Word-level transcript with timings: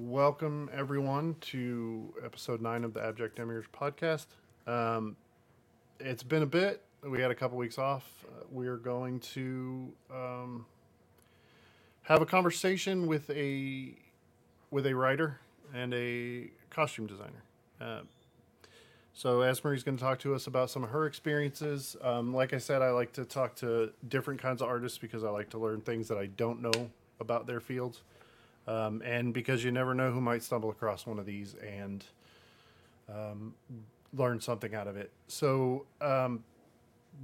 Welcome, 0.00 0.70
everyone, 0.72 1.34
to 1.40 2.14
episode 2.24 2.62
nine 2.62 2.84
of 2.84 2.94
the 2.94 3.04
Abject 3.04 3.34
Demiurge 3.34 3.66
podcast. 3.72 4.26
Um, 4.64 5.16
it's 5.98 6.22
been 6.22 6.44
a 6.44 6.46
bit. 6.46 6.84
We 7.02 7.20
had 7.20 7.32
a 7.32 7.34
couple 7.34 7.58
weeks 7.58 7.78
off. 7.78 8.08
Uh, 8.24 8.44
we're 8.48 8.76
going 8.76 9.18
to 9.34 9.92
um, 10.14 10.66
have 12.02 12.22
a 12.22 12.26
conversation 12.26 13.08
with 13.08 13.28
a 13.30 13.96
with 14.70 14.86
a 14.86 14.94
writer 14.94 15.40
and 15.74 15.92
a 15.92 16.52
costume 16.70 17.08
designer. 17.08 17.42
Uh, 17.80 18.02
so 19.12 19.40
Esmari's 19.40 19.82
going 19.82 19.96
to 19.98 20.02
talk 20.02 20.20
to 20.20 20.32
us 20.32 20.46
about 20.46 20.70
some 20.70 20.84
of 20.84 20.90
her 20.90 21.06
experiences. 21.06 21.96
Um, 22.02 22.32
like 22.32 22.54
I 22.54 22.58
said, 22.58 22.82
I 22.82 22.90
like 22.90 23.12
to 23.14 23.24
talk 23.24 23.56
to 23.56 23.90
different 24.06 24.40
kinds 24.40 24.62
of 24.62 24.68
artists 24.68 24.96
because 24.96 25.24
I 25.24 25.30
like 25.30 25.50
to 25.50 25.58
learn 25.58 25.80
things 25.80 26.06
that 26.06 26.18
I 26.18 26.26
don't 26.26 26.62
know 26.62 26.90
about 27.18 27.48
their 27.48 27.58
fields. 27.58 28.02
Um, 28.68 29.02
and 29.02 29.32
because 29.32 29.64
you 29.64 29.70
never 29.70 29.94
know 29.94 30.12
who 30.12 30.20
might 30.20 30.42
stumble 30.42 30.68
across 30.68 31.06
one 31.06 31.18
of 31.18 31.24
these 31.24 31.54
and 31.54 32.04
um, 33.08 33.54
learn 34.14 34.40
something 34.40 34.74
out 34.74 34.86
of 34.86 34.96
it. 34.96 35.10
So 35.26 35.86
um, 36.02 36.44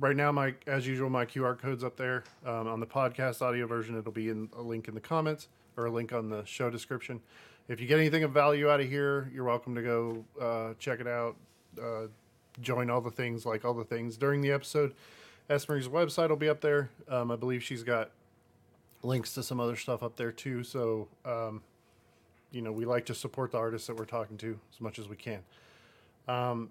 right 0.01 0.17
now, 0.17 0.33
my 0.33 0.55
as 0.67 0.87
usual, 0.87 1.11
my 1.11 1.27
QR 1.27 1.59
code's 1.59 1.85
up 1.85 1.99
there 1.99 2.25
um, 2.47 2.67
on 2.67 2.81
the 2.81 2.87
podcast 2.87 3.43
audio 3.43 3.67
version. 3.67 3.99
It'll 3.99 4.11
be 4.11 4.31
in 4.31 4.49
a 4.57 4.63
link 4.63 4.89
in 4.89 4.95
the 4.95 5.01
comments 5.01 5.49
or 5.77 5.85
a 5.85 5.91
link 5.91 6.15
on 6.15 6.31
the 6.31 6.45
show 6.47 6.71
description. 6.71 7.21
If 7.69 7.79
you 7.79 7.87
get 7.87 7.99
anything 7.99 8.25
of 8.25 8.31
value 8.31 8.71
out 8.71 8.81
of 8.81 8.89
here, 8.89 9.31
you're 9.35 9.45
welcome 9.45 9.75
to 9.75 9.83
go 9.83 10.25
uh, 10.41 10.75
check 10.79 11.01
it 11.01 11.07
out. 11.07 11.37
Uh, 11.81 12.07
join 12.63 12.89
all 12.89 13.03
the 13.03 13.11
things, 13.11 13.45
like 13.45 13.67
all 13.67 13.75
the 13.75 13.85
things 13.85 14.17
during 14.17 14.41
the 14.41 14.51
episode. 14.51 14.95
Esmari's 15.51 15.89
website 15.89 16.31
will 16.31 16.37
be 16.37 16.49
up 16.49 16.63
there. 16.63 16.89
Um, 17.07 17.31
I 17.31 17.37
believe 17.37 17.63
she's 17.63 17.83
got 17.83 18.11
links 19.05 19.35
to 19.35 19.43
some 19.43 19.61
other 19.61 19.77
stuff 19.77 20.03
up 20.03 20.17
there 20.17 20.33
too. 20.33 20.65
So, 20.65 21.09
um, 21.25 21.63
you 22.51 22.63
know, 22.63 22.73
we 22.73 22.85
like 22.85 23.07
to 23.07 23.15
support 23.15 23.53
the 23.53 23.59
artists 23.59 23.87
that 23.87 23.97
we're 23.97 24.05
talking 24.05 24.37
to 24.39 24.59
as 24.73 24.81
much 24.81 24.99
as 24.99 25.09
we 25.09 25.17
can. 25.17 25.41
Um, 26.27 26.71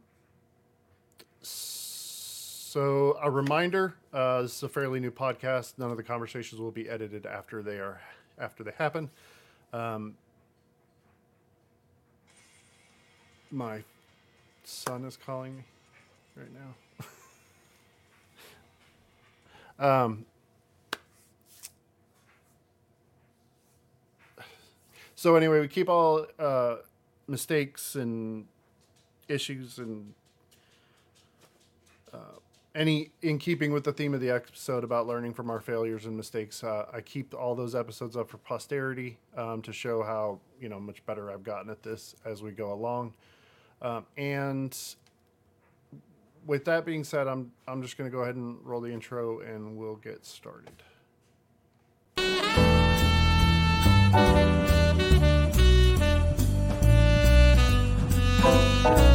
so, 1.41 3.17
a 3.21 3.29
reminder: 3.29 3.95
uh, 4.13 4.41
this 4.43 4.55
is 4.55 4.63
a 4.63 4.69
fairly 4.69 4.99
new 4.99 5.11
podcast. 5.11 5.73
None 5.77 5.91
of 5.91 5.97
the 5.97 6.03
conversations 6.03 6.59
will 6.59 6.71
be 6.71 6.89
edited 6.89 7.25
after 7.25 7.61
they 7.61 7.77
are 7.77 8.01
after 8.39 8.63
they 8.63 8.71
happen. 8.77 9.09
Um, 9.71 10.15
my 13.51 13.83
son 14.63 15.05
is 15.05 15.17
calling 15.17 15.57
me 15.57 15.63
right 16.35 16.49
now. 19.79 20.03
um, 20.05 20.25
so 25.23 25.37
anyway, 25.37 25.61
we 25.61 25.69
keep 25.69 25.87
all 25.87 26.27
uh, 26.37 26.75
mistakes 27.29 27.95
and 27.95 28.45
issues 29.29 29.77
and 29.77 30.13
uh, 32.13 32.17
any 32.75 33.11
in 33.21 33.39
keeping 33.39 33.71
with 33.71 33.85
the 33.85 33.93
theme 33.93 34.13
of 34.13 34.19
the 34.19 34.29
episode 34.29 34.83
about 34.83 35.07
learning 35.07 35.33
from 35.33 35.49
our 35.49 35.61
failures 35.61 36.05
and 36.05 36.17
mistakes. 36.17 36.61
Uh, 36.61 36.87
I 36.91 36.99
keep 36.99 37.33
all 37.33 37.55
those 37.55 37.73
episodes 37.73 38.17
up 38.17 38.29
for 38.29 38.35
posterity 38.39 39.17
um, 39.37 39.61
to 39.61 39.71
show 39.71 40.03
how 40.03 40.39
you 40.59 40.67
know 40.67 40.77
much 40.77 41.05
better 41.05 41.31
I've 41.31 41.43
gotten 41.43 41.71
at 41.71 41.83
this 41.83 42.17
as 42.25 42.43
we 42.43 42.51
go 42.51 42.73
along. 42.73 43.13
Um, 43.81 44.05
and 44.17 44.77
with 46.45 46.65
that 46.65 46.83
being 46.83 47.05
said, 47.05 47.29
I'm 47.29 47.53
I'm 47.65 47.81
just 47.81 47.97
going 47.97 48.11
to 48.11 48.13
go 48.13 48.23
ahead 48.23 48.35
and 48.35 48.57
roll 48.61 48.81
the 48.81 48.91
intro, 48.91 49.39
and 49.39 49.77
we'll 49.77 49.95
get 49.95 50.25
started. 50.25 50.83
Okay. 58.85 59.13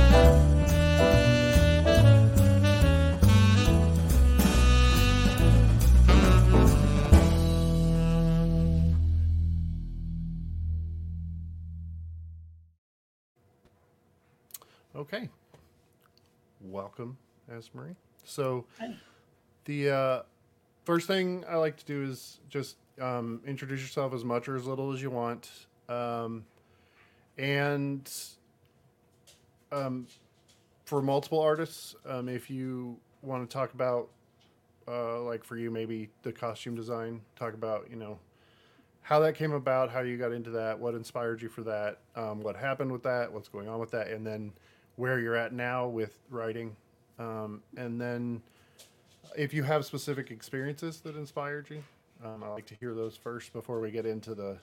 Welcome, 16.63 17.19
Esmari. 17.53 17.95
So, 18.25 18.65
Hi. 18.81 18.95
the 19.67 19.91
uh, 19.91 20.23
first 20.85 21.07
thing 21.07 21.45
I 21.49 21.57
like 21.57 21.77
to 21.77 21.85
do 21.85 22.03
is 22.05 22.41
just 22.49 22.77
um, 23.01 23.41
introduce 23.47 23.81
yourself 23.83 24.15
as 24.15 24.25
much 24.25 24.49
or 24.49 24.57
as 24.57 24.65
little 24.67 24.93
as 24.93 25.03
you 25.03 25.11
want. 25.11 25.51
Um, 25.91 26.45
and 27.37 28.11
um, 29.73 30.07
for 30.85 31.03
multiple 31.03 31.41
artists, 31.41 31.95
um, 32.07 32.29
if 32.29 32.51
you 32.51 32.97
want 33.23 33.49
to 33.49 33.53
talk 33.53 33.75
about, 33.75 34.09
uh, 34.87 35.21
like 35.23 35.45
for 35.45 35.57
you, 35.57 35.71
maybe 35.71 36.09
the 36.23 36.33
costume 36.33 36.75
design, 36.75 37.21
talk 37.37 37.55
about, 37.55 37.89
you 37.91 37.97
know, 37.97 38.19
how 39.03 39.21
that 39.21 39.35
came 39.35 39.53
about, 39.53 39.91
how 39.91 40.01
you 40.01 40.17
got 40.17 40.33
into 40.33 40.51
that, 40.51 40.79
what 40.79 40.95
inspired 40.95 41.41
you 41.41 41.49
for 41.49 41.63
that, 41.63 41.99
um, 42.17 42.43
what 42.43 42.57
happened 42.57 42.93
with 42.93 43.03
that, 43.03 43.33
what's 43.33 43.49
going 43.49 43.69
on 43.69 43.79
with 43.79 43.91
that, 43.91 44.09
and 44.09 44.27
then 44.27 44.53
where 44.97 45.19
you're 45.19 45.37
at 45.37 45.53
now 45.53 45.87
with 45.87 46.19
writing. 46.31 46.77
Um, 47.19 47.63
and 47.77 48.01
then 48.01 48.43
if 49.37 49.53
you 49.53 49.63
have 49.63 49.85
specific 49.85 50.31
experiences 50.31 51.01
that 51.01 51.17
inspired 51.17 51.69
you, 51.71 51.83
um, 52.25 52.43
I 52.43 52.49
like 52.49 52.67
to 52.67 52.75
hear 52.75 52.95
those 52.95 53.17
first 53.17 53.53
before 53.53 53.81
we 53.81 53.91
get 53.91 54.07
into 54.07 54.35
the. 54.35 54.59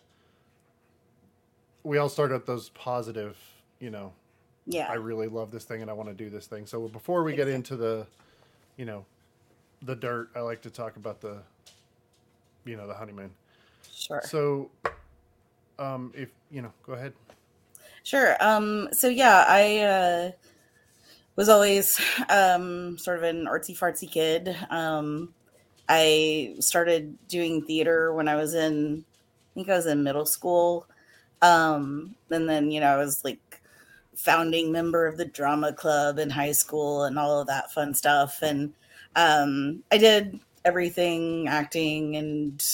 We 1.83 1.97
all 1.97 2.09
start 2.09 2.31
at 2.31 2.45
those 2.45 2.69
positive, 2.69 3.37
you 3.79 3.89
know, 3.91 4.13
Yeah. 4.65 4.87
I 4.89 4.95
really 4.95 5.27
love 5.27 5.51
this 5.51 5.63
thing 5.63 5.81
and 5.81 5.89
I 5.89 5.93
want 5.93 6.09
to 6.09 6.15
do 6.15 6.29
this 6.29 6.47
thing. 6.47 6.65
So 6.65 6.87
before 6.87 7.23
we 7.23 7.35
get 7.35 7.47
into 7.47 7.75
the, 7.75 8.07
you 8.77 8.85
know, 8.85 9.05
the 9.83 9.95
dirt, 9.95 10.29
I 10.35 10.39
like 10.39 10.61
to 10.63 10.69
talk 10.69 10.95
about 10.95 11.21
the, 11.21 11.37
you 12.65 12.75
know, 12.75 12.87
the 12.87 12.93
honeymoon. 12.93 13.31
Sure. 13.91 14.21
So, 14.25 14.71
um, 15.77 16.11
if 16.15 16.29
you 16.49 16.61
know, 16.61 16.71
go 16.85 16.93
ahead. 16.93 17.13
Sure. 18.03 18.35
Um, 18.39 18.89
so 18.91 19.07
yeah, 19.07 19.45
I 19.47 19.77
uh, 19.79 20.31
was 21.35 21.49
always 21.49 21.99
um, 22.29 22.97
sort 22.97 23.17
of 23.17 23.23
an 23.23 23.45
artsy 23.45 23.77
fartsy 23.77 24.09
kid. 24.09 24.55
Um, 24.69 25.33
I 25.87 26.55
started 26.59 27.15
doing 27.27 27.63
theater 27.63 28.13
when 28.13 28.27
I 28.27 28.35
was 28.35 28.55
in, 28.55 29.05
I 29.05 29.53
think 29.53 29.69
I 29.69 29.75
was 29.75 29.85
in 29.85 30.03
middle 30.03 30.25
school. 30.25 30.87
Um, 31.41 32.15
and 32.31 32.49
then, 32.49 32.71
you 32.71 32.79
know, 32.79 32.87
I 32.87 32.97
was 32.97 33.23
like 33.23 33.61
founding 34.15 34.71
member 34.71 35.05
of 35.05 35.17
the 35.17 35.25
drama 35.25 35.73
club 35.73 36.19
in 36.19 36.29
high 36.29 36.51
school 36.51 37.03
and 37.03 37.19
all 37.19 37.39
of 37.39 37.47
that 37.47 37.71
fun 37.71 37.93
stuff. 37.93 38.41
And 38.41 38.73
um, 39.15 39.83
I 39.91 39.97
did 39.97 40.39
everything 40.63 41.47
acting 41.47 42.15
and, 42.15 42.65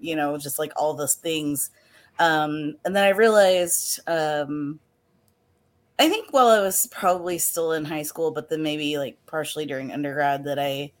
you 0.00 0.16
know, 0.16 0.36
just 0.38 0.58
like 0.58 0.72
all 0.76 0.94
those 0.94 1.14
things. 1.14 1.70
Um, 2.18 2.76
and 2.84 2.96
then 2.96 3.04
I 3.04 3.10
realized, 3.10 4.00
um, 4.08 4.80
I 5.98 6.08
think 6.08 6.32
while 6.32 6.48
I 6.48 6.60
was 6.60 6.86
probably 6.88 7.38
still 7.38 7.72
in 7.72 7.84
high 7.84 8.02
school, 8.02 8.30
but 8.30 8.48
then 8.48 8.62
maybe 8.62 8.98
like 8.98 9.16
partially 9.26 9.66
during 9.66 9.92
undergrad, 9.92 10.44
that 10.44 10.58
I 10.58 10.92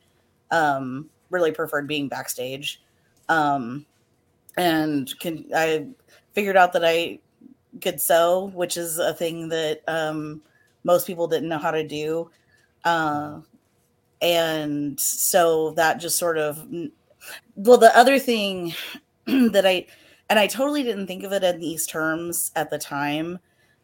um, 0.50 1.10
really 1.30 1.52
preferred 1.52 1.86
being 1.86 2.08
backstage. 2.08 2.80
Um, 3.28 3.84
and 4.56 5.12
can, 5.18 5.46
I 5.54 5.86
figured 6.32 6.56
out 6.56 6.72
that 6.74 6.84
I 6.84 7.18
could 7.80 8.00
sew, 8.00 8.50
which 8.54 8.76
is 8.76 8.98
a 8.98 9.14
thing 9.14 9.48
that 9.48 9.82
um, 9.88 10.42
most 10.84 11.06
people 11.06 11.28
didn't 11.28 11.48
know 11.48 11.58
how 11.58 11.70
to 11.70 11.86
do. 11.86 12.30
Uh, 12.84 13.40
and 14.22 14.98
so 14.98 15.72
that 15.72 16.00
just 16.00 16.18
sort 16.18 16.38
of, 16.38 16.66
well, 17.56 17.78
the 17.78 17.96
other 17.96 18.18
thing 18.18 18.74
that 19.26 19.66
I, 19.66 19.86
and 20.28 20.38
I 20.38 20.46
totally 20.46 20.82
didn't 20.82 21.06
think 21.06 21.22
of 21.22 21.32
it 21.32 21.44
in 21.44 21.60
these 21.60 21.86
terms 21.86 22.50
at 22.56 22.70
the 22.70 22.78
time. 22.78 23.38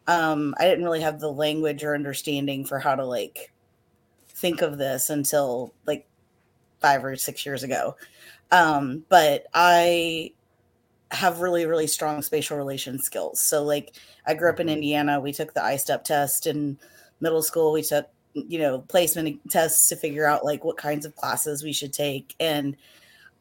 Um, 0.07 0.53
I 0.59 0.65
didn't 0.65 0.83
really 0.83 1.01
have 1.01 1.19
the 1.19 1.31
language 1.31 1.83
or 1.83 1.95
understanding 1.95 2.65
for 2.65 2.79
how 2.79 2.95
to 2.95 3.05
like 3.05 3.53
think 4.29 4.61
of 4.61 4.77
this 4.77 5.09
until 5.09 5.73
like 5.85 6.05
five 6.81 7.05
or 7.05 7.15
six 7.15 7.45
years 7.45 7.63
ago. 7.63 7.95
Um, 8.51 9.05
but 9.09 9.45
I 9.53 10.33
have 11.13 11.39
really, 11.39 11.65
really 11.65 11.87
strong 11.87 12.21
spatial 12.21 12.57
relation 12.57 12.99
skills. 12.99 13.39
So, 13.39 13.63
like, 13.63 13.93
I 14.25 14.33
grew 14.33 14.49
up 14.49 14.59
in 14.59 14.67
mm-hmm. 14.67 14.75
Indiana. 14.75 15.19
We 15.19 15.31
took 15.31 15.53
the 15.53 15.61
ISTEP 15.61 16.03
test 16.03 16.47
in 16.47 16.77
middle 17.19 17.41
school. 17.41 17.71
We 17.71 17.83
took, 17.83 18.07
you 18.33 18.59
know, 18.59 18.79
placement 18.79 19.39
tests 19.49 19.87
to 19.89 19.95
figure 19.95 20.25
out 20.25 20.45
like 20.45 20.63
what 20.63 20.77
kinds 20.77 21.05
of 21.05 21.15
classes 21.15 21.63
we 21.63 21.73
should 21.73 21.93
take. 21.93 22.35
And 22.39 22.75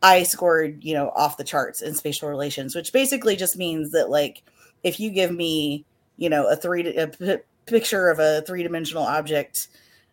I 0.02 0.24
scored, 0.24 0.82
you 0.82 0.94
know, 0.94 1.10
off 1.14 1.36
the 1.36 1.44
charts 1.44 1.80
in 1.80 1.94
spatial 1.94 2.28
relations, 2.28 2.74
which 2.74 2.92
basically 2.92 3.36
just 3.36 3.56
means 3.56 3.92
that 3.92 4.10
like 4.10 4.42
if 4.82 4.98
you 5.00 5.10
give 5.10 5.32
me, 5.32 5.84
you 6.16 6.28
know, 6.28 6.48
a 6.48 6.56
three 6.56 6.94
a 6.96 7.08
p- 7.08 7.36
picture 7.66 8.08
of 8.08 8.18
a 8.18 8.42
three 8.42 8.62
dimensional 8.62 9.04
object 9.04 9.68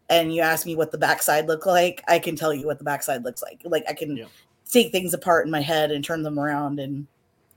and 0.09 0.33
you 0.33 0.41
ask 0.41 0.65
me 0.65 0.75
what 0.75 0.91
the 0.91 0.97
backside 0.97 1.47
look 1.47 1.65
like, 1.65 2.03
I 2.07 2.19
can 2.19 2.35
tell 2.35 2.53
you 2.53 2.65
what 2.65 2.77
the 2.77 2.83
backside 2.83 3.23
looks 3.23 3.41
like. 3.41 3.61
Like 3.63 3.83
I 3.87 3.93
can 3.93 4.15
Yeah. 4.17 4.25
take 4.69 4.91
things 4.91 5.13
apart 5.13 5.45
in 5.45 5.51
my 5.51 5.61
head 5.61 5.91
and 5.91 6.03
turn 6.03 6.23
them 6.23 6.39
around 6.39 6.79
and 6.79 7.07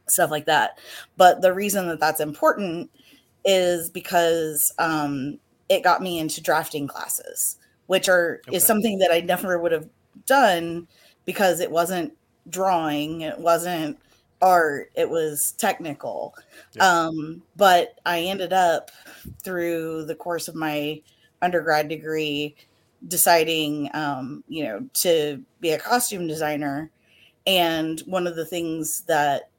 stuff 0.08 0.30
like 0.30 0.46
that. 0.46 0.78
But 1.16 1.42
the 1.42 1.52
reason 1.54 1.88
that 1.88 2.00
that's 2.00 2.20
important 2.20 2.90
is 3.44 3.90
because 3.90 4.72
um, 4.78 5.38
it 5.68 5.82
got 5.82 6.02
me 6.02 6.18
into 6.18 6.40
drafting 6.42 6.86
classes, 6.86 7.58
which 7.86 8.08
are 8.08 8.42
Okay. 8.48 8.56
is 8.56 8.64
something 8.64 8.98
that 8.98 9.10
I 9.12 9.20
never 9.20 9.58
would 9.58 9.72
have 9.72 9.88
done 10.26 10.86
because 11.24 11.60
it 11.60 11.70
wasn't 11.70 12.12
drawing, 12.50 13.22
it 13.22 13.38
wasn't 13.38 13.98
art, 14.40 14.90
it 14.94 15.08
was 15.08 15.52
technical. 15.58 16.34
Yeah. 16.72 16.84
Um, 16.88 17.42
but 17.56 17.98
I 18.04 18.20
ended 18.22 18.52
up 18.52 18.90
through 19.42 20.04
the 20.06 20.14
course 20.14 20.48
of 20.48 20.54
my 20.54 21.00
undergrad 21.40 21.88
degree 21.88 22.54
deciding 23.08 23.90
um, 23.94 24.44
you 24.48 24.64
know 24.64 24.88
to 24.94 25.42
be 25.60 25.70
a 25.70 25.78
costume 25.78 26.26
designer 26.28 26.90
and 27.46 28.00
one 28.06 28.26
of 28.26 28.36
the 28.36 28.46
things 28.46 29.02
that 29.02 29.50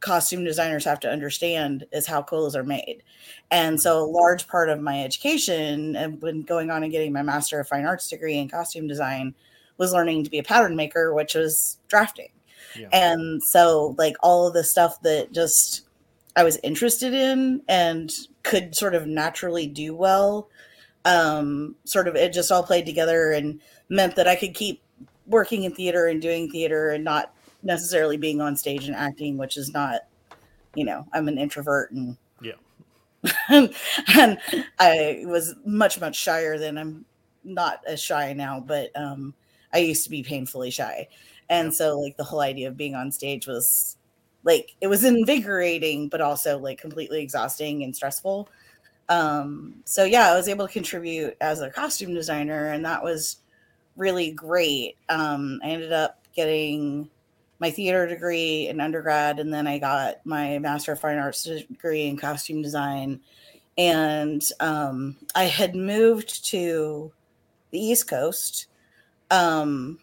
costume 0.00 0.44
designers 0.44 0.84
have 0.84 1.00
to 1.00 1.10
understand 1.10 1.84
is 1.92 2.06
how 2.06 2.22
clothes 2.22 2.54
are 2.54 2.62
made. 2.62 3.02
And 3.50 3.80
so 3.80 4.02
a 4.02 4.06
large 4.06 4.46
part 4.46 4.68
of 4.68 4.80
my 4.80 5.02
education 5.02 5.96
and 5.96 6.20
when 6.22 6.42
going 6.42 6.70
on 6.70 6.82
and 6.82 6.92
getting 6.92 7.12
my 7.12 7.22
master 7.22 7.58
of 7.58 7.68
fine 7.68 7.84
arts 7.84 8.08
degree 8.08 8.38
in 8.38 8.48
costume 8.48 8.86
design 8.86 9.34
was 9.76 9.92
learning 9.92 10.24
to 10.24 10.30
be 10.30 10.38
a 10.38 10.42
pattern 10.42 10.76
maker 10.76 11.14
which 11.14 11.34
was 11.34 11.78
drafting. 11.88 12.28
Yeah. 12.76 12.88
and 12.92 13.42
so 13.42 13.94
like 13.98 14.16
all 14.20 14.46
of 14.46 14.52
the 14.52 14.64
stuff 14.64 15.00
that 15.02 15.32
just 15.32 15.86
i 16.36 16.42
was 16.44 16.58
interested 16.62 17.14
in 17.14 17.62
and 17.66 18.12
could 18.42 18.74
sort 18.74 18.94
of 18.94 19.06
naturally 19.06 19.66
do 19.66 19.94
well 19.94 20.48
um 21.04 21.76
sort 21.84 22.08
of 22.08 22.16
it 22.16 22.32
just 22.32 22.52
all 22.52 22.62
played 22.62 22.84
together 22.84 23.32
and 23.32 23.60
meant 23.88 24.16
that 24.16 24.28
i 24.28 24.36
could 24.36 24.54
keep 24.54 24.82
working 25.26 25.62
in 25.62 25.74
theater 25.74 26.06
and 26.06 26.20
doing 26.20 26.50
theater 26.50 26.90
and 26.90 27.04
not 27.04 27.32
necessarily 27.62 28.16
being 28.16 28.40
on 28.40 28.56
stage 28.56 28.86
and 28.86 28.96
acting 28.96 29.36
which 29.36 29.56
is 29.56 29.72
not 29.72 30.02
you 30.74 30.84
know 30.84 31.06
i'm 31.12 31.28
an 31.28 31.38
introvert 31.38 31.90
and 31.92 32.16
Yeah. 32.40 32.52
and 33.48 34.38
i 34.78 35.22
was 35.26 35.54
much 35.64 36.00
much 36.00 36.16
shyer 36.16 36.58
than 36.58 36.78
i'm 36.78 37.04
not 37.44 37.80
as 37.86 38.00
shy 38.00 38.32
now 38.32 38.60
but 38.60 38.90
um 38.94 39.34
i 39.72 39.78
used 39.78 40.04
to 40.04 40.10
be 40.10 40.22
painfully 40.22 40.70
shy 40.70 41.08
and 41.50 41.66
Yeah. 41.66 41.72
so 41.72 41.98
like 42.00 42.16
the 42.16 42.24
whole 42.24 42.40
idea 42.40 42.68
of 42.68 42.76
being 42.76 42.94
on 42.94 43.10
stage 43.10 43.46
was 43.46 43.96
like 44.44 44.74
it 44.80 44.86
was 44.86 45.02
invigorating 45.04 46.08
but 46.08 46.20
also 46.20 46.58
like 46.58 46.80
completely 46.80 47.20
exhausting 47.22 47.82
and 47.82 47.94
stressful 47.94 48.48
um 49.08 49.74
so 49.84 50.04
yeah 50.04 50.30
i 50.30 50.36
was 50.36 50.48
able 50.48 50.66
to 50.66 50.72
contribute 50.72 51.36
as 51.40 51.60
a 51.60 51.70
costume 51.70 52.14
designer 52.14 52.68
and 52.68 52.84
that 52.84 53.02
was 53.02 53.38
really 53.96 54.30
great 54.30 54.96
um 55.08 55.58
i 55.64 55.68
ended 55.68 55.92
up 55.92 56.20
getting 56.34 57.08
my 57.60 57.70
theater 57.70 58.06
degree 58.06 58.68
in 58.68 58.80
undergrad 58.80 59.38
and 59.40 59.52
then 59.52 59.66
i 59.66 59.78
got 59.78 60.24
my 60.24 60.58
master 60.58 60.92
of 60.92 61.00
fine 61.00 61.18
arts 61.18 61.42
degree 61.44 62.06
in 62.06 62.16
costume 62.16 62.62
design. 62.62 63.20
And 63.76 64.42
um 64.60 65.16
i 65.34 65.44
had 65.44 65.74
moved 65.76 66.44
to 66.50 67.12
the 67.70 67.80
east 67.80 68.08
coast 68.08 68.66
um 69.30 69.98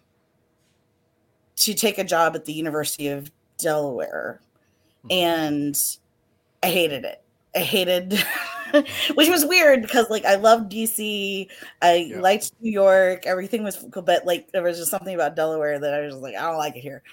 to 1.57 1.74
take 1.74 1.98
a 1.98 2.04
job 2.04 2.36
at 2.36 2.46
the 2.46 2.54
university 2.54 3.07
of 3.07 3.31
delaware. 3.58 4.42
And 5.10 5.78
i 6.63 6.69
hated 6.69 7.06
it. 7.06 7.24
I 7.56 7.60
hated 7.60 8.13
which 9.16 9.30
was 9.30 9.46
weird 9.46 9.81
because 9.81 10.10
like 10.10 10.25
I 10.25 10.36
loved 10.36 10.69
DC, 10.72 11.50
I 11.81 12.12
Yeah. 12.12 12.19
liked 12.19 12.51
New 12.62 12.72
York, 12.72 13.25
everything 13.25 13.63
was 13.63 13.78
cool, 13.94 14.01
but 14.04 14.25
like 14.25 14.51
there 14.51 14.63
was 14.63 14.78
just 14.78 14.92
something 14.92 15.16
about 15.16 15.36
Delaware 15.36 15.80
that 15.80 15.94
I 15.94 16.01
was 16.06 16.16
like, 16.18 16.36
I 16.36 16.42
don't 16.42 16.58
like 16.58 16.75
it 16.75 16.81
here. 16.81 17.04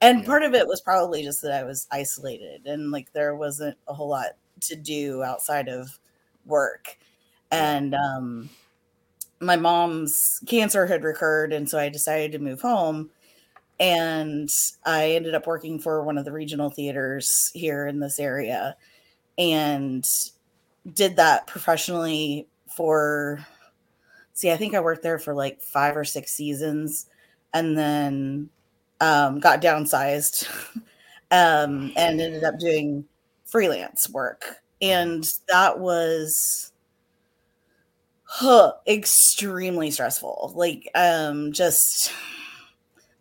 And 0.00 0.20
Yeah. 0.20 0.26
part 0.26 0.42
of 0.42 0.54
it 0.54 0.66
was 0.66 0.80
probably 0.80 1.22
just 1.22 1.42
that 1.42 1.52
I 1.52 1.64
was 1.64 1.86
isolated 1.90 2.66
and 2.66 2.90
like 2.90 3.12
there 3.12 3.36
wasn't 3.36 3.76
a 3.88 3.94
whole 3.94 4.08
lot 4.08 4.32
to 4.62 4.76
do 4.76 5.22
outside 5.22 5.68
of 5.68 5.98
work. 6.46 6.98
And 7.50 7.94
um 7.94 8.50
my 9.40 9.56
mom's 9.56 10.40
cancer 10.46 10.86
had 10.86 11.04
recurred 11.04 11.52
and 11.52 11.68
so 11.68 11.78
I 11.78 11.88
decided 11.88 12.32
to 12.32 12.38
move 12.38 12.60
home 12.60 13.10
and 13.80 14.50
I 14.86 15.12
ended 15.12 15.34
up 15.34 15.46
working 15.46 15.78
for 15.80 16.04
one 16.04 16.18
of 16.18 16.24
the 16.26 16.32
regional 16.32 16.70
theaters 16.70 17.50
here 17.54 17.86
in 17.86 18.00
this 18.00 18.18
area 18.20 18.76
and 19.38 20.04
did 20.94 21.16
that 21.16 21.46
professionally 21.46 22.48
for 22.76 23.44
see 24.32 24.50
i 24.50 24.56
think 24.56 24.74
i 24.74 24.80
worked 24.80 25.02
there 25.02 25.18
for 25.18 25.34
like 25.34 25.62
five 25.62 25.96
or 25.96 26.04
six 26.04 26.32
seasons 26.32 27.06
and 27.54 27.76
then 27.76 28.50
um, 29.00 29.40
got 29.40 29.62
downsized 29.62 30.48
um, 31.30 31.92
and 31.96 32.20
ended 32.20 32.44
up 32.44 32.58
doing 32.58 33.04
freelance 33.46 34.08
work. 34.10 34.56
And 34.82 35.24
that 35.48 35.78
was 35.78 36.72
huh, 38.24 38.72
extremely 38.86 39.90
stressful. 39.90 40.52
Like 40.54 40.88
um 40.94 41.52
just 41.52 42.12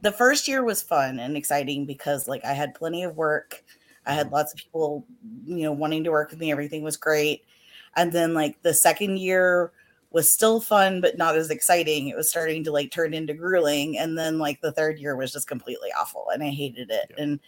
the 0.01 0.11
first 0.11 0.47
year 0.47 0.63
was 0.63 0.81
fun 0.81 1.19
and 1.19 1.35
exciting 1.35 1.85
because 1.85 2.27
like 2.27 2.43
i 2.45 2.53
had 2.53 2.73
plenty 2.73 3.03
of 3.03 3.17
work. 3.17 3.63
I 4.05 4.13
had 4.13 4.31
lots 4.31 4.53
of 4.53 4.59
people 4.59 5.05
you 5.45 5.63
know 5.63 5.71
wanting 5.71 6.03
to 6.05 6.11
work 6.11 6.31
with 6.31 6.39
me. 6.39 6.51
Everything 6.51 6.83
was 6.83 6.97
great. 6.97 7.45
And 7.95 8.11
then 8.11 8.33
like 8.33 8.61
the 8.61 8.73
second 8.73 9.17
year 9.19 9.71
was 10.11 10.33
still 10.33 10.59
fun 10.59 11.01
but 11.01 11.17
not 11.17 11.35
as 11.35 11.49
exciting 11.49 12.07
it 12.07 12.15
was 12.15 12.29
starting 12.29 12.63
to 12.63 12.71
like 12.71 12.91
turn 12.91 13.13
into 13.13 13.33
grueling 13.33 13.97
and 13.97 14.17
then 14.17 14.39
like 14.39 14.59
the 14.61 14.71
third 14.71 14.97
year 14.99 15.15
was 15.15 15.31
just 15.31 15.47
completely 15.47 15.89
awful 15.99 16.27
and 16.33 16.41
i 16.43 16.49
hated 16.49 16.89
it 16.89 17.05
Yeah. 17.11 17.23
and 17.23 17.39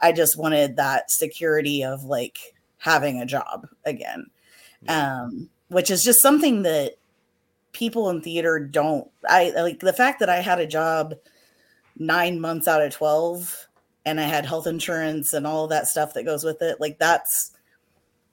i 0.00 0.12
just 0.12 0.36
wanted 0.38 0.76
that 0.76 1.10
security 1.10 1.82
of 1.84 2.04
like 2.04 2.38
having 2.78 3.20
a 3.20 3.26
job 3.26 3.66
again 3.86 4.26
Yeah. 4.82 5.22
um 5.22 5.48
which 5.68 5.90
is 5.90 6.04
just 6.04 6.20
something 6.20 6.62
that 6.64 6.96
people 7.72 8.10
in 8.10 8.20
theater 8.20 8.58
don't 8.58 9.10
i 9.28 9.50
like 9.56 9.80
the 9.80 9.92
fact 9.92 10.20
that 10.20 10.28
i 10.28 10.40
had 10.40 10.60
a 10.60 10.66
job 10.66 11.14
nine 11.98 12.38
months 12.40 12.68
out 12.68 12.82
of 12.82 12.92
12 12.92 13.68
and 14.04 14.20
i 14.20 14.24
had 14.24 14.44
health 14.44 14.66
insurance 14.66 15.32
and 15.32 15.46
all 15.46 15.66
that 15.68 15.86
stuff 15.88 16.12
that 16.12 16.24
goes 16.24 16.44
with 16.44 16.60
it 16.60 16.78
like 16.80 16.98
that's 16.98 17.52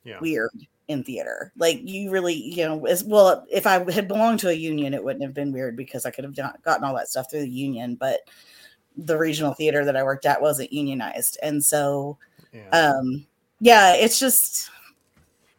Yeah. 0.04 0.20
weird 0.20 0.52
in 0.90 1.04
theater 1.04 1.54
like 1.56 1.80
you 1.84 2.10
really 2.10 2.34
you 2.34 2.66
know 2.66 2.84
as 2.88 3.04
well 3.04 3.46
if 3.50 3.68
i 3.68 3.90
had 3.92 4.08
belonged 4.08 4.40
to 4.40 4.50
a 4.50 4.54
union 4.54 4.94
it 4.94 5.04
wouldn't 5.04 5.24
have 5.24 5.36
been 5.36 5.52
weird 5.54 5.78
because 5.78 6.04
i 6.04 6.10
could 6.10 6.24
have 6.24 6.34
done, 6.34 6.52
gotten 6.66 6.84
all 6.84 6.96
that 6.96 7.08
stuff 7.08 7.30
through 7.30 7.42
the 7.42 7.48
union 7.48 7.94
but 7.96 8.22
the 8.98 9.16
regional 9.18 9.54
theater 9.54 9.86
that 9.86 9.96
i 9.96 10.04
worked 10.04 10.26
at 10.26 10.42
wasn't 10.42 10.74
unionized 10.74 11.38
and 11.44 11.64
so 11.64 12.18
Yeah. 12.52 12.70
um 12.72 13.26
yeah 13.60 13.94
it's 13.94 14.18
just 14.20 14.72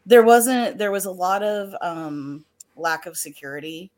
there 0.04 0.24
wasn't 0.24 0.78
there 0.78 0.90
was 0.90 1.04
a 1.04 1.10
lot 1.12 1.44
of 1.44 1.72
um 1.80 2.44
lack 2.76 3.06
of 3.06 3.16
security 3.16 3.90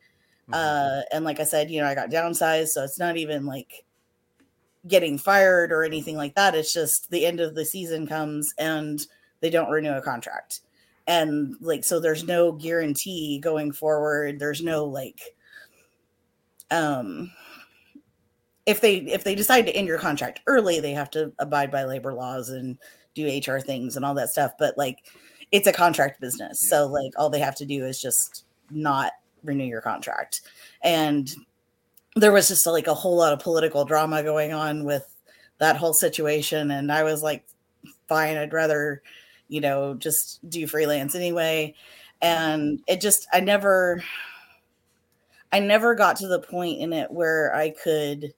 Mhm. 0.50 0.54
uh 0.54 1.02
and 1.12 1.24
like 1.24 1.40
i 1.40 1.44
said 1.44 1.70
you 1.70 1.80
know 1.80 1.86
i 1.86 1.94
got 1.94 2.10
downsized 2.10 2.68
so 2.68 2.84
it's 2.84 2.98
not 2.98 3.16
even 3.16 3.46
like 3.46 3.84
getting 4.88 5.16
fired 5.16 5.72
or 5.72 5.82
anything 5.84 6.16
like 6.16 6.34
that 6.34 6.54
it's 6.54 6.72
just 6.74 7.08
the 7.10 7.24
end 7.24 7.40
of 7.40 7.54
the 7.54 7.64
season 7.64 8.06
comes 8.06 8.52
and 8.58 9.06
they 9.40 9.48
don't 9.48 9.70
renew 9.70 9.92
a 9.92 10.02
contract 10.02 10.60
and 11.06 11.54
like 11.60 11.84
so 11.84 12.00
there's 12.00 12.24
no 12.24 12.52
guarantee 12.52 13.38
going 13.38 13.72
forward 13.72 14.38
there's 14.38 14.62
no 14.62 14.84
like 14.84 15.20
um 16.70 17.30
if 18.66 18.80
they 18.80 18.96
if 18.98 19.24
they 19.24 19.34
decide 19.34 19.66
to 19.66 19.74
end 19.74 19.88
your 19.88 19.98
contract 19.98 20.40
early 20.46 20.80
they 20.80 20.92
have 20.92 21.10
to 21.10 21.32
abide 21.38 21.70
by 21.70 21.84
labor 21.84 22.12
laws 22.12 22.50
and 22.50 22.78
do 23.14 23.26
hr 23.46 23.58
things 23.58 23.96
and 23.96 24.04
all 24.04 24.14
that 24.14 24.30
stuff 24.30 24.52
but 24.58 24.78
like 24.78 24.98
it's 25.50 25.66
a 25.66 25.72
contract 25.72 26.20
business 26.20 26.60
so 26.60 26.86
like 26.86 27.12
all 27.18 27.28
they 27.28 27.40
have 27.40 27.56
to 27.56 27.66
do 27.66 27.84
is 27.84 28.00
just 28.00 28.44
not 28.70 29.12
renew 29.42 29.64
your 29.64 29.80
contract. 29.80 30.42
And 30.82 31.32
there 32.16 32.32
was 32.32 32.48
just 32.48 32.66
like 32.66 32.86
a 32.86 32.94
whole 32.94 33.16
lot 33.16 33.32
of 33.32 33.38
political 33.38 33.84
drama 33.84 34.22
going 34.22 34.52
on 34.52 34.84
with 34.84 35.08
that 35.58 35.76
whole 35.76 35.94
situation 35.94 36.72
and 36.72 36.90
i 36.90 37.04
was 37.04 37.22
like 37.22 37.46
fine 38.08 38.36
i'd 38.36 38.52
rather 38.52 39.00
you 39.52 39.60
know 39.60 39.94
just 39.94 40.48
do 40.48 40.66
freelance 40.66 41.14
anyway. 41.14 41.74
And 42.22 42.80
it 42.86 43.00
just 43.00 43.26
i 43.32 43.40
never 43.40 44.02
i 45.52 45.58
never 45.58 45.94
got 45.94 46.16
to 46.16 46.28
the 46.28 46.40
point 46.40 46.80
in 46.80 46.92
it 46.92 47.10
where 47.10 47.54
i 47.54 47.70
could 47.70 48.32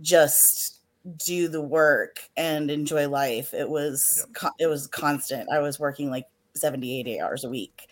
just 0.00 0.80
do 1.26 1.48
the 1.48 1.62
work 1.62 2.20
and 2.36 2.70
enjoy 2.70 3.08
life. 3.08 3.54
It 3.54 3.68
was 3.68 4.26
Yep. 4.34 4.52
it 4.58 4.66
was 4.66 4.86
constant. 4.86 5.48
I 5.50 5.60
was 5.60 5.80
working 5.80 6.10
like 6.10 6.26
70 6.54 7.00
80 7.00 7.20
hours 7.20 7.44
a 7.44 7.48
week 7.48 7.88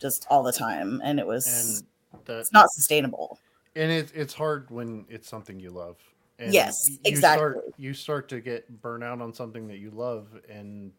just 0.00 0.26
all 0.30 0.42
the 0.42 0.52
time 0.52 1.00
and 1.04 1.18
it 1.18 1.26
was 1.26 1.82
and 2.14 2.24
that 2.26 2.40
it's 2.40 2.52
not 2.52 2.70
sustainable. 2.70 3.38
And 3.76 3.90
it, 3.90 4.12
it's 4.14 4.34
hard 4.34 4.70
when 4.70 5.04
it's 5.08 5.28
something 5.28 5.58
you 5.58 5.70
love 5.70 5.96
and 6.38 6.52
Yes, 6.52 6.88
you 7.04 7.16
start 7.16 7.56
exactly. 7.56 7.72
you 7.76 7.94
start 7.94 8.28
to 8.28 8.40
get 8.40 8.80
burnout 8.82 9.22
on 9.22 9.32
something 9.32 9.66
that 9.68 9.78
you 9.78 9.90
love 9.90 10.28
and 10.48 10.92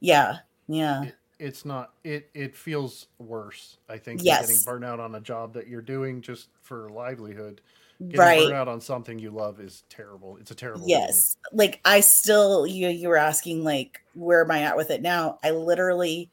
yeah 0.00 0.38
yeah 0.68 1.04
it, 1.04 1.16
it's 1.38 1.64
not 1.64 1.94
it 2.04 2.30
it 2.34 2.56
feels 2.56 3.08
worse 3.18 3.78
i 3.88 3.96
think 3.98 4.22
Yes. 4.22 4.40
getting 4.40 4.62
burnout 4.62 4.98
on 4.98 5.14
a 5.14 5.20
job 5.20 5.52
that 5.54 5.68
you're 5.68 5.82
doing 5.82 6.20
just 6.20 6.48
for 6.62 6.88
livelihood 6.90 7.60
getting 8.08 8.18
right 8.18 8.38
burnout 8.38 8.66
on 8.66 8.80
something 8.80 9.18
you 9.18 9.30
love 9.30 9.60
is 9.60 9.84
terrible 9.88 10.36
it's 10.38 10.50
a 10.50 10.54
terrible 10.54 10.88
yes 10.88 11.36
like 11.52 11.80
i 11.84 12.00
still 12.00 12.66
you 12.66 12.88
you 12.88 13.08
were 13.08 13.16
asking 13.16 13.62
like 13.62 14.00
where 14.14 14.42
am 14.44 14.50
i 14.50 14.62
at 14.62 14.76
with 14.76 14.90
it 14.90 15.02
now 15.02 15.38
i 15.44 15.50
literally 15.50 16.30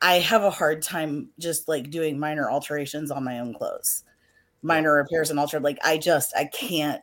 I 0.00 0.14
have 0.20 0.42
a 0.42 0.50
hard 0.50 0.82
time 0.82 1.30
just 1.38 1.68
like 1.68 1.90
doing 1.90 2.18
minor 2.18 2.50
alterations 2.50 3.10
on 3.10 3.24
my 3.24 3.40
own 3.40 3.54
clothes, 3.54 4.04
minor 4.62 4.94
repairs 4.94 5.30
and 5.30 5.38
alter. 5.38 5.60
Like 5.60 5.78
I 5.84 5.98
just 5.98 6.34
I 6.36 6.46
can't. 6.46 7.02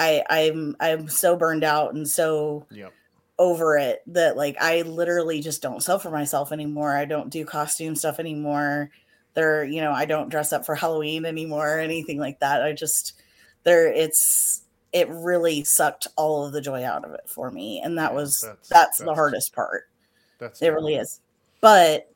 I 0.00 0.24
I'm 0.30 0.76
I'm 0.80 1.08
so 1.08 1.36
burned 1.36 1.62
out 1.62 1.94
and 1.94 2.08
so 2.08 2.66
Yep. 2.70 2.92
over 3.38 3.76
it 3.78 4.02
that 4.08 4.36
like 4.36 4.56
I 4.60 4.82
literally 4.82 5.40
just 5.40 5.62
don't 5.62 5.82
sew 5.82 5.98
for 5.98 6.10
myself 6.10 6.50
anymore. 6.52 6.96
I 6.96 7.04
don't 7.04 7.30
do 7.30 7.44
costume 7.44 7.94
stuff 7.94 8.18
anymore. 8.18 8.90
There, 9.34 9.62
you 9.64 9.80
know, 9.80 9.92
I 9.92 10.06
don't 10.06 10.28
dress 10.30 10.52
up 10.52 10.66
for 10.66 10.74
Halloween 10.74 11.24
anymore 11.24 11.76
or 11.76 11.78
anything 11.78 12.18
like 12.18 12.40
that. 12.40 12.62
I 12.62 12.72
just 12.72 13.12
there 13.62 13.86
it's 13.92 14.62
it 14.92 15.08
really 15.10 15.62
sucked 15.62 16.08
all 16.16 16.44
of 16.46 16.52
the 16.52 16.60
joy 16.60 16.82
out 16.84 17.04
of 17.04 17.12
it 17.12 17.28
for 17.28 17.50
me. 17.50 17.80
And 17.84 17.96
that 17.98 18.10
Yeah, 18.10 18.16
was 18.16 18.40
that's- 18.40 18.68
that's, 18.68 18.98
the 18.98 19.14
hardest 19.14 19.54
part. 19.54 19.84
That's 20.38 20.60
It 20.62 20.70
really 20.70 20.96
is. 20.96 21.20
But 21.60 22.10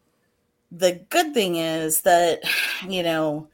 the 0.72 0.92
good 1.10 1.34
thing 1.34 1.54
is 1.56 2.00
that, 2.00 2.40
you 2.88 3.02
know, 3.04 3.46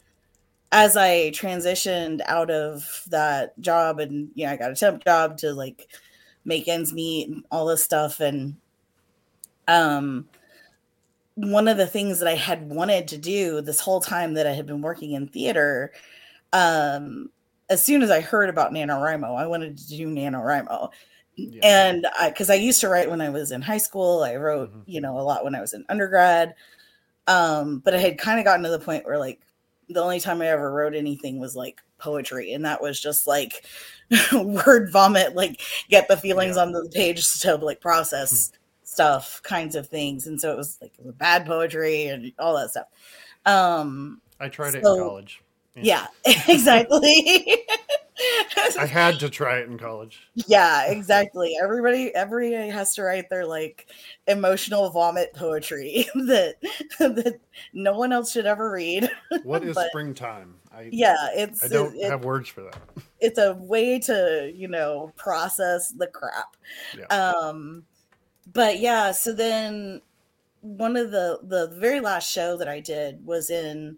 as 0.73 0.97
I 0.97 1.31
transitioned 1.33 2.21
out 2.27 2.51
of 2.51 3.05
that 3.11 3.59
job 3.61 3.99
and, 4.01 4.31
you 4.35 4.47
know, 4.47 4.53
I 4.53 4.57
got 4.57 4.71
a 4.71 4.75
temp 4.77 5.05
job 5.05 5.37
to 5.39 5.53
like 5.53 5.89
make 6.45 6.69
ends 6.69 6.93
meet 6.93 7.29
and 7.29 7.45
all 7.51 7.67
this 7.67 7.83
stuff. 7.83 8.21
And 8.21 8.57
um, 9.69 10.29
one 11.35 11.69
of 11.69 11.77
the 11.77 11.87
things 11.87 12.19
that 12.19 12.29
I 12.29 12.35
had 12.35 12.69
wanted 12.69 13.09
to 13.09 13.19
do 13.19 13.61
this 13.61 13.81
whole 13.81 14.01
time 14.01 14.35
that 14.35 14.47
I 14.47 14.53
had 14.53 14.67
been 14.67 14.83
working 14.83 15.13
in 15.13 15.29
theater, 15.29 15.93
um, 16.53 17.31
as 17.69 17.85
soon 17.85 18.03
as 18.03 18.11
I 18.11 18.21
heard 18.21 18.49
about 18.51 18.73
NaNoWriMo, 18.73 19.37
I 19.39 19.47
wanted 19.47 19.79
to 19.79 19.89
do 19.89 20.09
NaNoWriMo 20.09 20.91
Yeah. 21.37 21.61
and 21.63 22.07
I 22.19 22.31
because 22.31 22.51
I 22.51 22.55
used 22.57 22.81
to 22.83 22.89
write 22.89 23.11
when 23.11 23.21
I 23.21 23.31
was 23.31 23.53
in 23.53 23.63
high 23.63 23.79
school. 23.79 24.23
I 24.25 24.37
wrote, 24.37 24.73
Mhm. 24.73 24.83
you 24.87 25.01
know, 25.01 25.19
a 25.19 25.23
lot 25.23 25.45
when 25.45 25.55
I 25.55 25.61
was 25.61 25.73
in 25.75 25.85
undergrad. 25.89 26.55
Um, 27.29 27.79
but 27.81 27.95
I 27.95 27.99
had 27.99 28.19
kind 28.19 28.39
of 28.41 28.45
gotten 28.45 28.65
to 28.65 28.71
the 28.71 28.79
point 28.81 29.05
where 29.07 29.19
like 29.19 29.41
the 29.91 30.03
only 30.03 30.21
time 30.21 30.41
I 30.43 30.49
ever 30.49 30.73
wrote 30.73 30.95
anything 30.95 31.39
was 31.39 31.55
like 31.57 31.81
poetry, 31.99 32.53
and 32.53 32.65
that 32.65 32.81
was 32.81 33.01
just 33.01 33.27
like 33.27 33.65
word 34.33 34.91
vomit, 34.93 35.35
like 35.35 35.61
get 35.89 36.09
the 36.09 36.17
feelings 36.17 36.57
Yeah. 36.57 36.63
on 36.63 36.73
the 36.73 36.89
page 36.95 37.31
to 37.41 37.57
like 37.57 37.81
process 37.81 38.53
stuff, 38.85 39.41
kinds 39.43 39.77
of 39.77 39.89
things. 39.89 40.27
And 40.27 40.41
so 40.41 40.51
it 40.53 40.57
was 40.57 40.79
like 40.81 40.93
it 40.99 41.05
was 41.05 41.15
bad 41.15 41.47
poetry 41.47 42.07
and 42.07 42.33
all 42.39 42.57
that 42.57 42.71
stuff. 42.71 42.87
Um, 43.47 44.21
I 44.41 44.49
tried 44.49 44.75
it 44.75 44.79
in 44.79 44.83
college. 44.83 45.43
yeah, 45.77 46.07
exactly. 46.49 47.57
I 48.79 48.87
had 48.87 49.19
to 49.21 49.31
try 49.31 49.59
it 49.59 49.69
in 49.69 49.79
college. 49.79 50.21
yeah 50.35 50.87
exactly 50.91 51.55
everybody 51.63 52.15
everybody 52.15 52.69
has 52.69 52.95
to 52.95 53.03
write 53.03 53.29
their 53.31 53.47
like 53.47 53.89
emotional 54.27 54.91
vomit 54.91 55.33
poetry 55.35 56.07
that 56.15 56.57
that 56.99 57.39
no 57.73 57.97
one 57.99 58.13
else 58.13 58.33
should 58.33 58.47
ever 58.47 58.71
read 58.71 59.11
What 59.43 59.65
is 59.65 59.75
But- 59.75 59.89
springtime? 59.91 60.55
I 60.73 60.89
yeah 60.93 61.29
it's 61.35 61.65
I 61.65 61.69
don't 61.69 61.97
it- 61.97 62.11
have 62.11 62.25
words 62.25 62.49
for 62.49 62.63
that. 62.63 62.77
it's 63.21 63.39
a 63.39 63.55
way 63.55 63.99
to 64.01 64.53
you 64.55 64.69
know 64.69 65.13
process 65.17 65.91
the 65.91 66.07
crap 66.07 66.57
Yeah. 66.97 67.07
um 67.07 67.85
but 68.53 68.79
yeah 68.81 69.11
so 69.13 69.33
then 69.33 70.01
one 70.61 70.97
of 70.97 71.11
the 71.11 71.41
the 71.43 71.69
very 71.79 72.01
last 72.01 72.31
show 72.31 72.57
that 72.59 72.69
i 72.69 72.79
did 72.81 73.25
was 73.27 73.51
in 73.51 73.97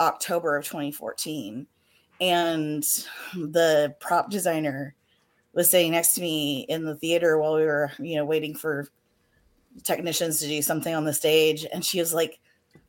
october 0.00 0.56
of 0.56 0.64
2014 0.64 1.66
and 2.20 2.82
the 3.34 3.94
prop 4.00 4.30
designer 4.30 4.94
was 5.52 5.70
sitting 5.70 5.92
next 5.92 6.14
to 6.14 6.20
me 6.20 6.60
in 6.68 6.84
the 6.84 6.96
theater 6.96 7.38
while 7.38 7.56
we 7.56 7.62
were 7.64 7.90
you 7.98 8.16
know 8.16 8.24
waiting 8.24 8.54
for 8.54 8.88
technicians 9.82 10.40
to 10.40 10.46
do 10.46 10.62
something 10.62 10.94
on 10.94 11.04
the 11.04 11.12
stage 11.12 11.66
and 11.72 11.84
she 11.84 11.98
was 11.98 12.14
like 12.14 12.38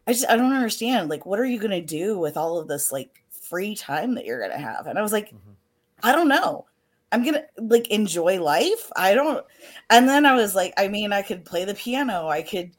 i 0.08 0.14
just 0.14 0.30
i 0.30 0.36
don't 0.36 0.54
understand 0.54 1.10
like 1.10 1.26
what 1.26 1.40
are 1.40 1.46
you 1.46 1.60
going 1.60 1.72
to 1.72 1.82
do 1.82 2.18
with 2.18 2.38
all 2.38 2.58
of 2.58 2.68
this 2.68 2.92
like 2.92 3.24
free 3.30 3.76
time 3.76 4.16
that 4.16 4.26
you're 4.26 4.40
going 4.40 4.52
to 4.52 4.58
have 4.58 4.88
and 4.88 4.98
i 4.98 5.02
was 5.02 5.12
like 5.12 5.32
Mhm. 5.32 5.56
I 6.04 6.12
don't 6.12 6.28
know. 6.28 6.66
I'm 7.12 7.24
gonna 7.24 7.44
like 7.58 7.88
enjoy 7.88 8.40
life. 8.42 8.92
I 8.96 9.16
don't. 9.16 9.44
And 9.90 10.08
then 10.08 10.26
I 10.26 10.36
was 10.36 10.54
like, 10.56 10.74
I 10.78 10.88
mean, 10.88 11.12
I 11.12 11.22
could 11.22 11.44
play 11.46 11.66
the 11.66 11.74
piano. 11.74 12.28
I 12.28 12.42
could, 12.44 12.70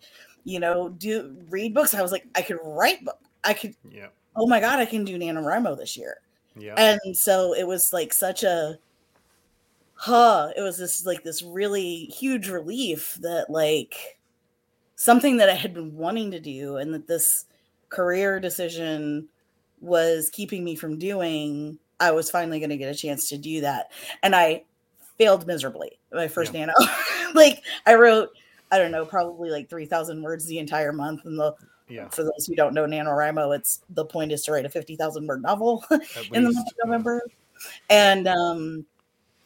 you 0.44 0.60
know, 0.60 0.90
do 0.90 1.36
read 1.48 1.74
books. 1.74 1.94
I 1.94 2.02
was 2.02 2.12
like, 2.12 2.26
I 2.36 2.42
could 2.42 2.58
write 2.62 3.04
book. 3.04 3.18
I 3.42 3.54
could. 3.54 3.74
Yeah. 3.90 4.08
Oh 4.36 4.46
my 4.46 4.60
god, 4.60 4.78
I 4.78 4.84
can 4.86 5.04
do 5.04 5.18
NaNoWriMo 5.18 5.76
this 5.76 5.96
year. 5.96 6.18
Yeah. 6.58 6.74
And 6.76 7.16
so 7.16 7.54
it 7.54 7.66
was 7.66 7.92
like 7.92 8.12
such 8.12 8.42
a, 8.42 8.78
huh. 9.94 10.52
It 10.56 10.62
was 10.62 10.78
this 10.78 11.04
like 11.06 11.24
this 11.24 11.42
really 11.42 12.04
huge 12.06 12.48
relief 12.48 13.16
that 13.20 13.50
like 13.50 14.18
something 14.96 15.36
that 15.38 15.48
I 15.48 15.54
had 15.54 15.74
been 15.74 15.96
wanting 15.96 16.30
to 16.32 16.40
do, 16.40 16.76
and 16.76 16.92
that 16.94 17.06
this 17.06 17.46
career 17.88 18.40
decision 18.40 19.28
was 19.80 20.28
keeping 20.30 20.64
me 20.64 20.74
from 20.76 20.98
doing. 20.98 21.78
I 22.00 22.12
was 22.12 22.30
finally 22.30 22.60
going 22.60 22.70
to 22.70 22.76
get 22.76 22.94
a 22.94 22.98
chance 22.98 23.28
to 23.30 23.38
do 23.38 23.60
that, 23.62 23.90
and 24.22 24.34
I 24.34 24.64
failed 25.18 25.46
miserably 25.46 25.98
my 26.12 26.28
first 26.28 26.52
nano. 26.52 26.72
like 27.34 27.62
I 27.86 27.94
wrote, 27.94 28.30
I 28.70 28.78
don't 28.78 28.92
know, 28.92 29.04
probably 29.04 29.50
like 29.50 29.68
three 29.68 29.86
thousand 29.86 30.22
words 30.22 30.46
the 30.46 30.58
entire 30.58 30.92
month, 30.92 31.24
and 31.24 31.38
the 31.38 31.54
yeah. 31.88 32.08
for 32.08 32.22
those 32.22 32.46
who 32.46 32.54
don't 32.54 32.74
know 32.74 32.86
NaNoWriMo, 32.86 33.56
it's 33.56 33.80
the 33.90 34.04
point 34.04 34.32
is 34.32 34.42
to 34.44 34.52
write 34.52 34.66
a 34.66 34.68
50,000 34.70 35.26
word 35.26 35.42
novel 35.42 35.84
in 35.90 36.44
the 36.44 36.52
month 36.52 36.68
of 36.68 36.74
November. 36.84 37.22
And, 37.90 38.28
um, 38.28 38.86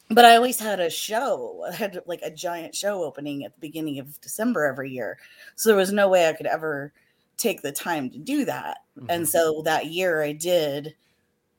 but 0.09 0.25
I 0.25 0.35
always 0.35 0.59
had 0.59 0.79
a 0.79 0.89
show, 0.89 1.65
I 1.67 1.73
had 1.73 1.99
like 2.05 2.21
a 2.21 2.29
giant 2.29 2.75
show 2.75 3.03
opening 3.03 3.45
at 3.45 3.53
the 3.55 3.59
beginning 3.61 3.99
of 3.99 4.19
December 4.21 4.65
every 4.65 4.91
year. 4.91 5.17
So 5.55 5.69
there 5.69 5.77
was 5.77 5.91
no 5.91 6.07
way 6.09 6.27
I 6.29 6.33
could 6.33 6.45
ever 6.45 6.93
take 7.37 7.61
the 7.61 7.71
time 7.71 8.09
to 8.11 8.19
do 8.19 8.45
that. 8.45 8.79
And 9.09 9.23
Mhm. 9.23 9.27
so 9.27 9.61
that 9.63 9.87
year 9.87 10.21
I 10.21 10.33
did 10.33 10.95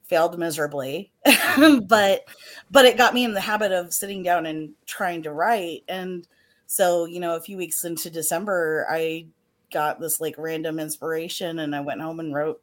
failed 0.05 0.39
miserably 0.39 1.11
but 1.89 2.25
but 2.71 2.85
it 2.85 2.99
got 2.99 3.15
me 3.15 3.25
in 3.25 3.33
the 3.33 3.41
habit 3.41 3.73
of 3.73 3.93
sitting 3.93 4.23
down 4.23 4.45
and 4.45 4.75
trying 4.85 5.23
to 5.23 5.33
write 5.33 5.83
and 5.89 6.29
so 6.67 7.07
you 7.07 7.19
know 7.19 7.37
a 7.37 7.41
few 7.41 7.57
weeks 7.57 7.85
into 7.85 8.11
december 8.11 8.87
i 8.91 9.25
got 9.75 10.01
this 10.01 10.21
like 10.23 10.37
random 10.39 10.79
inspiration 10.79 11.59
and 11.59 11.77
i 11.77 11.81
went 11.81 12.01
home 12.01 12.21
and 12.21 12.35
wrote 12.35 12.63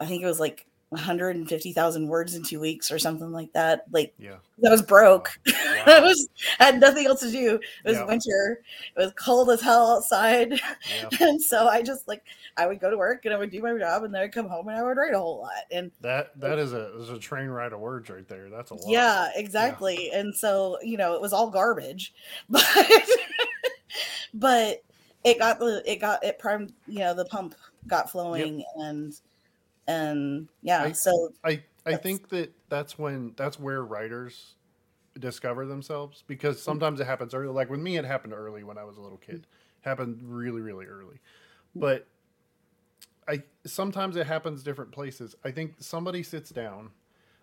i 0.00 0.04
think 0.06 0.22
it 0.22 0.26
was 0.26 0.40
like 0.40 0.66
150,000 0.90 2.08
words 2.08 2.34
in 2.34 2.42
2 2.42 2.58
weeks 2.58 2.90
or 2.90 2.98
something 2.98 3.30
like 3.30 3.52
that 3.52 3.84
like 3.92 4.14
Yeah. 4.18 4.36
I 4.64 4.70
was 4.70 4.80
broke 4.80 5.30
Wow. 5.46 5.54
I 5.86 6.00
was 6.00 6.28
had 6.58 6.80
nothing 6.80 7.04
else 7.06 7.20
to 7.20 7.30
do 7.30 7.56
it 7.56 7.60
was 7.84 7.96
Yeah. 7.98 8.06
winter 8.06 8.62
it 8.96 8.98
was 8.98 9.12
cold 9.12 9.50
as 9.50 9.60
hell 9.60 9.96
outside 9.96 10.52
Yeah. 10.52 11.08
and 11.20 11.42
so 11.42 11.68
i 11.68 11.82
just 11.82 12.08
like 12.08 12.22
i 12.56 12.66
would 12.66 12.80
go 12.80 12.88
to 12.90 12.96
work 12.96 13.26
and 13.26 13.34
i 13.34 13.36
would 13.36 13.50
do 13.50 13.60
my 13.60 13.76
job 13.76 14.04
and 14.04 14.14
then 14.14 14.22
i'd 14.22 14.32
come 14.32 14.48
home 14.48 14.68
and 14.68 14.78
i 14.78 14.82
would 14.82 14.96
write 14.96 15.12
a 15.12 15.18
whole 15.18 15.40
lot 15.42 15.64
and 15.70 15.90
That 16.00 16.30
that 16.40 16.58
is 16.58 16.72
a 16.72 16.98
is 17.02 17.10
a 17.10 17.18
train 17.18 17.48
ride 17.48 17.74
of 17.74 17.80
words 17.80 18.08
right 18.08 18.26
there. 18.26 18.48
That's 18.48 18.70
a 18.70 18.74
lot. 18.76 18.88
yeah 18.88 19.28
exactly 19.34 20.10
and 20.12 20.34
so 20.34 20.78
you 20.82 20.96
know 20.96 21.12
it 21.14 21.20
was 21.20 21.34
all 21.34 21.50
garbage 21.50 22.14
but 22.48 22.64
but 24.32 24.82
it 25.24 25.38
got 25.38 25.58
the 25.58 25.82
it 25.90 25.96
got 26.00 26.22
it 26.24 26.38
primed 26.38 26.72
you 26.86 27.00
know 27.00 27.14
the 27.14 27.24
pump 27.26 27.54
got 27.86 28.10
flowing 28.10 28.64
and 28.76 29.20
and 29.86 30.48
yeah 30.62 30.82
I- 30.84 30.92
so 30.92 31.32
I 31.44 31.62
I 31.86 31.96
think 31.96 32.28
that 32.30 32.52
that's 32.68 32.98
when 32.98 33.32
that's 33.36 33.58
where 33.58 33.82
writers 33.84 34.54
discover 35.18 35.66
themselves 35.66 36.20
Mm. 36.22 36.26
because 36.28 36.62
sometimes 36.62 37.00
it 37.00 37.06
happens 37.06 37.34
early. 37.34 37.48
Like 37.48 37.70
with 37.70 37.80
me, 37.80 37.96
it 37.96 38.04
happened 38.04 38.34
early 38.34 38.62
when 38.62 38.76
I 38.78 38.84
was 38.84 38.98
a 38.98 39.00
little 39.00 39.18
kid. 39.18 39.46
Happened 39.80 40.20
really 40.22 40.60
really 40.60 40.86
early, 40.86 41.20
but 41.74 42.06
I 43.26 43.42
sometimes 43.66 44.16
it 44.16 44.26
happens 44.26 44.62
different 44.62 44.92
places. 44.92 45.34
I 45.44 45.50
think 45.50 45.76
somebody 45.78 46.22
sits 46.22 46.50
down 46.50 46.90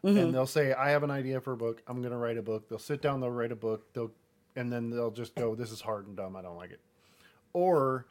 mhm, 0.03 0.19
and 0.19 0.33
they'll 0.33 0.45
say, 0.47 0.73
"I 0.73 0.89
have 0.91 1.03
an 1.03 1.11
idea 1.11 1.39
for 1.41 1.53
a 1.53 1.57
book. 1.57 1.81
I'm 1.87 2.01
going 2.01 2.11
to 2.11 2.17
write 2.17 2.37
a 2.37 2.41
book." 2.41 2.67
They'll 2.69 2.79
sit 2.79 3.01
down, 3.01 3.19
they'll 3.21 3.31
write 3.31 3.51
a 3.51 3.55
book, 3.55 3.91
they'll, 3.93 4.11
and 4.55 4.71
then 4.71 4.89
they'll 4.89 5.11
just 5.11 5.35
go, 5.35 5.55
"This 5.55 5.71
is 5.71 5.81
hard 5.81 6.07
and 6.07 6.15
dumb. 6.17 6.35
I 6.35 6.41
don't 6.41 6.57
like 6.57 6.71
it," 6.71 6.81
or 7.55 8.07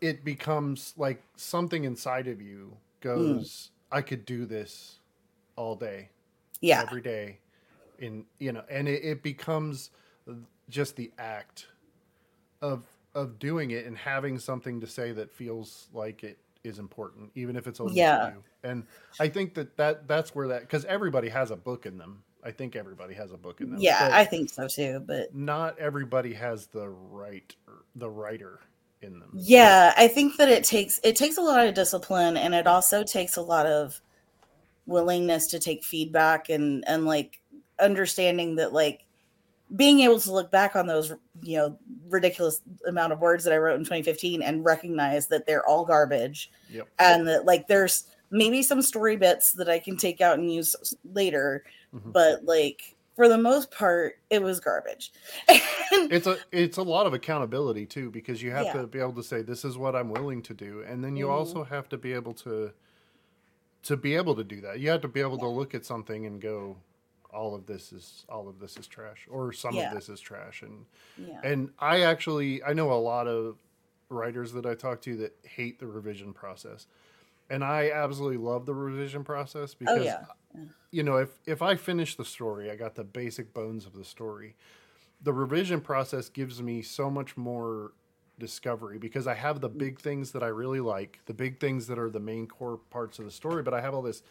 it 0.00 0.24
becomes 0.24 0.94
like 0.96 1.22
something 1.36 1.84
inside 1.84 2.26
of 2.28 2.40
you 2.40 2.78
goes, 3.00 3.70
"I 3.90 4.02
could 4.02 4.24
do 4.24 4.46
this 4.46 5.00
all 5.56 5.76
day, 5.76 6.10
yeah 6.60 6.82
every 6.82 7.02
day," 7.02 7.40
in 7.98 8.26
you 8.38 8.52
know, 8.52 8.64
and 8.70 8.88
it, 8.88 9.04
it 9.04 9.22
becomes 9.22 9.90
just 10.70 10.96
the 10.96 11.12
act 11.18 11.68
of 12.62 12.86
of 13.14 13.38
doing 13.38 13.72
it 13.72 13.86
and 13.86 13.98
having 13.98 14.38
something 14.38 14.80
to 14.80 14.86
say 14.86 15.12
that 15.12 15.32
feels 15.32 15.88
like 15.92 16.24
it 16.24 16.40
is 16.64 16.78
important, 16.78 17.32
even 17.36 17.56
if 17.56 17.66
it's 17.66 17.80
only 17.80 18.04
Yeah. 18.04 18.16
you. 18.20 18.44
And 18.64 18.86
I 19.18 19.28
think 19.28 19.54
that, 19.54 19.76
that 19.78 20.08
that's 20.08 20.34
where 20.34 20.48
that 20.48 20.62
because 20.62 20.84
everybody 20.86 21.28
has 21.30 21.50
a 21.50 21.56
book 21.56 21.86
in 21.86 21.98
them. 21.98 22.24
I 22.44 22.50
think 22.50 22.74
everybody 22.76 23.14
has 23.14 23.30
a 23.32 23.36
book 23.36 23.60
in 23.60 23.70
them. 23.70 23.80
yeah 23.80 24.08
i 24.12 24.24
think 24.24 24.50
so 24.50 24.66
too 24.68 25.02
but 25.06 25.34
not 25.34 25.78
everybody 25.78 26.32
has 26.34 26.66
the 26.66 26.88
right 26.88 27.54
the 27.96 28.08
writer 28.10 28.60
in 29.02 29.18
them. 29.20 29.30
yeah 29.34 29.92
i 29.96 30.08
think 30.08 30.36
that 30.36 30.48
it 30.48 30.64
takes 30.64 31.00
it 31.04 31.14
takes 31.16 31.36
a 31.38 31.40
lot 31.42 31.66
of 31.66 31.74
discipline 31.74 32.36
and 32.36 32.54
it 32.54 32.66
also 32.66 33.02
takes 33.04 33.36
a 33.36 33.42
lot 33.42 33.66
of 33.66 34.00
willingness 34.86 35.46
to 35.48 35.58
take 35.58 35.84
feedback 35.84 36.48
and 36.48 36.82
and 36.88 37.04
like 37.06 37.40
understanding 37.78 38.56
that 38.56 38.72
like 38.72 39.04
being 39.76 40.00
able 40.00 40.20
to 40.20 40.32
look 40.32 40.50
back 40.50 40.76
on 40.76 40.86
those 40.86 41.12
you 41.42 41.56
know 41.56 41.78
ridiculous 42.08 42.60
amount 42.86 43.12
of 43.12 43.20
words 43.20 43.44
that 43.44 43.52
I 43.54 43.56
wrote 43.58 43.74
in 43.76 43.84
2015 43.84 44.42
and 44.42 44.64
recognize 44.64 45.28
that 45.28 45.46
they're 45.46 45.66
all 45.66 45.84
garbage 45.84 46.50
Yep. 46.70 46.88
and 46.98 47.26
that 47.28 47.46
like 47.46 47.68
there's 47.68 48.04
maybe 48.30 48.62
some 48.62 48.82
story 48.82 49.16
bits 49.16 49.52
that 49.52 49.68
I 49.68 49.78
can 49.78 49.96
take 49.96 50.20
out 50.20 50.38
and 50.38 50.52
use 50.52 50.74
later, 51.12 51.64
Mhm. 51.94 52.12
but 52.12 52.44
like 52.44 52.96
for 53.16 53.28
the 53.28 53.36
most 53.38 53.70
part, 53.70 54.18
it 54.30 54.42
was 54.42 54.58
garbage. 54.58 55.12
it's 55.48 56.26
a 56.26 56.38
it's 56.50 56.78
a 56.78 56.82
lot 56.82 57.06
of 57.06 57.12
accountability 57.12 57.84
too 57.86 58.10
because 58.10 58.42
you 58.42 58.50
have 58.50 58.66
Yeah. 58.66 58.72
to 58.72 58.86
be 58.86 58.98
able 58.98 59.12
to 59.14 59.22
say 59.22 59.42
this 59.42 59.64
is 59.64 59.76
what 59.76 59.94
I'm 59.94 60.08
willing 60.10 60.42
to 60.42 60.54
do 60.54 60.82
and 60.82 61.04
then 61.04 61.16
you 61.16 61.26
Mhm. 61.26 61.30
also 61.32 61.64
have 61.64 61.88
to 61.90 61.98
be 61.98 62.12
able 62.14 62.32
to 62.34 62.72
to 63.82 63.96
be 63.96 64.14
able 64.14 64.34
to 64.36 64.44
do 64.44 64.60
that. 64.60 64.78
You 64.80 64.90
have 64.90 65.00
to 65.02 65.08
be 65.08 65.20
able 65.20 65.38
to 65.38 65.48
look 65.48 65.74
at 65.74 65.84
something 65.84 66.24
and 66.26 66.40
go 66.40 66.76
all 67.30 67.54
of 67.54 67.66
this 67.66 67.92
is 67.92 68.24
all 68.28 68.48
of 68.48 68.58
this 68.60 68.76
is 68.76 68.86
trash 68.86 69.26
or 69.30 69.52
some 69.52 69.74
Yeah. 69.74 69.88
of 69.88 69.94
this 69.94 70.08
is 70.08 70.20
trash 70.20 70.62
and 70.62 70.86
yeah. 71.16 71.40
and 71.42 71.70
I 71.78 72.02
actually 72.02 72.62
I 72.62 72.72
know 72.74 72.92
a 72.92 72.94
lot 73.00 73.26
of 73.26 73.58
writers 74.08 74.52
that 74.52 74.66
I 74.66 74.74
talk 74.74 75.00
to 75.02 75.16
that 75.18 75.36
hate 75.44 75.78
the 75.78 75.86
revision 75.86 76.32
process. 76.32 76.86
And 77.50 77.62
I 77.64 77.90
absolutely 77.90 78.38
love 78.38 78.64
the 78.66 78.74
revision 78.74 79.24
process 79.24 79.74
Oh 79.74 79.76
because 79.78 80.04
yeah. 80.04 80.24
You 80.90 81.02
know, 81.02 81.16
if 81.16 81.30
if 81.46 81.62
I 81.62 81.76
finish 81.76 82.16
the 82.16 82.24
story, 82.24 82.70
I 82.70 82.76
got 82.76 82.94
the 82.94 83.04
basic 83.04 83.52
bones 83.54 83.86
of 83.86 83.94
the 83.94 84.04
story. 84.04 84.56
The 85.22 85.32
revision 85.32 85.80
process 85.80 86.28
gives 86.28 86.62
me 86.62 86.82
so 86.82 87.10
much 87.10 87.36
more 87.36 87.92
discovery 88.38 88.98
because 88.98 89.26
I 89.26 89.34
have 89.34 89.60
the 89.60 89.70
mm. 89.70 89.78
big 89.78 90.00
things 90.00 90.32
that 90.32 90.42
I 90.42 90.48
really 90.48 90.80
like, 90.80 91.20
the 91.26 91.34
big 91.34 91.60
things 91.60 91.86
that 91.86 91.98
are 91.98 92.10
the 92.10 92.20
main 92.20 92.46
core 92.46 92.78
parts 92.90 93.18
of 93.18 93.24
the 93.24 93.30
story, 93.30 93.62
but 93.62 93.72
I 93.74 93.80
have 93.80 93.94
all 93.94 94.02
this 94.02 94.22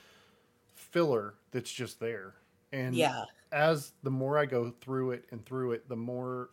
filler 0.76 1.36
that's 1.52 1.72
just 1.72 2.00
there. 2.00 2.36
And 2.74 2.96
Yeah. 2.96 3.26
as 3.52 3.94
the 4.04 4.12
more 4.12 4.38
I 4.38 4.46
go 4.46 4.74
through 4.82 5.12
it 5.12 5.26
and 5.32 5.46
through 5.46 5.72
it, 5.74 5.88
the 5.90 5.96
more 5.96 6.50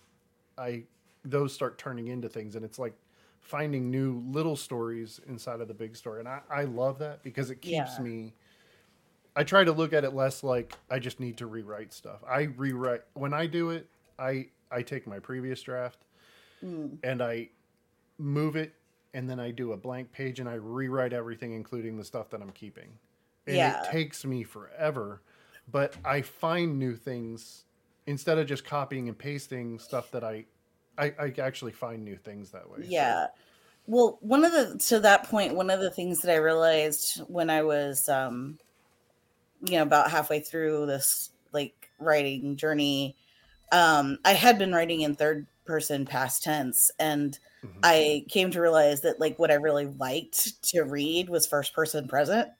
I 0.56 0.84
those 1.24 1.52
start 1.52 1.78
turning 1.78 2.08
into 2.08 2.28
things 2.28 2.54
and 2.56 2.64
it's 2.64 2.78
like 2.78 2.94
finding 3.40 3.90
new 3.90 4.22
little 4.26 4.56
stories 4.56 5.20
inside 5.26 5.60
of 5.60 5.68
the 5.68 5.74
big 5.74 5.96
story. 5.96 6.20
And 6.20 6.28
I, 6.28 6.40
I 6.50 6.64
love 6.64 6.98
that 7.00 7.22
because 7.22 7.50
it 7.50 7.60
keeps 7.60 7.98
Yeah. 7.98 8.04
me 8.04 8.34
I 9.38 9.44
try 9.44 9.62
to 9.62 9.70
look 9.70 9.92
at 9.92 10.02
it 10.02 10.14
less 10.14 10.42
like 10.42 10.74
I 10.90 10.98
just 10.98 11.20
need 11.20 11.36
to 11.36 11.46
rewrite 11.46 11.92
stuff. 11.92 12.18
I 12.28 12.48
rewrite 12.56 13.02
when 13.14 13.32
I 13.32 13.46
do 13.46 13.70
it, 13.70 13.86
I 14.18 14.46
I 14.68 14.82
take 14.82 15.06
my 15.06 15.20
previous 15.20 15.62
draft 15.62 16.00
Mm. 16.64 16.98
and 17.04 17.22
I 17.22 17.50
move 18.18 18.56
it 18.56 18.72
and 19.14 19.30
then 19.30 19.38
I 19.38 19.52
do 19.52 19.70
a 19.74 19.76
blank 19.76 20.10
page 20.10 20.40
and 20.40 20.48
I 20.48 20.54
rewrite 20.54 21.12
everything 21.12 21.52
including 21.52 21.96
the 21.96 22.02
stuff 22.04 22.30
that 22.30 22.42
I'm 22.42 22.50
keeping. 22.50 22.98
And 23.46 23.54
Yeah. 23.56 23.80
it 23.84 23.92
takes 23.92 24.24
me 24.24 24.42
forever, 24.42 25.22
but 25.70 25.94
I 26.04 26.22
find 26.22 26.76
new 26.76 26.96
things 26.96 27.64
instead 28.08 28.38
of 28.38 28.48
just 28.48 28.64
copying 28.64 29.08
and 29.08 29.16
pasting 29.16 29.78
stuff 29.78 30.10
that 30.10 30.24
I 30.24 30.46
I, 30.98 31.14
I 31.16 31.34
actually 31.40 31.70
find 31.72 32.04
new 32.04 32.16
things 32.16 32.50
that 32.50 32.68
way. 32.68 32.78
So- 32.82 32.88
Yeah. 32.88 33.28
Well, 33.86 34.18
one 34.20 34.44
of 34.44 34.50
the 34.50 34.78
to 34.88 34.98
that 35.00 35.28
point, 35.30 35.54
one 35.54 35.70
of 35.70 35.78
the 35.78 35.92
things 35.92 36.22
that 36.22 36.32
I 36.32 36.38
realized 36.38 37.18
when 37.28 37.50
I 37.50 37.62
was 37.62 38.08
um 38.08 38.58
you 39.62 39.72
know 39.72 39.82
about 39.82 40.10
halfway 40.10 40.40
through 40.40 40.86
this 40.86 41.30
like 41.52 41.90
writing 41.98 42.56
journey, 42.56 43.16
um 43.72 44.18
I 44.24 44.34
had 44.34 44.58
been 44.58 44.72
writing 44.72 45.02
in 45.02 45.14
third 45.16 45.46
person 45.66 46.06
past 46.06 46.42
tense 46.42 46.90
and 46.98 47.38
Mhm. 47.62 47.84
I 47.84 48.24
came 48.28 48.50
to 48.52 48.60
realize 48.60 49.02
that 49.02 49.20
like 49.20 49.38
what 49.38 49.50
I 49.50 49.54
really 49.54 49.86
liked 49.86 50.62
to 50.70 50.82
read 50.82 51.28
was 51.30 51.46
first 51.46 51.74
person 51.74 52.08
present. 52.08 52.50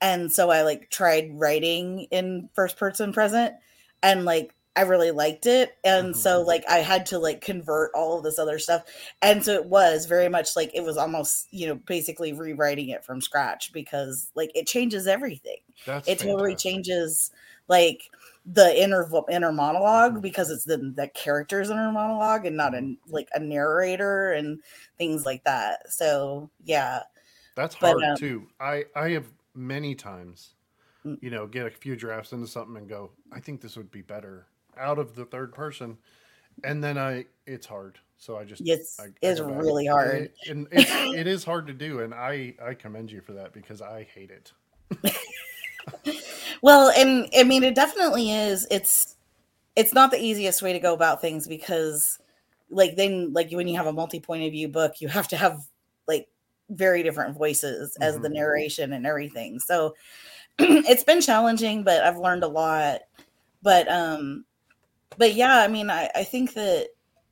And 0.00 0.32
so 0.32 0.50
I 0.50 0.62
like 0.62 0.90
tried 0.90 1.30
writing 1.34 2.06
in 2.10 2.48
first 2.54 2.76
person 2.76 3.12
present 3.12 3.54
and 4.02 4.24
like 4.24 4.54
I 4.74 4.82
really 4.82 5.10
liked 5.10 5.46
it. 5.46 5.76
And 5.84 6.14
Mhm. 6.14 6.16
so 6.16 6.42
like 6.42 6.64
I 6.68 6.78
had 6.78 7.04
to 7.06 7.18
like 7.18 7.42
convert 7.42 7.90
all 7.94 8.16
of 8.18 8.24
this 8.24 8.38
other 8.38 8.58
stuff. 8.58 8.84
And 9.20 9.44
so 9.44 9.52
it 9.52 9.66
was 9.66 10.06
very 10.06 10.28
much 10.30 10.56
like 10.56 10.70
it 10.74 10.82
was 10.82 10.96
almost, 10.96 11.48
you 11.52 11.66
know, 11.66 11.74
basically 11.74 12.32
rewriting 12.32 12.88
it 12.88 13.04
from 13.04 13.20
scratch 13.20 13.72
because 13.72 14.30
like 14.34 14.50
it 14.54 14.66
changes 14.66 15.06
everything 15.06 15.58
That's 15.84 16.14
it 16.14 16.18
totally 16.18 16.56
changes 16.56 17.30
like 17.68 18.10
the 18.44 18.80
inner 18.82 19.08
inner 19.30 19.52
monologue 19.52 20.20
because 20.22 20.50
it's 20.50 20.64
the 20.64 20.78
the 20.78 21.08
character's 21.08 21.70
inner 21.70 21.92
monologue 21.92 22.44
and 22.46 22.56
not 22.56 22.74
a 22.74 22.96
like 23.08 23.28
a 23.34 23.40
narrator 23.40 24.32
and 24.32 24.62
things 24.98 25.24
like 25.24 25.44
that. 25.44 25.90
So 25.92 26.50
yeah, 26.64 27.02
That's 27.54 27.74
But, 27.80 27.96
hard 27.98 28.04
um, 28.04 28.16
too. 28.16 28.48
I 28.60 28.86
I 28.96 29.10
have 29.10 29.32
many 29.54 29.94
times, 29.94 30.54
Mm. 31.04 31.18
you 31.20 31.30
know, 31.30 31.46
get 31.48 31.66
a 31.66 31.70
few 31.72 31.96
drafts 31.96 32.32
into 32.32 32.46
something 32.48 32.76
and 32.78 32.88
go, 32.88 33.12
I 33.32 33.40
think 33.40 33.62
this 33.62 33.76
would 33.76 33.90
be 33.92 34.02
better 34.02 34.48
out 34.78 34.98
of 34.98 35.14
the 35.14 35.24
third 35.24 35.52
person, 35.52 35.98
and 36.64 36.82
then 36.82 36.98
I 36.98 37.26
it's 37.46 37.66
hard. 37.66 37.98
So 38.18 38.36
I 38.36 38.44
just 38.44 38.62
it's 38.66 39.00
I, 39.00 39.06
it's 39.22 39.40
really 39.40 39.86
hard. 39.86 40.22
it- 40.22 40.38
and 40.48 40.68
it's, 40.72 40.92
it 41.14 41.26
is 41.26 41.44
hard 41.44 41.66
to 41.68 41.72
do, 41.72 42.00
and 42.00 42.14
I 42.14 42.54
I 42.64 42.74
commend 42.74 43.10
you 43.10 43.20
for 43.20 43.32
that 43.34 43.52
because 43.52 43.82
I 43.82 44.04
hate 44.14 44.30
it. 44.30 44.52
Well, 46.62 46.90
and 46.96 47.28
I 47.36 47.42
mean 47.44 47.64
it 47.64 47.74
definitely 47.74 48.30
is. 48.30 48.66
It's 48.70 49.16
it's 49.76 49.94
not 49.94 50.10
the 50.10 50.20
easiest 50.22 50.62
way 50.62 50.72
to 50.72 50.78
go 50.80 50.94
about 50.94 51.20
things 51.20 51.48
because 51.48 52.18
like 52.70 52.96
then 52.96 53.32
like 53.32 53.50
when 53.50 53.68
you 53.68 53.76
have 53.76 53.86
a 53.86 53.92
multi 53.92 54.20
point 54.20 54.44
of 54.44 54.52
view 54.52 54.68
book, 54.68 55.00
you 55.00 55.08
have 55.08 55.28
to 55.28 55.36
have 55.36 55.60
like 56.06 56.28
very 56.70 57.02
different 57.02 57.36
voices 57.36 57.96
as 58.00 58.20
the 58.20 58.28
Mhm. 58.28 58.34
narration 58.34 58.92
and 58.92 59.06
everything. 59.06 59.58
So 59.60 59.94
it's 60.58 61.04
been 61.04 61.20
challenging, 61.20 61.84
but 61.84 62.02
I've 62.02 62.18
learned 62.18 62.44
a 62.44 62.48
lot. 62.48 63.00
But 63.62 63.88
um 63.90 64.44
but 65.18 65.34
yeah, 65.34 65.58
I 65.58 65.68
mean 65.68 65.90
I, 65.90 66.10
I 66.14 66.24
think 66.24 66.54
that 66.54 66.88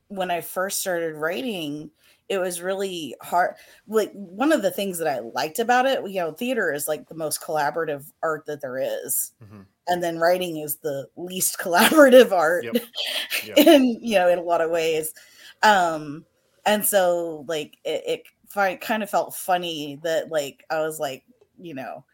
when 0.08 0.30
I 0.30 0.40
first 0.40 0.80
started 0.80 1.14
writing, 1.16 1.90
it 2.28 2.38
was 2.38 2.60
really 2.60 3.14
hard. 3.22 3.54
Like 3.88 4.12
one 4.12 4.52
of 4.52 4.62
the 4.62 4.70
things 4.70 4.98
that 4.98 5.08
I 5.08 5.20
liked 5.20 5.58
about 5.58 5.86
it, 5.86 6.08
you 6.08 6.20
know, 6.20 6.32
theater 6.32 6.72
is 6.72 6.88
like 6.88 7.08
the 7.08 7.14
most 7.14 7.40
collaborative 7.42 8.10
art 8.22 8.46
that 8.46 8.60
there 8.60 8.78
is. 8.78 9.32
Mhm. 9.42 9.66
And 9.88 10.02
then 10.02 10.18
writing 10.18 10.58
is 10.58 10.76
the 10.76 11.08
least 11.16 11.58
collaborative 11.60 12.32
art 12.32 12.64
Yep. 12.64 12.76
Yep. 13.46 13.58
in, 13.58 13.84
you 14.00 14.16
know, 14.18 14.28
in 14.28 14.38
a 14.38 14.42
lot 14.42 14.60
of 14.60 14.70
ways. 14.70 15.14
Um, 15.62 16.24
and 16.66 16.84
so 16.84 17.44
like 17.48 17.78
it, 17.84 18.02
it 18.06 18.22
fi- 18.48 18.76
kind 18.76 19.02
of 19.02 19.10
felt 19.10 19.34
funny 19.34 19.98
that 20.02 20.30
like 20.30 20.64
I 20.70 20.80
was 20.80 21.00
like, 21.00 21.24
you 21.58 21.74
know, 21.74 22.04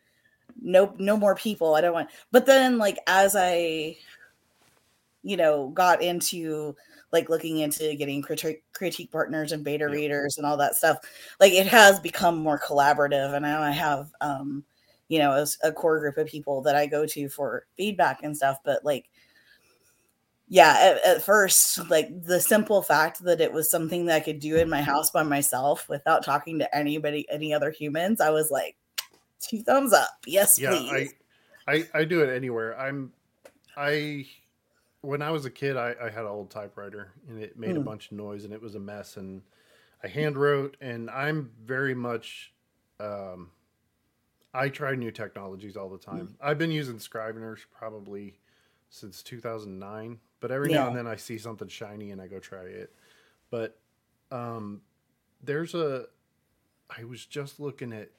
no 0.60 0.94
no 0.98 1.16
more 1.16 1.34
people. 1.34 1.74
I 1.74 1.80
don't 1.80 1.92
want 1.92 2.10
but 2.32 2.46
then 2.46 2.78
like 2.78 2.98
as 3.06 3.36
I 3.36 3.96
you 5.26 5.36
know 5.36 5.68
got 5.70 6.02
into 6.02 6.74
like 7.12 7.28
looking 7.28 7.58
into 7.58 7.94
getting 7.96 8.22
critique 8.22 8.62
critique 8.72 9.10
partners 9.10 9.52
and 9.52 9.64
beta 9.64 9.84
Yep. 9.84 9.92
readers 9.92 10.36
and 10.38 10.46
all 10.46 10.56
that 10.56 10.76
stuff 10.76 10.98
like 11.40 11.52
it 11.52 11.66
has 11.66 11.98
become 12.00 12.38
more 12.38 12.60
collaborative 12.60 13.34
and 13.34 13.42
now 13.42 13.60
i 13.60 13.70
have 13.70 14.10
um 14.20 14.64
you 15.08 15.18
know 15.18 15.44
a 15.62 15.72
core 15.72 15.98
group 15.98 16.16
of 16.16 16.26
people 16.26 16.62
that 16.62 16.76
i 16.76 16.86
go 16.86 17.04
to 17.04 17.28
for 17.28 17.66
feedback 17.76 18.22
and 18.22 18.36
stuff 18.36 18.58
but 18.64 18.84
like 18.84 19.08
yeah 20.48 20.76
at, 20.78 21.16
at 21.16 21.22
first 21.22 21.90
like 21.90 22.08
the 22.22 22.40
simple 22.40 22.80
fact 22.80 23.22
that 23.24 23.40
it 23.40 23.52
was 23.52 23.68
something 23.68 24.06
that 24.06 24.16
i 24.16 24.20
could 24.20 24.38
do 24.38 24.56
in 24.56 24.70
my 24.70 24.80
house 24.80 25.10
by 25.10 25.24
myself 25.24 25.88
without 25.88 26.24
talking 26.24 26.58
to 26.58 26.76
anybody 26.76 27.26
any 27.30 27.52
other 27.52 27.70
humans 27.70 28.20
i 28.20 28.30
was 28.30 28.50
like 28.50 28.76
two 29.40 29.62
thumbs 29.62 29.92
up. 29.92 30.08
Yes 30.26 30.58
yeah 30.58 30.70
please. 30.70 31.14
I, 31.66 31.72
I 31.72 31.84
i 31.94 32.04
do 32.04 32.22
it 32.22 32.34
anywhere. 32.34 32.78
I'm 32.78 33.12
i 33.76 34.26
when 35.06 35.22
i 35.22 35.30
was 35.30 35.44
a 35.44 35.50
kid 35.50 35.76
i, 35.76 35.94
I 36.02 36.10
had 36.10 36.22
an 36.24 36.26
old 36.26 36.50
typewriter 36.50 37.12
and 37.28 37.40
it 37.40 37.56
made 37.58 37.76
a 37.76 37.80
Mm. 37.80 37.84
bunch 37.84 38.06
of 38.06 38.12
noise 38.12 38.44
and 38.44 38.52
it 38.52 38.60
was 38.60 38.74
a 38.74 38.80
mess 38.80 39.16
and 39.16 39.42
i 40.02 40.08
hand 40.08 40.36
wrote 40.36 40.76
and 40.80 41.08
i'm 41.10 41.50
very 41.64 41.94
much 41.94 42.52
um 43.00 43.50
i 44.52 44.68
try 44.68 44.94
new 44.94 45.10
technologies 45.10 45.76
all 45.76 45.88
the 45.88 45.98
time. 45.98 46.34
I've 46.40 46.58
been 46.58 46.70
using 46.70 46.96
Scriveners 46.96 47.60
probably 47.70 48.38
since 48.90 49.22
2009 49.22 50.18
but 50.40 50.50
every 50.50 50.70
now 50.70 50.86
and 50.86 50.96
then 50.96 51.06
i 51.06 51.16
see 51.16 51.38
something 51.38 51.68
shiny 51.68 52.10
and 52.10 52.20
i 52.20 52.26
go 52.26 52.38
try 52.38 52.62
it. 52.64 52.92
But 53.50 53.78
um 54.30 54.80
there's 55.42 55.74
a 55.74 56.06
i 56.98 57.04
was 57.04 57.26
just 57.26 57.60
looking 57.60 57.92
at 57.92 58.10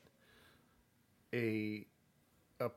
a 1.33 1.85
a 2.59 2.69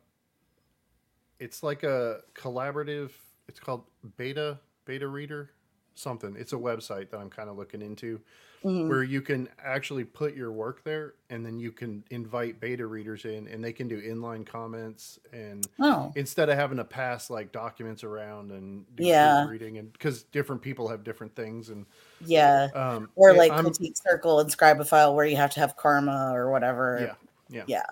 it's 1.39 1.63
like 1.63 1.83
a 1.83 2.21
collaborative 2.35 3.11
it's 3.51 3.59
called 3.59 3.83
beta 4.17 4.59
beta 4.85 5.09
reader 5.09 5.51
something. 5.95 6.37
It's 6.39 6.53
a 6.53 6.57
website 6.57 7.11
that 7.11 7.19
i'm 7.19 7.29
kind 7.29 7.51
of 7.51 7.59
looking 7.59 7.83
into 7.83 8.21
Mhm. 8.65 8.89
where 8.89 9.03
you 9.03 9.23
can 9.23 9.49
actually 9.59 10.05
put 10.05 10.35
your 10.37 10.53
work 10.53 10.85
there 10.85 11.15
and 11.31 11.45
then 11.45 11.59
you 11.59 11.73
can 11.73 12.05
invite 12.11 12.61
beta 12.61 12.87
readers 12.87 13.25
in 13.25 13.49
and 13.49 13.65
they 13.65 13.73
can 13.73 13.89
do 13.89 14.01
inline 14.03 14.47
comments 14.47 15.19
and 15.33 15.67
oh. 15.81 16.13
instead 16.15 16.49
of 16.51 16.57
having 16.59 16.77
to 16.77 16.85
pass 16.85 17.29
like 17.31 17.53
documents 17.53 18.05
around 18.05 18.51
and 18.53 18.85
do 18.97 19.05
Yeah. 19.05 19.49
reading 19.49 19.79
and 19.79 19.93
because 19.95 20.23
different 20.25 20.61
people 20.63 20.89
have 20.89 21.03
different 21.05 21.35
things 21.35 21.71
and 21.71 21.87
yeah. 22.21 22.69
um 22.75 23.11
or 23.17 23.33
like 23.35 23.51
I'm- 23.51 23.65
Critique 23.65 23.97
Circle 23.97 24.41
and 24.41 24.51
Scribophile 24.51 25.15
where 25.15 25.27
you 25.27 25.37
have 25.37 25.51
to 25.53 25.61
have 25.61 25.77
karma 25.77 26.31
or 26.35 26.51
whatever. 26.51 26.99
Yeah 27.01 27.15
yeah. 27.49 27.65
Yeah. 27.67 27.83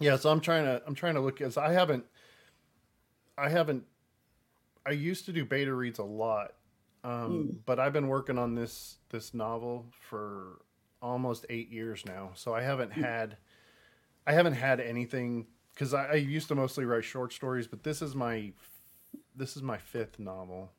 Yeah 0.00 0.16
so 0.16 0.30
i'm 0.30 0.40
trying 0.40 0.64
to 0.64 0.82
i'm 0.86 0.94
trying 0.96 1.14
to 1.14 1.20
look 1.20 1.40
as 1.40 1.56
i 1.56 1.72
haven't 1.72 2.04
i 3.38 3.48
haven't 3.48 3.84
i 4.86 4.90
used 4.92 5.24
to 5.26 5.32
do 5.32 5.44
beta 5.44 5.74
reads 5.74 5.98
a 5.98 6.04
lot 6.04 6.52
Um, 7.04 7.12
Mm. 7.12 7.56
but 7.66 7.78
I've 7.78 7.92
been 7.92 8.08
working 8.08 8.36
on 8.38 8.54
this 8.54 8.98
this 9.10 9.32
novel 9.34 9.86
for 10.08 10.62
almost 11.00 11.46
eight 11.50 11.70
years 11.70 12.04
now, 12.04 12.30
so 12.34 12.52
I 12.54 12.62
haven't 12.62 12.90
Mm. 12.92 13.02
had 13.04 13.36
I 14.26 14.32
haven't 14.32 14.54
had 14.54 14.80
anything 14.80 15.46
because 15.72 15.94
I, 15.94 16.06
I 16.06 16.14
used 16.14 16.48
to 16.48 16.54
mostly 16.56 16.84
write 16.84 17.04
short 17.04 17.32
stories, 17.32 17.68
but 17.68 17.82
this 17.84 18.02
is 18.02 18.14
my 18.16 18.52
this 19.36 19.56
is 19.56 19.62
my 19.62 19.78
fifth 19.78 20.18
novel, 20.18 20.72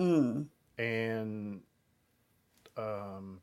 Mm. 0.00 0.46
and 0.78 1.60
um, 2.76 3.40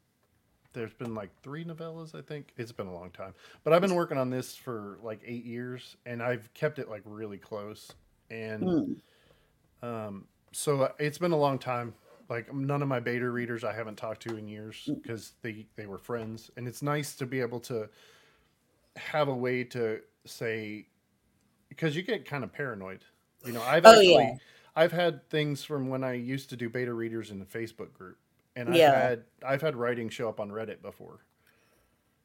there's 0.73 0.93
been 0.93 1.15
like 1.15 1.29
three 1.41 1.63
novellas. 1.63 2.15
I 2.15 2.21
think 2.21 2.53
it's 2.57 2.71
been 2.73 2.87
a 2.87 2.93
long 2.93 3.11
time, 3.11 3.33
but 3.63 3.71
I've 3.73 3.81
been 3.81 3.95
working 3.95 4.17
on 4.17 4.29
this 4.29 4.55
for 4.55 4.97
like 5.03 5.21
eight 5.25 5.45
years, 5.45 5.95
and 6.05 6.21
I've 6.21 6.53
kept 6.53 6.79
it 6.79 6.89
like 6.89 7.01
really 7.05 7.37
close, 7.37 7.91
and 8.29 8.63
Mm. 8.63 8.95
Um, 9.85 10.25
so 10.51 10.81
uh, 10.83 10.91
it's 10.99 11.17
been 11.17 11.31
a 11.31 11.37
long 11.37 11.59
time. 11.59 11.93
Like 12.29 12.51
none 12.53 12.81
of 12.81 12.87
my 12.87 12.99
beta 12.99 13.29
readers 13.29 13.63
I 13.63 13.71
haven't 13.73 13.97
talked 13.97 14.21
to 14.23 14.35
in 14.37 14.47
years 14.47 14.87
Mm. 14.89 15.01
because 15.01 15.33
they 15.41 15.67
they 15.75 15.85
were 15.85 15.97
friends, 15.99 16.49
and 16.57 16.67
it's 16.67 16.81
nice 16.81 17.15
to 17.17 17.25
be 17.25 17.39
able 17.39 17.59
to 17.61 17.87
have 18.97 19.27
a 19.27 19.35
way 19.35 19.63
to 19.65 19.99
say 20.25 20.87
because 21.69 21.95
you 21.95 22.01
get 22.01 22.25
kind 22.25 22.43
of 22.43 22.51
paranoid. 22.51 23.03
You 23.45 23.51
know, 23.53 23.61
I've 23.61 23.85
Oh, 23.85 23.89
actually 23.91 24.13
yeah. 24.13 24.35
I've 24.75 24.91
had 24.91 25.29
things 25.29 25.63
from 25.63 25.87
when 25.87 26.03
I 26.03 26.13
used 26.13 26.49
to 26.49 26.55
do 26.57 26.69
beta 26.69 26.93
readers 26.93 27.29
in 27.31 27.39
the 27.39 27.45
Facebook 27.45 27.93
group, 27.93 28.17
and 28.55 28.69
I've 28.69 28.75
Yeah. 28.75 28.99
had 28.99 29.23
I've 29.45 29.61
had 29.61 29.75
writing 29.75 30.09
show 30.09 30.27
up 30.27 30.39
on 30.39 30.49
Reddit 30.49 30.81
before. 30.81 31.19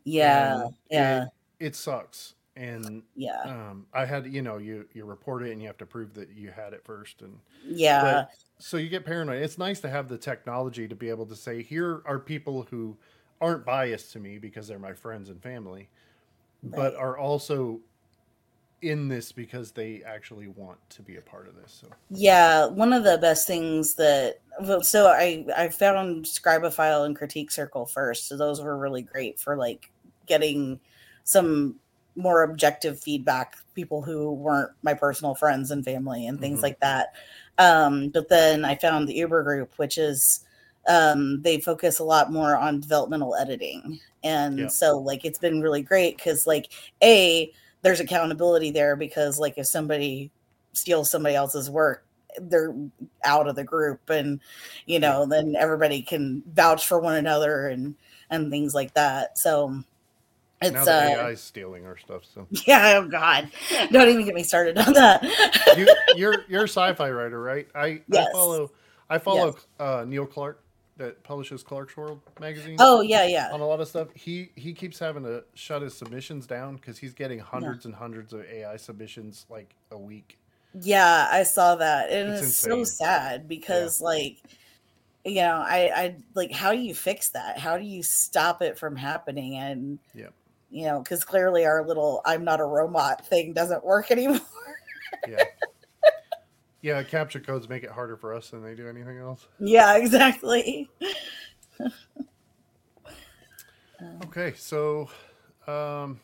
Yeah. 0.05 0.63
and 0.63 0.75
Yeah. 0.91 1.23
it, 1.59 1.67
it 1.67 1.77
sucks. 1.77 2.35
And 2.61 3.03
Yeah. 3.17 3.43
um, 3.45 3.87
I 3.95 4.05
had 4.05 4.27
you 4.27 4.43
know 4.43 4.59
you 4.59 4.87
you 4.93 5.05
report 5.05 5.43
it 5.43 5.53
and 5.53 5.61
you 5.61 5.67
have 5.67 5.79
to 5.79 5.87
prove 5.87 6.15
that 6.15 6.29
you 6.37 6.51
had 6.51 6.75
it 6.75 6.85
first 6.85 7.23
and 7.23 7.39
Yeah. 7.69 8.27
so 8.59 8.77
you 8.77 8.89
get 8.89 9.05
paranoid. 9.07 9.43
It's 9.43 9.59
nice 9.59 9.81
to 9.81 9.89
have 9.89 10.09
the 10.09 10.19
technology 10.19 10.87
to 10.87 10.95
be 10.95 11.09
able 11.09 11.27
to 11.27 11.37
say, 11.37 11.63
here 11.63 12.03
are 12.05 12.19
people 12.19 12.67
who 12.71 12.97
aren't 13.41 13.65
biased 13.65 14.13
to 14.13 14.21
me 14.21 14.39
because 14.39 14.69
they're 14.69 14.79
my 14.79 14.93
friends 14.93 15.31
and 15.31 15.43
family, 15.43 15.89
but 16.63 16.95
are 16.95 17.17
also 17.17 17.81
in 18.83 19.09
this 19.09 19.33
because 19.33 19.73
they 19.73 20.03
actually 20.05 20.49
want 20.49 20.79
to 20.91 21.03
be 21.03 21.17
a 21.17 21.21
part 21.21 21.49
of 21.49 21.55
this. 21.57 21.79
So 21.81 21.89
Yeah, 22.11 22.67
one 22.67 22.93
of 22.93 23.05
the 23.05 23.19
best 23.19 23.47
things 23.47 23.95
that 23.95 24.41
well, 24.61 24.83
so 24.83 25.07
I 25.07 25.45
I 25.57 25.69
found 25.69 26.25
Scribophile 26.25 27.07
and 27.07 27.17
Critique 27.17 27.51
Circle 27.51 27.87
first, 27.87 28.29
so 28.29 28.37
those 28.37 28.61
were 28.61 28.77
really 28.77 29.03
great 29.03 29.39
for 29.39 29.57
like 29.57 29.91
getting 30.27 30.81
some 31.25 31.77
more 32.21 32.43
objective 32.43 33.01
feedback, 33.01 33.57
people 33.75 34.03
who 34.03 34.33
weren't 34.33 34.71
my 34.83 34.95
personal 34.95 35.35
friends 35.35 35.71
and 35.71 35.85
family 35.85 36.27
and 36.27 36.41
things 36.41 36.61
Mhm. 36.61 36.63
like 36.63 36.81
that. 36.81 37.15
Um, 37.59 38.09
but 38.11 38.29
then 38.29 38.65
I 38.65 38.75
found 38.77 39.09
the 39.09 39.15
Uber 39.15 39.43
group, 39.43 39.73
which 39.77 39.99
is 39.99 40.45
um, 40.89 41.43
they 41.43 41.61
focus 41.61 41.99
a 41.99 42.05
lot 42.05 42.33
more 42.33 42.57
on 42.57 42.81
developmental 42.81 43.35
editing, 43.37 44.01
and 44.25 44.59
Yeah. 44.59 44.69
so 44.69 44.99
like 44.99 45.25
it's 45.27 45.39
been 45.39 45.61
really 45.61 45.83
great 45.83 46.17
because 46.17 46.47
like 46.47 46.73
a 47.03 47.53
there's 47.83 48.01
accountability 48.01 48.71
there 48.71 48.97
because 48.97 49.39
like 49.39 49.55
if 49.59 49.67
somebody 49.67 50.31
steals 50.73 51.11
somebody 51.11 51.35
else's 51.35 51.69
work 51.71 52.05
they're 52.43 52.75
out 53.25 53.49
of 53.49 53.57
the 53.57 53.65
group 53.65 54.09
and 54.09 54.41
you 54.87 54.99
know 55.01 55.27
then 55.27 55.55
everybody 55.59 56.01
can 56.01 56.43
vouch 56.53 56.87
for 56.87 56.99
one 57.01 57.17
another 57.17 57.67
and 57.69 57.95
and 58.31 58.51
things 58.51 58.73
like 58.75 58.95
that 58.95 59.37
so 59.37 59.83
it's 60.63 60.73
now 60.73 60.85
the 60.85 60.93
uh 60.93 61.25
AI 61.25 61.31
is 61.31 61.41
stealing 61.41 61.87
our 61.87 61.97
stuff. 61.97 62.23
So 62.35 62.47
yeah 62.67 62.95
oh 63.03 63.09
god 63.09 63.51
don't 63.91 64.09
even 64.09 64.25
get 64.25 64.35
me 64.35 64.43
started 64.43 64.77
on 64.79 64.93
that 64.95 65.23
you, 65.77 65.87
you're 66.17 66.45
you're 66.49 66.65
a 66.65 66.69
sci-fi 66.69 67.11
writer, 67.11 67.41
right? 67.43 67.67
I, 67.75 68.03
Yes. 68.09 68.29
I 68.29 68.33
follow 68.33 68.71
I 69.09 69.19
follow 69.19 69.57
uh, 69.79 70.05
Neil 70.07 70.27
Clarke 70.27 70.63
that 70.97 71.23
publishes 71.25 71.65
Clarkesworld 71.65 72.21
magazine. 72.41 72.77
oh 72.79 73.01
yeah 73.01 73.27
yeah 73.27 73.51
on 73.53 73.61
a 73.61 73.67
lot 73.67 73.81
of 73.81 73.89
stuff. 73.89 74.09
He 74.15 74.51
he 74.55 74.73
keeps 74.75 74.99
having 74.99 75.23
to 75.25 75.45
shut 75.55 75.81
his 75.83 75.95
submissions 75.97 76.47
down 76.47 76.77
because 76.77 76.99
he's 76.99 77.15
getting 77.15 77.39
hundreds 77.39 77.87
and 77.87 77.95
hundreds 77.95 78.33
of 78.35 78.45
AI 78.45 78.77
submissions 78.77 79.47
like 79.49 79.75
a 79.93 79.99
week. 79.99 80.39
yeah 80.83 81.27
i 81.33 81.43
saw 81.43 81.75
that 81.75 82.11
and 82.11 82.29
It's 82.29 82.43
it's, 82.43 82.57
so 82.57 82.85
sad 82.85 83.49
because 83.49 84.01
like 84.01 84.37
you 85.25 85.37
know 85.43 85.57
i 85.67 85.91
i 85.97 86.17
like 86.35 86.53
how 86.53 86.71
do 86.73 86.79
you 86.79 86.95
fix 86.95 87.31
that 87.31 87.59
how 87.59 87.77
do 87.77 87.85
you 87.85 88.03
stop 88.05 88.63
it 88.63 88.79
from 88.79 88.95
happening 88.95 89.57
and 89.57 89.99
Yep. 90.15 90.33
You 90.71 90.87
know 90.87 91.01
because 91.01 91.25
clearly 91.25 91.65
our 91.67 91.85
little 91.87 92.23
i'm 92.25 92.45
not 92.45 92.61
a 92.61 92.65
robot 92.65 93.27
thing 93.27 93.53
doesn't 93.53 93.85
work 93.85 94.11
anymore 94.11 94.39
Yeah. 95.29 95.45
yeah, 96.83 97.03
CAPTCHA 97.03 97.45
codes 97.45 97.69
make 97.69 97.83
it 97.85 97.91
harder 97.91 98.17
for 98.17 98.33
us 98.35 98.51
than 98.51 98.63
they 98.63 98.75
do 98.75 98.89
anything 98.89 99.19
else. 99.19 99.47
yeah 99.59 99.97
exactly 99.97 100.89
Okay, 104.25 104.55
so 104.57 105.11
um, 105.67 106.21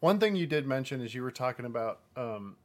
one 0.00 0.18
thing 0.18 0.34
you 0.34 0.46
did 0.46 0.66
mention 0.66 1.00
is 1.02 1.14
you 1.14 1.22
were 1.22 1.30
talking 1.30 1.66
about 1.66 2.00
um, 2.16 2.56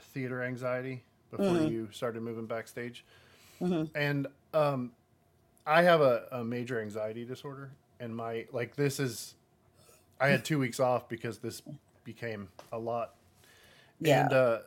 theater 0.00 0.42
anxiety 0.42 1.02
before 1.30 1.56
Mhm. 1.58 1.70
you 1.70 1.88
started 1.92 2.22
moving 2.22 2.46
backstage, 2.46 3.04
Mhm. 3.60 3.88
and 3.94 4.26
um, 4.54 4.90
I 5.66 5.82
have 5.82 6.00
a, 6.00 6.26
a 6.32 6.44
major 6.44 6.80
anxiety 6.80 7.24
disorder, 7.24 7.70
and 8.00 8.14
my 8.14 8.46
like 8.52 8.76
this 8.76 9.00
is 9.00 9.34
I 10.20 10.28
had 10.28 10.44
two 10.44 10.58
weeks 10.58 10.80
off 10.80 11.08
because 11.08 11.38
this 11.38 11.62
became 12.04 12.48
a 12.72 12.78
lot, 12.78 13.14
yeah 14.00 14.22
and 14.22 14.32
uh, 14.32 14.58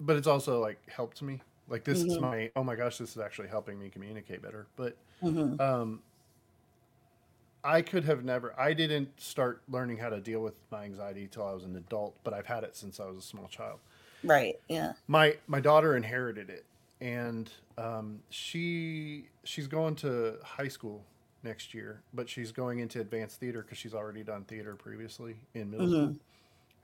but 0.00 0.16
it's 0.16 0.26
also 0.26 0.60
like 0.60 0.78
helped 0.90 1.22
me. 1.22 1.40
Like 1.68 1.84
this 1.84 2.02
is 2.02 2.18
Mhm. 2.18 2.20
my 2.20 2.50
oh 2.56 2.64
my 2.64 2.76
gosh, 2.76 2.98
this 2.98 3.10
is 3.10 3.18
actually 3.18 3.48
helping 3.48 3.78
me 3.78 3.88
communicate 3.88 4.42
better, 4.42 4.66
but 4.76 4.96
Mhm. 5.22 5.60
um, 5.60 6.02
I 7.64 7.82
could 7.82 8.04
have 8.04 8.24
never. 8.24 8.54
I 8.58 8.72
didn't 8.74 9.20
start 9.20 9.62
learning 9.68 9.96
how 9.98 10.08
to 10.10 10.20
deal 10.20 10.40
with 10.40 10.54
my 10.70 10.84
anxiety 10.84 11.26
till 11.28 11.44
I 11.44 11.52
was 11.52 11.64
an 11.64 11.74
adult, 11.76 12.16
but 12.22 12.32
I've 12.32 12.46
had 12.46 12.62
it 12.62 12.76
since 12.76 13.00
I 13.00 13.06
was 13.06 13.18
a 13.18 13.22
small 13.22 13.48
child. 13.48 13.78
right 14.22 14.56
yeah 14.68 14.92
My 15.08 15.36
my 15.46 15.60
daughter 15.60 15.96
inherited 15.96 16.50
it, 16.50 16.64
and 17.00 17.50
um, 17.78 18.20
she 18.30 19.28
she's 19.44 19.66
going 19.66 19.96
to 19.96 20.36
high 20.44 20.68
school 20.68 21.04
next 21.46 21.72
year, 21.74 22.02
but 22.12 22.28
she's 22.28 22.52
going 22.52 22.80
into 22.80 23.00
advanced 23.00 23.40
theater 23.40 23.62
because 23.62 23.78
she's 23.78 23.94
already 23.94 24.22
done 24.24 24.44
theater 24.44 24.74
previously 24.76 25.36
in 25.54 25.70
middle 25.70 25.88
Mhm. 25.88 25.92
school, 25.92 26.16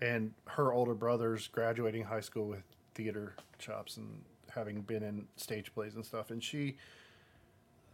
and 0.01 0.33
her 0.46 0.72
older 0.72 0.94
brother's 0.94 1.48
graduating 1.48 2.05
high 2.05 2.20
school 2.20 2.46
with 2.48 2.64
theater 2.94 3.35
chops 3.59 3.96
and 3.98 4.25
having 4.51 4.83
been 4.83 5.03
in 5.03 5.27
stage 5.37 5.72
plays 5.75 5.94
and 5.96 6.05
stuff, 6.07 6.31
and 6.31 6.42
she 6.42 6.77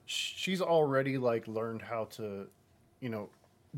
she's 0.06 0.60
already 0.62 1.18
like 1.18 1.46
learned 1.48 1.82
how 1.82 2.04
to, 2.06 2.48
you 3.00 3.08
know, 3.10 3.28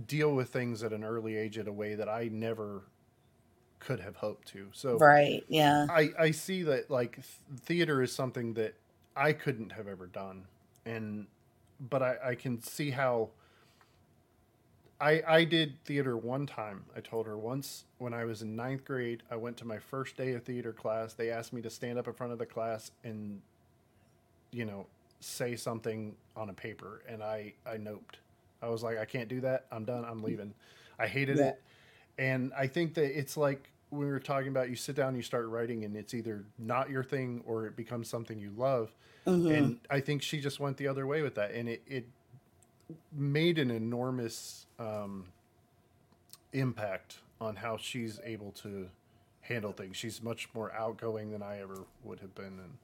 deal 0.07 0.35
with 0.35 0.49
things 0.51 0.83
at 0.83 0.93
an 0.93 1.03
early 1.05 1.37
age 1.37 1.59
in 1.59 1.67
a 1.67 1.73
way 1.73 1.95
that 1.95 2.09
I 2.09 2.29
never 2.33 2.83
could 3.81 4.01
have 4.01 4.17
hoped 4.17 4.49
to. 4.49 4.69
So 4.73 4.99
right 4.99 5.45
yeah 5.49 5.87
I, 5.89 6.11
I 6.19 6.31
see 6.31 6.63
that 6.65 6.91
like 6.91 7.19
theater 7.63 8.03
is 8.03 8.13
something 8.13 8.55
that 8.55 8.75
I 9.17 9.33
couldn't 9.33 9.73
have 9.73 9.89
ever 9.89 10.07
done, 10.07 10.47
and 10.87 11.27
but 11.89 12.03
I, 12.03 12.17
I 12.25 12.35
can 12.35 12.63
see 12.63 12.91
how. 12.91 13.31
I 15.01 15.23
I 15.27 15.45
did 15.45 15.83
theater 15.85 16.17
one 16.17 16.47
time. 16.47 16.85
I 16.95 17.01
told 17.01 17.27
her 17.27 17.39
once 17.39 17.85
when 17.99 18.13
I 18.13 18.25
was 18.27 18.43
in 18.43 18.55
ninth 18.55 18.85
grade. 18.85 19.23
I 19.31 19.37
went 19.37 19.57
to 19.59 19.67
my 19.67 19.79
first 19.79 20.17
day 20.17 20.33
of 20.35 20.45
theater 20.45 20.73
class. 20.73 21.15
They 21.15 21.31
asked 21.31 21.53
me 21.55 21.63
to 21.63 21.71
stand 21.71 21.99
up 21.99 22.07
in 22.07 22.13
front 22.13 22.33
of 22.35 22.39
the 22.39 22.45
class 22.47 22.91
and, 23.03 23.41
you 24.51 24.67
know, 24.67 24.87
say 25.21 25.57
something 25.57 26.15
on 26.37 26.51
a 26.51 26.53
paper, 26.53 27.03
and 27.09 27.23
I 27.23 27.55
I 27.67 27.77
noped. 27.77 28.17
I 28.63 28.69
was 28.69 28.83
like, 28.83 28.99
I 28.99 29.07
can't 29.07 29.29
do 29.29 29.41
that. 29.41 29.65
I'm 29.73 29.85
done. 29.87 30.05
I'm 30.05 30.21
mm. 30.21 30.25
leaving. 30.25 30.55
I 30.99 31.07
hated 31.07 31.39
Yeah. 31.39 31.49
it, 31.51 31.63
and 32.19 32.53
I 32.55 32.67
think 32.67 32.95
that 32.95 33.19
it's 33.19 33.37
like 33.39 33.71
we 33.91 34.07
were 34.07 34.21
talking 34.21 34.49
about. 34.49 34.71
You 34.71 34.77
sit 34.77 34.97
down, 34.97 35.15
you 35.15 35.23
start 35.23 35.47
writing, 35.49 35.85
and 35.85 35.97
it's 35.97 36.15
either 36.15 36.45
not 36.59 36.91
your 36.91 37.05
thing 37.05 37.43
or 37.47 37.67
it 37.67 37.77
becomes 37.77 38.09
something 38.09 38.39
you 38.39 38.53
love. 38.57 38.95
Mhm. 39.27 39.57
And 39.57 39.81
I 39.91 40.01
think 40.01 40.23
she 40.23 40.41
just 40.41 40.61
went 40.61 40.77
the 40.77 40.89
other 40.89 41.07
way 41.07 41.23
with 41.23 41.35
that, 41.35 41.53
and 41.53 41.69
it 41.69 41.83
it 41.87 42.07
made 43.13 43.59
an 43.59 43.71
enormous 43.71 44.67
um, 44.79 45.27
impact 46.53 47.19
on 47.41 47.57
how 47.57 47.77
she's 47.77 48.21
able 48.25 48.53
to 48.53 48.89
handle 49.43 49.73
things. 49.73 49.97
She's 49.97 50.23
much 50.23 50.49
more 50.55 50.73
outgoing 50.73 51.31
than 51.31 51.43
I 51.43 51.61
ever 51.61 51.85
would 52.05 52.21
have 52.21 52.35
been, 52.35 52.59
and 52.59 52.79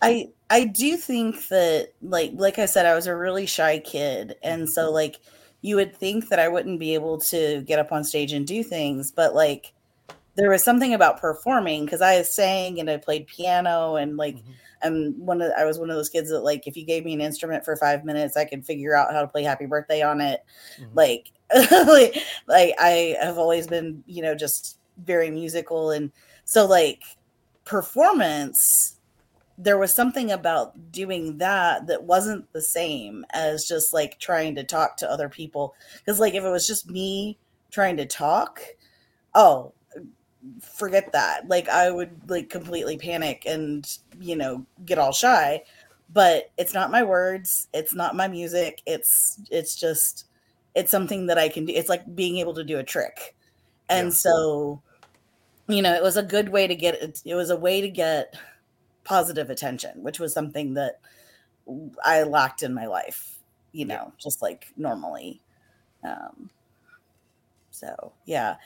I 0.00 0.30
I 0.50 0.64
do 0.64 0.96
think 0.96 1.48
that 1.48 1.92
like 2.02 2.32
like 2.34 2.58
I 2.58 2.66
said 2.66 2.86
I 2.86 2.94
was 2.94 3.06
a 3.06 3.16
really 3.16 3.46
shy 3.46 3.78
kid 3.78 4.36
and 4.42 4.68
so 4.68 4.90
like 4.90 5.16
you 5.60 5.76
would 5.76 5.96
think 5.96 6.28
that 6.28 6.38
I 6.38 6.48
wouldn't 6.48 6.78
be 6.78 6.94
able 6.94 7.18
to 7.18 7.62
get 7.62 7.78
up 7.80 7.90
on 7.90 8.04
stage 8.04 8.32
and 8.32 8.46
do 8.46 8.62
things 8.62 9.10
but 9.10 9.34
like 9.34 9.72
there 10.38 10.50
was 10.50 10.64
something 10.64 10.94
about 10.94 11.20
performing 11.20 11.86
because 11.86 12.02
I 12.02 12.22
sang 12.22 12.80
and 12.80 12.90
I 12.90 12.98
played 12.98 13.28
piano 13.28 13.96
and 13.96 14.16
like 14.18 14.38
Mhm. 14.38 14.54
I'm 14.82 15.26
one 15.26 15.42
of 15.42 15.52
I 15.58 15.66
was 15.66 15.78
one 15.80 15.90
of 15.90 15.96
those 15.96 16.08
kids 16.10 16.30
that 16.30 16.40
like 16.42 16.66
if 16.68 16.76
you 16.76 16.86
gave 16.86 17.04
me 17.04 17.14
an 17.14 17.22
instrument 17.22 17.64
for 17.64 17.76
5 17.76 18.04
minutes 18.06 18.36
I 18.36 18.46
could 18.46 18.66
figure 18.66 18.96
out 18.96 19.12
how 19.12 19.22
to 19.22 19.28
play 19.28 19.44
happy 19.44 19.66
birthday 19.66 20.02
on 20.02 20.20
it 20.22 20.44
Mhm. 20.80 20.90
like 20.94 21.32
like 21.88 22.16
like 22.48 22.74
I 22.80 23.16
have 23.20 23.38
always 23.38 23.68
been 23.68 24.04
you 24.06 24.22
know 24.22 24.34
just 24.36 24.78
very 25.04 25.30
musical 25.30 25.90
and 25.92 26.12
so 26.44 26.66
like 26.66 27.02
performance 27.64 28.96
there 29.58 29.78
was 29.78 29.92
something 29.94 30.30
about 30.32 30.92
doing 30.92 31.38
that 31.38 31.86
that 31.88 32.04
wasn't 32.04 32.50
the 32.52 32.62
same 32.62 33.24
as 33.32 33.66
just 33.66 33.92
like 33.92 34.18
trying 34.20 34.54
to 34.54 34.64
talk 34.64 34.96
to 34.96 35.10
other 35.10 35.28
people 35.28 35.74
because 35.98 36.20
like 36.20 36.34
if 36.34 36.44
it 36.44 36.50
was 36.50 36.66
just 36.66 36.90
me 36.90 37.38
trying 37.70 37.96
to 37.96 38.06
talk 38.06 38.60
oh 39.34 39.72
forget 40.62 41.12
that 41.12 41.48
like 41.48 41.68
i 41.68 41.90
would 41.90 42.30
like 42.30 42.48
completely 42.50 42.96
panic 42.96 43.44
and 43.46 43.98
you 44.20 44.36
know 44.36 44.64
get 44.84 44.98
all 44.98 45.12
shy 45.12 45.62
but 46.12 46.50
it's 46.58 46.74
not 46.74 46.90
my 46.90 47.02
words 47.02 47.68
it's 47.74 47.94
not 47.94 48.16
my 48.16 48.28
music 48.28 48.82
it's 48.86 49.40
it's 49.50 49.76
just 49.76 50.26
it's 50.74 50.90
something 50.90 51.26
that 51.26 51.38
i 51.38 51.48
can 51.48 51.64
do 51.66 51.72
it's 51.74 51.88
like 51.88 52.14
being 52.14 52.38
able 52.38 52.54
to 52.54 52.64
do 52.64 52.78
a 52.78 52.84
trick 52.84 53.36
and 53.88 54.12
Yeah. 54.12 54.14
so 54.14 54.82
you 55.68 55.82
know 55.82 55.94
it 55.94 56.02
was 56.02 56.16
a 56.16 56.22
good 56.22 56.48
way 56.50 56.66
to 56.66 56.74
get 56.74 56.94
it 56.96 57.20
it 57.24 57.34
was 57.34 57.50
a 57.50 57.56
way 57.56 57.80
to 57.80 57.88
get 57.88 58.34
positive 59.04 59.50
attention 59.50 60.02
which 60.02 60.20
was 60.20 60.32
something 60.32 60.74
that 60.74 61.00
i 62.04 62.22
lacked 62.22 62.62
in 62.62 62.74
my 62.74 62.86
life 62.86 63.38
you 63.72 63.84
Yeah. 63.86 63.96
know 63.96 64.12
just 64.18 64.42
like 64.42 64.66
normally 64.76 65.42
um 66.04 66.50
so 67.70 68.12
yeah 68.26 68.56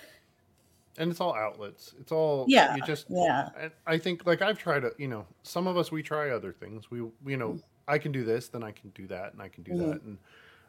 and 0.99 1.11
it's 1.11 1.21
all 1.21 1.35
outlets. 1.35 1.95
It's 2.01 2.13
all 2.13 2.55
Yeah, 2.55 2.69
You 2.69 2.83
just 2.83 3.09
yeah 3.09 3.51
I 3.87 3.99
think 3.99 4.27
like 4.27 4.43
I've 4.43 4.59
tried 4.59 4.81
to, 4.81 4.93
you 4.99 5.09
know, 5.09 5.27
some 5.43 5.67
of 5.67 5.77
us 5.77 5.93
we 5.93 6.03
try 6.03 6.31
other 6.31 6.53
things. 6.53 6.91
We 6.91 6.99
you 7.27 7.37
know, 7.37 7.61
I 7.89 7.99
can 7.99 8.13
do 8.13 8.25
this, 8.25 8.49
then 8.49 8.63
I 8.63 8.73
can 8.73 8.91
do 8.91 9.07
that, 9.09 9.33
and 9.33 9.43
I 9.43 9.49
can 9.49 9.63
do 9.63 9.75
Mhm. 9.75 9.77
that. 9.77 10.03
And 10.03 10.19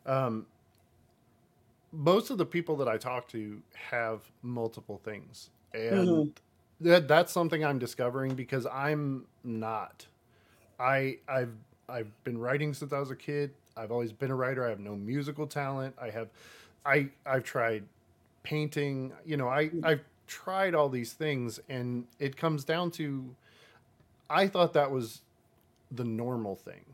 um 0.06 0.48
most 1.92 2.30
of 2.30 2.38
the 2.38 2.46
people 2.46 2.76
that 2.78 2.88
I 2.88 2.98
talk 2.98 3.28
to 3.30 3.62
have 3.76 4.32
multiple 4.42 4.98
things. 4.98 5.50
And 5.74 6.24
Mhm. 6.24 6.34
that 6.80 7.08
that's 7.08 7.32
something 7.32 7.64
I'm 7.64 7.80
discovering 7.80 8.36
because 8.36 8.66
I'm 8.66 9.28
not. 9.44 10.08
I 10.80 11.20
I've 11.28 11.56
I've 11.90 12.24
been 12.24 12.38
writing 12.38 12.74
since 12.74 12.94
I 12.94 13.00
was 13.00 13.12
a 13.12 13.16
kid. 13.16 13.56
I've 13.78 13.92
always 13.92 14.14
been 14.14 14.32
a 14.32 14.36
writer. 14.36 14.66
I 14.66 14.70
have 14.70 14.80
no 14.80 14.96
musical 14.96 15.48
talent. 15.48 15.96
I 16.00 16.10
have 16.12 16.30
I 16.86 17.12
I've 17.26 17.44
tried 17.44 17.86
painting, 18.44 19.14
you 19.26 19.38
know, 19.38 19.50
I 19.50 19.74
I've 19.84 20.02
tried 20.34 20.74
all 20.74 20.90
these 20.90 21.14
things 21.14 21.60
and 21.70 22.06
it 22.20 22.36
comes 22.36 22.64
down 22.64 22.90
to 22.92 23.36
I 24.30 24.48
thought 24.48 24.74
that 24.74 24.90
was 24.90 25.22
the 25.92 26.04
normal 26.04 26.56
thing. 26.56 26.86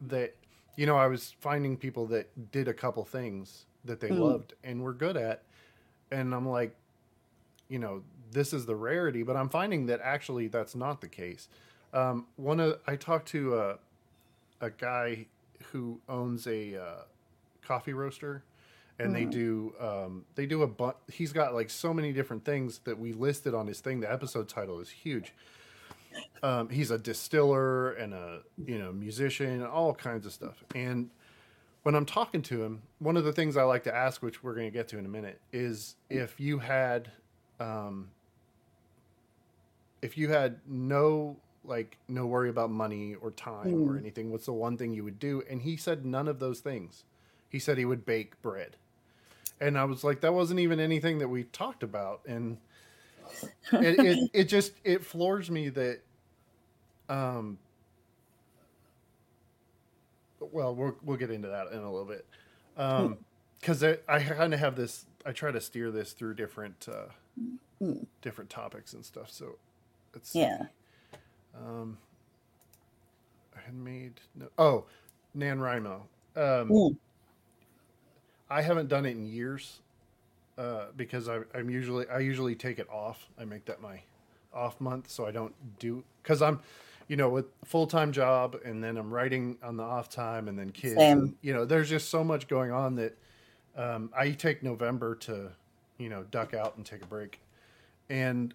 That 0.00 0.34
you 0.76 0.86
know, 0.86 0.96
I 0.96 1.06
was 1.06 1.34
finding 1.40 1.76
people 1.76 2.06
that 2.08 2.52
did 2.52 2.68
a 2.68 2.74
couple 2.74 3.04
things 3.04 3.66
that 3.84 3.98
they 4.00 4.10
Mm. 4.10 4.20
loved 4.20 4.54
and 4.62 4.82
were 4.82 4.92
good 4.92 5.16
at 5.16 5.42
and 6.10 6.34
I'm 6.34 6.48
like 6.48 6.76
you 7.68 7.80
know, 7.80 8.02
this 8.30 8.52
is 8.52 8.64
the 8.66 8.76
rarity, 8.76 9.24
but 9.24 9.36
I'm 9.36 9.48
finding 9.48 9.86
that 9.86 10.00
actually 10.00 10.46
that's 10.46 10.76
not 10.76 11.00
the 11.00 11.08
case. 11.08 11.48
Um, 11.92 12.26
one 12.36 12.60
of 12.60 12.78
I 12.86 12.94
talked 12.94 13.26
to 13.30 13.58
a, 13.58 13.78
a 14.60 14.70
guy 14.70 15.26
who 15.72 16.00
owns 16.08 16.46
a 16.46 16.76
uh, 16.80 17.02
coffee 17.62 17.92
roaster, 17.92 18.44
and 18.98 19.14
they 19.14 19.24
Mhm. 19.26 19.30
do 19.30 19.74
um, 19.80 20.24
they 20.34 20.46
do 20.46 20.62
a 20.62 20.66
bunch. 20.66 20.96
he's 21.12 21.32
got 21.32 21.54
like 21.54 21.68
so 21.70 21.92
many 21.92 22.12
different 22.12 22.44
things 22.44 22.78
that 22.84 22.98
we 22.98 23.12
listed 23.12 23.54
on 23.54 23.66
his 23.66 23.80
thing. 23.80 24.00
The 24.00 24.10
episode 24.10 24.48
title 24.48 24.80
is 24.80 24.90
huge. 24.90 25.32
Um, 26.42 26.68
he's 26.70 26.90
a 26.90 26.98
distiller 26.98 27.92
and 27.92 28.14
a 28.14 28.42
you 28.64 28.78
know 28.78 28.92
musician, 28.92 29.62
all 29.62 29.94
kinds 29.94 30.24
of 30.26 30.32
stuff. 30.32 30.64
And 30.74 31.10
when 31.82 31.94
I'm 31.94 32.06
talking 32.06 32.42
to 32.42 32.62
him, 32.64 32.82
one 32.98 33.16
of 33.16 33.24
the 33.24 33.32
things 33.32 33.56
I 33.56 33.62
like 33.64 33.84
to 33.84 33.94
ask, 33.94 34.22
which 34.22 34.42
we're 34.42 34.54
going 34.54 34.66
to 34.66 34.72
get 34.72 34.88
to 34.88 34.98
in 34.98 35.04
a 35.04 35.08
minute, 35.08 35.40
is 35.52 35.94
if 36.10 36.40
you 36.40 36.58
had, 36.58 37.10
um, 37.60 38.10
if 40.02 40.16
you 40.18 40.28
had 40.30 40.60
no 40.66 41.36
like 41.64 41.98
no 42.08 42.26
worry 42.26 42.48
about 42.48 42.70
money 42.70 43.14
or 43.16 43.30
time 43.32 43.74
or 43.74 43.94
Mm. 43.94 43.98
anything, 43.98 44.30
what's 44.30 44.46
the 44.46 44.52
one 44.52 44.76
thing 44.76 44.92
you 44.94 45.02
would 45.04 45.18
do? 45.18 45.42
And 45.50 45.62
he 45.62 45.76
said 45.76 46.06
none 46.06 46.28
of 46.28 46.38
those 46.38 46.60
things. 46.60 47.02
He 47.48 47.58
said 47.58 47.76
he 47.76 47.84
would 47.84 48.04
bake 48.06 48.40
bread, 48.40 48.76
and 49.60 49.78
I 49.78 49.84
was 49.84 50.04
like, 50.04 50.20
that 50.20 50.32
wasn't 50.34 50.60
even 50.60 50.80
anything 50.80 51.18
that 51.18 51.28
we 51.28 51.44
talked 51.44 51.82
about, 51.82 52.20
and 52.26 52.56
it 53.72 54.04
it, 54.04 54.30
it 54.32 54.44
just 54.44 54.72
it 54.84 55.04
floors 55.04 55.50
me 55.50 55.68
that, 55.70 56.00
um, 57.08 57.58
well, 60.40 60.74
we'll 60.74 60.96
we'll 61.02 61.16
get 61.16 61.30
into 61.30 61.48
that 61.48 61.68
in 61.72 61.78
a 61.78 61.90
little 61.90 62.06
bit, 62.06 62.26
um, 62.76 63.18
because 63.60 63.82
I, 63.82 63.98
I 64.08 64.20
kind 64.20 64.52
of 64.54 64.60
have 64.60 64.76
this. 64.76 65.06
I 65.24 65.32
try 65.32 65.50
to 65.50 65.60
steer 65.60 65.90
this 65.90 66.12
through 66.12 66.34
different 66.34 66.88
uh, 66.90 67.06
Mm. 67.82 68.06
different 68.22 68.48
topics 68.48 68.94
and 68.94 69.04
stuff. 69.04 69.30
So 69.30 69.58
it's 70.14 70.34
yeah 70.34 70.62
um, 71.54 71.98
I 73.54 73.60
had 73.60 73.74
made 73.74 74.20
no, 74.34 74.48
oh 74.56 74.86
NaNoWriMo. 75.36 76.00
Um, 76.36 76.70
Mm. 76.70 76.96
I 78.48 78.62
haven't 78.62 78.88
done 78.88 79.06
it 79.06 79.10
in 79.10 79.26
years 79.26 79.80
uh, 80.58 80.86
because 80.96 81.28
I, 81.28 81.40
I'm 81.54 81.70
usually 81.70 82.08
I 82.08 82.20
usually 82.20 82.54
take 82.54 82.78
it 82.78 82.88
off. 82.90 83.28
I 83.38 83.44
make 83.44 83.64
that 83.66 83.80
my 83.80 84.00
off 84.52 84.80
month, 84.80 85.10
so 85.10 85.26
I 85.26 85.30
don't 85.30 85.54
do 85.78 86.02
because 86.22 86.42
I'm, 86.42 86.60
you 87.08 87.16
know, 87.16 87.28
with 87.28 87.46
full 87.64 87.86
time 87.86 88.12
job 88.12 88.56
and 88.64 88.82
then 88.82 88.96
I'm 88.96 89.12
writing 89.12 89.58
on 89.62 89.76
the 89.76 89.82
off 89.82 90.08
time 90.08 90.48
and 90.48 90.58
then 90.58 90.70
kids. 90.70 90.96
And, 90.98 91.34
you 91.42 91.52
know, 91.52 91.64
there's 91.64 91.88
just 91.88 92.08
so 92.08 92.24
much 92.24 92.48
going 92.48 92.70
on 92.72 92.94
that 92.96 93.16
um, 93.76 94.10
I 94.16 94.30
take 94.30 94.62
November 94.62 95.14
to, 95.16 95.50
you 95.98 96.08
know, 96.08 96.24
duck 96.30 96.54
out 96.54 96.76
and 96.76 96.86
take 96.86 97.02
a 97.02 97.06
break. 97.06 97.40
And 98.08 98.54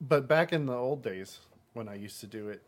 but 0.00 0.26
back 0.28 0.52
in 0.52 0.66
the 0.66 0.74
old 0.74 1.02
days 1.02 1.40
when 1.74 1.88
I 1.88 1.94
used 1.94 2.20
to 2.20 2.26
do 2.26 2.48
it, 2.48 2.62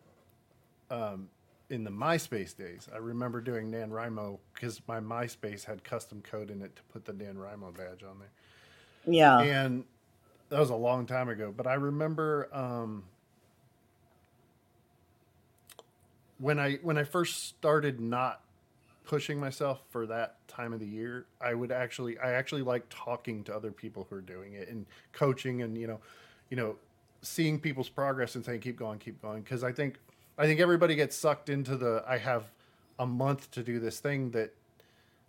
um, 0.90 1.28
in 1.68 1.84
the 1.84 1.90
MySpace 1.90 2.56
days, 2.56 2.88
I 2.94 2.98
remember 2.98 3.40
doing 3.40 3.70
NaNoWriMo 3.70 4.38
because 4.54 4.80
my 4.86 5.00
MySpace 5.00 5.64
had 5.64 5.82
custom 5.82 6.22
code 6.22 6.50
in 6.50 6.62
it 6.62 6.76
to 6.76 6.82
put 6.92 7.04
the 7.04 7.12
NaNoWriMo 7.12 7.76
badge 7.76 8.02
on 8.02 8.18
there. 8.18 8.30
Yeah. 9.06 9.40
And 9.40 9.84
that 10.48 10.60
was 10.60 10.70
a 10.70 10.76
long 10.76 11.06
time 11.06 11.28
ago 11.28 11.52
but 11.56 11.66
i 11.66 11.74
remember 11.74 12.48
um, 12.52 13.02
when 16.38 16.58
i 16.58 16.74
when 16.82 16.98
i 16.98 17.04
first 17.04 17.48
started 17.48 18.00
not 18.00 18.40
pushing 19.04 19.38
myself 19.38 19.80
for 19.90 20.06
that 20.06 20.36
time 20.48 20.72
of 20.72 20.80
the 20.80 20.86
year 20.86 21.26
i 21.40 21.54
would 21.54 21.70
actually 21.70 22.18
i 22.18 22.32
actually 22.32 22.62
like 22.62 22.84
talking 22.90 23.44
to 23.44 23.54
other 23.54 23.70
people 23.70 24.06
who 24.08 24.16
are 24.16 24.20
doing 24.20 24.54
it 24.54 24.68
and 24.68 24.86
coaching 25.12 25.62
and 25.62 25.78
you 25.78 25.86
know 25.86 26.00
you 26.50 26.56
know 26.56 26.76
seeing 27.22 27.58
people's 27.58 27.88
progress 27.88 28.34
and 28.34 28.44
saying 28.44 28.60
keep 28.60 28.76
going 28.76 28.98
keep 28.98 29.20
going. 29.22 29.42
Because 29.42 29.62
i 29.62 29.72
think 29.72 29.98
i 30.38 30.46
think 30.46 30.60
everybody 30.60 30.94
gets 30.94 31.16
sucked 31.16 31.48
into 31.48 31.76
the 31.76 32.02
i 32.06 32.16
have 32.18 32.44
a 32.98 33.06
month 33.06 33.50
to 33.50 33.62
do 33.62 33.78
this 33.80 34.00
thing 34.00 34.30
that 34.30 34.52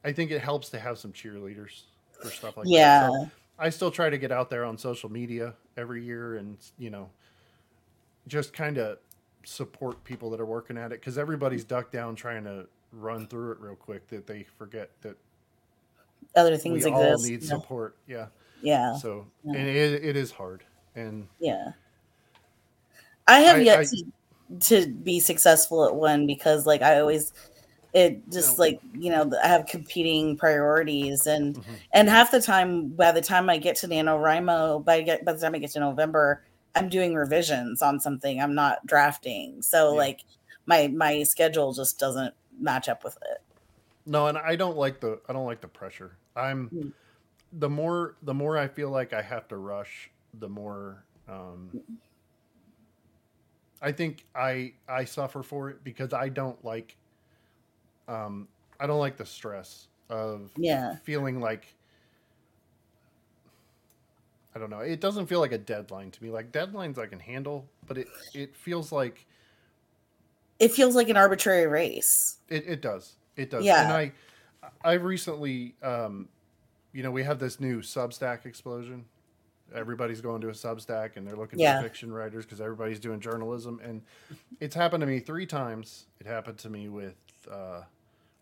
i 0.03 0.11
think 0.11 0.31
it 0.31 0.39
helps 0.41 0.69
to 0.69 0.79
have 0.79 0.97
some 0.97 1.11
cheerleaders 1.11 1.83
for 2.21 2.29
stuff 2.29 2.57
like 2.57 2.67
yeah 2.69 3.01
that 3.01 3.11
so 3.11 3.31
I 3.59 3.69
still 3.71 3.89
try 3.89 4.11
to 4.11 4.19
get 4.19 4.31
out 4.31 4.51
there 4.51 4.63
on 4.63 4.77
social 4.77 5.11
media 5.11 5.55
every 5.77 6.03
year 6.03 6.35
and, 6.35 6.57
you 6.77 6.91
know, 6.91 7.09
just 8.27 8.53
kind 8.53 8.77
of 8.77 8.99
support 9.45 10.03
people 10.03 10.29
that 10.29 10.39
are 10.39 10.45
working 10.45 10.77
at 10.77 10.91
it 10.91 10.99
because 11.01 11.17
everybody's 11.17 11.63
ducked 11.63 11.91
down 11.91 12.15
trying 12.15 12.43
to 12.43 12.67
run 12.91 13.25
through 13.25 13.53
it 13.53 13.59
real 13.59 13.73
quick 13.75 14.07
that 14.09 14.27
they 14.27 14.43
forget 14.59 14.91
that 15.01 15.17
other 16.35 16.51
we 16.51 16.57
things 16.57 16.85
all 16.85 17.01
exist 17.01 17.31
need 17.31 17.41
yeah. 17.41 17.47
support. 17.49 17.95
Yeah. 18.07 18.27
yeah 18.61 18.95
So, 18.97 19.25
Yeah. 19.43 19.57
and 19.57 19.67
it, 19.67 20.05
it 20.05 20.15
is 20.15 20.29
hard. 20.29 20.63
And 20.95 21.27
Yeah. 21.39 21.71
I 23.27 23.39
have 23.39 23.55
I- 23.57 23.61
yet 23.61 23.79
I- 23.79 23.83
to 23.85 24.03
to 24.61 24.87
be 24.87 25.19
successful 25.19 25.85
at 25.85 25.95
one 25.95 26.25
because 26.27 26.65
like 26.65 26.81
I 26.81 26.99
always 26.99 27.33
it 27.93 28.21
just 28.31 28.59
like 28.59 28.79
you 28.97 29.09
know 29.09 29.31
I 29.43 29.47
have 29.47 29.65
competing 29.65 30.37
priorities 30.37 31.25
and 31.25 31.55
Mhm. 31.55 31.75
and 31.93 32.09
half 32.09 32.31
the 32.31 32.41
time 32.41 32.89
by 32.89 33.11
the 33.11 33.21
time 33.21 33.49
I 33.49 33.57
get 33.57 33.75
to 33.77 33.87
NaNoWriMo 33.87 34.83
by 34.85 35.01
get 35.01 35.25
by 35.25 35.33
the 35.33 35.39
time 35.39 35.55
I 35.55 35.59
get 35.59 35.71
to 35.71 35.79
November 35.79 36.43
I'm 36.75 36.89
doing 36.89 37.15
revisions 37.15 37.81
on 37.81 37.99
something 37.99 38.41
I'm 38.41 38.55
not 38.55 38.85
drafting 38.85 39.61
so 39.61 39.91
Yeah. 39.91 39.97
like 39.97 40.23
my 40.65 40.87
my 40.87 41.23
schedule 41.23 41.73
just 41.73 41.99
doesn't 41.99 42.33
match 42.59 42.87
up 42.89 43.03
with 43.03 43.17
it 43.23 43.41
no, 44.09 44.27
and 44.27 44.37
I 44.37 44.55
don't 44.55 44.77
like 44.77 45.01
the, 45.01 45.19
I 45.27 45.33
don't 45.33 45.45
like 45.45 45.59
the 45.59 45.67
pressure. 45.67 46.15
I'm, 46.33 46.69
Mm. 46.69 46.93
the 47.51 47.69
more, 47.69 48.15
the 48.21 48.33
more 48.33 48.57
I 48.57 48.69
feel 48.69 48.89
like 48.89 49.11
I 49.11 49.21
have 49.21 49.49
to 49.49 49.57
rush, 49.57 50.09
the 50.33 50.47
more, 50.47 51.03
um, 51.27 51.71
I 53.81 53.91
think 53.91 54.25
I 54.35 54.73
I 54.87 55.05
suffer 55.05 55.43
for 55.43 55.69
it 55.69 55.83
because 55.83 56.13
I 56.13 56.29
don't 56.29 56.63
like 56.65 56.95
um 58.07 58.47
I 58.79 58.87
don't 58.87 58.99
like 58.99 59.17
the 59.17 59.25
stress 59.25 59.87
of 60.09 60.51
Yeah. 60.57 60.95
feeling 61.03 61.39
like 61.39 61.73
I 64.55 64.59
don't 64.59 64.71
know. 64.71 64.79
It 64.79 64.99
doesn't 64.99 65.27
feel 65.27 65.39
like 65.39 65.51
a 65.51 65.57
deadline 65.57 66.09
to 66.09 66.23
me. 66.23 66.31
Like 66.31 66.51
deadlines 66.51 66.97
I 66.97 67.05
can 67.05 67.19
handle, 67.19 67.67
but 67.87 67.97
it 67.97 68.07
it 68.33 68.55
feels 68.55 68.91
like 68.91 69.25
it 70.59 70.71
feels 70.71 70.95
like 70.95 71.09
an 71.09 71.17
arbitrary 71.17 71.67
race 71.67 72.39
it, 72.49 72.67
it 72.67 72.81
does. 72.81 73.15
It 73.35 73.51
does. 73.51 73.65
Yeah. 73.65 73.83
And 73.83 73.91
I 73.91 74.11
I 74.83 74.93
recently 74.93 75.75
um 75.83 76.29
you 76.93 77.03
know, 77.03 77.11
we 77.11 77.21
have 77.23 77.37
this 77.37 77.59
new 77.59 77.81
Substack 77.81 78.45
explosion 78.47 79.05
everybody's 79.73 80.21
going 80.21 80.41
to 80.41 80.49
a 80.49 80.53
Substack 80.53 81.17
and 81.17 81.27
they're 81.27 81.35
looking 81.35 81.59
Yeah. 81.59 81.77
for 81.81 81.87
fiction 81.87 82.11
writers 82.11 82.45
because 82.45 82.61
everybody's 82.61 82.99
doing 82.99 83.19
journalism. 83.19 83.79
And 83.83 84.01
it's 84.59 84.75
happened 84.75 85.01
to 85.01 85.07
me 85.07 85.19
three 85.19 85.45
times. 85.45 86.05
It 86.19 86.27
happened 86.27 86.57
to 86.59 86.69
me 86.69 86.87
with 86.89 87.15
uh, 87.51 87.81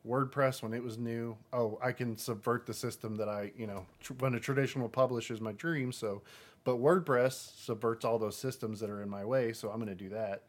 WordPress 0.07 0.61
when 0.61 0.73
it 0.73 0.83
was 0.83 0.97
new. 0.97 1.35
Oh, 1.51 1.79
I 1.83 1.91
can 1.91 2.17
subvert 2.17 2.65
the 2.65 2.73
system 2.73 3.15
that 3.17 3.27
I, 3.29 3.51
you 3.57 3.67
know, 3.67 3.85
tr- 4.01 4.13
when 4.19 4.35
a 4.35 4.39
traditional 4.39 4.88
publisher 4.89 5.33
is 5.33 5.41
my 5.41 5.51
dream. 5.53 5.91
So, 5.91 6.21
but 6.63 6.77
WordPress 6.77 7.63
subverts 7.63 8.05
all 8.05 8.19
those 8.19 8.38
systems 8.38 8.79
that 8.79 8.89
are 8.89 9.01
in 9.01 9.09
my 9.09 9.25
way. 9.25 9.53
So 9.53 9.69
I'm 9.69 9.77
going 9.77 9.88
to 9.89 9.95
do 9.95 10.09
that. 10.09 10.43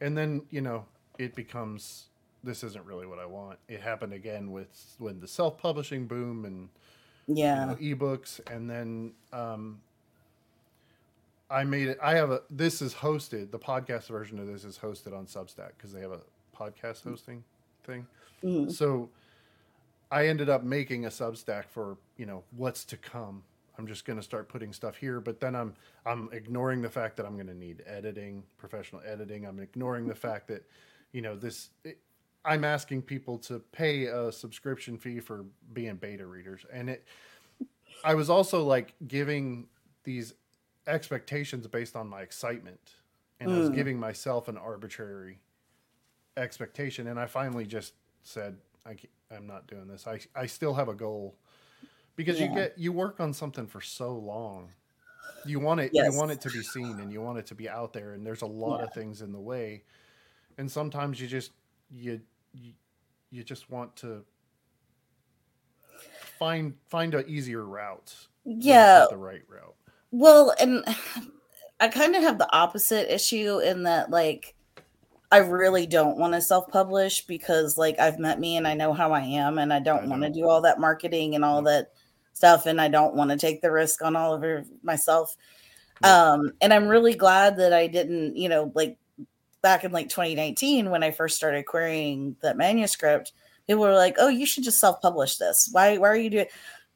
And 0.00 0.16
then, 0.16 0.42
you 0.50 0.60
know, 0.60 0.86
it 1.18 1.34
becomes 1.34 2.06
this 2.44 2.64
isn't 2.64 2.84
really 2.84 3.06
what 3.06 3.18
I 3.20 3.26
want. 3.26 3.58
It 3.68 3.80
happened 3.80 4.12
again 4.12 4.50
with 4.50 4.96
when 4.98 5.20
the 5.20 5.28
self 5.28 5.58
publishing 5.58 6.06
boom 6.06 6.44
and 6.44 6.68
Yeah. 7.28 7.60
you 7.78 7.94
know, 7.94 7.96
ebooks, 7.96 8.40
and 8.52 8.68
then 8.68 9.12
um, 9.32 9.80
I 11.52 11.64
made 11.64 11.88
it. 11.88 11.98
I 12.02 12.14
have 12.14 12.30
a. 12.30 12.42
This 12.50 12.80
is 12.80 12.94
hosted. 12.94 13.50
The 13.50 13.58
podcast 13.58 14.08
version 14.08 14.38
of 14.38 14.46
this 14.46 14.64
is 14.64 14.78
hosted 14.78 15.16
on 15.16 15.26
Substack 15.26 15.72
because 15.76 15.92
they 15.92 16.00
have 16.00 16.12
a 16.12 16.20
podcast 16.56 17.04
hosting 17.04 17.44
thing. 17.84 18.06
Mhm. 18.42 18.72
So 18.72 19.10
I 20.10 20.28
ended 20.28 20.48
up 20.48 20.64
making 20.64 21.04
a 21.04 21.08
Substack 21.08 21.66
for 21.68 21.98
you 22.16 22.26
know 22.26 22.42
what's 22.56 22.84
to 22.86 22.96
come. 22.96 23.42
I'm 23.78 23.86
just 23.86 24.04
going 24.04 24.18
to 24.18 24.22
start 24.22 24.48
putting 24.48 24.72
stuff 24.72 24.96
here, 24.96 25.20
but 25.20 25.40
then 25.40 25.54
I'm 25.54 25.74
I'm 26.06 26.30
ignoring 26.32 26.80
the 26.80 26.90
fact 26.90 27.16
that 27.18 27.26
I'm 27.26 27.34
going 27.34 27.46
to 27.48 27.54
need 27.54 27.82
editing, 27.86 28.42
professional 28.56 29.02
editing. 29.06 29.44
I'm 29.46 29.60
ignoring 29.60 30.06
the 30.08 30.14
fact 30.14 30.48
that 30.48 30.64
you 31.12 31.20
know 31.20 31.36
this. 31.36 31.68
It, 31.84 31.98
I'm 32.44 32.64
asking 32.64 33.02
people 33.02 33.38
to 33.38 33.60
pay 33.72 34.06
a 34.06 34.32
subscription 34.32 34.98
fee 34.98 35.20
for 35.20 35.44
being 35.74 35.96
beta 35.96 36.26
readers, 36.26 36.64
and 36.72 36.88
it. 36.88 37.04
I 38.04 38.14
was 38.14 38.30
also 38.30 38.64
like 38.64 38.94
giving 39.06 39.68
these 40.04 40.34
expectations 40.86 41.66
based 41.68 41.96
on 41.96 42.08
my 42.08 42.22
excitement, 42.22 42.96
and 43.40 43.52
I 43.52 43.56
was 43.58 43.68
Mm. 43.68 43.74
giving 43.74 43.98
myself 43.98 44.48
an 44.48 44.56
arbitrary 44.58 45.40
expectation, 46.36 47.08
and 47.08 47.20
I 47.20 47.26
finally 47.26 47.66
just 47.66 47.94
said, 48.22 48.58
I 48.86 48.96
I'm 49.30 49.46
not 49.46 49.66
doing 49.68 49.88
this. 49.88 50.06
I 50.06 50.20
I 50.34 50.46
still 50.46 50.74
have 50.74 50.88
a 50.88 50.94
goal." 50.94 51.38
Because 52.16 52.40
you 52.40 52.48
get 52.48 52.78
you 52.78 52.92
work 52.92 53.20
on 53.20 53.32
something 53.34 53.66
for 53.66 53.80
so 53.80 54.16
long, 54.16 54.74
you 55.44 55.60
want 55.60 55.80
it 55.80 55.92
Yes. 55.92 56.04
you 56.04 56.12
want 56.14 56.32
it 56.32 56.40
to 56.42 56.50
be 56.50 56.62
seen 56.62 57.00
and 57.00 57.12
you 57.12 57.22
want 57.22 57.38
it 57.38 57.46
to 57.46 57.54
be 57.56 57.68
out 57.68 57.92
there, 57.94 58.14
and 58.14 58.26
there's 58.26 58.42
a 58.42 58.46
lot 58.46 58.80
Yeah. 58.80 58.84
of 58.84 58.92
things 58.92 59.22
in 59.22 59.32
the 59.32 59.40
way, 59.40 59.84
and 60.58 60.70
sometimes 60.70 61.20
you 61.20 61.28
just 61.28 61.52
you 61.90 62.22
you, 62.52 62.74
you 63.30 63.44
just 63.44 63.70
want 63.70 63.96
to 63.98 64.26
find 66.38 66.78
find 66.88 67.14
a 67.14 67.24
easier 67.26 67.64
route. 67.64 68.28
when 68.66 68.78
it's 68.80 68.94
not 68.94 69.08
Yeah. 69.08 69.08
the 69.08 69.16
right 69.16 69.42
route. 69.48 69.76
Well, 70.12 70.54
and 70.60 70.84
I 71.80 71.88
kind 71.88 72.14
of 72.14 72.22
have 72.22 72.38
the 72.38 72.52
opposite 72.54 73.12
issue 73.12 73.58
in 73.60 73.84
that, 73.84 74.10
like, 74.10 74.54
I 75.32 75.38
really 75.38 75.86
don't 75.86 76.18
want 76.18 76.34
to 76.34 76.42
self 76.42 76.68
publish 76.68 77.26
because, 77.26 77.78
like, 77.78 77.98
I've 78.00 78.18
met 78.20 78.40
me 78.40 78.56
and 78.56 78.68
I 78.68 78.74
know 78.74 78.92
how 78.92 79.12
I 79.12 79.22
am, 79.22 79.58
and 79.58 79.72
I 79.72 79.80
don't 79.80 80.08
want 80.08 80.22
to 80.22 80.30
do 80.30 80.48
all 80.48 80.62
that 80.62 80.80
marketing 80.80 81.34
and 81.34 81.44
all 81.44 81.62
that 81.62 81.88
stuff, 82.34 82.66
and 82.66 82.80
I 82.80 82.88
don't 82.88 83.16
want 83.16 83.30
to 83.32 83.38
take 83.38 83.62
the 83.62 83.72
risk 83.72 84.02
on 84.02 84.16
all 84.16 84.34
of 84.34 84.44
it 84.44 84.66
myself. 84.82 85.36
Um, 86.04 86.52
and 86.62 86.72
I'm 86.74 86.88
really 86.88 87.14
glad 87.14 87.58
that 87.58 87.72
I 87.72 87.86
didn't, 87.88 88.36
you 88.36 88.48
know, 88.48 88.72
like 88.74 88.98
back 89.62 89.84
in 89.84 89.92
like 89.92 90.08
2019 90.08 90.90
when 90.90 91.02
I 91.02 91.10
first 91.12 91.36
started 91.36 91.66
querying 91.66 92.36
that 92.42 92.56
manuscript, 92.56 93.32
people 93.66 93.82
were 93.82 93.94
like, 93.94 94.16
"Oh, 94.18 94.28
you 94.28 94.46
should 94.46 94.64
just 94.64 94.80
self 94.80 95.00
publish 95.02 95.38
this. 95.38 95.68
Why? 95.72 95.98
Why 95.98 96.08
are 96.08 96.16
you 96.16 96.30
doing?" 96.30 96.46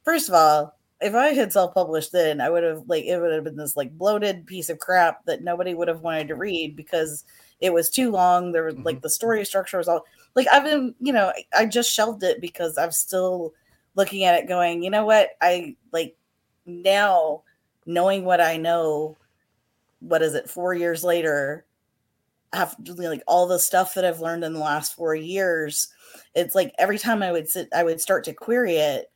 First 0.05 0.29
of 0.29 0.35
all, 0.35 0.76
if 1.01 1.15
I 1.15 1.29
had 1.29 1.53
self-published 1.53 2.13
then, 2.13 2.41
I 2.41 2.51
would 2.51 2.63
have 2.65 2.85
like 2.89 3.05
it 3.05 3.19
would 3.21 3.33
have 3.33 3.45
been 3.45 3.57
this 3.57 3.77
like 3.77 3.97
bloated 3.99 4.47
piece 4.47 4.71
of 4.71 4.79
crap 4.79 5.25
that 5.27 5.43
nobody 5.43 5.75
would 5.75 5.89
have 5.89 6.01
wanted 6.01 6.29
to 6.29 6.37
read 6.37 6.77
because 6.77 7.25
it 7.61 7.73
was 7.73 7.91
too 7.91 8.11
long. 8.11 8.53
There 8.53 8.65
was 8.65 8.77
like 8.85 8.99
Mhm. 8.99 9.03
the 9.03 9.11
story 9.11 9.45
structure 9.45 9.79
was 9.79 9.89
all 9.89 10.05
like 10.35 10.47
I've 10.53 10.65
been, 10.65 10.95
you 11.01 11.13
know, 11.13 11.29
I- 11.29 11.47
I 11.63 11.67
just 11.67 11.93
shelved 11.93 12.23
it 12.23 12.41
because 12.41 12.79
I'm 12.79 12.93
still 12.93 13.55
looking 13.95 14.25
at 14.25 14.37
it 14.43 14.49
going, 14.49 14.83
you 14.83 14.91
know 14.91 15.05
what? 15.07 15.31
I 15.41 15.77
like 15.93 16.17
now 16.67 17.43
knowing 17.87 18.25
what 18.25 18.41
I 18.41 18.57
know, 18.57 19.17
what 20.01 20.23
is 20.23 20.35
it, 20.35 20.51
four 20.51 20.75
years 20.75 21.05
later, 21.05 21.67
after 22.53 22.95
like 22.95 23.23
all 23.27 23.47
the 23.47 23.59
stuff 23.59 23.95
that 23.95 24.05
I've 24.05 24.21
learned 24.21 24.45
in 24.45 24.53
the 24.55 24.61
last 24.61 24.95
four 24.95 25.15
years, 25.15 25.89
it's 26.35 26.55
like 26.55 26.75
every 26.79 26.99
time 26.99 27.23
I 27.23 27.33
would 27.33 27.49
sit, 27.49 27.69
I 27.75 27.85
would 27.85 28.01
start 28.01 28.25
to 28.25 28.33
query 28.35 28.77
it, 28.77 29.11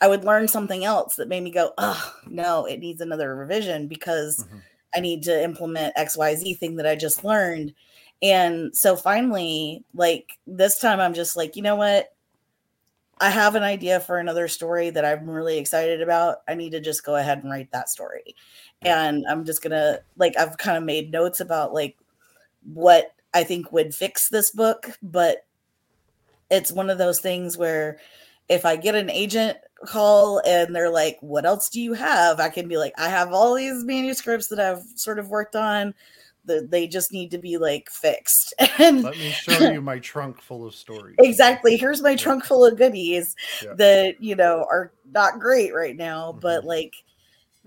I 0.00 0.08
would 0.08 0.24
learn 0.24 0.48
something 0.48 0.84
else 0.84 1.16
that 1.16 1.28
made 1.28 1.42
me 1.42 1.50
go, 1.50 1.72
oh 1.78 2.14
no, 2.26 2.64
it 2.64 2.78
needs 2.78 3.00
another 3.00 3.34
revision 3.36 3.86
because 3.86 4.44
Mhm. 4.44 4.62
I 4.94 5.00
need 5.00 5.22
to 5.24 5.42
implement 5.44 5.96
XYZ 5.96 6.54
thing 6.54 6.76
that 6.76 6.86
I 6.86 6.96
just 6.96 7.24
learned. 7.24 7.74
And 8.22 8.76
so 8.76 8.96
finally, 8.96 9.84
like 9.94 10.38
this 10.46 10.78
time, 10.78 11.00
I'm 11.00 11.14
just 11.14 11.36
like, 11.36 11.56
you 11.56 11.62
know 11.62 11.76
what? 11.76 12.12
I 13.20 13.28
have 13.28 13.54
an 13.54 13.62
idea 13.62 14.00
for 14.00 14.18
another 14.18 14.48
story 14.48 14.88
that 14.90 15.04
I'm 15.04 15.28
really 15.28 15.58
excited 15.58 16.00
about. 16.00 16.38
I 16.48 16.54
need 16.54 16.70
to 16.70 16.80
just 16.80 17.04
go 17.04 17.16
ahead 17.16 17.38
and 17.42 17.50
write 17.50 17.70
that 17.72 17.90
story. 17.90 18.34
And 18.82 19.26
I'm 19.28 19.44
just 19.44 19.62
going 19.62 19.72
to, 19.72 20.02
like, 20.16 20.38
I've 20.38 20.56
kind 20.56 20.78
of 20.78 20.84
made 20.84 21.12
notes 21.12 21.40
about 21.40 21.74
like 21.74 21.96
what 22.64 23.12
I 23.34 23.44
think 23.44 23.72
would 23.72 23.94
fix 23.94 24.28
this 24.30 24.50
book, 24.50 24.90
but 25.02 25.46
it's 26.50 26.72
one 26.72 26.90
of 26.90 26.98
those 26.98 27.20
things 27.20 27.56
where 27.56 27.98
if 28.48 28.64
I 28.64 28.76
get 28.76 28.94
an 28.94 29.10
agent 29.10 29.58
call 29.86 30.40
and 30.46 30.74
they're 30.74 30.90
like, 30.90 31.18
What 31.20 31.44
else 31.46 31.68
do 31.68 31.80
you 31.80 31.92
have? 31.94 32.40
I 32.40 32.48
can 32.48 32.68
be 32.68 32.76
like, 32.76 32.92
I 32.98 33.08
have 33.08 33.32
all 33.32 33.54
these 33.54 33.84
manuscripts 33.84 34.48
that 34.48 34.60
I've 34.60 34.82
sort 34.96 35.18
of 35.18 35.28
worked 35.28 35.56
on. 35.56 35.94
That 36.46 36.70
they 36.70 36.88
just 36.88 37.12
need 37.12 37.30
to 37.32 37.38
be 37.38 37.58
like 37.58 37.90
fixed. 37.90 38.54
And 38.78 39.02
Let 39.02 39.18
me 39.18 39.30
show 39.30 39.70
you 39.70 39.82
my 39.82 39.98
trunk 39.98 40.40
full 40.40 40.66
of 40.66 40.74
stories. 40.74 41.16
exactly, 41.18 41.76
here's 41.76 42.00
my 42.00 42.16
trunk 42.16 42.44
full 42.46 42.64
of 42.64 42.78
goodies 42.78 43.36
Yeah. 43.62 43.74
that, 43.74 44.22
you 44.22 44.34
know, 44.34 44.66
are 44.70 44.90
not 45.12 45.38
great 45.38 45.74
right 45.74 45.94
now, 45.96 46.32
but 46.32 46.62
Mhm. 46.62 46.66
like 46.66 46.92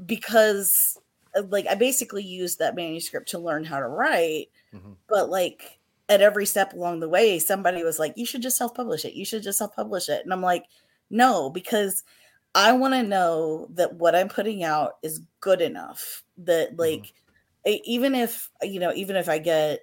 because 0.05 0.97
uh, 1.35 1.43
like 1.49 1.67
I 1.67 1.75
basically 1.75 2.23
used 2.23 2.59
that 2.59 2.75
manuscript 2.75 3.29
to 3.29 3.39
learn 3.39 3.63
how 3.63 3.79
to 3.79 3.87
write, 3.87 4.47
Mhm. 4.73 4.95
but 5.07 5.29
like 5.29 5.79
at 6.09 6.21
every 6.21 6.45
step 6.45 6.73
along 6.73 6.99
the 6.99 7.09
way, 7.09 7.39
somebody 7.39 7.83
was 7.83 7.99
like, 7.99 8.13
You 8.17 8.25
should 8.25 8.41
just 8.41 8.57
self 8.57 8.73
publish 8.73 9.05
it. 9.05 9.13
You 9.13 9.23
should 9.25 9.43
just 9.43 9.59
self 9.59 9.75
publish 9.75 10.09
it. 10.09 10.23
And 10.23 10.33
I'm 10.33 10.41
like, 10.41 10.65
No, 11.13 11.49
because 11.51 12.03
I 12.55 12.73
want 12.73 12.95
to 12.95 13.03
know 13.03 13.67
that 13.75 13.95
what 13.95 14.15
I'm 14.15 14.29
putting 14.29 14.63
out 14.63 14.93
is 15.03 15.21
good 15.41 15.61
enough 15.61 16.23
that, 16.39 16.77
like, 16.77 17.13
e- 17.67 17.81
even 17.85 18.15
if, 18.15 18.49
you 18.63 18.79
know, 18.79 18.93
even 18.95 19.15
if 19.15 19.29
I 19.29 19.39
get 19.39 19.81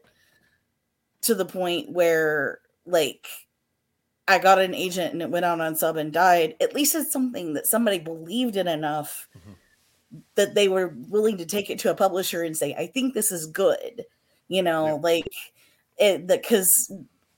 to 1.22 1.34
the 1.34 1.44
point 1.44 1.90
where, 1.92 2.60
like, 2.86 3.26
I 4.28 4.38
got 4.38 4.60
an 4.60 4.74
agent 4.74 5.12
and 5.12 5.22
it 5.22 5.30
went 5.30 5.44
out 5.44 5.60
on 5.60 5.76
sub 5.76 5.96
and 5.96 6.12
died, 6.12 6.56
at 6.60 6.74
least 6.74 6.94
it's 6.94 7.12
something 7.12 7.54
that 7.54 7.66
somebody 7.66 7.98
believed 7.98 8.56
in 8.56 8.68
enough 8.68 9.28
Mhm. 9.34 9.56
that 10.34 10.54
they 10.54 10.68
were 10.68 10.94
willing 11.08 11.36
to 11.38 11.46
take 11.46 11.70
it 11.70 11.78
to 11.80 11.90
a 11.90 11.94
publisher 11.94 12.42
and 12.42 12.56
say, 12.56 12.74
I 12.74 12.86
think 12.86 13.14
this 13.14 13.32
is 13.32 13.46
good. 13.46 14.04
You 14.48 14.62
know, 14.62 14.86
Yeah. 14.86 14.92
like 14.96 15.32
it 15.98 16.28
that 16.28 16.42
because 16.42 16.90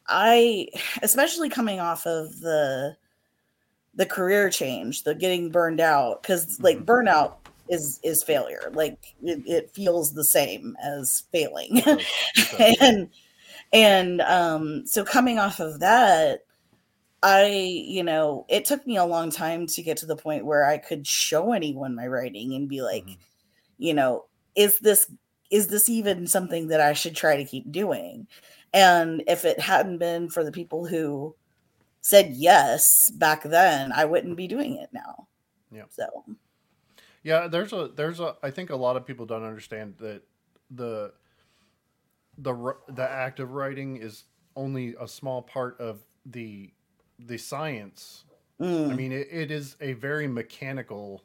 I 0.08 0.68
especially 1.02 1.48
coming 1.50 1.80
off 1.80 2.06
of 2.06 2.40
the 2.40 2.96
the 3.94 4.06
career 4.06 4.48
change, 4.50 5.04
the 5.04 5.14
getting 5.14 5.50
burned 5.50 5.80
out, 5.80 6.22
because 6.22 6.58
like 6.60 6.78
Mhm. 6.78 6.84
burnout 6.86 7.34
is 7.68 8.00
is 8.02 8.22
failure. 8.22 8.70
Like 8.72 9.14
it, 9.22 9.42
it 9.46 9.70
feels 9.74 10.12
the 10.14 10.24
same 10.24 10.76
as 10.82 11.24
failing. 11.32 11.78
It 11.78 11.84
does. 11.84 12.06
It 12.36 12.50
does. 12.58 12.76
and 12.80 13.08
and 13.72 14.20
um 14.22 14.86
so 14.86 15.04
coming 15.04 15.38
off 15.38 15.60
of 15.60 15.80
that 15.80 16.44
i 17.22 17.46
you 17.46 18.02
know 18.02 18.44
it 18.48 18.64
took 18.64 18.86
me 18.86 18.96
a 18.96 19.04
long 19.04 19.30
time 19.30 19.66
to 19.66 19.82
get 19.82 19.96
to 19.98 20.06
the 20.06 20.16
point 20.16 20.44
where 20.44 20.64
i 20.66 20.76
could 20.78 21.06
show 21.06 21.52
anyone 21.52 21.94
my 21.94 22.06
writing 22.06 22.54
and 22.54 22.68
be 22.68 22.82
like 22.82 23.04
Mhm. 23.04 23.16
you 23.78 23.94
know 23.94 24.24
is 24.56 24.78
this 24.80 25.10
is 25.50 25.68
this 25.68 25.88
even 25.88 26.26
something 26.26 26.68
that 26.68 26.80
i 26.80 26.92
should 26.94 27.14
try 27.16 27.36
to 27.36 27.44
keep 27.44 27.70
doing 27.72 28.26
and 28.74 29.22
if 29.26 29.44
it 29.44 29.60
hadn't 29.60 29.98
been 29.98 30.28
for 30.28 30.44
the 30.44 30.52
people 30.52 30.86
who 30.86 31.34
said 32.02 32.32
yes 32.34 33.10
back 33.12 33.42
then 33.44 33.92
i 33.92 34.04
wouldn't 34.04 34.36
be 34.36 34.48
doing 34.48 34.76
it 34.76 34.90
now 34.92 35.28
Yeah. 35.72 35.86
so 35.88 36.04
Yeah, 37.22 37.48
there's 37.48 37.72
a 37.72 37.90
there's 37.94 38.20
a 38.20 38.36
I 38.42 38.50
think 38.50 38.70
a 38.70 38.76
lot 38.76 38.96
of 38.96 39.06
people 39.06 39.26
don't 39.26 39.44
understand 39.44 39.96
that 39.98 40.22
the 40.70 41.12
the 42.38 42.74
the 42.88 43.08
act 43.08 43.40
of 43.40 43.52
writing 43.52 43.96
is 43.96 44.24
only 44.56 44.94
a 45.00 45.08
small 45.08 45.42
part 45.42 45.78
of 45.80 46.00
the 46.26 46.72
the 47.18 47.38
science. 47.38 48.24
I 48.88 48.94
mm, 48.94 48.94
mean, 48.94 49.12
it, 49.12 49.28
it 49.30 49.50
is 49.50 49.76
a 49.80 49.94
very 49.94 50.28
mechanical 50.28 51.24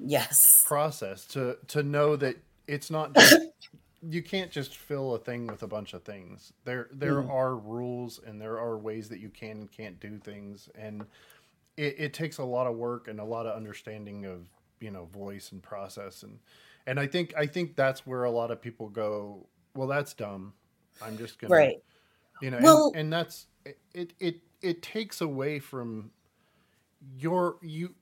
yes 0.00 0.38
process 0.62 1.26
to 1.28 1.56
to 1.68 1.82
know 1.82 2.16
that 2.16 2.36
it's 2.66 2.90
not 2.90 3.14
just 3.16 3.40
you 4.02 4.22
can't 4.22 4.50
just 4.50 4.76
fill 4.76 5.14
a 5.14 5.18
thing 5.18 5.46
with 5.46 5.62
a 5.62 5.66
bunch 5.68 5.94
of 5.94 6.02
things. 6.02 6.52
There 6.64 6.88
there 6.92 7.22
Mhm. 7.22 7.30
are 7.30 7.56
rules 7.56 8.18
and 8.18 8.40
there 8.40 8.58
are 8.58 8.76
ways 8.78 9.08
that 9.10 9.20
you 9.20 9.28
can 9.30 9.58
and 9.60 9.70
can't 9.70 9.98
do 10.00 10.18
things 10.18 10.68
and 10.74 11.06
it, 11.76 11.94
it 11.98 12.12
takes 12.14 12.38
a 12.38 12.44
lot 12.44 12.66
of 12.66 12.76
work 12.76 13.08
and 13.08 13.20
a 13.20 13.24
lot 13.24 13.46
of 13.46 13.56
understanding 13.56 14.24
of 14.26 14.46
you 14.80 14.90
know 14.90 15.04
voice 15.06 15.52
and 15.52 15.62
process 15.62 16.22
and 16.24 16.40
and 16.86 16.98
I 16.98 17.06
think 17.06 17.32
I 17.36 17.46
think 17.46 17.76
that's 17.76 18.04
where 18.06 18.24
a 18.24 18.30
lot 18.30 18.50
of 18.50 18.60
people 18.60 18.88
go. 18.88 19.46
Well, 19.74 19.86
that's 19.86 20.14
dumb. 20.14 20.52
I'm 21.00 21.16
just 21.16 21.38
gonna, 21.38 21.54
Right. 21.54 21.76
You 22.40 22.50
know, 22.50 22.58
Well- 22.60 22.86
and, 22.88 22.96
and 22.96 23.12
that's 23.12 23.46
it. 23.94 24.14
It 24.18 24.40
it 24.62 24.82
takes 24.82 25.20
away 25.20 25.60
from 25.60 26.10
your 27.16 27.58
you. 27.62 27.94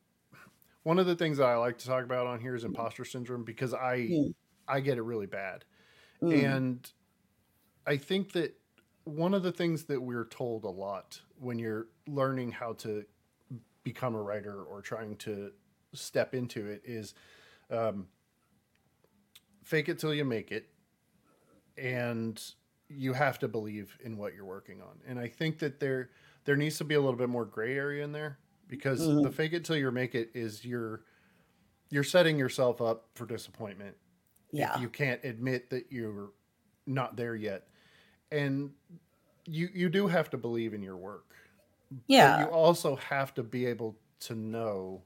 One 0.83 0.99
of 0.99 1.05
the 1.05 1.15
things 1.15 1.37
that 1.37 1.45
I 1.47 1.57
like 1.57 1.77
to 1.79 1.87
talk 1.87 2.05
about 2.05 2.27
on 2.27 2.41
here 2.41 2.55
is 2.55 2.65
imposter 2.65 3.05
syndrome 3.05 3.45
because 3.45 3.75
I 3.75 3.99
Mm. 3.99 4.35
I 4.67 4.81
get 4.81 4.97
it 4.99 5.03
really 5.03 5.27
bad, 5.27 5.65
Mm. 6.23 6.33
and 6.45 6.93
I 7.87 7.97
think 7.97 8.33
that 8.33 8.55
one 9.05 9.35
of 9.35 9.43
the 9.43 9.53
things 9.53 9.85
that 9.85 10.01
we're 10.01 10.27
told 10.27 10.65
a 10.65 10.69
lot 10.71 11.21
when 11.39 11.59
you're 11.59 11.89
learning 12.07 12.53
how 12.53 12.75
to 12.75 13.05
become 13.83 14.15
a 14.15 14.23
writer 14.23 14.63
or 14.63 14.83
trying 14.83 15.17
to 15.17 15.53
step 15.95 16.35
into 16.35 16.67
it 16.67 16.83
is 16.85 17.15
um, 17.71 18.09
fake 19.65 19.89
it 19.89 19.99
till 19.99 20.15
you 20.15 20.25
make 20.25 20.53
it 20.53 20.69
and 21.79 22.55
you 22.89 23.13
have 23.13 23.39
to 23.39 23.49
believe 23.49 23.97
in 24.03 24.17
what 24.17 24.35
you're 24.35 24.45
working 24.45 24.81
on 24.83 24.99
and 25.07 25.19
i 25.19 25.27
think 25.29 25.59
that 25.59 25.81
there 25.81 26.11
there 26.45 26.57
needs 26.57 26.77
to 26.79 26.85
be 26.85 26.95
a 26.95 27.01
little 27.01 27.17
bit 27.17 27.29
more 27.29 27.45
gray 27.45 27.77
area 27.77 28.03
in 28.05 28.13
there 28.13 28.39
because 28.69 29.01
Mhm. 29.09 29.23
the 29.23 29.31
fake 29.31 29.53
it 29.53 29.65
till 29.65 29.77
you 29.77 29.91
make 29.91 30.15
it 30.15 30.31
is 30.35 30.65
you're 30.65 31.05
you're 31.91 32.05
setting 32.05 32.39
yourself 32.39 32.81
up 32.81 33.09
for 33.15 33.27
disappointment 33.27 33.97
yeah. 34.53 34.75
if 34.75 34.81
you 34.81 34.89
can't 34.89 35.23
admit 35.25 35.71
that 35.71 35.87
you're 35.91 36.31
not 36.87 37.17
there 37.17 37.35
yet 37.35 37.67
and 38.33 38.71
you 39.47 39.69
you 39.73 39.89
do 39.89 40.07
have 40.07 40.31
to 40.31 40.37
believe 40.37 40.75
in 40.75 40.83
your 40.83 40.97
work 40.97 41.35
but 41.91 41.99
yeah. 42.07 42.41
you 42.41 42.47
also 42.47 42.97
have 42.97 43.35
to 43.35 43.43
be 43.43 43.67
able 43.67 43.97
to 44.21 44.35
know 44.35 45.03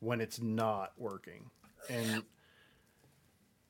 when 0.00 0.20
it's 0.20 0.40
not 0.40 0.92
working 0.96 1.50
and 1.88 2.22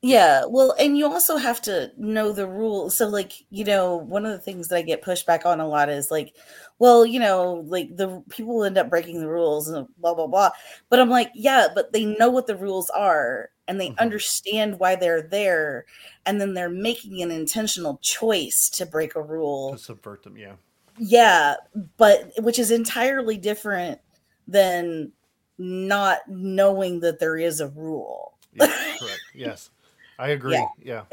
Yeah, 0.07 0.44
well, 0.46 0.74
and 0.78 0.98
you 0.98 1.07
also 1.07 1.38
have 1.38 1.62
to 1.62 1.90
know 1.96 2.30
the 2.32 2.46
rules. 2.46 2.94
So, 2.94 3.09
like, 3.09 3.32
you 3.50 3.64
know, 3.64 3.96
one 3.96 4.26
of 4.26 4.32
the 4.32 4.38
things 4.38 4.68
that 4.68 4.76
I 4.76 4.82
get 4.82 5.00
pushed 5.00 5.26
back 5.26 5.46
on 5.46 5.61
a 5.61 5.66
lot 5.68 5.88
is 5.88 6.11
like, 6.11 6.36
well, 6.78 7.07
you 7.07 7.18
know, 7.18 7.64
like 7.66 7.96
the 7.96 8.22
people 8.28 8.64
end 8.64 8.76
up 8.76 8.90
breaking 8.90 9.20
the 9.20 9.28
rules 9.28 9.68
and 9.68 9.88
blah 9.98 10.12
blah 10.14 10.26
blah. 10.26 10.50
But 10.90 11.00
I'm 11.00 11.09
like, 11.09 11.30
yeah, 11.34 11.68
but 11.74 11.92
they 11.92 12.05
know 12.05 12.28
what 12.28 12.46
the 12.46 12.57
rules 12.57 12.90
are 12.90 13.48
and 13.66 13.80
they 13.80 13.92
Mhm. 13.92 13.98
understand 13.98 14.78
why 14.78 14.94
they're 14.94 15.22
there, 15.22 15.86
and 16.26 16.38
then 16.38 16.52
they're 16.52 16.68
making 16.68 17.22
an 17.22 17.30
intentional 17.30 17.96
choice 18.02 18.68
to 18.70 18.84
break 18.84 19.14
a 19.14 19.22
rule. 19.22 19.72
to 19.72 19.78
subvert 19.78 20.22
them 20.22 20.36
yeah 20.36 20.57
Yeah, 20.98 21.55
but 21.96 22.30
which 22.38 22.59
is 22.59 22.70
entirely 22.70 23.36
different 23.38 24.00
than 24.46 25.12
not 25.59 26.20
knowing 26.28 27.00
that 27.00 27.18
there 27.20 27.36
is 27.36 27.61
a 27.61 27.68
rule. 27.68 28.34
yeah 28.52 28.66
correct 28.98 29.24
yes 29.34 29.70
i 30.18 30.30
agree. 30.30 30.64
Yeah, 30.82 31.02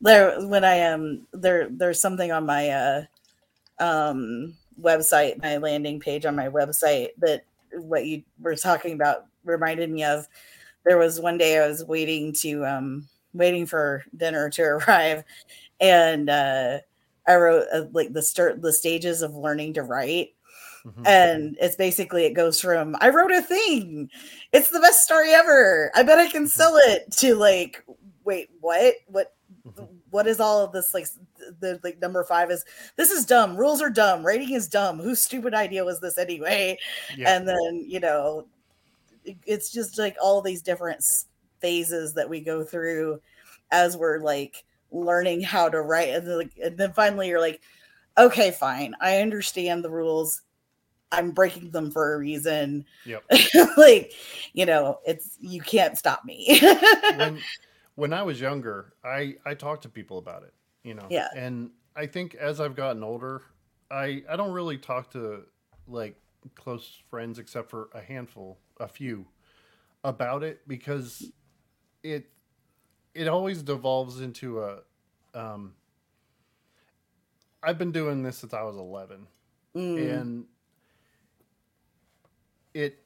there 0.00 0.46
when 0.46 0.64
I 0.64 0.82
um 0.88 1.26
there 1.32 1.68
there's 1.70 2.00
something 2.00 2.32
on 2.32 2.44
my 2.46 2.68
uh 2.68 3.02
um 3.78 4.54
website, 4.80 5.40
my 5.42 5.58
landing 5.58 6.00
page 6.00 6.26
on 6.26 6.36
my 6.36 6.48
website 6.48 7.10
that 7.18 7.44
what 7.72 8.06
you 8.06 8.22
were 8.40 8.56
talking 8.56 8.92
about 8.94 9.26
reminded 9.44 9.90
me 9.90 10.04
of. 10.04 10.28
There 10.84 10.98
was 10.98 11.20
one 11.20 11.38
day 11.38 11.58
I 11.58 11.68
was 11.68 11.84
waiting 11.84 12.32
to 12.40 12.66
um 12.66 13.08
waiting 13.32 13.66
for 13.66 14.04
dinner 14.16 14.50
to 14.50 14.62
arrive 14.88 15.24
and 15.80 16.28
uh 16.28 16.78
I 17.26 17.36
wrote 17.36 17.66
uh, 17.72 17.84
like 17.92 18.12
the 18.12 18.22
start 18.22 18.60
the 18.60 18.72
stages 18.72 19.22
of 19.22 19.36
learning 19.36 19.74
to 19.74 19.82
write 19.82 20.34
Mhm. 20.86 21.06
and 21.06 21.56
it's 21.60 21.76
basically 21.76 22.24
it 22.24 22.34
goes 22.34 22.60
from 22.60 22.96
I 23.00 23.10
wrote 23.10 23.32
a 23.32 23.42
thing. 23.42 24.10
It's 24.52 24.70
the 24.70 24.80
best 24.80 25.02
story 25.04 25.32
ever. 25.32 25.90
I 25.94 26.02
bet 26.02 26.18
I 26.18 26.28
can 26.28 26.46
sell 26.48 26.76
it 26.76 27.10
to 27.18 27.34
like 27.34 27.84
wait, 28.24 28.50
what? 28.60 28.94
What 29.06 29.34
Mhm. 29.66 29.88
what 30.10 30.26
is 30.26 30.40
all 30.40 30.60
of 30.64 30.72
this 30.72 30.92
like 30.94 31.06
the 31.60 31.78
like 31.84 32.00
number 32.00 32.24
5 32.24 32.50
is 32.50 32.64
this 32.96 33.10
is 33.10 33.24
dumb. 33.26 33.56
Rules 33.56 33.80
are 33.82 33.90
dumb. 33.90 34.24
Rating 34.26 34.52
is 34.54 34.68
dumb. 34.68 34.98
Whose 34.98 35.20
stupid 35.20 35.54
idea 35.54 35.84
was 35.84 36.00
this 36.00 36.18
anyway? 36.18 36.78
yeah 37.16 37.36
And 37.36 37.46
then, 37.48 37.84
you 37.86 38.00
know, 38.00 38.46
it's 39.46 39.70
just 39.70 39.98
like 39.98 40.16
all 40.20 40.40
these 40.42 40.62
different 40.62 41.04
phases 41.60 42.12
that 42.14 42.28
we 42.28 42.40
go 42.40 42.64
through 42.64 43.20
as 43.70 43.96
we're 43.96 44.18
like 44.18 44.64
learning 44.90 45.40
how 45.42 45.68
to 45.68 45.80
write 45.80 46.10
and 46.10 46.26
then, 46.26 46.38
like, 46.38 46.52
and 46.62 46.76
then 46.76 46.92
finally 46.92 47.28
you're 47.28 47.40
like 47.40 47.62
okay 48.18 48.50
fine 48.50 48.94
i 49.00 49.18
understand 49.18 49.82
the 49.84 49.90
rules 49.90 50.42
i'm 51.12 51.30
breaking 51.30 51.70
them 51.70 51.90
for 51.90 52.14
a 52.14 52.18
reason 52.18 52.84
Yep. 53.06 53.24
like 53.76 54.12
you 54.52 54.66
know 54.66 54.98
it's 55.06 55.36
you 55.40 55.60
can't 55.60 55.96
stop 55.96 56.24
me 56.24 56.60
when 57.16 57.38
when 57.94 58.12
I 58.12 58.22
was 58.22 58.40
younger, 58.40 58.94
I 59.04 59.36
I 59.44 59.54
talked 59.54 59.82
to 59.82 59.88
people 59.88 60.18
about 60.18 60.44
it, 60.44 60.54
you 60.82 60.94
know. 60.94 61.06
Yeah. 61.10 61.28
And 61.36 61.70
I 61.94 62.06
think 62.06 62.34
as 62.34 62.60
I've 62.60 62.74
gotten 62.74 63.02
older, 63.02 63.42
I 63.90 64.22
I 64.28 64.36
don't 64.36 64.52
really 64.52 64.78
talk 64.78 65.10
to 65.12 65.44
like 65.86 66.16
close 66.54 67.02
friends 67.10 67.38
except 67.38 67.70
for 67.70 67.88
a 67.94 68.00
handful, 68.00 68.58
a 68.80 68.88
few 68.88 69.26
about 70.04 70.42
it 70.42 70.66
because 70.66 71.30
it 72.02 72.30
it 73.14 73.28
always 73.28 73.62
devolves 73.62 74.20
into 74.20 74.62
a 74.62 74.78
um 75.34 75.74
I've 77.62 77.78
been 77.78 77.92
doing 77.92 78.22
this 78.22 78.38
since 78.38 78.54
I 78.54 78.62
was 78.62 78.76
11 78.76 79.26
Mm, 79.74 80.20
and 80.20 80.44
it 82.74 83.02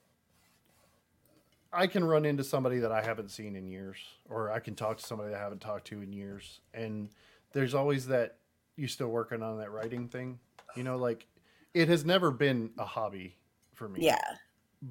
i 1.72 1.86
can 1.86 2.04
run 2.04 2.24
into 2.24 2.44
somebody 2.44 2.78
that 2.78 2.92
i 2.92 3.02
haven't 3.02 3.30
seen 3.30 3.56
in 3.56 3.66
years 3.66 3.98
or 4.28 4.50
i 4.50 4.58
can 4.58 4.74
talk 4.74 4.98
to 4.98 5.04
somebody 5.04 5.30
that 5.30 5.38
i 5.38 5.42
haven't 5.42 5.60
talked 5.60 5.86
to 5.86 6.00
in 6.02 6.12
years 6.12 6.60
and 6.74 7.10
there's 7.52 7.74
always 7.74 8.06
that 8.06 8.36
you 8.76 8.86
still 8.86 9.08
working 9.08 9.42
on 9.42 9.58
that 9.58 9.70
writing 9.70 10.08
thing 10.08 10.38
you 10.76 10.82
know 10.82 10.96
like 10.96 11.26
it 11.74 11.88
has 11.88 12.04
never 12.04 12.30
been 12.30 12.70
a 12.78 12.84
hobby 12.84 13.36
for 13.74 13.88
me 13.88 14.00
yeah 14.02 14.36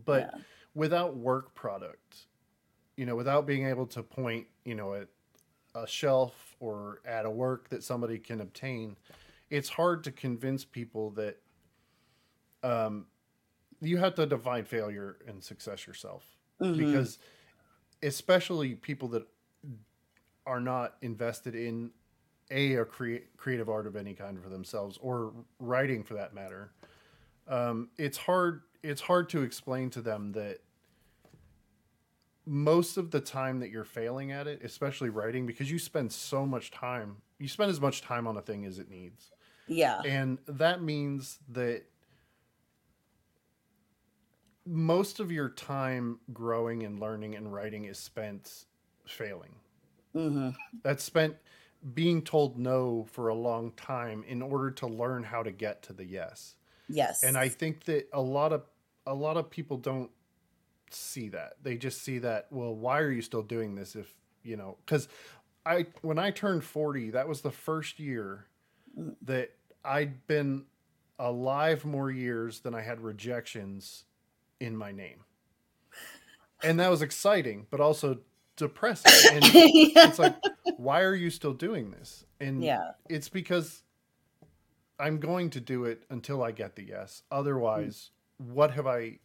but 0.05 0.31
yeah. 0.33 0.41
without 0.73 1.15
work 1.15 1.53
product 1.55 2.27
you 2.97 3.05
know 3.05 3.15
without 3.15 3.45
being 3.45 3.65
able 3.67 3.85
to 3.85 4.03
point 4.03 4.45
you 4.63 4.75
know 4.75 4.93
at 4.93 5.07
a 5.75 5.87
shelf 5.87 6.55
or 6.59 7.01
at 7.05 7.25
a 7.25 7.29
work 7.29 7.69
that 7.69 7.83
somebody 7.83 8.17
can 8.17 8.41
obtain 8.41 8.95
it's 9.49 9.69
hard 9.69 10.03
to 10.03 10.11
convince 10.11 10.65
people 10.65 11.11
that 11.11 11.37
um, 12.63 13.05
you 13.87 13.97
have 13.97 14.15
to 14.15 14.25
define 14.25 14.65
failure 14.65 15.17
and 15.27 15.43
success 15.43 15.85
yourself 15.87 16.23
Mhm. 16.61 16.77
because 16.77 17.17
especially 18.03 18.75
people 18.75 19.07
that 19.09 19.27
are 20.45 20.59
not 20.59 20.95
invested 21.01 21.55
in 21.55 21.91
a 22.51 22.75
a 22.75 22.85
crea- 22.85 23.23
creative 23.37 23.67
art 23.69 23.87
of 23.87 23.95
any 23.95 24.13
kind 24.13 24.41
for 24.41 24.49
themselves 24.49 24.97
or 25.01 25.33
writing 25.59 26.03
for 26.03 26.13
that 26.15 26.33
matter 26.33 26.71
um, 27.47 27.89
it's 27.97 28.17
hard 28.17 28.61
it's 28.83 29.01
hard 29.01 29.29
to 29.29 29.41
explain 29.41 29.89
to 29.89 30.01
them 30.01 30.31
that 30.33 30.59
most 32.45 32.97
of 32.97 33.09
the 33.09 33.19
time 33.19 33.59
that 33.59 33.71
you're 33.71 33.83
failing 33.83 34.31
at 34.31 34.45
it 34.47 34.61
especially 34.63 35.09
writing 35.09 35.47
because 35.47 35.71
you 35.71 35.79
spend 35.79 36.11
so 36.11 36.45
much 36.45 36.69
time 36.69 37.17
you 37.39 37.47
spend 37.47 37.71
as 37.71 37.81
much 37.81 38.01
time 38.01 38.27
on 38.27 38.37
a 38.37 38.41
thing 38.41 38.65
as 38.65 38.77
it 38.77 38.87
needs 38.89 39.31
yeah 39.67 40.01
and 40.05 40.37
that 40.47 40.83
means 40.83 41.39
that 41.49 41.83
most 44.65 45.19
of 45.19 45.31
your 45.31 45.49
time 45.49 46.19
growing 46.33 46.83
and 46.83 46.99
learning 46.99 47.35
and 47.35 47.51
writing 47.53 47.85
is 47.85 47.99
spent 47.99 48.65
failing. 49.07 49.59
hmm 50.13 50.55
That's 50.83 51.03
spent 51.03 51.37
being 51.93 52.23
told 52.23 52.57
no 52.57 53.03
for 53.05 53.27
a 53.27 53.35
long 53.35 53.71
time 53.73 54.23
in 54.23 54.41
order 54.41 54.71
to 54.71 54.87
learn 54.87 55.23
how 55.23 55.43
to 55.43 55.51
get 55.51 55.83
to 55.83 55.93
the 55.93 56.05
yes. 56.05 56.55
yes 56.87 57.21
And 57.21 57.37
I 57.37 57.49
think 57.49 57.85
that 57.85 58.09
a 58.13 58.21
lot 58.21 58.53
of 58.53 58.65
a 59.05 59.15
lot 59.15 59.37
of 59.37 59.49
people 59.51 59.77
don't 59.77 60.11
see 60.91 61.29
that. 61.29 61.63
They 61.63 61.77
just 61.77 62.01
see 62.03 62.19
that, 62.19 62.47
well, 62.51 62.75
why 62.75 63.01
are 63.01 63.11
you 63.11 63.21
still 63.21 63.43
doing 63.43 63.75
this 63.75 63.95
if, 63.95 64.15
you 64.43 64.57
know, 64.57 64.79
cuz 64.87 65.07
I 65.65 65.87
when 66.01 66.19
I 66.19 66.31
turned 66.31 66.63
40, 66.65 67.11
that 67.11 67.27
was 67.27 67.41
the 67.41 67.51
first 67.51 67.99
year 67.99 68.47
Mm. 68.97 69.15
that 69.21 69.51
I'd 69.83 70.27
been 70.27 70.67
alive 71.19 71.85
more 71.85 72.11
years 72.11 72.61
than 72.61 72.75
I 72.75 72.81
had 72.81 73.01
rejections 73.01 74.05
in 74.59 74.75
my 74.75 74.91
name. 74.91 75.25
And 76.63 76.79
that 76.79 76.89
was 76.89 77.01
exciting, 77.01 77.67
but 77.69 77.79
also 77.79 78.19
depressing. 78.55 79.11
And 79.35 79.43
it's 79.45 80.19
like, 80.19 80.35
why 80.77 81.01
are 81.01 81.15
you 81.15 81.29
still 81.29 81.53
doing 81.53 81.91
this? 81.91 82.25
And 82.39 82.63
yeah 82.63 82.91
it's 83.09 83.29
because 83.29 83.83
I'm 84.99 85.19
going 85.19 85.49
to 85.51 85.59
do 85.59 85.85
it 85.85 86.03
until 86.09 86.41
I 86.43 86.51
get 86.51 86.75
the 86.75 86.83
yes. 86.83 87.23
Otherwise, 87.31 88.11
what 88.37 88.71
have 88.71 88.87
I? 88.87 89.19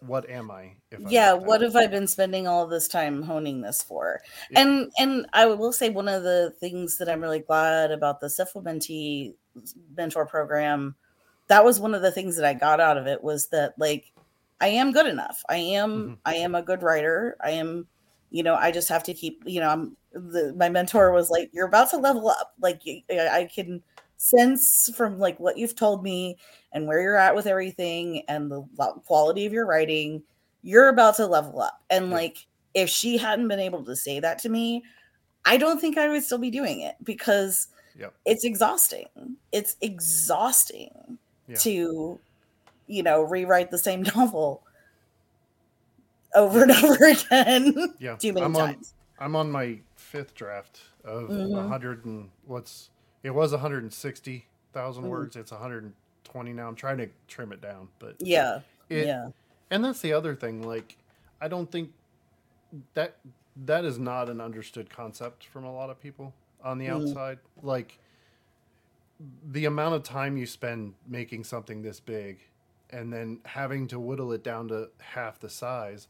What 0.00 0.30
am 0.30 0.50
I? 0.50 0.74
If 0.90 1.04
I 1.04 1.10
yeah 1.10 1.32
what 1.32 1.60
have 1.60 1.74
i 1.74 1.86
been 1.88 2.06
spending 2.06 2.46
all 2.46 2.66
this 2.66 2.86
time 2.86 3.22
honing 3.22 3.60
this 3.62 3.82
for 3.82 4.20
Yeah. 4.50 4.60
and 4.60 4.92
and 4.98 5.26
i 5.32 5.46
will 5.46 5.72
say 5.72 5.88
one 5.88 6.06
of 6.08 6.22
the 6.22 6.54
things 6.60 6.98
that 6.98 7.08
i'm 7.08 7.20
really 7.20 7.40
glad 7.40 7.90
about 7.90 8.20
the 8.20 8.28
Syphil 8.28 8.62
mentor 9.96 10.26
program 10.26 10.94
that 11.48 11.64
was 11.64 11.80
one 11.80 11.94
of 11.94 12.02
the 12.02 12.12
things 12.12 12.36
that 12.36 12.44
i 12.44 12.54
got 12.54 12.80
out 12.80 12.96
of 12.96 13.06
it 13.06 13.22
was 13.24 13.48
that 13.48 13.74
like 13.78 14.12
I 14.60 14.68
am 14.68 14.92
good 14.92 15.06
enough. 15.06 15.44
I 15.48 15.56
am 15.56 16.12
Mhm. 16.12 16.18
I 16.24 16.34
am 16.36 16.54
a 16.54 16.62
good 16.62 16.82
writer. 16.82 17.36
I 17.44 17.50
am, 17.52 17.86
you 18.30 18.42
know, 18.42 18.54
I 18.54 18.70
just 18.70 18.88
have 18.88 19.02
to 19.04 19.14
keep, 19.14 19.42
you 19.46 19.60
know, 19.60 19.68
I'm 19.68 19.96
the 20.12 20.54
my 20.56 20.68
mentor 20.70 21.12
was 21.12 21.30
like, 21.30 21.50
you're 21.52 21.66
about 21.66 21.90
to 21.90 21.98
level 21.98 22.28
up. 22.28 22.54
Like 22.60 22.82
I 23.10 23.48
can 23.52 23.82
sense 24.18 24.90
from 24.96 25.18
like 25.18 25.38
what 25.38 25.58
you've 25.58 25.76
told 25.76 26.02
me 26.02 26.36
and 26.72 26.86
where 26.86 27.00
you're 27.02 27.18
at 27.18 27.34
with 27.34 27.46
everything 27.46 28.22
and 28.28 28.50
the 28.50 28.62
quality 29.06 29.44
of 29.46 29.52
your 29.52 29.66
writing, 29.66 30.22
you're 30.62 30.88
about 30.88 31.16
to 31.16 31.26
level 31.26 31.60
up. 31.60 31.82
And 31.90 32.10
like 32.10 32.46
if 32.74 32.88
she 32.88 33.18
hadn't 33.18 33.48
been 33.48 33.60
able 33.60 33.84
to 33.84 33.94
say 33.96 34.20
that 34.20 34.38
to 34.40 34.48
me, 34.48 34.82
I 35.44 35.56
don't 35.58 35.80
think 35.80 35.98
I 35.98 36.08
would 36.08 36.24
still 36.24 36.38
be 36.38 36.50
doing 36.50 36.80
it 36.80 36.96
because 37.04 37.68
Yep. 37.98 38.14
it's 38.26 38.44
exhausting. 38.44 39.08
It's 39.52 39.76
exhausting 39.80 41.18
Yeah. 41.48 41.56
to, 41.58 42.20
you 42.86 43.02
know, 43.02 43.22
rewrite 43.22 43.70
the 43.70 43.78
same 43.78 44.02
novel 44.16 44.62
over 46.34 46.62
and 46.62 46.70
over 46.84 47.04
again 47.06 47.94
Yeah. 47.98 48.16
too 48.16 48.32
many 48.32 48.44
I'm 48.46 48.56
on. 48.56 48.76
I'm 49.18 49.34
on 49.34 49.50
my 49.50 49.78
fifth 49.96 50.34
draft 50.34 50.80
of 51.04 51.30
Mhm. 51.30 51.68
hundred 51.68 52.04
and 52.04 52.30
what's 52.46 52.90
it 53.22 53.30
was 53.30 53.52
160,000 53.52 55.04
Mhm. 55.04 55.08
words. 55.08 55.36
It's 55.36 55.50
120 55.50 56.52
now. 56.52 56.68
I'm 56.68 56.74
trying 56.76 56.98
to 56.98 57.08
trim 57.26 57.52
it 57.52 57.60
down, 57.60 57.88
but 57.98 58.16
Yeah. 58.18 58.60
it, 58.90 59.06
yeah. 59.06 59.28
And 59.70 59.84
that's 59.84 60.00
the 60.00 60.12
other 60.12 60.34
thing. 60.34 60.62
Like, 60.62 60.96
I 61.40 61.48
don't 61.48 61.70
think 61.72 61.90
that 62.94 63.16
that 63.64 63.84
is 63.84 63.98
not 63.98 64.28
an 64.28 64.40
understood 64.40 64.90
concept 64.90 65.46
from 65.46 65.64
a 65.64 65.72
lot 65.72 65.88
of 65.90 65.98
people 65.98 66.32
on 66.62 66.78
the 66.78 66.86
Mhm. 66.86 67.08
outside. 67.08 67.38
Like, 67.62 67.98
the 69.50 69.64
amount 69.64 69.94
of 69.94 70.02
time 70.02 70.36
you 70.36 70.46
spend 70.46 70.94
making 71.08 71.44
something 71.44 71.82
this 71.82 72.00
big 72.00 72.38
and 72.90 73.12
then 73.12 73.38
having 73.44 73.86
to 73.88 73.98
whittle 73.98 74.32
it 74.32 74.42
down 74.44 74.68
to 74.68 74.88
half 74.98 75.38
the 75.40 75.48
size 75.50 76.08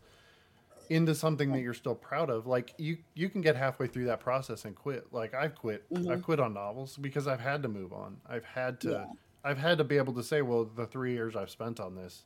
into 0.89 1.14
something 1.14 1.51
that 1.53 1.61
you're 1.62 1.74
still 1.74 1.95
proud 1.97 2.31
of 2.31 2.47
like 2.47 2.72
you 2.79 2.97
you 3.14 3.29
can 3.29 3.41
get 3.41 3.57
halfway 3.57 3.87
through 3.89 4.05
that 4.05 4.20
process 4.20 4.64
and 4.66 4.77
quit 4.77 5.05
like 5.12 5.35
i've 5.35 5.55
quit 5.57 5.83
i've 5.97 6.03
Mhm. 6.03 6.22
quit 6.22 6.39
on 6.39 6.55
novels 6.55 6.97
because 6.97 7.27
i've 7.27 7.41
had 7.41 7.61
to 7.64 7.68
move 7.68 7.93
on 7.93 8.16
i've 8.29 8.45
had 8.45 8.79
to 8.83 8.91
Yeah. 8.91 9.07
i've 9.43 9.59
had 9.59 9.79
to 9.79 9.85
be 9.85 9.97
able 9.97 10.12
to 10.12 10.22
say 10.22 10.43
well 10.43 10.64
the 10.64 10.87
three 10.87 11.12
years 11.12 11.35
i've 11.35 11.51
spent 11.51 11.81
on 11.81 11.97
this 11.97 12.22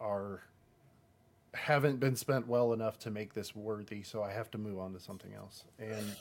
are 0.00 0.42
haven't 1.54 1.98
been 1.98 2.14
spent 2.16 2.46
well 2.46 2.72
enough 2.72 2.98
to 3.00 3.10
make 3.10 3.32
this 3.34 3.54
worthy 3.56 4.02
so 4.04 4.22
i 4.22 4.30
have 4.30 4.50
to 4.52 4.58
move 4.58 4.78
on 4.78 4.92
to 4.92 5.00
something 5.00 5.32
else 5.34 5.64
and 5.80 6.14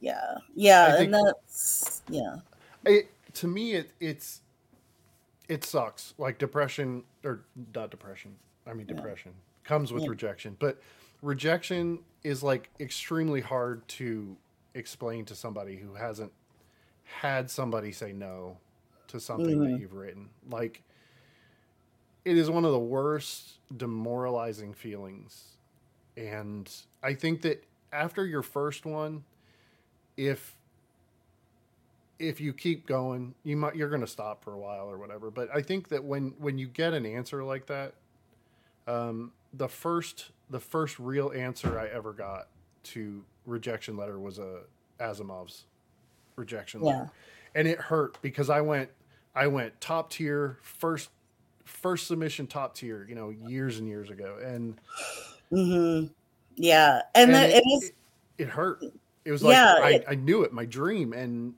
Yeah. 0.00 0.36
Yeah. 0.54 0.98
And 1.00 1.12
that's, 1.14 2.02
yeah. 2.08 2.36
it 2.86 3.08
to 3.34 3.48
me 3.48 3.72
it 3.74 3.90
it's 3.98 4.40
it 5.48 5.64
sucks 5.64 6.14
like 6.18 6.38
depression 6.38 7.02
or 7.24 7.44
not 7.74 7.90
depression 7.90 8.34
i 8.66 8.72
mean 8.72 8.86
Yeah. 8.88 8.94
depression 8.96 9.32
comes 9.64 9.92
with 9.92 10.02
Yeah. 10.04 10.10
rejection 10.10 10.56
but 10.58 10.80
rejection 11.22 12.02
is 12.22 12.42
like 12.42 12.70
extremely 12.80 13.40
hard 13.40 13.86
to 13.88 14.36
explain 14.74 15.24
to 15.26 15.34
somebody 15.34 15.76
who 15.76 15.94
hasn't 15.94 16.32
had 17.04 17.50
somebody 17.50 17.92
say 17.92 18.12
no 18.12 18.58
to 19.08 19.20
something 19.20 19.58
Mhm. 19.58 19.72
that 19.72 19.80
you've 19.80 19.94
written 19.94 20.30
like 20.50 20.82
it 22.24 22.36
is 22.38 22.48
one 22.50 22.64
of 22.64 22.72
the 22.72 22.78
worst 22.78 23.58
demoralizing 23.76 24.72
feelings 24.72 25.56
and 26.16 26.70
i 27.02 27.12
think 27.14 27.42
that 27.42 27.64
after 27.92 28.24
your 28.26 28.42
first 28.42 28.86
one 28.86 29.24
if 30.16 30.56
if 32.18 32.40
you 32.40 32.52
keep 32.52 32.86
going 32.86 33.34
you 33.44 33.56
might 33.56 33.74
you're 33.74 33.88
going 33.88 34.00
to 34.00 34.06
stop 34.06 34.42
for 34.44 34.52
a 34.54 34.58
while 34.58 34.88
or 34.88 34.98
whatever 34.98 35.30
but 35.30 35.48
i 35.54 35.60
think 35.60 35.88
that 35.88 36.02
when 36.02 36.32
when 36.38 36.58
you 36.58 36.66
get 36.68 36.92
an 36.94 37.04
answer 37.04 37.42
like 37.42 37.66
that 37.66 37.94
um 38.86 39.32
the 39.52 39.68
first 39.68 40.30
the 40.50 40.60
first 40.60 40.98
real 40.98 41.32
answer 41.34 41.78
i 41.78 41.86
ever 41.88 42.12
got 42.12 42.48
to 42.82 43.24
rejection 43.46 43.96
letter 43.96 44.18
was 44.18 44.38
a 44.38 44.60
asimov's 45.00 45.64
rejection 46.36 46.82
Yeah. 46.82 46.90
letter. 47.00 47.10
And 47.54 47.68
it 47.68 47.78
hurt 47.80 48.20
because 48.22 48.50
i 48.50 48.60
went 48.60 48.90
i 49.34 49.46
went 49.46 49.80
top 49.80 50.10
tier 50.10 50.58
first 50.62 51.10
first 51.64 52.06
submission 52.06 52.46
top 52.46 52.74
tier 52.74 53.06
you 53.08 53.14
know 53.14 53.30
years 53.30 53.78
and 53.78 53.88
years 53.88 54.10
ago. 54.10 54.36
And 54.42 54.78
hmm 55.50 56.06
Yeah. 56.56 57.02
And, 57.14 57.34
and 57.34 57.44
it, 57.44 57.56
it 57.56 57.64
is, 57.72 57.84
it, 57.84 57.94
it 58.38 58.48
hurt. 58.48 58.80
It 59.24 59.32
was 59.32 59.42
like 59.42 59.56
Yeah, 59.56 59.74
I, 59.80 59.90
it- 59.92 60.04
I 60.08 60.14
knew 60.14 60.42
it 60.42 60.52
my 60.52 60.66
dream. 60.66 61.12
And 61.12 61.54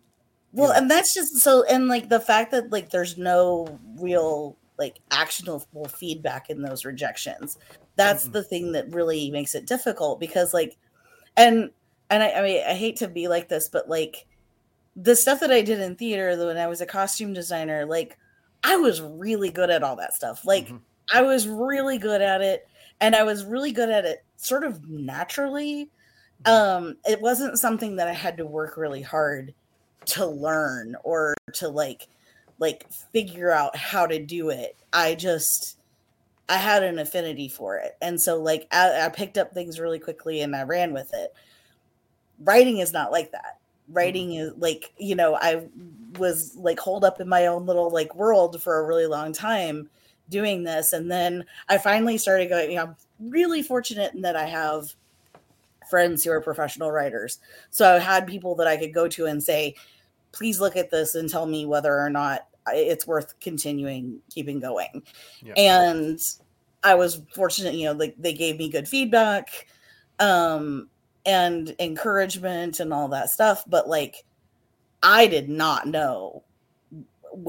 well, 0.57 0.73
and 0.73 0.91
that's 0.91 1.15
just 1.15 1.39
so, 1.39 1.65
and 1.65 1.89
like 1.89 2.09
the 2.11 2.21
fact 2.21 2.53
that 2.53 2.73
like 2.73 2.91
there's 2.91 3.19
no 3.19 3.81
real 3.99 4.59
like 4.79 5.01
actionable 5.13 5.87
feedback 5.89 6.51
in 6.51 6.63
those 6.63 6.85
rejections. 6.87 7.59
That's 7.97 8.29
Mm-mm. 8.29 8.31
the 8.31 8.45
thing 8.45 8.73
that 8.73 8.93
really 8.93 9.31
makes 9.31 9.55
it 9.55 9.67
difficult 9.67 10.21
because 10.21 10.55
like, 10.55 10.79
and, 11.37 11.71
and 12.11 12.23
I, 12.23 12.33
I 12.33 12.43
mean, 12.43 12.63
I 12.67 12.75
hate 12.75 12.97
to 12.99 13.09
be 13.09 13.29
like 13.29 13.49
this, 13.49 13.69
but 13.71 13.89
like 13.89 14.27
the 14.97 15.17
stuff 15.17 15.41
that 15.41 15.53
I 15.53 15.63
did 15.63 15.81
in 15.81 15.97
theater 15.97 16.37
when 16.47 16.57
I 16.59 16.67
was 16.69 16.81
a 16.81 16.87
costume 16.87 17.33
designer, 17.33 17.87
like 17.87 18.19
I 18.63 18.77
was 18.77 19.01
really 19.03 19.51
good 19.51 19.71
at 19.71 19.83
all 19.83 19.97
that 19.97 20.15
stuff. 20.15 20.47
Like 20.47 20.75
Mhm. 20.75 20.83
I 21.13 21.23
was 21.23 21.47
really 21.49 21.99
good 21.99 22.23
at 22.23 22.43
it 22.43 22.67
and 23.01 23.15
I 23.15 23.25
was 23.25 23.45
really 23.45 23.73
good 23.73 23.91
at 23.91 24.05
it 24.05 24.25
sort 24.37 24.65
of 24.65 24.89
naturally. 24.89 25.91
Um 26.45 26.97
it 27.05 27.21
wasn't 27.21 27.59
something 27.59 27.97
that 27.97 28.09
I 28.09 28.13
had 28.15 28.39
to 28.39 28.47
work 28.47 28.77
really 28.77 29.03
hard 29.03 29.55
to 30.07 30.27
learn 30.27 30.97
or 31.05 31.35
to 31.55 31.69
like 31.69 32.09
like 32.59 32.91
figure 33.13 33.51
out 33.51 33.77
how 33.77 34.07
to 34.07 34.19
do 34.19 34.51
it. 34.51 34.77
I 34.93 35.15
just 35.15 35.79
I 36.49 36.57
had 36.57 36.83
an 36.83 36.99
affinity 36.99 37.49
for 37.49 37.77
it. 37.77 37.97
And 38.01 38.21
so 38.21 38.41
like 38.41 38.67
I, 38.71 39.07
I 39.07 39.09
picked 39.09 39.37
up 39.37 39.53
things 39.53 39.81
really 39.81 39.99
quickly 39.99 40.41
and 40.41 40.55
I 40.55 40.63
ran 40.63 40.93
with 40.93 41.13
it. 41.13 41.35
Writing 42.41 42.79
is 42.79 42.93
not 42.93 43.13
like 43.13 43.33
that. 43.33 43.59
Mm-hmm. 43.89 43.97
Writing 43.97 44.35
is 44.35 44.53
like, 44.57 44.93
you 44.97 45.15
know, 45.15 45.37
I 45.37 45.67
was 46.19 46.57
like 46.57 46.79
holed 46.79 47.05
up 47.05 47.21
in 47.21 47.29
my 47.29 47.47
own 47.47 47.67
little 47.67 47.91
like 47.91 48.15
world 48.15 48.63
for 48.63 48.79
a 48.79 48.87
really 48.87 49.07
long 49.07 49.33
time 49.33 49.91
doing 50.29 50.65
this. 50.65 50.93
And 50.93 51.11
then 51.11 51.45
I 51.69 51.79
finally 51.79 52.19
started 52.19 52.49
going, 52.49 52.71
you 52.71 52.77
know, 52.77 52.83
I'm 52.85 52.97
really 53.21 53.63
fortunate 53.63 54.15
in 54.15 54.23
that 54.23 54.37
I 54.37 54.47
have 54.47 54.95
friends 55.89 56.25
who 56.25 56.31
are 56.31 56.41
professional 56.41 56.91
writers. 56.91 57.39
So 57.71 57.97
I 57.97 57.99
had 57.99 58.27
people 58.27 58.55
that 58.57 58.67
I 58.67 58.77
could 58.77 58.93
go 58.93 59.09
to 59.09 59.27
and 59.27 59.43
say, 59.43 59.75
please 60.37 60.61
look 60.61 60.77
at 60.77 60.91
this 60.91 61.15
and 61.15 61.29
tell 61.29 61.47
me 61.47 61.65
whether 61.67 61.99
or 61.99 62.11
not 62.11 62.47
it's 62.69 63.07
worth 63.07 63.39
continuing 63.41 64.21
keeping 64.31 64.61
going. 64.61 65.03
Yeah. 65.43 65.55
And 65.57 66.19
I 66.83 66.95
was 66.95 67.23
fortunate, 67.35 67.75
you 67.75 67.87
know, 67.87 67.93
like 67.93 68.15
they 68.19 68.33
gave 68.33 68.59
me 68.59 68.69
good 68.69 68.89
feedback 68.89 69.67
um 70.19 70.89
and 71.27 71.75
encouragement 71.79 72.81
and 72.81 72.93
all 72.93 73.09
that 73.09 73.31
stuff, 73.31 73.65
but 73.67 73.89
like 73.89 74.25
I 75.03 75.27
did 75.27 75.49
not 75.49 75.87
know 75.87 76.43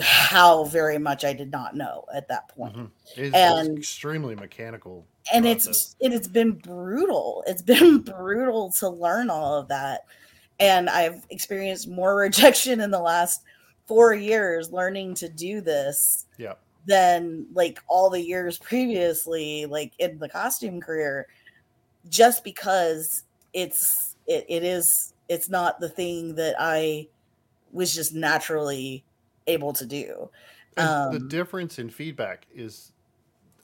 how 0.02 0.66
very 0.66 0.98
much 0.98 1.24
I 1.24 1.32
did 1.34 1.50
not 1.52 1.76
know 1.76 2.04
at 2.14 2.28
that 2.28 2.50
point 2.50 2.76
Mhm. 2.76 2.92
It's, 3.16 3.36
And- 3.36 3.70
it's 3.78 3.80
extremely 3.88 4.36
mechanical 4.36 5.06
and 5.34 5.46
process. 5.46 5.68
it's 5.68 5.96
and 6.02 6.14
it's 6.14 6.28
been 6.28 6.52
brutal 6.54 7.44
it's 7.48 7.62
been 7.74 8.00
brutal 8.00 8.72
to 8.80 8.90
learn 8.90 9.30
all 9.30 9.56
of 9.56 9.68
that 9.70 10.06
and 10.60 10.90
i've 10.90 11.26
experienced 11.30 11.88
more 11.88 12.16
rejection 12.20 12.82
in 12.82 12.92
the 12.92 13.00
last 13.00 13.44
four 13.86 14.14
years 14.14 14.72
learning 14.72 15.14
to 15.14 15.30
do 15.30 15.62
this 15.62 16.26
yeah. 16.38 16.54
than 16.86 17.46
like 17.54 17.80
all 17.88 18.10
the 18.10 18.22
years 18.22 18.58
previously 18.58 19.66
like 19.66 19.94
in 20.00 20.18
the 20.20 20.30
costume 20.30 20.82
career 20.82 21.28
just 22.10 22.44
because 22.44 23.24
it's 23.54 24.16
it, 24.28 24.46
it 24.50 24.64
is 24.64 25.14
it's 25.30 25.50
not 25.50 25.80
the 25.80 25.90
thing 25.90 26.36
that 26.36 26.56
i 26.60 27.08
was 27.72 27.94
just 27.94 28.14
naturally 28.14 29.04
able 29.48 29.74
to 29.74 29.86
do. 29.86 30.30
And 30.78 31.14
the 31.14 31.18
Um, 31.20 31.28
difference 31.28 31.80
in 31.80 31.90
feedback 31.90 32.46
is 32.54 32.92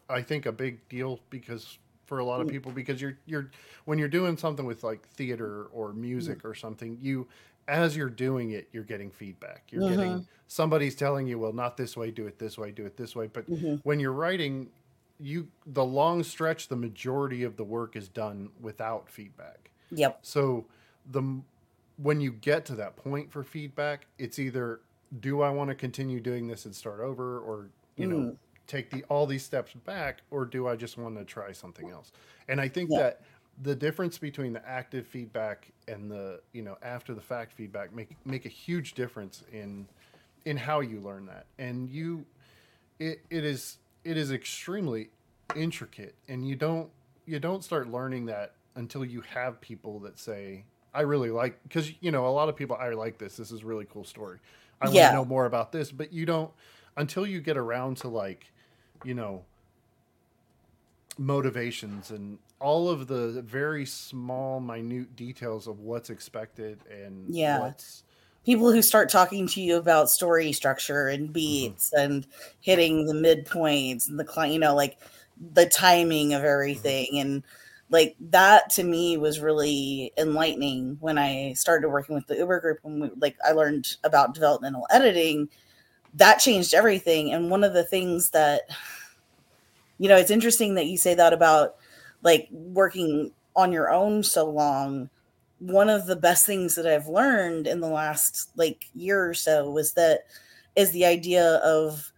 i 0.10 0.22
think 0.22 0.46
a 0.46 0.52
big 0.52 0.88
deal 0.90 1.20
because 1.30 1.78
for 2.06 2.20
a 2.20 2.26
lot 2.26 2.42
of 2.42 2.48
Mm. 2.48 2.50
people 2.50 2.72
because 2.72 3.02
you're 3.02 3.18
you're 3.26 3.52
when 3.86 3.98
you're 4.00 4.08
doing 4.10 4.38
something 4.38 4.66
with 4.66 4.84
like 4.84 5.08
theater 5.10 5.66
or 5.66 5.94
Mm. 6.20 6.34
music 6.34 6.44
or 6.46 6.54
something 6.54 6.98
you 7.02 7.28
as 7.68 7.96
you're 7.96 8.10
doing 8.10 8.52
it 8.52 8.70
you're 8.74 8.84
getting 8.84 9.10
feedback 9.12 9.72
you're 9.72 9.82
getting 9.84 10.22
Mhm. 10.22 10.28
somebody's 10.48 10.96
telling 10.96 11.28
you 11.28 11.40
well 11.40 11.54
not 11.54 11.78
this 11.78 11.96
way 11.98 12.12
do 12.12 12.28
it 12.28 12.38
this 12.40 12.58
way 12.58 12.72
do 12.72 12.86
it 12.86 12.98
this 12.98 13.16
way 13.16 13.28
but 13.28 13.46
Mhm. 13.48 13.84
when 13.84 14.00
you're 14.00 14.12
writing 14.14 14.70
you 15.20 15.48
the 15.66 15.84
long 15.86 16.24
stretch 16.24 16.68
the 16.68 16.76
majority 16.76 17.44
of 17.44 17.56
the 17.56 17.64
work 17.64 17.96
is 17.96 18.10
done 18.10 18.50
without 18.60 19.10
feedback 19.10 19.72
yep 19.92 20.24
So 20.24 20.68
the 21.06 21.42
when 21.98 22.20
you 22.22 22.32
get 22.32 22.66
to 22.66 22.76
that 22.76 22.96
point 22.98 23.32
for 23.32 23.44
feedback, 23.44 24.08
it's 24.18 24.40
either 24.40 24.82
do 25.20 25.42
I 25.42 25.50
want 25.52 25.70
to 25.70 25.76
continue 25.76 26.20
doing 26.20 26.48
this 26.48 26.66
and 26.66 26.76
start 26.76 27.00
over, 27.02 27.40
or 27.40 27.70
you 27.98 28.08
know 28.08 28.26
Mm. 28.26 28.38
Take 28.68 28.90
the 28.90 29.04
all 29.06 29.26
these 29.26 29.44
steps 29.44 29.74
back, 29.74 30.22
or 30.32 30.46
do 30.46 30.68
I 30.68 30.76
just 30.76 30.98
want 30.98 31.18
to 31.18 31.26
try 31.26 31.52
something 31.52 31.90
else? 31.90 32.12
And 32.48 32.60
I 32.62 32.68
think 32.68 32.90
Yeah. 32.90 32.98
that 33.00 33.22
the 33.62 33.76
difference 33.76 34.18
between 34.18 34.54
the 34.54 34.68
active 34.68 35.06
feedback 35.06 35.72
and 35.88 36.10
the 36.10 36.42
you 36.54 36.62
know 36.62 36.78
after 36.82 37.14
the 37.14 37.22
fact 37.22 37.54
feedback 37.54 37.94
make 37.94 38.16
make 38.26 38.46
a 38.46 38.50
huge 38.50 38.94
difference 38.94 39.44
in 39.52 39.88
in 40.46 40.58
how 40.58 40.80
you 40.80 41.00
learn 41.00 41.26
that 41.26 41.46
and 41.60 41.90
you 41.90 42.26
it, 43.00 43.22
it 43.30 43.46
is 43.46 43.78
it 44.04 44.18
is 44.18 44.32
extremely 44.32 45.10
intricate 45.56 46.16
and 46.28 46.48
you 46.48 46.56
don't 46.56 46.90
you 47.26 47.40
don't 47.40 47.64
start 47.64 47.92
learning 47.92 48.26
that 48.26 48.56
until 48.76 49.06
you 49.06 49.22
have 49.22 49.62
people 49.62 50.00
that 50.00 50.18
say 50.18 50.66
i 50.94 51.02
really 51.02 51.30
like 51.30 51.62
because 51.64 51.92
you 52.02 52.12
know 52.12 52.28
a 52.28 52.30
lot 52.30 52.50
of 52.50 52.56
people 52.56 52.76
i 52.78 52.90
like 52.90 53.18
this 53.18 53.38
this 53.38 53.52
is 53.52 53.62
a 53.62 53.66
really 53.66 53.86
cool 53.86 54.04
story 54.04 54.40
i 54.82 54.86
want 54.90 55.06
to 55.06 55.12
know 55.14 55.26
more 55.26 55.46
about 55.46 55.72
this 55.72 55.92
but 55.92 56.12
you 56.12 56.26
don't 56.26 56.52
until 56.98 57.26
you 57.26 57.40
get 57.40 57.58
around 57.58 57.98
to 57.98 58.08
like 58.08 58.52
you 59.04 59.14
know 59.14 59.44
motivations 61.18 62.12
and 62.12 62.38
all 62.60 62.90
of 62.90 63.08
the 63.08 63.42
very 63.42 63.86
small 63.86 64.60
minute 64.60 65.16
details 65.16 65.68
of 65.68 65.80
what's 65.80 66.10
expected 66.10 66.80
and 66.90 67.34
Yeah. 67.34 67.60
what's 67.60 68.04
people 68.46 68.72
who 68.72 68.82
start 68.82 69.10
talking 69.10 69.48
to 69.48 69.62
you 69.62 69.78
about 69.78 70.10
story 70.10 70.52
structure 70.52 71.08
and 71.08 71.26
mm-hmm. 71.26 71.34
beats 71.34 71.94
and 71.94 72.26
hitting 72.62 73.06
the 73.06 73.14
midpoints 73.14 74.08
and 74.08 74.20
the 74.20 74.48
you 74.48 74.60
know 74.60 74.76
like 74.76 74.98
the 75.54 75.66
timing 75.66 76.34
of 76.34 76.40
mm-hmm. 76.40 76.52
everything 76.52 77.20
and 77.20 77.44
like 77.90 78.16
that 78.20 78.70
to 78.72 78.84
me 78.84 79.18
was 79.18 79.40
really 79.40 80.12
enlightening 80.18 80.98
when 81.00 81.18
I 81.18 81.54
started 81.54 81.90
working 81.90 82.16
with 82.16 82.28
the 82.28 82.38
Uber 82.38 82.60
group 82.60 82.80
when 82.82 83.00
we, 83.00 83.10
like 83.18 83.38
I 83.46 83.52
learned 83.52 83.98
about 84.04 84.34
developmental 84.34 84.88
editing 84.90 85.50
that 86.16 86.40
changed 86.40 86.74
everything 86.74 87.32
and 87.34 87.50
one 87.50 87.64
of 87.64 87.74
the 87.74 87.84
things 87.84 88.30
that 88.32 88.62
you 89.98 90.08
know 90.10 90.16
it's 90.18 90.32
interesting 90.32 90.76
that 90.76 90.86
you 90.88 90.98
say 90.98 91.14
that 91.16 91.34
about 91.34 91.76
like 92.22 92.48
working 92.52 93.32
on 93.56 93.72
your 93.72 93.92
own 93.92 94.24
so 94.24 94.50
long 94.50 95.10
one 95.60 95.90
of 95.90 96.06
the 96.08 96.16
best 96.16 96.46
things 96.46 96.76
that 96.76 96.86
I've 96.86 97.08
learned 97.08 97.68
in 97.68 97.80
the 97.80 97.88
last 97.88 98.50
like 98.58 98.86
year 98.96 99.30
or 99.30 99.34
so 99.34 99.70
was 99.70 99.94
that 99.94 100.26
is 100.76 100.92
the 100.92 101.06
idea 101.06 101.56
of 101.64 102.12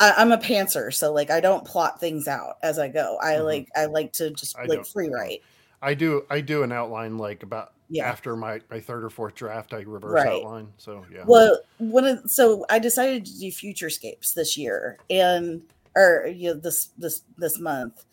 I, 0.00 0.14
I'm 0.16 0.32
a 0.32 0.38
pantser, 0.38 0.92
so 0.92 1.12
like 1.12 1.30
I 1.30 1.38
don't 1.38 1.64
plot 1.64 2.00
things 2.00 2.26
out 2.26 2.56
as 2.64 2.80
I 2.80 2.88
go. 2.88 3.18
I 3.22 3.34
Mhm. 3.34 3.44
like 3.44 3.68
I 3.76 3.84
like 3.84 4.12
to 4.14 4.30
just 4.30 4.58
I 4.58 4.64
like 4.64 4.84
free 4.84 5.08
write. 5.10 5.42
i 5.80 5.94
do 5.94 6.24
i 6.28 6.40
do 6.40 6.64
an 6.64 6.72
outline 6.72 7.18
like 7.18 7.44
about 7.44 7.72
Yeah. 7.92 8.08
after 8.08 8.34
my, 8.36 8.60
my 8.70 8.80
third 8.80 9.04
or 9.04 9.10
fourth 9.10 9.34
draft 9.34 9.74
i 9.74 9.82
reverse 9.82 10.12
Right. 10.24 10.32
outline 10.42 10.68
so 10.78 11.04
yeah 11.12 11.24
Well, 11.26 11.58
one 11.76 12.06
of 12.06 12.30
so 12.30 12.64
I 12.70 12.78
decided 12.78 13.26
to 13.26 13.38
do 13.38 13.48
Futurescapes 13.48 14.32
this 14.32 14.56
year, 14.56 14.98
and 15.10 15.60
or 15.94 16.26
you 16.26 16.54
know, 16.54 16.60
this 16.60 16.86
this 16.96 17.22
this 17.36 17.58
month, 17.58 18.06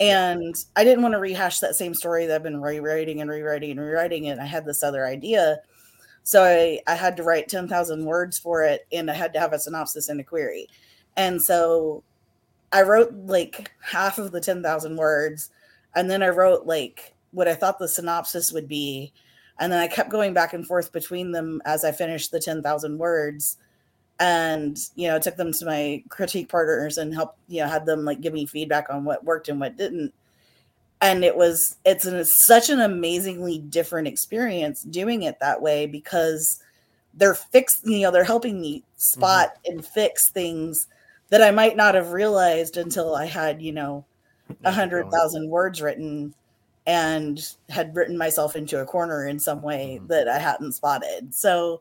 and 0.00 0.54
I 0.74 0.82
didn't 0.82 1.02
want 1.02 1.14
to 1.14 1.20
rehash 1.20 1.60
that 1.60 1.76
same 1.76 1.94
story 1.94 2.26
that 2.26 2.34
I've 2.34 2.42
been 2.42 2.60
rewriting 2.60 3.20
and 3.20 3.30
rewriting 3.30 3.70
and 3.70 3.80
rewriting, 3.80 4.28
and 4.28 4.40
I 4.40 4.46
had 4.46 4.64
this 4.64 4.82
other 4.82 5.06
idea, 5.06 5.60
so 6.24 6.42
I 6.42 6.80
I 6.88 6.96
had 6.96 7.16
to 7.18 7.22
write 7.22 7.48
ten 7.48 7.68
thousand 7.68 8.04
words 8.04 8.36
for 8.36 8.64
it, 8.64 8.84
and 8.90 9.08
I 9.10 9.14
had 9.14 9.32
to 9.34 9.38
have 9.40 9.52
a 9.52 9.58
synopsis 9.60 10.08
and 10.08 10.18
a 10.20 10.24
query, 10.24 10.66
and 11.16 11.40
so 11.40 12.02
I 12.72 12.82
wrote 12.82 13.12
like 13.26 13.70
half 13.80 14.18
of 14.18 14.32
the 14.32 14.40
ten 14.40 14.60
thousand 14.60 14.96
words, 14.96 15.50
and 15.94 16.10
then 16.10 16.20
I 16.22 16.30
wrote 16.30 16.66
like 16.66 17.14
what 17.32 17.48
I 17.48 17.54
thought 17.54 17.78
the 17.78 17.88
synopsis 17.88 18.52
would 18.52 18.68
be, 18.68 19.12
and 19.58 19.72
then 19.72 19.78
I 19.78 19.88
kept 19.88 20.10
going 20.10 20.32
back 20.34 20.52
and 20.52 20.66
forth 20.66 20.92
between 20.92 21.32
them 21.32 21.60
as 21.64 21.84
I 21.84 21.92
finished 21.92 22.30
the 22.30 22.40
10,000 22.40 22.98
words. 22.98 23.58
And 24.22 24.76
you 24.96 25.08
know 25.08 25.18
took 25.18 25.36
them 25.36 25.50
to 25.50 25.64
my 25.64 26.04
critique 26.10 26.50
partners 26.50 26.98
and 26.98 27.14
helped 27.14 27.38
you 27.48 27.62
know 27.62 27.68
had 27.68 27.86
them 27.86 28.04
like 28.04 28.20
give 28.20 28.34
me 28.34 28.44
feedback 28.44 28.90
on 28.90 29.06
what 29.06 29.24
worked 29.24 29.48
and 29.48 29.58
what 29.58 29.78
didn't. 29.78 30.12
And 31.00 31.24
it 31.24 31.34
was 31.34 31.76
it's 31.86 32.04
an, 32.04 32.22
such 32.26 32.68
an 32.68 32.80
amazingly 32.80 33.60
different 33.60 34.08
experience 34.08 34.82
doing 34.82 35.22
it 35.22 35.40
that 35.40 35.62
way 35.62 35.86
because 35.86 36.62
they're 37.14 37.34
fixed 37.34 37.86
you 37.86 38.00
know 38.00 38.10
they're 38.10 38.24
helping 38.24 38.60
me 38.60 38.84
spot 38.96 39.56
and 39.64 39.84
fix 39.84 40.30
things 40.30 40.86
that 41.30 41.42
I 41.42 41.50
might 41.50 41.76
not 41.76 41.94
have 41.94 42.12
realized 42.12 42.76
until 42.76 43.14
I 43.14 43.24
had 43.24 43.62
you 43.62 43.72
know 43.72 44.04
a 44.64 44.72
hundred 44.72 45.10
thousand 45.10 45.48
words 45.48 45.80
written 45.80 46.34
and 46.90 47.40
had 47.70 47.94
written 47.96 48.18
myself 48.18 48.56
into 48.56 48.80
a 48.80 48.86
corner 48.86 49.26
in 49.26 49.38
some 49.40 49.62
way 49.62 50.00
Mhm. 50.02 50.08
that 50.08 50.28
I 50.28 50.38
hadn't 50.38 50.72
spotted. 50.72 51.34
So, 51.34 51.80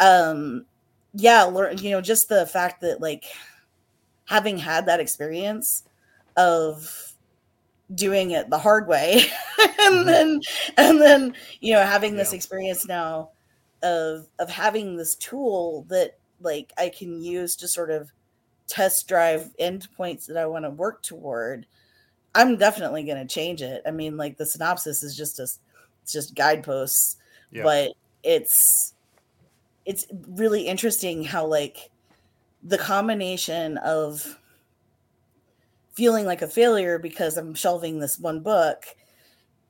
um, 0.00 0.66
yeah, 1.14 1.44
learn, 1.44 1.78
you 1.78 1.90
know, 1.92 2.00
just 2.02 2.28
the 2.28 2.46
fact 2.46 2.80
that 2.82 3.00
like 3.00 3.26
having 4.26 4.58
had 4.58 4.86
that 4.86 5.00
experience 5.00 5.84
of 6.36 7.14
doing 7.94 8.32
it 8.32 8.50
the 8.50 8.58
hard 8.58 8.86
way 8.88 9.22
and 9.80 10.04
Mhm. 10.04 10.06
then 10.06 10.40
and 10.76 11.00
then 11.00 11.34
you 11.60 11.72
know 11.74 11.82
having 11.82 12.16
this 12.16 12.32
Yeah. 12.32 12.36
experience 12.36 12.86
now 12.86 13.30
of 13.82 14.28
of 14.38 14.50
having 14.50 14.96
this 14.96 15.16
tool 15.16 15.84
that 15.88 16.18
like 16.40 16.72
I 16.78 16.90
can 16.90 17.22
use 17.22 17.56
to 17.56 17.68
sort 17.68 17.90
of 17.90 18.12
test 18.68 19.08
drive 19.08 19.50
endpoints 19.60 20.26
that 20.26 20.38
I 20.38 20.46
want 20.46 20.64
to 20.66 20.70
work 20.70 21.02
toward, 21.02 21.66
I'm 22.38 22.56
definitely 22.56 23.02
going 23.02 23.18
to 23.18 23.26
change 23.34 23.62
it. 23.62 23.82
I 23.84 23.90
mean, 23.90 24.16
like 24.16 24.36
the 24.36 24.46
synopsis 24.46 25.02
is 25.02 25.16
just 25.16 25.40
a, 25.40 25.42
it's 26.02 26.12
just 26.12 26.36
guideposts, 26.36 27.16
Yeah. 27.50 27.64
but 27.64 27.92
it's 28.22 28.94
it's 29.84 30.06
really 30.28 30.62
interesting 30.68 31.24
how 31.24 31.46
like 31.46 31.90
the 32.62 32.78
combination 32.78 33.76
of 33.78 34.38
feeling 35.94 36.26
like 36.26 36.42
a 36.42 36.46
failure 36.46 36.96
because 37.00 37.36
I'm 37.36 37.54
shelving 37.54 37.98
this 37.98 38.20
one 38.20 38.40
book 38.40 38.84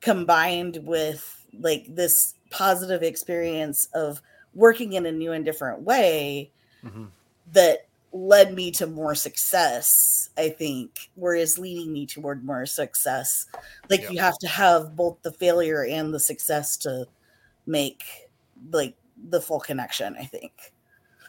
combined 0.01 0.77
with 0.83 1.43
like 1.59 1.87
this 1.89 2.35
positive 2.51 3.01
experience 3.01 3.87
of 3.95 4.21
working 4.53 4.93
in 4.93 5.07
a 5.07 5.11
new 5.11 5.31
and 5.31 5.43
different 5.43 5.81
way 5.81 6.51
Mhm. 6.83 7.09
that 7.53 7.87
led 8.11 8.53
me 8.53 8.71
to 8.71 8.87
more 8.87 9.13
success 9.15 9.89
i 10.37 10.49
think 10.49 11.09
whereas 11.15 11.57
leading 11.59 11.93
me 11.93 12.05
toward 12.05 12.43
more 12.43 12.65
success 12.65 13.45
like 13.89 14.01
Yeah. 14.01 14.09
you 14.09 14.19
have 14.19 14.37
to 14.39 14.47
have 14.47 14.95
both 14.95 15.21
the 15.21 15.31
failure 15.31 15.83
and 15.85 16.13
the 16.13 16.19
success 16.19 16.75
to 16.77 17.05
make 17.67 18.03
like 18.71 18.95
the 19.29 19.41
full 19.41 19.59
connection 19.59 20.15
i 20.19 20.25
think 20.25 20.73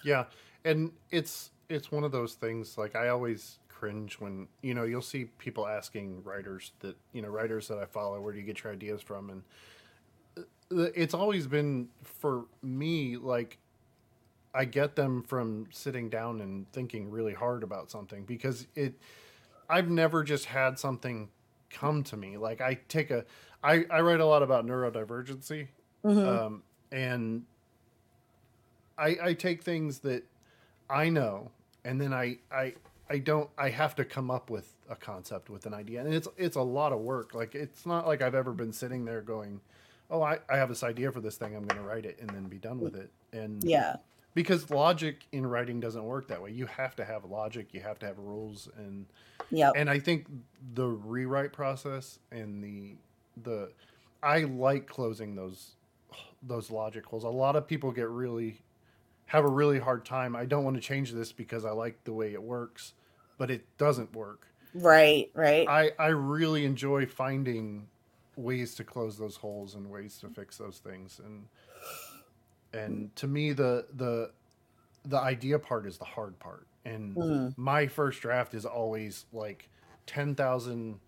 Yeah, 0.02 0.26
and 0.64 0.92
it's 1.10 1.50
it's 1.68 1.92
one 1.92 2.04
of 2.04 2.12
those 2.12 2.34
things. 2.34 2.78
Like 2.78 2.96
I 2.96 3.08
always 3.08 3.58
cringe 3.68 4.18
when 4.20 4.48
you 4.62 4.74
know 4.74 4.84
you'll 4.84 5.02
see 5.02 5.26
people 5.38 5.66
asking 5.66 6.22
writers 6.24 6.72
that 6.80 6.96
you 7.12 7.22
know 7.22 7.28
writers 7.28 7.68
that 7.68 7.78
I 7.78 7.86
follow, 7.86 8.20
where 8.20 8.32
do 8.32 8.38
you 8.38 8.44
get 8.46 8.62
your 8.64 8.72
ideas 8.72 9.02
from? 9.02 9.30
And 9.30 9.42
uh, 10.72 10.90
it's 10.94 11.14
always 11.14 11.46
been 11.46 11.88
for 12.02 12.46
me 12.62 13.16
like 13.16 13.58
I 14.54 14.64
get 14.64 14.96
them 14.96 15.22
from 15.22 15.66
sitting 15.70 16.08
down 16.08 16.40
and 16.40 16.70
thinking 16.72 17.10
really 17.10 17.34
hard 17.34 17.62
about 17.62 17.90
something 17.90 18.24
because 18.24 18.66
it. 18.74 18.94
I've 19.68 19.88
never 19.88 20.24
just 20.24 20.46
had 20.46 20.78
something 20.80 21.28
come 21.70 22.02
to 22.04 22.16
me. 22.16 22.36
Like 22.36 22.60
I 22.60 22.74
take 22.88 23.10
a, 23.12 23.24
I 23.62 23.84
I 23.88 24.00
write 24.00 24.20
a 24.20 24.26
lot 24.26 24.42
about 24.42 24.66
neurodivergency, 24.66 25.68
Mhm. 26.04 26.26
um, 26.26 26.62
and 26.90 27.44
I, 28.98 29.16
I 29.22 29.34
take 29.34 29.62
things 29.62 30.00
that 30.00 30.24
I 30.88 31.08
know, 31.08 31.50
and 31.84 32.00
then 32.00 32.12
I, 32.12 32.38
I 32.50 32.74
I 33.08 33.18
don't 33.18 33.48
I 33.56 33.70
have 33.70 33.94
to 33.96 34.04
come 34.04 34.30
up 34.30 34.50
with 34.50 34.74
a 34.88 34.96
concept 34.96 35.48
with 35.50 35.66
an 35.66 35.74
idea, 35.74 36.00
and 36.04 36.12
it's 36.12 36.28
it's 36.36 36.56
a 36.56 36.62
lot 36.62 36.92
of 36.92 37.00
work. 37.00 37.34
Like 37.34 37.54
it's 37.54 37.86
not 37.86 38.06
like 38.06 38.22
I've 38.22 38.34
ever 38.34 38.52
been 38.52 38.72
sitting 38.72 39.04
there 39.04 39.20
going, 39.22 39.60
oh 40.10 40.22
I, 40.22 40.40
I 40.48 40.56
have 40.56 40.68
this 40.68 40.82
idea 40.82 41.12
for 41.12 41.20
this 41.20 41.36
thing, 41.36 41.54
I'm 41.54 41.64
going 41.64 41.80
to 41.80 41.88
write 41.88 42.04
it 42.04 42.18
and 42.20 42.28
then 42.30 42.44
be 42.44 42.58
done 42.58 42.80
with 42.80 42.96
it. 42.96 43.10
And 43.32 43.62
yeah 43.62 43.96
because 44.34 44.70
logic 44.70 45.26
in 45.32 45.46
writing 45.46 45.80
doesn't 45.80 46.04
work 46.04 46.28
that 46.28 46.42
way. 46.42 46.50
You 46.50 46.66
have 46.66 46.94
to 46.96 47.04
have 47.04 47.24
logic, 47.24 47.68
you 47.72 47.80
have 47.80 47.98
to 48.00 48.06
have 48.06 48.18
rules, 48.18 48.68
and 48.76 49.06
yeah 49.50 49.72
and 49.74 49.90
I 49.90 49.98
think 49.98 50.26
the 50.74 50.86
rewrite 50.86 51.52
process 51.52 52.18
and 52.30 52.62
the 52.62 52.96
the 53.42 53.70
I 54.22 54.40
like 54.40 54.86
closing 54.86 55.34
those 55.34 55.72
those 56.42 56.70
logic 56.70 57.06
holes. 57.06 57.24
A 57.24 57.28
lot 57.28 57.56
of 57.56 57.66
people 57.66 57.92
get 57.92 58.08
really 58.08 58.62
have 59.26 59.44
a 59.44 59.48
really 59.48 59.78
hard 59.78 60.04
time. 60.04 60.34
I 60.34 60.44
don't 60.44 60.64
want 60.64 60.76
to 60.76 60.82
change 60.82 61.12
this 61.12 61.32
because 61.32 61.64
I 61.64 61.70
like 61.70 62.02
the 62.04 62.12
way 62.12 62.32
it 62.32 62.42
works, 62.42 62.94
but 63.38 63.50
it 63.50 63.64
doesn't 63.78 64.14
work. 64.14 64.46
right 64.74 65.30
right 65.34 65.68
I 65.68 65.92
I 65.98 66.08
really 66.08 66.64
enjoy 66.64 67.06
finding 67.06 67.88
ways 68.36 68.74
to 68.76 68.84
close 68.84 69.18
those 69.18 69.36
holes 69.36 69.74
and 69.74 69.90
ways 69.90 70.18
to 70.18 70.28
fix 70.28 70.56
those 70.56 70.78
things 70.78 71.20
and 71.24 71.44
and 72.72 73.14
to 73.16 73.26
me 73.26 73.52
the 73.52 73.86
the 73.94 74.30
the 75.04 75.18
idea 75.18 75.58
part 75.58 75.86
is 75.86 75.98
the 75.98 76.04
hard 76.04 76.38
part 76.38 76.66
and 76.84 77.16
Mhm. 77.16 77.54
my 77.56 77.86
first 77.86 78.20
draft 78.20 78.54
is 78.54 78.64
always 78.64 79.26
like 79.32 79.68
10,000 80.06 81.00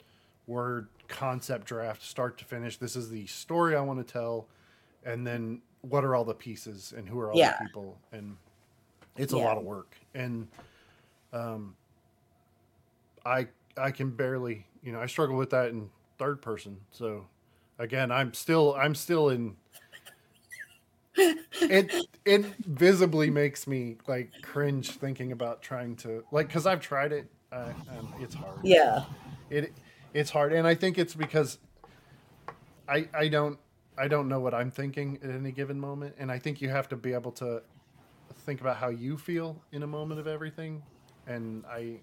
word 0.46 0.88
concept 1.08 1.66
draft 1.66 2.02
start 2.02 2.38
to 2.38 2.44
finish 2.44 2.76
this 2.78 2.96
is 2.96 3.10
the 3.10 3.26
story 3.26 3.76
I 3.76 3.80
want 3.80 4.04
to 4.06 4.12
tell 4.12 4.48
and 5.04 5.26
then 5.26 5.62
what 5.82 6.04
are 6.04 6.14
all 6.14 6.24
the 6.24 6.34
pieces 6.34 6.92
and 6.96 7.08
who 7.08 7.18
are 7.20 7.30
all 7.30 7.38
Yeah. 7.38 7.52
the 7.52 7.64
people 7.64 7.98
and 8.12 8.36
it's 9.16 9.32
a 9.32 9.38
lot 9.38 9.58
of 9.58 9.64
work 9.64 9.96
and 10.14 10.48
um 11.32 11.76
I 13.24 13.48
I 13.76 13.90
can 13.90 14.10
barely, 14.10 14.66
you 14.82 14.92
know, 14.92 15.00
I 15.00 15.06
struggle 15.06 15.36
with 15.36 15.50
that 15.50 15.68
in 15.68 15.90
third 16.18 16.42
person. 16.42 16.78
So 16.90 17.26
again, 17.78 18.10
I'm 18.10 18.34
still 18.34 18.74
I'm 18.74 18.94
still 18.94 19.28
in 19.30 19.56
it 21.16 21.90
it 22.24 22.44
visibly 22.66 23.30
makes 23.30 23.66
me 23.66 23.96
like 24.06 24.30
cringe 24.42 24.90
thinking 24.90 25.32
about 25.32 25.62
trying 25.62 25.96
to 25.96 26.24
like 26.32 26.48
cuz 26.50 26.66
I've 26.66 26.80
tried 26.80 27.12
it 27.12 27.26
uh, 27.52 27.72
and 27.90 28.08
it's 28.18 28.34
hard. 28.34 28.60
yeah 28.64 29.04
it 29.50 29.74
it's 30.14 30.30
hard, 30.30 30.52
and 30.52 30.66
I 30.66 30.74
think 30.74 30.98
it's 30.98 31.14
because 31.14 31.58
I 32.88 33.08
I 33.14 33.28
don't 33.28 33.58
I 33.96 34.08
don't 34.08 34.28
know 34.28 34.40
what 34.40 34.54
I'm 34.54 34.70
thinking 34.70 35.18
at 35.22 35.30
any 35.30 35.52
given 35.52 35.78
moment, 35.78 36.14
and 36.18 36.30
I 36.30 36.38
think 36.38 36.60
you 36.60 36.68
have 36.68 36.88
to 36.90 36.96
be 36.96 37.12
able 37.12 37.32
to 37.32 37.62
think 38.46 38.60
about 38.60 38.76
how 38.76 38.88
you 38.88 39.16
feel 39.16 39.56
in 39.72 39.82
a 39.82 39.86
moment 39.86 40.20
of 40.20 40.26
everything, 40.26 40.82
and 41.26 41.64
I. 41.66 42.00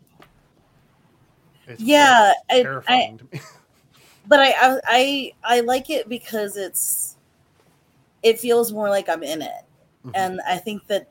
It's 1.68 1.82
Yeah, 1.84 2.34
I- 2.50 2.56
I- 2.56 2.62
terrifying 2.64 3.18
to 3.20 3.24
me. 3.32 3.42
but 4.28 4.40
I, 4.40 4.54
I 4.54 4.80
I 4.88 5.34
I 5.44 5.60
like 5.62 5.90
it 5.90 6.10
because 6.10 6.58
it's 6.58 7.16
it 8.24 8.40
feels 8.40 8.72
more 8.74 8.90
like 8.90 9.10
I'm 9.10 9.24
in 9.24 9.42
it, 9.42 9.64
Mhm. 10.06 10.12
and 10.16 10.42
I 10.48 10.58
think 10.58 10.86
that 10.88 11.08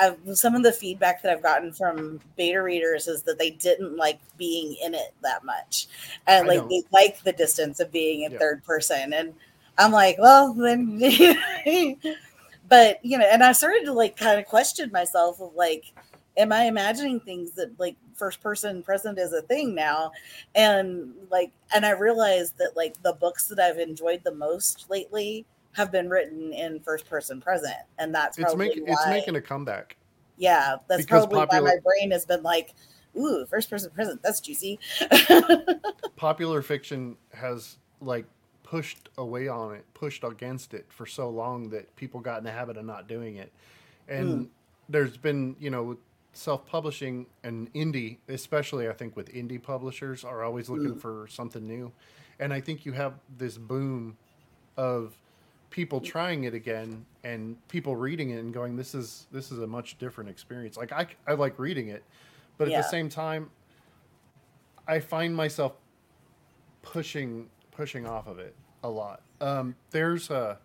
I've, 0.00 0.18
some 0.36 0.54
of 0.56 0.62
the 0.64 0.72
feedback 0.72 1.22
that 1.22 1.32
I've 1.32 1.42
gotten 1.42 1.72
from 1.72 2.20
beta 2.36 2.60
readers 2.62 3.06
is 3.06 3.22
that 3.22 3.38
they 3.38 3.50
didn't 3.50 3.96
like 3.96 4.18
being 4.36 4.74
in 4.82 4.94
it 4.94 5.14
that 5.22 5.44
much, 5.44 5.86
and 6.26 6.46
I 6.50 6.56
like 6.56 6.68
they 6.68 6.82
like 6.92 7.22
the 7.22 7.32
distance 7.32 7.80
of 7.80 7.92
being 7.92 8.22
in 8.22 8.32
Yeah. 8.32 8.38
third 8.38 8.64
person, 8.64 9.12
and 9.12 9.34
I'm 9.78 9.92
like, 9.92 10.16
well 10.18 10.52
then, 10.54 10.98
but 12.68 13.04
you 13.04 13.18
know, 13.18 13.26
and 13.30 13.42
I 13.42 13.52
started 13.52 13.84
to 13.84 13.92
like 13.92 14.16
kind 14.16 14.38
of 14.38 14.46
question 14.46 14.90
myself 14.92 15.40
of 15.40 15.54
like, 15.54 15.92
am 16.36 16.52
I 16.52 16.64
imagining 16.64 17.20
things 17.20 17.52
that 17.52 17.78
like 17.78 17.96
first 18.14 18.40
person 18.40 18.82
present 18.82 19.18
is 19.18 19.32
a 19.32 19.42
thing 19.42 19.74
now? 19.74 20.10
and 20.54 21.12
like 21.30 21.52
and 21.74 21.84
i 21.84 21.90
realized 21.90 22.56
that 22.58 22.74
like 22.76 23.00
the 23.02 23.12
books 23.12 23.46
that 23.48 23.58
i've 23.60 23.78
enjoyed 23.78 24.22
the 24.24 24.34
most 24.34 24.86
lately 24.88 25.44
have 25.78 25.90
been 25.90 26.10
written 26.10 26.52
in 26.52 26.78
first 26.80 27.08
person 27.08 27.40
present 27.40 27.76
and 27.98 28.14
that's 28.14 28.36
it's 28.38 28.54
making 28.56 28.84
why 28.84 28.92
it's 28.92 29.06
making 29.08 29.36
a 29.36 29.40
comeback. 29.40 29.96
yeah 30.36 30.76
that's 30.88 31.02
because 31.02 31.26
probably 31.26 31.38
popular- 31.38 31.62
why 31.62 31.74
my 31.74 31.80
brain 31.82 32.10
has 32.10 32.26
been 32.26 32.42
like 32.42 32.74
ooh 33.16 33.46
first 33.46 33.70
person 33.70 33.90
present 33.92 34.22
that's 34.22 34.40
juicy 34.40 34.78
popular 36.16 36.62
fiction 36.62 37.16
has 37.32 37.78
like 38.00 38.26
pushed 38.62 39.08
away 39.16 39.48
on 39.48 39.74
it, 39.74 39.84
pushed 39.94 40.22
against 40.24 40.74
it 40.74 40.84
for 40.90 41.06
so 41.06 41.30
long 41.30 41.70
that 41.70 41.94
people 41.96 42.20
got 42.20 42.36
in 42.38 42.44
the 42.44 42.50
habit 42.52 42.76
of 42.76 42.84
not 42.84 43.08
doing 43.08 43.36
it. 43.36 43.50
And 44.08 44.28
Mm. 44.28 44.48
there's 44.90 45.16
been, 45.16 45.56
you 45.58 45.70
know, 45.70 45.96
self-publishing 46.34 47.24
and 47.42 47.72
indie, 47.72 48.18
especially 48.28 48.86
I 48.86 48.92
think 48.92 49.16
with 49.16 49.32
indie 49.32 49.60
publishers 49.62 50.22
are 50.22 50.42
always 50.44 50.68
looking 50.68 50.96
Mm. 50.96 51.00
for 51.00 51.26
something 51.30 51.66
new. 51.66 51.92
And 52.38 52.52
I 52.52 52.60
think 52.60 52.84
you 52.84 52.92
have 52.92 53.14
this 53.38 53.56
boom 53.56 54.18
of 54.76 55.16
people 55.70 56.00
trying 56.00 56.44
it 56.44 56.54
again 56.54 57.04
and 57.24 57.56
people 57.68 57.94
reading 57.94 58.30
it 58.30 58.38
and 58.38 58.54
going 58.54 58.76
this 58.76 58.94
is 58.94 59.26
this 59.30 59.52
is 59.52 59.58
a 59.58 59.66
much 59.66 59.98
different 59.98 60.30
experience. 60.30 60.76
Like 60.76 60.92
I 60.92 61.06
I 61.26 61.34
like 61.34 61.58
reading 61.58 61.88
it, 61.88 62.02
but 62.56 62.68
at 62.68 62.82
the 62.82 62.88
same 62.88 63.08
time 63.08 63.50
I 64.86 65.00
find 65.00 65.34
myself 65.34 65.74
pushing 66.82 67.48
pushing 67.70 68.06
off 68.06 68.26
of 68.26 68.38
it 68.38 68.54
a 68.82 68.88
lot. 68.88 69.20
Um, 69.40 69.74
there's 69.90 70.30
a 70.30 70.58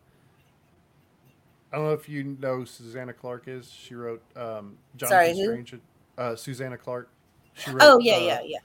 I 1.72 1.78
don't 1.78 1.86
know 1.86 1.93
if 1.93 2.08
you 2.08 2.38
know 2.39 2.58
who 2.58 2.66
Susanna 2.66 3.14
Clarke 3.14 3.47
is. 3.47 3.70
She 3.70 3.95
wrote 3.95 4.22
um, 4.36 4.78
Sorry, 4.97 5.28
Jonathan 5.28 5.36
who? 5.36 5.43
Strange. 5.45 5.76
Uh, 6.18 6.36
Susanna 6.36 6.78
Clarke. 6.78 7.10
She 7.56 7.72
wrote, 7.72 7.82
oh 7.82 7.99
yeah 7.99 8.16
uh, 8.16 8.20
yeah 8.20 8.41
yeah 8.45 8.60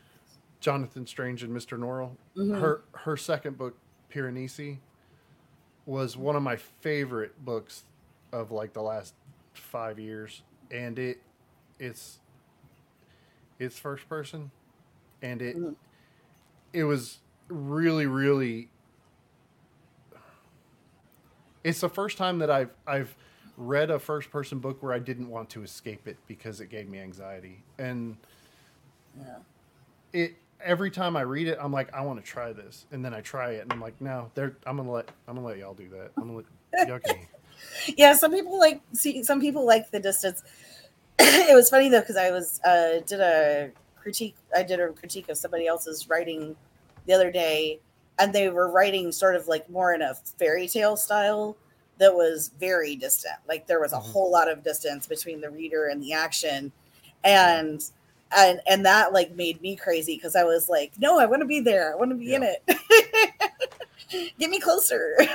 Jonathan 0.60 1.06
Strange 1.06 1.42
and 1.42 1.54
Mr. 1.54 1.78
Norrell. 1.78 2.12
Mhm. 2.36 2.60
Her 2.60 2.82
her 2.92 3.16
second 3.16 3.58
book, 3.58 3.76
Piranesi, 4.12 4.78
was 5.88 6.16
one 6.16 6.36
of 6.36 6.42
my 6.44 6.56
favorite 6.56 7.44
books 7.44 7.84
of 8.32 8.52
like 8.52 8.74
the 8.74 8.82
last 8.82 9.14
five 9.54 9.98
years, 9.98 10.42
and 10.70 10.98
it 10.98 11.20
it's 11.80 12.18
it's 13.58 13.78
first 13.78 14.08
person, 14.08 14.50
and 15.22 15.42
it 15.42 15.56
Mhm. 15.56 15.76
it 16.72 16.84
was 16.84 17.18
really 17.48 18.06
really. 18.06 18.70
It's 21.64 21.80
the 21.80 21.88
first 21.88 22.18
time 22.18 22.38
that 22.38 22.50
I've 22.50 22.70
I've 22.86 23.16
read 23.56 23.90
a 23.90 23.98
first 23.98 24.30
person 24.30 24.58
book 24.60 24.82
where 24.82 24.92
I 24.92 24.98
didn't 25.00 25.28
want 25.28 25.50
to 25.50 25.62
escape 25.62 26.06
it 26.08 26.16
because 26.28 26.60
it 26.60 26.68
gave 26.68 26.88
me 26.88 26.98
anxiety 27.00 27.64
and 27.78 28.16
yeah 29.18 29.38
it 30.12 30.34
every 30.64 30.90
time 30.90 31.16
I 31.16 31.22
read 31.22 31.48
it, 31.48 31.58
I'm 31.60 31.72
like, 31.72 31.92
I 31.94 32.00
want 32.02 32.18
to 32.24 32.24
try 32.24 32.52
this, 32.52 32.86
and 32.92 33.04
then 33.04 33.14
I 33.14 33.20
try 33.20 33.52
it, 33.52 33.62
and 33.62 33.72
I'm 33.72 33.80
like, 33.80 34.00
no, 34.00 34.30
they're, 34.34 34.56
I'm 34.66 34.76
gonna 34.76 34.90
let 34.90 35.08
I'm 35.26 35.34
gonna 35.36 35.46
let 35.46 35.58
y'all 35.58 35.74
do 35.74 35.88
that. 35.90 36.10
I'm 36.20 36.28
gonna 36.28 36.44
let 36.82 37.02
yeah 37.96 38.14
some 38.14 38.30
people 38.30 38.58
like 38.58 38.80
see 38.92 39.22
some 39.24 39.40
people 39.40 39.66
like 39.66 39.90
the 39.90 40.00
distance. 40.00 40.42
It 41.20 41.54
was 41.54 41.68
funny 41.68 41.88
though 41.88 42.00
because 42.00 42.16
i 42.16 42.30
was 42.30 42.60
uh 42.64 43.00
did 43.06 43.20
a 43.20 43.70
critique 43.96 44.36
i 44.54 44.62
did 44.62 44.78
a 44.78 44.90
critique 44.90 45.28
of 45.28 45.36
somebody 45.36 45.66
else's 45.66 46.08
writing 46.08 46.54
the 47.06 47.12
other 47.12 47.32
day 47.32 47.80
and 48.20 48.32
they 48.32 48.48
were 48.50 48.70
writing 48.70 49.10
sort 49.10 49.34
of 49.34 49.48
like 49.48 49.68
more 49.68 49.92
in 49.94 50.02
a 50.02 50.14
fairy 50.38 50.68
tale 50.68 50.96
style 50.96 51.56
that 51.98 52.14
was 52.14 52.52
very 52.60 52.94
distant. 52.94 53.34
Like 53.48 53.66
there 53.66 53.80
was 53.80 53.92
a 53.92 53.96
Mhm. 53.96 54.12
whole 54.12 54.30
lot 54.30 54.48
of 54.48 54.62
distance 54.62 55.06
between 55.08 55.40
the 55.40 55.50
reader 55.50 55.86
and 55.86 56.00
the 56.02 56.12
action. 56.12 56.70
And 57.24 57.84
and 58.36 58.60
and 58.68 58.84
that 58.86 59.12
like 59.12 59.34
made 59.34 59.60
me 59.62 59.74
crazy 59.76 60.14
because 60.16 60.36
i 60.36 60.44
was 60.44 60.68
like 60.68 60.92
no 60.98 61.18
i 61.18 61.26
want 61.26 61.40
to 61.40 61.46
be 61.46 61.60
there. 61.60 61.92
I 61.92 61.96
want 61.96 62.10
to 62.10 62.16
be 62.16 62.34
in 62.34 62.42
it. 62.42 62.62
Get 64.38 64.50
me 64.50 64.58
closer. 64.60 65.16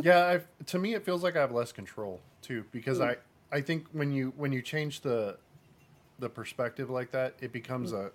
Yeah, 0.00 0.26
I've, 0.26 0.46
to 0.66 0.78
me, 0.78 0.94
it 0.94 1.04
feels 1.04 1.24
like 1.24 1.36
I 1.36 1.40
have 1.40 1.50
less 1.50 1.72
control 1.72 2.20
too, 2.40 2.64
because 2.70 2.98
Mm. 3.00 3.16
I 3.50 3.56
I 3.56 3.60
think 3.60 3.86
when 3.92 4.12
you 4.12 4.32
when 4.36 4.52
you 4.52 4.62
change 4.62 5.00
the 5.00 5.38
the 6.20 6.28
perspective 6.28 6.88
like 6.88 7.10
that, 7.10 7.34
it 7.40 7.52
becomes 7.52 7.92
a 7.92 8.12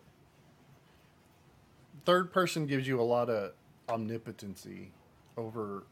third 2.05 2.31
person 2.31 2.67
gives 2.67 2.87
you 2.87 3.01
a 3.01 3.03
lot 3.03 3.29
of 3.29 3.51
omnipotency 3.89 4.91
over 5.35 5.83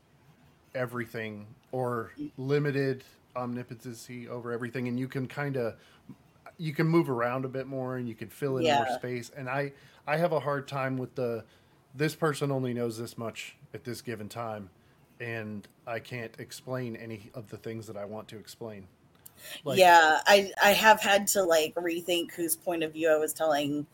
everything 0.73 1.47
or 1.73 2.13
limited 2.37 3.03
omnipotency 3.35 4.29
over 4.29 4.51
everything 4.53 4.87
and 4.87 4.97
you 4.99 5.07
can 5.09 5.27
kind 5.27 5.57
of 5.57 5.75
you 6.61 6.73
can 6.73 6.87
move 6.87 7.09
around 7.09 7.43
a 7.43 7.47
bit 7.47 7.65
more 7.65 7.97
and 7.97 8.07
you 8.07 8.13
can 8.13 8.29
fill 8.29 8.57
in 8.57 8.63
more 8.75 8.87
space 8.95 9.31
and 9.35 9.49
i 9.49 9.71
i 10.05 10.15
have 10.15 10.31
a 10.31 10.39
hard 10.39 10.67
time 10.67 10.95
with 10.95 11.13
the 11.15 11.43
this 11.95 12.13
person 12.13 12.51
only 12.51 12.71
knows 12.73 12.99
this 12.99 13.17
much 13.17 13.55
at 13.73 13.83
this 13.83 14.01
given 14.01 14.29
time 14.29 14.69
and 15.19 15.67
i 15.87 15.97
can't 15.97 16.39
explain 16.39 16.95
any 16.95 17.31
of 17.33 17.49
the 17.49 17.57
things 17.57 17.87
that 17.87 17.97
i 17.97 18.05
want 18.05 18.27
to 18.27 18.37
explain. 18.37 18.85
Like- 19.65 19.79
yeah 19.79 20.19
i 20.27 20.51
i 20.63 20.69
have 20.69 21.01
had 21.01 21.25
to 21.27 21.41
like 21.41 21.73
rethink 21.73 22.31
whose 22.33 22.55
point 22.55 22.83
of 22.83 22.93
view 22.93 23.11
i 23.11 23.17
was 23.17 23.33
telling 23.33 23.87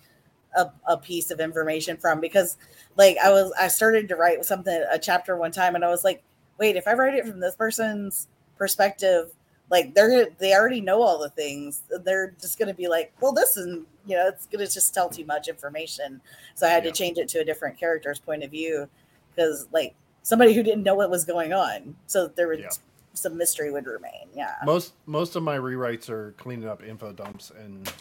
a, 0.57 0.67
a 0.85 0.97
piece 0.97 1.31
of 1.31 1.39
information 1.39 1.95
from 1.95 2.19
because 2.19 2.57
like 2.97 3.15
i 3.23 3.29
was 3.29 3.53
i 3.57 3.69
started 3.69 4.09
to 4.09 4.17
write 4.17 4.43
something 4.43 4.83
a 4.91 4.99
chapter 4.99 5.37
one 5.37 5.51
time 5.51 5.75
and 5.75 5.85
i 5.85 5.87
was 5.87 6.03
like 6.03 6.21
wait 6.57 6.75
if 6.75 6.85
i 6.85 6.93
write 6.93 7.13
it 7.13 7.25
from 7.25 7.39
this 7.39 7.55
person's 7.55 8.27
perspective 8.57 9.31
like 9.69 9.93
they're 9.93 10.27
they 10.37 10.53
already 10.53 10.81
know 10.81 11.01
all 11.01 11.19
the 11.19 11.29
things. 11.29 11.83
They're 12.03 12.33
just 12.39 12.57
going 12.57 12.69
to 12.69 12.73
be 12.73 12.87
like 12.87 13.13
well 13.21 13.33
this 13.33 13.57
is 13.57 13.65
you 14.05 14.15
know 14.15 14.27
it's 14.27 14.45
going 14.47 14.65
to 14.65 14.71
just 14.71 14.93
tell 14.93 15.09
too 15.09 15.25
much 15.25 15.47
information. 15.47 16.21
So 16.55 16.65
i 16.67 16.69
had 16.69 16.85
Yeah. 16.85 16.91
to 16.91 16.97
change 16.97 17.17
it 17.17 17.27
to 17.29 17.39
a 17.39 17.45
different 17.45 17.77
character's 17.77 18.19
point 18.19 18.43
of 18.43 18.51
view 18.51 18.87
because 19.35 19.67
like 19.71 19.95
somebody 20.23 20.53
who 20.53 20.63
didn't 20.63 20.83
know 20.83 20.95
what 20.95 21.09
was 21.09 21.25
going 21.25 21.53
on 21.53 21.95
so 22.07 22.27
there 22.27 22.47
was 22.47 22.59
Yeah. 22.59 22.69
some 23.13 23.37
mystery 23.37 23.71
would 23.71 23.85
remain 23.85 24.27
yeah. 24.33 24.55
Most 24.65 24.93
most 25.05 25.35
of 25.35 25.43
my 25.43 25.57
rewrites 25.57 26.09
are 26.09 26.33
cleaning 26.37 26.67
up 26.67 26.83
info 26.83 27.11
dumps 27.11 27.51
and 27.57 27.91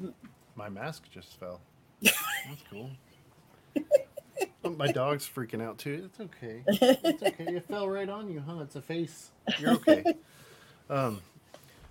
mm. 0.00 0.12
my 0.54 0.68
mask 0.68 1.04
just 1.12 1.38
fell. 1.40 1.60
That's 2.02 2.62
cool. 2.70 2.90
Oh, 4.62 4.70
my 4.70 4.92
dog's 4.92 5.28
freaking 5.28 5.62
out 5.62 5.78
too. 5.78 6.02
It's 6.06 6.20
okay. 6.20 6.62
It's 6.66 7.22
okay. 7.22 7.44
It 7.56 7.66
fell 7.66 7.88
right 7.88 8.08
on 8.08 8.30
you 8.30 8.42
huh? 8.46 8.60
It's 8.60 8.76
a 8.76 8.82
face. 8.82 9.30
You're 9.58 9.72
okay 9.72 10.04
um 10.90 11.20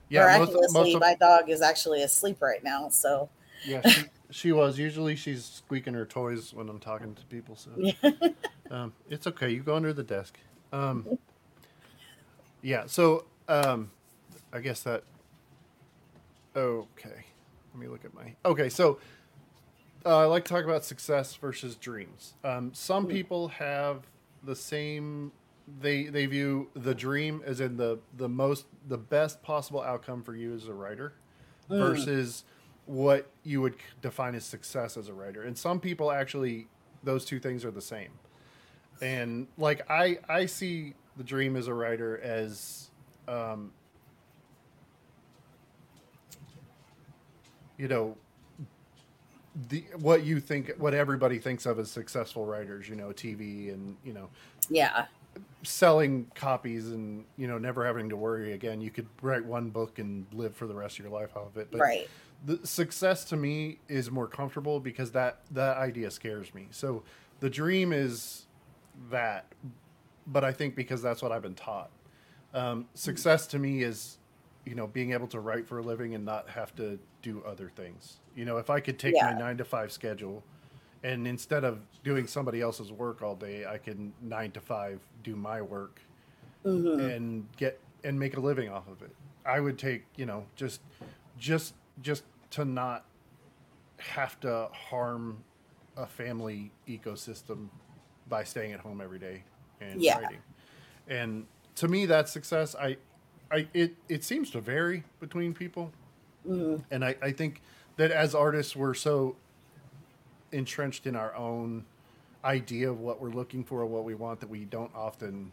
yeah 0.09 0.37
most, 0.37 0.51
Miraculously, 0.51 0.81
most 0.81 0.95
of, 0.95 1.01
my 1.01 1.15
dog 1.15 1.49
is 1.49 1.61
actually 1.61 2.03
asleep 2.03 2.41
right 2.41 2.63
now. 2.63 2.89
So 2.89 3.29
yeah 3.65 3.81
she, 3.87 4.03
she 4.29 4.51
was 4.51 4.77
usually 4.77 5.15
she's 5.15 5.43
squeaking 5.43 5.93
her 5.93 6.05
toys 6.05 6.53
when 6.53 6.69
i'm 6.69 6.79
talking 6.79 7.13
to 7.13 7.25
people 7.25 7.57
so 7.57 7.71
um, 8.71 8.93
it's 9.09 9.27
okay. 9.27 9.49
You 9.49 9.61
go 9.61 9.75
under 9.75 9.93
the 9.93 10.03
desk. 10.03 10.37
Um, 10.71 11.17
yeah. 12.61 12.83
So 12.87 13.25
um, 13.47 13.91
I 14.53 14.59
guess 14.59 14.83
that. 14.83 15.03
Okay. 16.55 17.25
Let 17.73 17.79
me 17.79 17.87
look 17.87 18.05
at 18.05 18.13
my. 18.13 18.35
Okay. 18.45 18.69
So 18.69 18.99
uh, 20.05 20.19
I 20.19 20.25
like 20.25 20.45
to 20.45 20.53
talk 20.53 20.65
about 20.65 20.85
success 20.85 21.35
versus 21.35 21.75
dreams. 21.75 22.33
Um, 22.43 22.71
some 22.73 23.07
people 23.07 23.49
have 23.49 24.03
the 24.43 24.55
same. 24.55 25.31
They 25.81 26.05
they 26.05 26.25
view 26.25 26.69
the 26.73 26.95
dream 26.95 27.41
as 27.45 27.59
in 27.61 27.77
the 27.77 27.99
the 28.17 28.29
most 28.29 28.65
the 28.87 28.97
best 28.97 29.41
possible 29.43 29.81
outcome 29.81 30.23
for 30.23 30.35
you 30.35 30.53
as 30.55 30.67
a 30.67 30.73
writer, 30.73 31.13
Mm. 31.69 31.77
versus 31.77 32.43
what 32.85 33.29
you 33.43 33.61
would 33.61 33.75
define 34.01 34.33
as 34.33 34.43
success 34.45 34.97
as 34.97 35.07
a 35.07 35.13
writer. 35.13 35.43
And 35.43 35.55
some 35.57 35.79
people 35.79 36.11
actually 36.11 36.67
those 37.03 37.23
two 37.23 37.39
things 37.39 37.63
are 37.63 37.71
the 37.71 37.81
same 37.81 38.09
and 39.01 39.47
like 39.57 39.89
i 39.89 40.17
i 40.27 40.45
see 40.45 40.93
the 41.15 41.23
dream 41.23 41.55
as 41.55 41.67
a 41.67 41.73
writer 41.73 42.19
as 42.21 42.89
um 43.29 43.71
you 47.77 47.87
know 47.87 48.17
the 49.69 49.83
what 49.99 50.23
you 50.25 50.41
think 50.41 50.71
what 50.77 50.93
everybody 50.93 51.39
thinks 51.39 51.65
of 51.65 51.79
as 51.79 51.89
successful 51.89 52.45
writers 52.45 52.89
you 52.89 52.95
know 52.95 53.09
tv 53.09 53.73
and 53.73 53.95
you 54.03 54.11
know 54.11 54.27
Yeah. 54.69 55.05
Selling 55.63 56.25
copies 56.35 56.89
and 56.91 57.25
you 57.37 57.47
know 57.47 57.57
never 57.57 57.85
having 57.85 58.09
to 58.09 58.17
worry 58.17 58.53
again. 58.53 58.81
You 58.81 58.91
could 58.91 59.07
write 59.21 59.45
one 59.45 59.69
book 59.69 59.99
and 59.99 60.25
live 60.33 60.55
for 60.55 60.67
the 60.67 60.75
rest 60.75 60.99
of 60.99 61.05
your 61.05 61.13
life 61.13 61.35
off 61.35 61.47
of 61.47 61.57
it. 61.57 61.69
But 61.71 61.81
right. 61.81 62.09
the 62.45 62.65
success 62.65 63.25
to 63.25 63.37
me 63.37 63.79
is 63.87 64.09
more 64.11 64.27
comfortable 64.27 64.79
because 64.79 65.11
that 65.11 65.41
that 65.51 65.77
idea 65.77 66.11
scares 66.11 66.53
me. 66.53 66.67
So 66.71 67.03
the 67.39 67.49
dream 67.49 67.93
is 67.93 68.45
that 69.09 69.45
but 70.27 70.43
i 70.43 70.51
think 70.51 70.75
because 70.75 71.01
that's 71.01 71.21
what 71.21 71.31
i've 71.31 71.41
been 71.41 71.55
taught. 71.55 71.89
Um, 72.53 72.87
success 72.95 73.47
to 73.47 73.59
me 73.59 73.83
is 73.83 74.17
you 74.65 74.75
know 74.75 74.87
being 74.87 75.13
able 75.13 75.27
to 75.27 75.39
write 75.39 75.67
for 75.67 75.79
a 75.79 75.81
living 75.81 76.15
and 76.15 76.25
not 76.25 76.49
have 76.49 76.75
to 76.75 76.99
do 77.21 77.43
other 77.45 77.71
things. 77.75 78.19
You 78.35 78.45
know 78.45 78.57
if 78.57 78.69
i 78.69 78.79
could 78.79 78.99
take 78.99 79.15
my 79.15 79.33
nine 79.33 79.57
to 79.57 79.65
five 79.65 79.91
schedule 79.91 80.43
and 81.03 81.27
instead 81.27 81.63
of 81.63 81.79
doing 82.03 82.27
somebody 82.27 82.61
else's 82.61 82.91
work 82.91 83.21
all 83.21 83.35
day 83.35 83.65
i 83.65 83.77
can 83.77 84.13
nine 84.21 84.51
to 84.51 84.59
five 84.59 84.99
do 85.23 85.35
my 85.35 85.61
work 85.61 86.01
hmm 86.63 86.99
and 86.99 87.45
get 87.57 87.79
and 88.03 88.19
make 88.19 88.37
a 88.37 88.39
living 88.39 88.69
off 88.69 88.87
of 88.87 89.01
it. 89.01 89.11
I 89.45 89.59
would 89.59 89.77
take, 89.77 90.03
you 90.15 90.25
know, 90.25 90.45
just 90.55 90.81
just 91.37 91.73
just 92.01 92.23
to 92.51 92.65
not 92.65 93.05
have 93.99 94.39
to 94.41 94.69
harm 94.71 95.43
a 95.97 96.05
family 96.05 96.71
ecosystem 96.87 97.67
by 98.27 98.43
staying 98.43 98.71
at 98.73 98.79
home 98.79 99.01
every 99.01 99.19
day 99.19 99.43
and 99.81 99.99
Yeah. 100.01 100.17
writing. 100.17 100.39
And 101.07 101.45
to 101.75 101.87
me 101.87 102.05
that's 102.05 102.31
success. 102.31 102.75
I 102.75 102.97
I 103.51 103.67
it 103.73 103.95
it 104.07 104.23
seems 104.23 104.51
to 104.51 104.61
vary 104.61 105.03
between 105.19 105.53
people. 105.53 105.91
hmm 106.45 106.77
And 106.91 107.03
I, 107.03 107.15
I 107.21 107.31
think 107.31 107.61
that 107.97 108.11
as 108.11 108.35
artists 108.35 108.75
we're 108.75 108.93
so 108.93 109.35
entrenched 110.51 111.07
in 111.07 111.15
our 111.15 111.35
own 111.35 111.85
idea 112.43 112.89
of 112.89 112.99
what 112.99 113.21
we're 113.21 113.29
looking 113.29 113.63
for, 113.63 113.85
what 113.85 114.03
we 114.03 114.15
want, 114.15 114.39
that 114.39 114.49
we 114.49 114.65
don't 114.65 114.91
often 114.95 115.51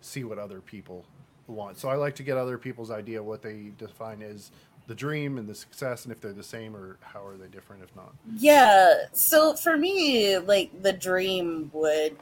see 0.00 0.24
what 0.24 0.38
other 0.38 0.60
people 0.60 1.04
want. 1.46 1.78
So 1.78 1.88
I 1.88 1.94
like 1.94 2.14
to 2.16 2.22
get 2.22 2.36
other 2.36 2.58
people's 2.58 2.90
idea 2.90 3.20
of 3.20 3.26
what 3.26 3.42
they 3.42 3.72
define 3.78 4.22
as 4.22 4.50
the 4.86 4.94
dream 4.94 5.38
and 5.38 5.48
the 5.48 5.54
success, 5.54 6.04
and 6.04 6.12
if 6.12 6.20
they're 6.20 6.32
the 6.32 6.42
same 6.42 6.74
or 6.74 6.96
how 7.00 7.24
are 7.24 7.36
they 7.36 7.46
different, 7.46 7.82
if 7.82 7.94
not. 7.94 8.12
Yeah. 8.36 9.04
So 9.12 9.54
for 9.54 9.76
me, 9.76 10.38
like 10.38 10.82
the 10.82 10.92
dream 10.92 11.70
would 11.72 12.16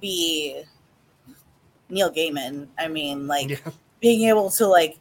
be 0.00 0.62
Neil 1.88 2.12
Gaiman. 2.12 2.68
I 2.78 2.88
mean, 2.88 3.26
like 3.26 3.50
Yeah, 3.50 3.72
being 4.00 4.28
able 4.28 4.50
to 4.50 4.66
like 4.66 4.98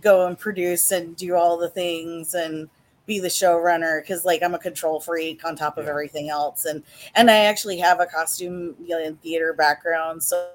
go 0.00 0.26
and 0.26 0.38
produce 0.38 0.90
and 0.90 1.16
do 1.16 1.34
all 1.34 1.56
the 1.56 1.68
things 1.68 2.34
and 2.34 2.68
be 3.06 3.20
the 3.20 3.28
showrunner 3.28 4.02
because 4.02 4.24
like 4.24 4.42
I'm 4.42 4.54
a 4.54 4.58
control 4.58 5.00
freak 5.00 5.44
on 5.44 5.56
top 5.56 5.78
of 5.78 5.84
Yeah. 5.84 5.90
everything 5.90 6.28
else 6.30 6.64
and 6.64 6.82
and 7.14 7.30
I 7.30 7.38
actually 7.44 7.78
have 7.78 8.00
a 8.00 8.06
costume 8.06 8.74
you 8.80 8.88
know, 8.88 9.04
and 9.04 9.20
theater 9.20 9.52
background 9.52 10.22
so 10.22 10.48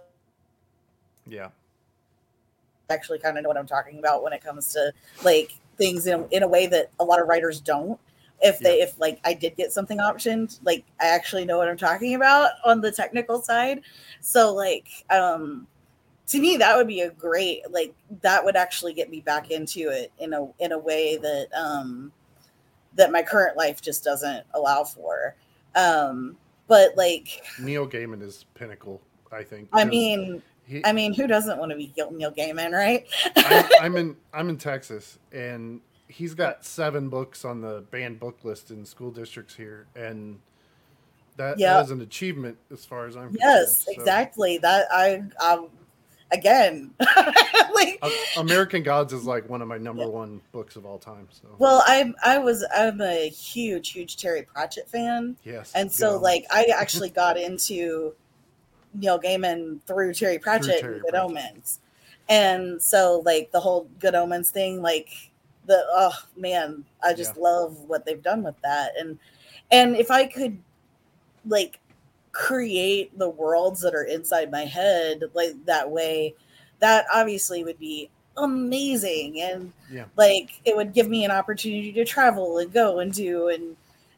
yeah, 1.27 1.49
I 2.89 2.93
actually 2.93 3.19
kind 3.19 3.37
of 3.37 3.43
know 3.43 3.49
what 3.49 3.57
I'm 3.57 3.67
talking 3.67 3.99
about 3.99 4.23
when 4.23 4.33
it 4.33 4.43
comes 4.43 4.73
to 4.73 4.91
like 5.23 5.53
things 5.77 6.07
in, 6.07 6.25
in 6.31 6.43
a 6.43 6.47
way 6.47 6.65
that 6.67 6.89
a 6.99 7.03
lot 7.03 7.21
of 7.21 7.27
writers 7.27 7.61
don't. 7.61 7.99
If 8.41 8.57
they 8.59 8.81
if 8.81 8.97
like 8.99 9.19
I 9.25 9.33
did 9.33 9.57
get 9.57 9.73
something 9.73 9.97
optioned 9.97 10.59
like 10.63 10.85
I 11.01 11.07
actually 11.07 11.43
know 11.45 11.57
what 11.57 11.67
I'm 11.67 11.77
talking 11.77 12.15
about 12.15 12.51
on 12.65 12.79
the 12.81 12.91
technical 12.91 13.41
side. 13.41 13.81
So 14.21 14.53
like 14.53 14.87
um 15.09 15.67
to 16.27 16.39
me 16.39 16.55
that 16.57 16.77
would 16.77 16.87
be 16.87 17.01
a 17.01 17.11
great 17.11 17.69
like 17.69 17.93
that 18.21 18.43
would 18.43 18.55
actually 18.55 18.93
get 18.93 19.09
me 19.09 19.19
back 19.19 19.51
into 19.51 19.89
it 19.89 20.11
in 20.19 20.33
a 20.33 20.47
in 20.59 20.71
a 20.71 20.77
way 20.77 21.17
that 21.17 21.47
um 21.53 22.11
that 22.99 23.11
my 23.11 23.23
current 23.23 23.57
life 23.57 23.81
just 23.81 24.03
doesn't 24.03 24.45
allow 24.53 24.83
for 24.83 25.35
um 25.75 26.37
but 26.67 26.95
like 26.95 27.41
Neil 27.59 27.87
Gaiman 27.87 28.21
is 28.21 28.45
pinnacle. 28.53 29.01
I 29.31 29.43
think. 29.43 29.69
I 29.73 29.85
mean 29.85 30.41
he, 30.65 30.85
I 30.85 30.93
mean 30.93 31.13
who 31.13 31.27
doesn't 31.27 31.57
want 31.57 31.71
to 31.71 31.77
be 31.77 31.91
Neil 32.11 32.31
Gaiman 32.31 32.71
right 32.71 33.07
I, 33.35 33.69
I'm 33.81 33.95
in 33.97 34.15
I'm 34.33 34.49
in 34.49 34.57
Texas, 34.57 35.17
and 35.31 35.81
he's 36.07 36.33
got 36.35 36.63
seven 36.63 37.09
books 37.09 37.43
on 37.43 37.61
the 37.61 37.83
banned 37.89 38.19
book 38.19 38.39
list 38.43 38.69
in 38.69 38.85
school 38.85 39.11
districts 39.11 39.55
here, 39.55 39.87
and 39.95 40.39
that, 41.37 41.57
that 41.57 41.85
is 41.85 41.91
an 41.91 42.01
achievement 42.01 42.57
as 42.71 42.85
far 42.85 43.07
as 43.07 43.15
I'm 43.15 43.35
yes 43.39 43.85
concerned. 43.85 43.95
So, 43.95 44.01
exactly 44.01 44.57
that 44.59 44.87
I 44.91 45.23
um 45.43 45.69
again 46.31 46.93
like 47.75 48.01
American 48.37 48.83
Gods 48.83 49.13
is 49.13 49.25
like 49.25 49.49
one 49.49 49.61
of 49.61 49.67
my 49.67 49.77
number 49.77 50.07
one 50.07 50.41
books 50.51 50.75
of 50.75 50.85
all 50.85 50.97
time. 50.99 51.27
So 51.31 51.47
well 51.57 51.83
I'm 51.87 52.15
I 52.23 52.37
was 52.37 52.65
I'm 52.75 53.01
a 53.01 53.29
huge 53.29 53.91
huge 53.91 54.17
Terry 54.17 54.43
Pratchett 54.43 54.87
fan 54.89 55.35
yes, 55.43 55.73
and 55.75 55.91
so 55.91 56.11
go. 56.11 56.19
like 56.19 56.45
I 56.51 56.65
actually 56.75 57.09
got 57.09 57.37
into 57.37 58.13
Neil 58.93 59.19
Gaiman 59.19 59.81
through 59.83 60.13
Terry 60.13 60.39
Pratchett 60.39 60.81
Terry 60.81 60.93
and 60.95 61.01
Good 61.03 61.11
Pratchett. 61.11 61.29
Omens, 61.29 61.79
and 62.27 62.81
so 62.81 63.21
like 63.25 63.51
the 63.51 63.59
whole 63.59 63.87
Good 63.99 64.15
Omens 64.15 64.49
thing, 64.51 64.81
like 64.81 65.09
the 65.65 65.83
oh 65.89 66.13
man, 66.35 66.85
I 67.03 67.13
just 67.13 67.35
Yeah. 67.35 67.43
love 67.43 67.77
what 67.87 68.05
they've 68.05 68.21
done 68.21 68.43
with 68.43 68.59
that, 68.61 68.93
and 68.99 69.19
and 69.71 69.95
if 69.95 70.09
I 70.11 70.25
could 70.25 70.57
like 71.47 71.79
create 72.31 73.17
the 73.17 73.29
worlds 73.29 73.81
that 73.81 73.95
are 73.95 74.03
inside 74.03 74.51
my 74.51 74.65
head 74.65 75.23
like 75.33 75.53
that 75.65 75.89
way, 75.89 76.35
that 76.79 77.05
obviously 77.13 77.63
would 77.63 77.79
be 77.79 78.09
amazing 78.37 79.41
and 79.41 79.73
yeah, 79.91 80.05
like 80.15 80.61
it 80.63 80.75
would 80.75 80.93
give 80.93 81.09
me 81.09 81.25
an 81.25 81.31
opportunity 81.31 81.91
to 81.91 82.05
travel 82.05 82.57
and 82.59 82.71
go 82.71 82.99
and 82.99 83.13
do 83.13 83.49
and 83.49 83.75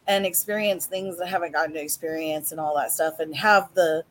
and 0.08 0.26
experience 0.26 0.86
things 0.86 1.20
I 1.20 1.28
haven't 1.28 1.54
gotten 1.54 1.74
to 1.74 1.82
experience 1.82 2.52
and 2.52 2.60
all 2.60 2.76
that 2.78 2.92
stuff 2.92 3.20
and 3.20 3.36
have 3.36 3.74
the 3.74 4.04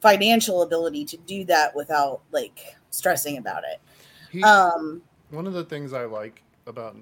financial 0.00 0.62
ability 0.62 1.04
to 1.06 1.16
do 1.16 1.44
that 1.44 1.76
without 1.76 2.22
like 2.32 2.76
stressing 2.90 3.38
about 3.38 3.62
it. 3.64 3.80
he, 4.30 4.42
Um 4.42 5.02
one 5.30 5.46
of 5.46 5.52
the 5.52 5.64
things 5.64 5.92
I 5.92 6.04
like 6.04 6.42
about 6.66 6.96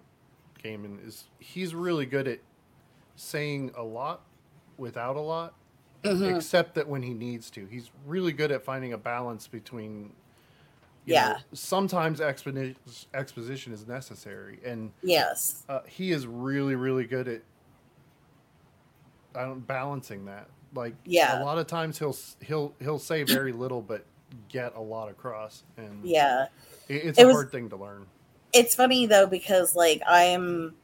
Gaiman 0.62 1.06
is 1.06 1.24
he's 1.38 1.74
really 1.74 2.06
good 2.06 2.28
at 2.28 2.40
saying 3.16 3.72
a 3.76 3.82
lot 3.82 4.22
without 4.76 5.16
a 5.16 5.20
lot. 5.20 5.54
Mhm, 6.02 6.36
except 6.36 6.74
that 6.74 6.88
when 6.88 7.02
he 7.02 7.14
needs 7.14 7.50
to. 7.50 7.66
He's 7.66 7.90
really 8.06 8.32
good 8.32 8.50
at 8.52 8.62
finding 8.64 8.92
a 8.92 8.98
balance 8.98 9.46
between. 9.46 10.12
Yeah. 11.06 11.28
know, 11.28 11.36
sometimes 11.54 12.20
exponi- 12.20 12.76
exposition 13.14 13.72
is 13.72 13.86
necessary, 13.88 14.60
and 14.64 14.92
yes. 15.02 15.64
uh, 15.68 15.80
he 15.86 16.12
is 16.12 16.26
really, 16.26 16.74
really 16.76 17.04
good 17.06 17.26
at. 17.26 17.42
I 19.34 19.42
don't 19.44 19.66
balancing 19.66 20.26
that. 20.26 20.46
Like 20.74 20.94
Yeah. 21.04 21.42
a 21.42 21.44
lot 21.44 21.58
of 21.58 21.66
times 21.66 21.98
he'll 21.98 22.16
he'll 22.40 22.74
he'll 22.80 22.98
say 22.98 23.22
very 23.22 23.52
little 23.52 23.80
but 23.80 24.04
get 24.48 24.74
a 24.76 24.80
lot 24.80 25.08
across, 25.08 25.64
and 25.76 26.04
Yeah. 26.04 26.46
it, 26.88 26.94
it's 27.06 27.18
It 27.18 27.22
a 27.22 27.26
was- 27.26 27.34
hard 27.36 27.50
thing 27.52 27.68
to 27.70 27.76
learn. 27.76 28.06
It's 28.52 28.74
funny 28.74 29.06
though 29.06 29.26
because 29.26 29.74
like 29.74 30.02
I'm 30.06 30.74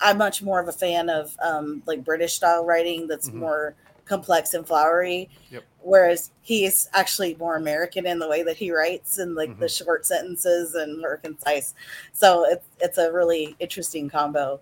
I'm 0.00 0.18
much 0.18 0.42
more 0.42 0.58
of 0.60 0.68
a 0.68 0.72
fan 0.72 1.08
of 1.08 1.34
um 1.42 1.82
like 1.86 2.04
British 2.04 2.34
style 2.34 2.64
writing 2.64 3.06
that's 3.06 3.30
Mhm. 3.30 3.34
more 3.34 3.74
complex 4.14 4.52
and 4.54 4.66
flowery. 4.66 5.30
Yep. 5.50 5.62
Whereas 5.82 6.32
he's 6.42 6.90
actually 6.92 7.36
more 7.36 7.56
American 7.56 8.06
in 8.06 8.18
the 8.18 8.28
way 8.28 8.42
that 8.42 8.56
he 8.56 8.72
writes 8.72 9.18
and 9.18 9.34
like 9.36 9.56
the 9.60 9.66
Mhm. 9.66 9.84
short 9.84 10.04
sentences 10.04 10.74
and 10.74 10.98
more 11.00 11.16
concise. 11.16 11.74
So 12.12 12.44
it's 12.44 12.66
it's 12.80 12.98
a 12.98 13.10
really 13.12 13.54
interesting 13.60 14.10
combo. 14.10 14.60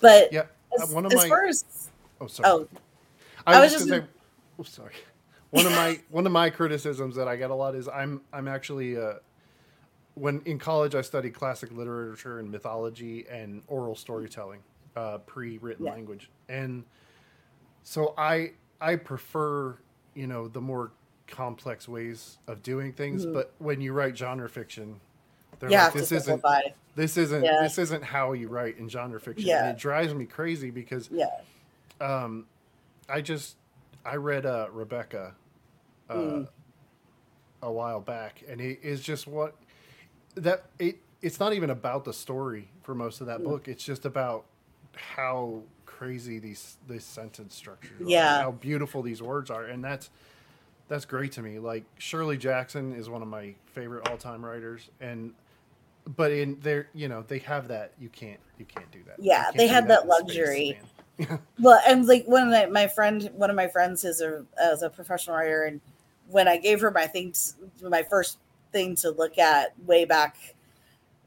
But 0.00 0.30
Yeah, 0.32 0.42
uh, 0.78 0.82
as, 0.84 0.92
one 0.92 1.06
of 1.06 1.12
as 1.12 1.22
my- 1.22 1.28
far 1.28 1.46
as 1.46 1.64
Oh, 2.20 2.26
sorry. 2.26 2.48
oh 2.50 2.68
I 3.46 3.54
I 3.56 3.60
was, 3.60 3.72
just 3.72 3.88
say, 3.88 4.02
oh, 4.58 4.62
sorry. 4.62 4.92
One 5.50 5.64
of 5.66 5.72
my 5.72 5.98
one 6.10 6.26
of 6.26 6.32
my 6.32 6.50
criticisms 6.50 7.16
that 7.16 7.28
I 7.28 7.36
get 7.36 7.50
a 7.50 7.54
lot 7.54 7.74
is 7.74 7.88
I'm 7.88 8.20
I'm 8.32 8.46
actually 8.46 8.96
uh, 8.98 9.14
when 10.14 10.42
in 10.44 10.58
college 10.58 10.94
I 10.94 11.00
studied 11.00 11.30
classic 11.34 11.72
literature 11.72 12.38
and 12.40 12.50
mythology 12.50 13.26
and 13.28 13.62
oral 13.68 13.94
storytelling, 13.96 14.62
uh, 14.96 15.18
pre-written 15.18 15.86
Yeah. 15.86 15.92
language, 15.92 16.30
and 16.48 16.84
so 17.82 18.14
I 18.18 18.52
I 18.80 18.96
prefer 18.96 19.76
you 20.14 20.26
know 20.26 20.48
the 20.48 20.60
more 20.60 20.92
complex 21.26 21.88
ways 21.88 22.38
of 22.46 22.62
doing 22.62 22.92
things. 22.92 23.26
Mhm. 23.26 23.32
But 23.34 23.52
when 23.58 23.80
you 23.80 23.92
write 23.92 24.16
genre 24.16 24.48
fiction, 24.48 25.00
they're 25.58 25.70
you 25.70 25.76
like 25.76 25.92
this 25.92 26.12
isn't 26.12 26.42
this 26.94 27.16
isn't 27.16 27.44
Yeah. 27.44 27.62
this 27.62 27.78
isn't 27.78 28.02
how 28.04 28.32
you 28.32 28.48
write 28.48 28.78
in 28.78 28.88
genre 28.88 29.20
fiction, 29.20 29.46
Yeah. 29.48 29.66
and 29.66 29.76
it 29.76 29.80
drives 29.80 30.14
me 30.14 30.24
crazy 30.26 30.70
because 30.70 31.08
Yeah. 31.10 31.26
um, 32.00 32.46
I 33.08 33.20
just 33.20 33.56
I 34.04 34.16
read 34.16 34.46
uh, 34.46 34.68
Rebecca 34.70 35.34
uh, 36.08 36.14
Mm. 36.14 36.48
a 37.62 37.72
while 37.72 38.00
back, 38.00 38.42
and 38.48 38.60
it 38.60 38.78
is 38.82 39.00
just 39.00 39.26
what 39.26 39.54
that 40.36 40.66
it. 40.78 40.98
It's 41.22 41.40
not 41.40 41.52
even 41.54 41.70
about 41.70 42.04
the 42.04 42.12
story 42.12 42.68
for 42.82 42.94
most 42.94 43.20
of 43.20 43.26
that 43.26 43.40
Mm. 43.40 43.44
book. 43.44 43.68
It's 43.68 43.82
just 43.82 44.04
about 44.04 44.44
how 44.94 45.62
crazy 45.96 46.38
these 46.38 46.76
this 46.86 47.04
sentence 47.04 47.54
structures 47.54 48.00
are, 48.00 48.10
Yeah. 48.10 48.42
how 48.42 48.50
beautiful 48.52 49.02
these 49.02 49.22
words 49.22 49.50
are, 49.50 49.64
and 49.64 49.82
that's 49.82 50.10
that's 50.88 51.04
great 51.04 51.32
to 51.32 51.42
me. 51.42 51.58
Like 51.58 51.84
Shirley 51.98 52.36
Jackson 52.36 52.94
is 52.94 53.08
one 53.08 53.22
of 53.22 53.28
my 53.28 53.54
favorite 53.66 54.08
all 54.08 54.16
time 54.16 54.44
writers, 54.44 54.90
and 55.00 55.32
but 56.16 56.30
in 56.30 56.58
there, 56.60 56.88
you 56.94 57.08
know, 57.08 57.24
they 57.26 57.38
have 57.40 57.68
that. 57.68 57.92
You 57.98 58.08
can't, 58.10 58.38
you 58.58 58.64
can't 58.64 58.88
do 58.92 59.00
that. 59.06 59.16
Yeah, 59.18 59.50
they 59.56 59.66
had 59.66 59.88
that 59.88 60.00
space, 60.00 60.08
luxury. 60.08 60.80
Well, 61.58 61.80
and 61.86 62.06
like 62.06 62.26
one 62.26 62.42
of 62.42 62.48
my, 62.50 62.66
my 62.66 62.86
friend, 62.88 63.30
one 63.34 63.48
of 63.48 63.56
my 63.56 63.68
friends 63.68 64.04
is 64.04 64.20
a 64.20 64.44
as 64.62 64.82
a 64.82 64.90
professional 64.90 65.36
writer, 65.36 65.64
and 65.64 65.80
when 66.28 66.46
I 66.46 66.58
gave 66.58 66.82
her 66.82 66.90
my 66.90 67.06
things, 67.06 67.56
my 67.82 68.02
first 68.02 68.38
thing 68.70 68.94
to 68.96 69.10
look 69.12 69.38
at 69.38 69.72
way 69.86 70.04
back, 70.04 70.36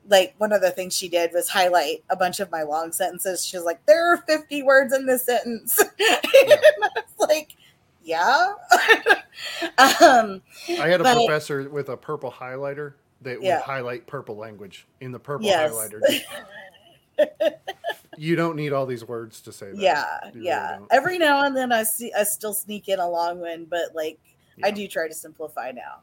like 0.09 0.33
one 0.37 0.51
of 0.51 0.61
the 0.61 0.71
things 0.71 0.93
she 0.95 1.07
did 1.07 1.31
was 1.33 1.47
highlight 1.49 2.03
a 2.09 2.15
bunch 2.15 2.39
of 2.39 2.51
my 2.51 2.63
long 2.63 2.91
sentences. 2.91 3.45
She 3.45 3.55
was 3.57 3.65
like, 3.65 3.85
"There 3.85 4.11
are 4.13 4.17
fifty 4.17 4.63
words 4.63 4.93
in 4.93 5.05
this 5.05 5.25
sentence," 5.25 5.79
and 5.79 5.89
I 5.99 6.89
was 6.95 7.27
like, 7.29 7.55
"Yeah." 8.03 8.53
um, 9.77 10.41
I 10.69 10.87
had 10.87 10.99
a 11.01 11.03
But- 11.03 11.15
professor 11.25 11.69
with 11.69 11.89
a 11.89 11.97
purple 11.97 12.31
highlighter 12.31 12.93
that 13.21 13.41
Yeah. 13.41 13.57
would 13.57 13.63
highlight 13.63 14.07
purple 14.07 14.35
language 14.37 14.87
in 15.01 15.11
the 15.11 15.19
purple 15.19 15.45
Yes. 15.45 15.71
highlighter. 15.73 16.01
You 18.17 18.35
don't 18.35 18.57
need 18.57 18.73
all 18.73 18.85
these 18.85 19.05
words 19.05 19.39
to 19.41 19.53
say 19.53 19.67
that. 19.67 19.77
yeah, 19.77 20.05
You 20.33 20.41
yeah. 20.43 20.75
don't. 20.79 20.87
Every 20.91 21.17
now 21.17 21.45
and 21.45 21.55
then, 21.55 21.71
I 21.71 21.83
see 21.83 22.11
I 22.17 22.23
still 22.23 22.53
sneak 22.53 22.89
in 22.89 22.99
a 22.99 23.07
long 23.09 23.39
one, 23.39 23.63
but 23.65 23.95
like 23.95 24.19
I 24.61 24.71
do 24.71 24.85
try 24.89 25.07
to 25.07 25.13
simplify 25.13 25.71
now. 25.71 25.99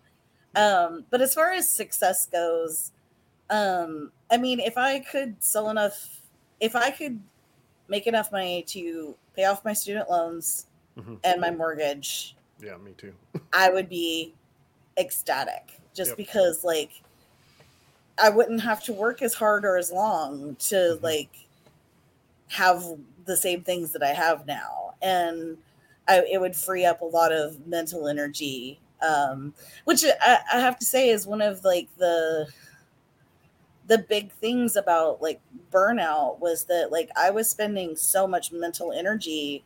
Um, 0.55 1.05
but 1.11 1.21
as 1.21 1.35
far 1.35 1.51
as 1.53 1.69
success 1.69 2.27
goes, 2.27 2.93
um, 3.51 4.13
I 4.31 4.37
mean, 4.37 4.61
if 4.61 4.77
I 4.77 5.01
could 5.01 5.43
sell 5.43 5.71
enough, 5.71 6.21
if 6.61 6.75
I 6.75 6.91
could 6.91 7.21
make 7.89 8.07
enough 8.07 8.33
money 8.33 8.63
to 8.69 9.15
pay 9.35 9.45
off 9.45 9.65
my 9.65 9.73
student 9.73 10.11
loans 10.11 10.67
Mhm. 10.97 11.19
and 11.25 11.41
my 11.41 11.51
mortgage, 11.51 12.35
Yeah, 12.61 12.77
me 12.79 12.93
too. 12.97 13.15
I 13.53 13.71
would 13.71 13.89
be 13.89 14.35
ecstatic 14.99 15.81
just 15.95 16.11
Yep. 16.11 16.17
because, 16.17 16.65
like, 16.65 17.03
I 18.19 18.31
wouldn't 18.31 18.63
have 18.63 18.83
to 18.85 18.93
work 18.93 19.21
as 19.23 19.35
hard 19.35 19.65
or 19.65 19.77
as 19.77 19.93
long 19.93 20.57
to 20.57 20.75
Mhm. 20.75 21.03
like 21.03 21.47
have 22.49 22.83
the 23.27 23.37
same 23.37 23.63
things 23.63 23.93
that 23.93 24.03
I 24.03 24.13
have 24.15 24.47
now, 24.47 24.95
and 25.03 25.59
I, 26.09 26.21
it 26.31 26.41
would 26.41 26.57
free 26.57 26.85
up 26.85 27.01
a 27.03 27.05
lot 27.05 27.33
of 27.33 27.67
mental 27.67 28.09
energy, 28.09 28.81
um, 29.03 29.53
which 29.85 30.05
I, 30.05 30.39
I 30.53 30.61
have 30.61 30.79
to 30.79 30.87
say 30.87 31.11
is 31.11 31.27
one 31.27 31.43
of 31.43 31.65
like 31.65 31.89
the 31.99 32.49
the 33.87 33.99
big 33.99 34.32
things 34.32 34.76
about 34.76 35.22
like 35.22 35.41
burnout 35.70 36.39
was 36.41 36.64
that 36.64 36.91
like 36.91 37.11
I 37.16 37.30
was 37.30 37.49
spending 37.49 37.97
so 37.97 38.26
much 38.26 38.51
mental 38.53 38.93
energy 38.93 39.64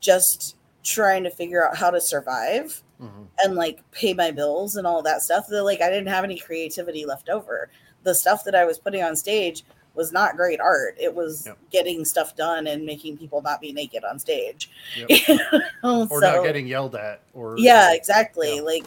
just 0.00 0.56
trying 0.84 1.24
to 1.24 1.30
figure 1.30 1.66
out 1.66 1.76
how 1.76 1.90
to 1.90 2.00
survive 2.00 2.82
Mhm. 3.00 3.26
and 3.44 3.56
like 3.56 3.80
pay 3.90 4.14
my 4.14 4.30
bills 4.30 4.76
and 4.76 4.86
all 4.86 5.02
that 5.02 5.20
stuff 5.22 5.46
that 5.48 5.64
like 5.64 5.80
I 5.82 5.90
didn't 5.90 6.06
have 6.08 6.24
any 6.24 6.38
creativity 6.38 7.04
left 7.04 7.28
over. 7.28 7.68
The 8.04 8.14
stuff 8.14 8.44
that 8.44 8.54
I 8.54 8.64
was 8.64 8.78
putting 8.78 9.02
on 9.02 9.16
stage 9.16 9.64
was 9.94 10.12
not 10.12 10.36
great 10.36 10.60
art. 10.60 10.94
It 10.98 11.12
was 11.14 11.44
Yep. 11.46 11.58
getting 11.72 12.04
stuff 12.04 12.36
done 12.36 12.66
and 12.68 12.84
making 12.86 13.18
people 13.18 13.42
not 13.42 13.60
be 13.60 13.72
naked 13.72 14.04
on 14.04 14.18
stage. 14.18 14.70
Yep. 14.96 15.10
Or 15.82 16.06
or 16.10 16.20
not 16.20 16.44
getting 16.44 16.66
yelled 16.68 16.94
at, 16.94 17.20
or 17.34 17.56
Yeah, 17.58 17.92
exactly. 17.94 18.56
Yeah. 18.56 18.62
Like 18.62 18.86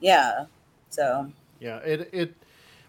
yeah. 0.00 0.44
So 0.90 1.30
Yeah, 1.58 1.78
it 1.78 2.08
it 2.12 2.34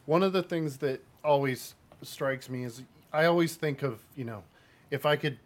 one 0.06 0.24
of 0.24 0.34
the 0.34 0.44
things 0.44 0.78
that 0.78 1.02
always 1.24 1.76
strikes 2.02 2.50
me 2.50 2.64
is 2.64 2.84
I 3.14 3.26
always 3.26 3.56
think 3.56 3.84
of, 3.84 4.00
you 4.16 4.24
know, 4.24 4.44
if 4.90 5.06
I 5.06 5.16
could 5.16 5.38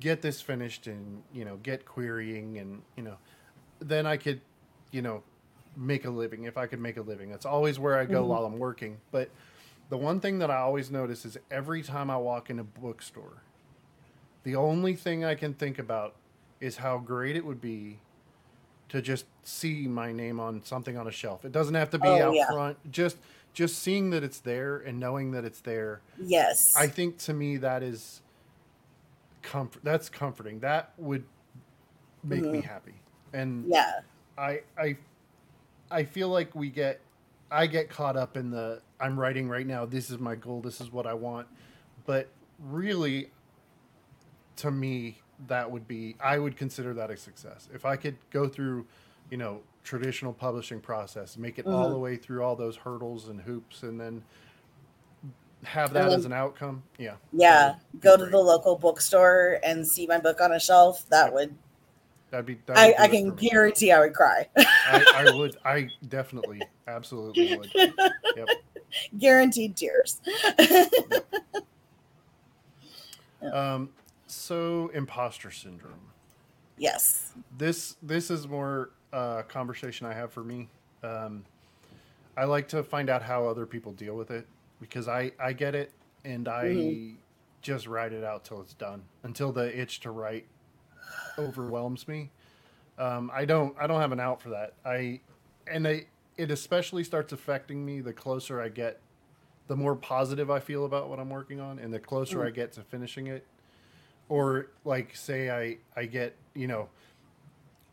get 0.00 0.22
this 0.22 0.40
finished 0.40 0.86
and, 0.86 1.22
you 1.32 1.44
know, 1.44 1.56
get 1.56 1.84
querying 1.84 2.58
and, 2.58 2.82
you 2.96 3.02
know, 3.02 3.16
then 3.80 4.06
I 4.06 4.16
could, 4.16 4.40
you 4.92 5.02
know, 5.02 5.22
make 5.76 6.04
a 6.04 6.10
living 6.10 6.44
if 6.44 6.56
I 6.56 6.66
could 6.66 6.80
make 6.80 6.96
a 6.96 7.02
living. 7.02 7.30
That's 7.30 7.46
always 7.46 7.78
where 7.78 7.98
I 7.98 8.04
go 8.04 8.24
Mhm. 8.24 8.28
while 8.28 8.44
I'm 8.44 8.58
working. 8.58 8.98
But 9.10 9.30
the 9.90 9.96
one 9.96 10.20
thing 10.20 10.38
that 10.38 10.50
I 10.50 10.56
always 10.58 10.90
notice 10.90 11.24
is 11.24 11.38
every 11.50 11.82
time 11.82 12.10
I 12.10 12.16
walk 12.16 12.50
in 12.50 12.58
a 12.58 12.64
bookstore, 12.64 13.42
the 14.44 14.56
only 14.56 14.94
thing 14.94 15.24
I 15.24 15.34
can 15.34 15.54
think 15.54 15.78
about 15.78 16.14
is 16.60 16.76
how 16.78 16.98
great 16.98 17.36
it 17.36 17.44
would 17.44 17.60
be 17.60 17.98
to 18.88 19.02
just 19.02 19.26
see 19.42 19.86
my 19.86 20.12
name 20.12 20.40
on 20.40 20.62
something 20.62 20.96
on 20.96 21.06
a 21.06 21.10
shelf. 21.10 21.44
It 21.44 21.52
doesn't 21.52 21.74
have 21.74 21.90
to 21.90 21.98
be 21.98 22.08
Oh, 22.08 22.28
out 22.28 22.34
yeah. 22.34 22.46
front. 22.50 22.90
Just 22.90 23.16
just 23.54 23.78
seeing 23.80 24.10
that 24.10 24.22
it's 24.22 24.38
there 24.40 24.78
and 24.78 25.00
knowing 25.00 25.32
that 25.32 25.44
it's 25.44 25.60
there. 25.60 26.00
yes. 26.20 26.74
I 26.76 26.86
think 26.86 27.18
to 27.18 27.34
me 27.34 27.56
that 27.58 27.82
is 27.82 28.20
comfort. 29.42 29.82
That's 29.84 30.08
comforting. 30.08 30.60
That 30.60 30.92
would 30.98 31.24
make 32.22 32.42
me 32.42 32.60
Mhm. 32.60 32.64
happy. 32.64 32.94
And 33.32 33.66
yeah. 33.66 34.00
I 34.36 34.60
I 34.78 34.96
I 35.90 36.04
feel 36.04 36.28
like 36.28 36.54
we 36.54 36.70
get 36.70 37.00
I 37.50 37.66
get 37.66 37.88
caught 37.88 38.16
up 38.16 38.36
in 38.36 38.50
the 38.50 38.80
I'm 39.00 39.18
writing 39.18 39.48
right 39.48 39.66
now. 39.66 39.84
This 39.86 40.10
is 40.10 40.18
my 40.18 40.34
goal. 40.34 40.60
This 40.60 40.80
is 40.80 40.92
what 40.92 41.06
I 41.06 41.14
want. 41.14 41.48
But 42.06 42.28
really 42.58 43.30
to 44.56 44.70
me 44.70 45.20
that 45.46 45.70
would 45.70 45.86
be 45.86 46.16
I 46.22 46.38
would 46.38 46.56
consider 46.56 46.92
that 46.94 47.10
a 47.10 47.16
success. 47.16 47.68
If 47.72 47.84
I 47.84 47.96
could 47.96 48.16
go 48.30 48.48
through, 48.48 48.86
you 49.30 49.36
know, 49.36 49.60
traditional 49.84 50.32
publishing 50.32 50.80
process, 50.80 51.36
make 51.36 51.58
it 51.58 51.66
all 51.66 51.86
Mhm. 51.86 51.92
the 51.92 51.98
way 51.98 52.16
through 52.16 52.42
all 52.42 52.56
those 52.56 52.76
hurdles 52.76 53.28
and 53.28 53.40
hoops 53.40 53.82
and 53.82 54.00
then 54.00 54.22
have 55.64 55.92
that 55.92 56.12
as 56.12 56.24
an 56.24 56.32
outcome. 56.32 56.82
Yeah. 56.98 57.16
Yeah. 57.32 57.76
Go 58.00 58.16
to 58.16 58.26
the 58.26 58.38
local 58.38 58.76
bookstore 58.76 59.58
and 59.64 59.86
see 59.86 60.06
my 60.06 60.18
book 60.18 60.40
on 60.40 60.52
a 60.52 60.60
shelf. 60.60 61.08
That 61.08 61.32
would 61.32 61.54
That'd 62.30 62.44
be 62.46 62.58
that 62.66 62.76
I, 62.76 62.88
do 62.88 62.94
I 62.98 63.08
can 63.08 63.30
me. 63.34 63.48
guarantee 63.48 63.90
I 63.90 64.00
would 64.00 64.12
cry. 64.14 64.46
I, 64.56 65.26
I 65.28 65.36
would 65.36 65.56
I 65.64 65.88
definitely 66.08 66.60
absolutely 66.86 67.56
would. 67.56 67.70
Yep. 67.74 68.48
Guaranteed 69.18 69.76
tears. 69.76 70.20
Um, 73.52 73.90
so 74.32 74.88
imposter 74.94 75.50
syndrome. 75.50 76.12
yes. 76.76 77.32
This 77.56 77.96
this 78.02 78.30
is 78.30 78.46
more 78.48 78.90
uh, 79.12 79.42
conversation 79.42 80.06
I 80.06 80.12
have 80.14 80.32
for 80.32 80.44
me. 80.44 80.68
Um, 81.02 81.44
I 82.36 82.44
like 82.44 82.68
to 82.68 82.82
find 82.82 83.10
out 83.10 83.22
how 83.22 83.46
other 83.46 83.66
people 83.66 83.92
deal 83.92 84.14
with 84.16 84.30
it 84.30 84.46
because 84.80 85.08
I 85.08 85.32
I 85.40 85.52
get 85.52 85.74
it 85.74 85.92
and 86.24 86.46
I 86.48 86.64
Mhm. 86.66 87.16
just 87.62 87.86
write 87.86 88.12
it 88.12 88.22
out 88.22 88.44
till 88.44 88.60
it's 88.60 88.74
done 88.74 89.02
until 89.24 89.50
the 89.52 89.76
itch 89.78 90.00
to 90.00 90.10
write 90.10 90.46
overwhelms 91.38 92.06
me. 92.08 92.30
Um, 92.98 93.30
I 93.32 93.44
don't 93.44 93.74
I 93.78 93.86
don't 93.86 94.00
have 94.00 94.12
an 94.12 94.20
out 94.20 94.40
for 94.42 94.50
that. 94.50 94.74
I 94.84 95.20
and 95.66 95.86
I, 95.86 96.06
it 96.36 96.50
especially 96.50 97.04
starts 97.04 97.32
affecting 97.32 97.84
me 97.84 98.00
the 98.00 98.12
closer 98.12 98.60
I 98.60 98.68
get, 98.68 99.00
the 99.66 99.76
more 99.76 99.94
positive 99.96 100.50
I 100.50 100.60
feel 100.60 100.84
about 100.84 101.08
what 101.10 101.18
I'm 101.18 101.28
working 101.30 101.60
on, 101.60 101.78
and 101.78 101.92
the 101.92 101.98
closer 102.00 102.38
Mm. 102.38 102.46
I 102.46 102.50
get 102.50 102.72
to 102.74 102.82
finishing 102.82 103.26
it. 103.26 103.46
Or 104.28 104.68
like 104.84 105.14
say 105.16 105.50
I 105.50 105.78
I 105.98 106.06
get 106.06 106.36
you 106.54 106.66
know 106.66 106.88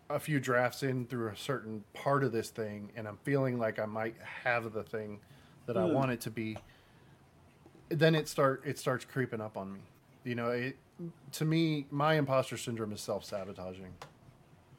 a 0.10 0.20
few 0.20 0.40
drafts 0.40 0.84
in 0.84 1.06
through 1.08 1.30
a 1.30 1.36
certain 1.38 1.84
part 1.94 2.24
of 2.24 2.32
this 2.32 2.50
thing, 2.50 2.92
and 2.96 3.08
I'm 3.08 3.18
feeling 3.24 3.58
like 3.58 3.80
I 3.80 3.86
might 3.86 4.16
have 4.44 4.72
the 4.74 4.84
thing 4.84 5.20
that 5.66 5.78
I 5.78 5.82
Mm. 5.82 5.94
want 5.94 6.12
it 6.12 6.22
to 6.22 6.32
be. 6.32 6.58
Then 7.90 8.16
it 8.16 8.28
start 8.28 8.64
it 8.66 8.78
starts 8.78 9.06
creeping 9.06 9.42
up 9.42 9.58
on 9.58 9.74
me. 9.74 9.80
You 10.24 10.36
know, 10.36 10.50
it 10.50 10.78
to 11.34 11.46
me 11.46 11.88
my 11.92 12.16
imposter 12.16 12.58
syndrome 12.58 12.92
is 12.92 13.02
self 13.02 13.24
sabotaging. 13.26 13.94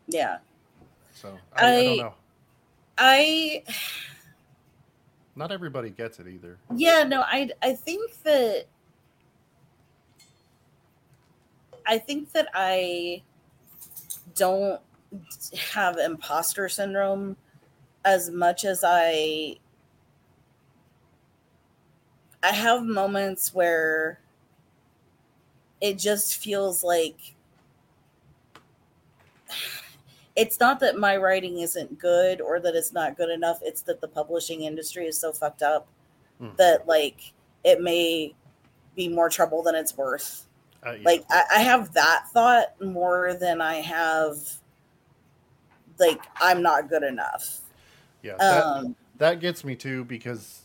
Yeah. 0.07 0.39
So 1.15 1.37
I, 1.57 1.79
I, 1.79 1.85
don't 1.85 1.97
know. 1.99 2.15
I 2.99 3.63
Not 5.35 5.53
everybody 5.53 5.91
gets 5.91 6.19
it 6.19 6.29
either. 6.29 6.59
yeah, 6.75 7.05
no, 7.05 7.23
I 7.23 7.51
I 7.63 7.75
think 7.75 8.11
that 8.25 8.67
I 11.87 11.99
think 11.99 12.33
that 12.33 12.49
I 12.55 13.23
don't 14.35 14.81
have 15.73 15.99
imposter 15.99 16.69
syndrome 16.69 17.37
as 18.05 18.31
much 18.31 18.65
as 18.65 18.83
I 18.85 19.57
I 22.43 22.53
have 22.53 22.85
moments 22.85 23.53
where 23.55 24.21
it 25.81 25.99
just 25.99 26.37
feels 26.37 26.83
like 26.85 27.35
it's 30.35 30.61
not 30.61 30.81
that 30.81 30.99
my 30.99 31.17
writing 31.17 31.59
isn't 31.61 31.99
good 31.99 32.41
or 32.41 32.61
that 32.61 32.75
it's 32.75 32.93
not 32.93 33.17
good 33.17 33.31
enough 33.31 33.59
it's 33.63 33.83
that 33.83 34.01
the 34.01 34.09
publishing 34.09 34.63
industry 34.63 35.07
is 35.07 35.19
so 35.19 35.33
fucked 35.33 35.63
up 35.63 35.87
Hmm. 36.39 36.51
that 36.57 36.87
like 36.87 37.33
it 37.65 37.81
may 37.81 38.35
be 38.97 39.09
more 39.09 39.31
trouble 39.31 39.63
than 39.63 39.75
it's 39.75 39.97
worth 39.97 40.46
Uh, 40.87 40.93
yeah. 40.93 41.03
like 41.05 41.25
I, 41.31 41.43
I 41.55 41.59
have 41.61 41.93
that 41.95 42.29
thought 42.33 42.81
more 42.81 43.35
than 43.35 43.61
i 43.61 43.77
have 43.77 44.37
like 45.99 46.21
i'm 46.41 46.63
not 46.63 46.89
good 46.89 47.03
enough 47.03 47.61
yeah, 48.23 48.37
that, 48.39 48.67
um 48.67 48.97
that 49.19 49.41
gets 49.41 49.65
me 49.65 49.75
too 49.75 50.05
because 50.05 50.63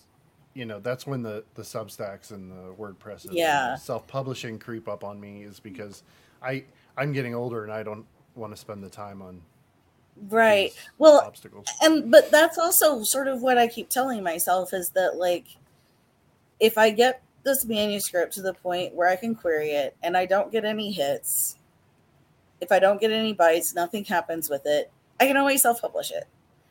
you 0.54 0.66
know 0.66 0.80
that's 0.80 1.08
when 1.08 1.22
the 1.22 1.44
the 1.56 1.62
Substacks 1.62 2.32
and 2.32 2.52
the 2.52 2.74
WordPress 2.74 3.28
Yeah. 3.32 3.76
self 3.76 4.08
publishing 4.08 4.60
creep 4.60 4.88
up 4.88 5.04
on 5.04 5.20
me 5.20 5.44
is 5.44 5.60
because 5.60 6.04
I 6.42 6.66
I'm 6.98 7.14
getting 7.14 7.36
older 7.36 7.64
and 7.64 7.72
I 7.72 7.84
don't 7.84 8.06
want 8.36 8.54
to 8.54 8.58
spend 8.58 8.84
the 8.84 8.90
time 8.90 9.22
on 9.22 9.42
right 10.30 10.72
well 10.98 11.22
obstacles. 11.22 11.68
and 11.82 12.12
but 12.12 12.30
that's 12.32 12.58
also 12.58 13.02
sort 13.02 13.28
of 13.28 13.42
what 13.42 13.58
i 13.58 13.66
keep 13.66 13.88
telling 13.90 14.22
myself 14.22 14.74
is 14.74 14.90
that 14.90 15.16
like 15.16 15.46
if 16.62 16.78
I 16.78 16.92
get 16.92 17.22
this 17.44 17.66
manuscript 17.66 18.34
to 18.34 18.42
the 18.42 18.54
point 18.54 18.94
where 18.94 19.10
I 19.10 19.16
can 19.16 19.36
query 19.36 19.72
it 19.72 19.96
and 20.04 20.16
I 20.16 20.26
don't 20.26 20.52
get 20.52 20.66
any 20.66 20.92
hits, 20.92 21.58
if 22.60 22.72
I 22.72 22.80
don't 22.80 23.02
get 23.02 23.12
any 23.12 23.34
bites, 23.34 23.74
nothing 23.74 24.06
happens 24.06 24.50
with 24.50 24.66
it, 24.66 24.92
I 25.20 25.28
can 25.28 25.38
always 25.38 25.62
self 25.62 25.82
publish 25.82 26.12
it. 26.12 26.28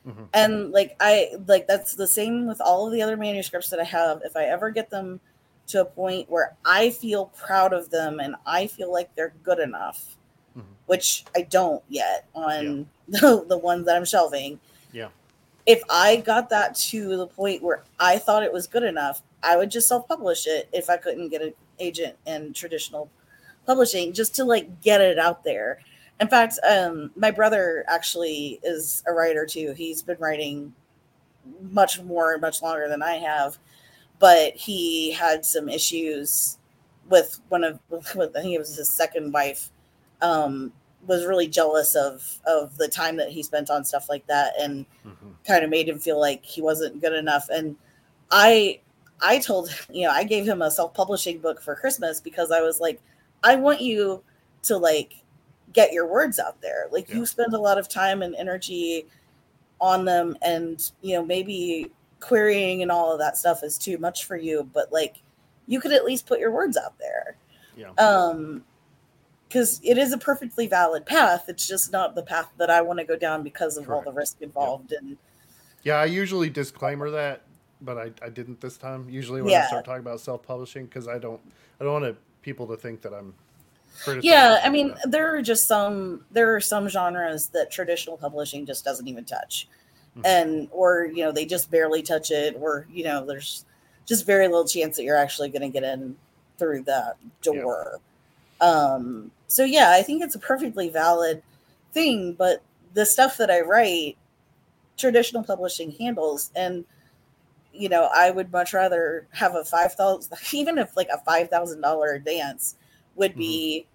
Mm-hmm. 0.07 0.25
And 0.33 0.71
like 0.73 0.97
I 1.01 1.33
like 1.47 1.67
that's 1.67 1.95
the 1.95 2.07
same 2.07 2.47
with 2.47 2.61
all 2.61 2.87
of 2.87 2.93
the 2.93 3.03
other 3.03 3.17
manuscripts 3.17 3.69
that 3.71 3.81
I 3.81 3.85
have. 3.85 4.23
If 4.25 4.37
I 4.37 4.45
ever 4.45 4.71
get 4.71 4.89
them 4.89 5.21
to 5.69 5.83
a 5.83 5.85
point 5.85 6.31
where 6.31 6.57
I 6.65 6.91
feel 6.91 7.27
proud 7.27 7.73
of 7.73 7.91
them 7.91 8.19
and 8.19 8.35
I 8.47 8.67
feel 8.67 8.93
like 8.93 9.15
they're 9.15 9.35
good 9.43 9.59
enough, 9.59 10.17
mm-hmm. 10.57 10.67
which 10.87 11.25
I 11.37 11.43
don't 11.43 11.83
yet 11.89 12.27
on 12.35 12.89
yeah. 13.09 13.21
the, 13.21 13.45
the 13.49 13.59
ones 13.59 13.87
that 13.87 13.97
I'm 13.97 14.05
shelving. 14.05 14.59
Yeah. 14.93 15.09
If 15.67 15.83
I 15.91 16.17
got 16.17 16.49
that 16.51 16.75
to 16.77 17.17
the 17.17 17.27
point 17.27 17.63
where 17.63 17.85
I 17.99 18.19
thought 18.19 18.43
it 18.43 18.53
was 18.53 18.67
good 18.67 18.83
enough, 18.83 19.23
I 19.43 19.57
would 19.57 19.71
just 19.71 19.89
self 19.89 20.07
publish 20.09 20.47
it 20.47 20.69
if 20.73 20.91
I 20.91 20.97
couldn't 20.97 21.29
get 21.29 21.43
an 21.43 21.55
agent 21.79 22.17
in 22.27 22.53
traditional 22.53 23.11
publishing 23.67 24.13
just 24.13 24.35
to 24.37 24.45
like 24.45 24.81
get 24.83 25.01
it 25.01 25.19
out 25.19 25.45
there 25.45 25.81
in 26.21 26.29
fact, 26.29 26.59
um, 26.69 27.11
my 27.17 27.31
brother 27.31 27.83
actually 27.89 28.61
is 28.63 29.03
a 29.07 29.13
writer 29.13 29.47
too. 29.47 29.73
He's 29.73 30.03
been 30.03 30.19
writing 30.19 30.75
much 31.63 32.01
more, 32.03 32.33
and 32.33 32.43
much 32.43 32.61
longer 32.61 32.89
than 32.89 33.03
I 33.03 33.15
have, 33.15 33.59
but 34.19 34.55
he 34.55 35.13
had 35.13 35.47
some 35.47 35.69
issues 35.69 36.59
with 37.09 37.41
one 37.49 37.65
of, 37.65 37.81
with, 37.91 38.37
I 38.37 38.43
think 38.43 38.55
it 38.55 38.59
was 38.59 38.77
his 38.77 38.93
second 38.93 39.33
wife, 39.33 39.71
um, 40.21 40.73
was 41.07 41.25
really 41.25 41.49
jealous 41.49 41.95
of 41.97 42.39
of 42.45 42.77
the 42.77 42.87
time 42.87 43.17
that 43.17 43.31
he 43.31 43.43
spent 43.43 43.71
on 43.71 43.87
stuff 43.87 44.11
like 44.11 44.27
that, 44.27 44.53
and 44.61 44.85
mm-hmm. 45.07 45.31
kind 45.47 45.65
of 45.65 45.71
made 45.71 45.89
him 45.89 45.99
feel 45.99 46.21
like 46.21 46.45
he 46.45 46.61
wasn't 46.61 47.01
good 47.01 47.15
enough. 47.15 47.49
And 47.49 47.77
I, 48.31 48.81
I 49.23 49.39
told 49.39 49.71
you 49.91 50.07
know, 50.07 50.13
I 50.13 50.25
gave 50.25 50.47
him 50.47 50.63
a 50.63 50.71
self 50.71 50.95
publishing 50.95 51.39
book 51.39 51.61
for 51.61 51.75
Christmas 51.75 52.21
because 52.21 52.51
I 52.51 52.61
was 52.61 52.81
like, 52.81 53.01
I 53.43 53.57
want 53.57 53.81
you 53.81 54.23
to 54.65 54.77
like 54.77 55.15
get 55.73 55.93
your 55.93 56.07
words 56.07 56.39
out 56.39 56.61
there. 56.61 56.89
Like 56.91 57.09
yeah. 57.09 57.17
you 57.17 57.27
spend 57.27 57.55
a 57.55 57.59
lot 57.59 57.79
of 57.79 57.89
time 57.89 58.23
and 58.23 58.35
energy 58.35 59.07
on 59.81 60.05
them 60.05 60.37
and 60.43 60.91
you 61.01 61.15
know 61.15 61.25
maybe 61.25 61.91
querying 62.21 62.83
and 62.83 62.91
all 62.91 63.13
of 63.13 63.19
that 63.19 63.39
stuff 63.39 63.63
is 63.63 63.79
too 63.79 63.99
much 63.99 64.25
for 64.25 64.37
you, 64.37 64.69
but 64.73 64.93
like 64.93 65.23
you 65.67 65.81
could 65.81 65.93
at 65.93 66.05
least 66.05 66.27
put 66.27 66.41
your 66.41 66.51
words 66.51 66.77
out 66.77 66.99
there. 66.99 67.37
Yeah. 67.77 67.91
Um 67.93 68.65
because 69.51 69.81
it 69.83 69.99
is 69.99 70.13
a 70.13 70.19
perfectly 70.19 70.69
valid 70.69 71.05
path. 71.05 71.47
It's 71.49 71.67
just 71.67 71.91
not 71.91 72.15
the 72.15 72.23
path 72.23 72.49
that 72.59 72.71
I 72.71 72.83
want 72.83 73.01
to 73.01 73.05
go 73.05 73.17
down 73.17 73.43
because 73.43 73.77
of 73.77 73.85
Correct. 73.85 74.07
all 74.07 74.13
the 74.13 74.17
risk 74.17 74.41
involved. 74.43 74.93
And 74.93 75.17
yeah, 75.83 75.97
I 75.97 76.05
usually 76.05 76.49
disclaimer 76.49 77.11
that, 77.11 77.43
but 77.83 77.99
I, 77.99 78.11
I 78.23 78.29
didn't 78.29 78.61
this 78.61 78.77
time. 78.77 79.09
Usually 79.09 79.43
when 79.43 79.51
yeah. 79.51 79.65
I 79.65 79.67
start 79.69 79.85
talking 79.85 80.01
about 80.01 80.21
self 80.21 80.43
publishing, 80.43 80.87
because 80.87 81.09
I 81.09 81.19
don't 81.19 81.41
I 81.81 81.85
don't 81.85 82.03
want 82.03 82.17
people 82.43 82.67
to 82.69 82.77
think 82.77 83.03
that 83.03 83.13
I'm 83.13 83.35
yeah, 84.23 84.61
I 84.65 84.71
mean, 84.71 84.95
there 85.05 85.35
are 85.35 85.43
just 85.43 85.67
some 85.67 86.25
there 86.31 86.55
are 86.55 86.61
some 86.61 86.89
genres 86.89 87.49
that 87.49 87.71
traditional 87.71 88.17
publishing 88.17 88.65
just 88.65 88.85
doesn't 88.85 89.07
even 89.07 89.25
touch, 89.25 89.69
mm-hmm. 90.17 90.25
and 90.25 90.69
or 90.71 91.07
you 91.07 91.23
know 91.23 91.33
they 91.33 91.45
just 91.45 91.71
barely 91.71 92.03
touch 92.03 92.31
it, 92.31 92.57
or 92.59 92.87
you 92.91 93.05
know 93.05 93.27
there's 93.27 93.65
just 94.07 94.27
very 94.27 94.47
little 94.49 94.67
chance 94.67 94.97
that 94.97 95.05
you're 95.05 95.17
actually 95.17 95.51
going 95.51 95.63
to 95.63 95.69
get 95.69 95.83
in 95.83 96.17
through 96.59 96.83
that 96.85 97.17
door. 97.43 98.01
Yeah. 98.61 98.69
Um, 98.69 99.31
so 99.49 99.65
yeah, 99.65 99.93
I 99.95 100.03
think 100.03 100.23
it's 100.23 100.35
a 100.35 100.39
perfectly 100.41 100.89
valid 100.89 101.43
thing, 101.93 102.33
but 102.33 102.63
the 102.95 103.05
stuff 103.05 103.37
that 103.37 103.51
I 103.51 103.61
write, 103.61 104.17
traditional 104.97 105.43
publishing 105.43 105.91
handles, 105.93 106.51
and 106.57 106.85
you 107.73 107.89
know, 107.89 108.09
I 108.15 108.31
would 108.31 108.53
much 108.53 108.73
rather 108.75 109.27
have 109.33 109.55
a 109.55 109.65
five 109.65 109.95
thousand, 109.95 110.37
even 110.53 110.79
if 110.79 110.97
like 110.97 111.09
a 111.13 111.19
five 111.19 111.49
thousand 111.49 111.81
dollar 111.81 112.13
advance 112.13 112.77
would 113.17 113.37
be 113.37 113.87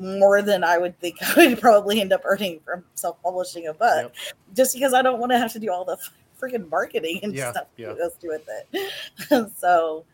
mm-hmm. 0.00 0.18
more 0.18 0.42
than 0.42 0.64
I 0.64 0.78
would 0.78 0.98
think 0.98 1.16
I 1.36 1.48
would 1.48 1.60
probably 1.60 2.00
end 2.00 2.12
up 2.12 2.22
earning 2.24 2.60
from 2.64 2.84
self 2.94 3.22
publishing 3.22 3.66
a 3.66 3.74
book, 3.74 4.12
yep. 4.14 4.14
just 4.54 4.74
because 4.74 4.94
I 4.94 5.02
don't 5.02 5.20
want 5.20 5.32
to 5.32 5.38
have 5.38 5.52
to 5.52 5.58
do 5.58 5.70
all 5.70 5.84
the 5.84 5.98
freaking 6.40 6.70
marketing 6.70 7.20
and 7.22 7.34
yeah, 7.34 7.50
stuff 7.50 7.66
yeah. 7.76 7.88
that 7.88 7.98
goes 7.98 8.16
with 8.22 8.48
it. 8.72 9.52
so 9.56 10.04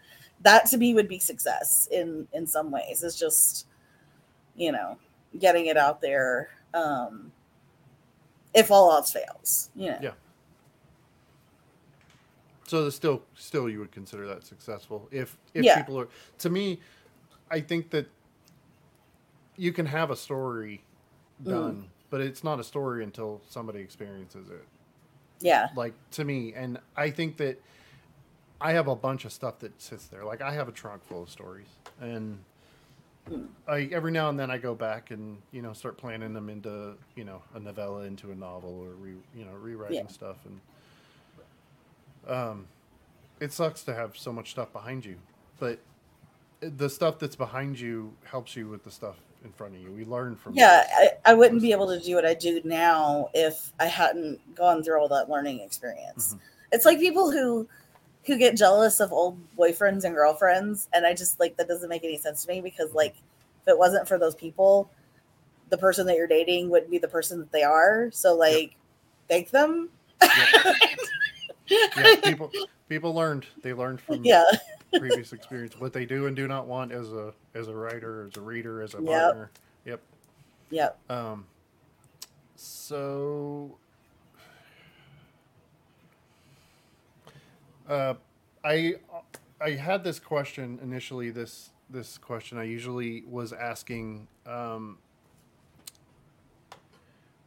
that 0.43 0.67
to 0.67 0.77
me 0.77 0.95
would 0.95 1.09
be 1.09 1.19
success 1.19 1.89
in 1.91 2.27
in 2.33 2.47
some 2.47 2.71
ways. 2.71 3.03
It's 3.03 3.19
just 3.19 3.67
you 4.55 4.73
know 4.73 4.99
getting 5.39 5.67
it 5.67 5.77
out 5.77 6.01
there. 6.01 6.51
Um, 6.75 7.33
if 8.55 8.71
all 8.71 8.91
else 8.91 9.12
fails, 9.12 9.71
you 9.75 9.91
know. 9.91 9.99
Yeah. 10.01 10.11
So 12.67 12.91
still, 12.91 13.23
still, 13.35 13.69
you 13.69 13.79
would 13.79 13.93
consider 13.93 14.27
that 14.27 14.45
successful 14.45 15.09
if 15.12 15.37
if 15.55 15.64
yeah. 15.64 15.79
people 15.79 16.01
are. 16.01 16.09
To 16.39 16.51
me, 16.51 16.81
I 17.51 17.61
think 17.61 17.91
that 17.91 18.09
you 19.57 19.73
can 19.73 19.87
have 19.87 20.11
a 20.11 20.17
story 20.17 20.83
mm. 21.43 21.51
done, 21.51 21.75
mm. 21.75 21.85
but 22.11 22.21
it's 22.21 22.43
not 22.43 22.59
a 22.59 22.64
story 22.64 23.05
until 23.05 23.41
somebody 23.49 23.81
experiences 23.81 24.49
it. 24.49 24.64
Yeah. 25.41 25.69
Like 25.77 25.95
to 26.12 26.25
me, 26.25 26.55
and 26.55 26.79
I 26.97 27.11
think 27.11 27.37
that 27.37 27.62
I 28.61 28.73
have 28.73 28.89
a 28.89 28.97
bunch 28.97 29.25
of 29.25 29.33
stuff 29.33 29.61
that 29.61 29.81
sits 29.81 30.07
there. 30.07 30.25
Like 30.25 30.41
I 30.41 30.53
have 30.53 30.69
a 30.69 30.73
trunk 30.73 31.05
full 31.05 31.23
of 31.23 31.31
stories, 31.31 31.69
and 32.01 32.39
mm. 33.31 33.47
I 33.69 33.89
every 33.93 34.11
now 34.11 34.29
and 34.29 34.39
then 34.39 34.51
I 34.51 34.59
go 34.59 34.75
back 34.75 35.12
and 35.12 35.39
you 35.53 35.62
know 35.62 35.73
start 35.73 35.99
planning 35.99 36.33
them 36.33 36.49
into 36.49 36.95
you 37.14 37.25
know 37.25 37.43
a 37.55 37.61
novella, 37.61 38.03
into 38.03 38.33
a 38.33 38.35
novel, 38.35 38.81
or 38.81 38.91
re, 38.95 39.12
you 39.37 39.45
know 39.45 39.53
rewriting 39.53 39.99
yeah. 39.99 40.07
stuff, 40.09 40.39
and 40.47 40.61
um, 42.27 42.66
it 43.41 43.53
sucks 43.53 43.83
to 43.85 43.95
have 43.95 44.16
so 44.16 44.33
much 44.33 44.51
stuff 44.51 44.72
behind 44.72 45.05
you, 45.05 45.16
but 45.59 45.79
the 46.61 46.89
stuff 46.89 47.18
that's 47.18 47.37
behind 47.37 47.79
you 47.79 48.12
helps 48.24 48.57
you 48.57 48.68
with 48.68 48.83
the 48.83 48.91
stuff 48.91 49.16
in 49.45 49.53
front 49.53 49.74
of 49.74 49.81
you. 49.81 49.91
We 49.93 50.05
learn 50.05 50.37
from 50.37 50.55
yeah. 50.55 50.85
I, 50.97 51.33
I 51.33 51.35
wouldn't 51.35 51.62
be 51.62 51.72
able 51.72 51.87
to 51.89 52.01
do 52.01 52.14
what 52.14 52.24
I 52.24 52.35
do 52.35 52.61
now 52.64 53.29
if 53.35 53.72
I 53.79 53.87
hadn't 53.87 54.55
gone 54.55 54.83
through 54.83 55.01
all 55.01 55.09
that 55.09 55.29
learning 55.29 55.61
experience. 55.61 56.29
Mm-hmm. 56.29 56.39
It's 56.72 56.85
like 56.85 56.99
people 56.99 57.31
who 57.31 57.68
who 58.24 58.37
get 58.39 58.57
jealous 58.57 58.99
of 58.99 59.12
old 59.12 59.39
boyfriends 59.57 60.05
and 60.05 60.14
girlfriends, 60.14 60.89
and 60.93 61.07
I 61.07 61.14
just 61.14 61.39
like 61.39 61.57
that 61.57 61.68
doesn't 61.68 61.89
make 61.89 62.05
any 62.05 62.18
sense 62.18 62.45
to 62.45 62.53
me 62.53 62.61
because 62.61 62.93
like 62.93 63.14
if 63.62 63.68
it 63.68 63.79
wasn't 63.79 64.09
for 64.09 64.18
those 64.18 64.35
people, 64.35 64.91
the 65.70 65.79
person 65.79 66.07
that 66.07 66.16
you're 66.16 66.27
dating 66.27 66.70
wouldn't 66.70 66.91
be 66.91 66.99
the 66.99 67.09
person 67.09 67.39
that 67.39 67.53
they 67.53 67.62
are. 67.62 68.11
So 68.12 68.35
like, 68.35 68.62
yep. 68.62 68.70
thank 69.29 69.51
them. 69.51 69.91
Yep. 70.22 70.77
yeah, 71.69 72.17
people 72.25 72.51
people 72.89 73.14
learned. 73.14 73.47
They 73.62 73.73
learned 73.73 74.01
from 74.01 74.25
yeah 74.25 74.45
previous 74.99 75.33
experience, 75.33 75.79
what 75.79 75.93
they 75.93 76.07
do 76.07 76.26
and 76.26 76.37
do 76.37 76.47
not 76.47 76.67
want 76.67 76.93
as 76.93 77.13
a 77.13 77.33
as 77.55 77.68
a 77.68 77.75
writer, 77.75 78.26
as 78.29 78.37
a 78.37 78.41
reader, 78.41 78.83
as 78.83 78.95
a 78.95 79.03
yep. 79.03 79.07
partner. 79.07 79.51
Yep. 79.84 80.01
Yep. 80.71 80.99
Um. 81.11 81.47
So. 82.57 83.79
Uh, 87.88 88.14
I 88.64 88.97
I 89.61 89.71
had 89.71 90.03
this 90.03 90.18
question 90.18 90.79
initially. 90.83 91.30
This 91.30 91.71
this 91.88 92.18
question 92.18 92.59
I 92.59 92.64
usually 92.64 93.22
was 93.29 93.53
asking. 93.53 94.26
Um, 94.45 94.99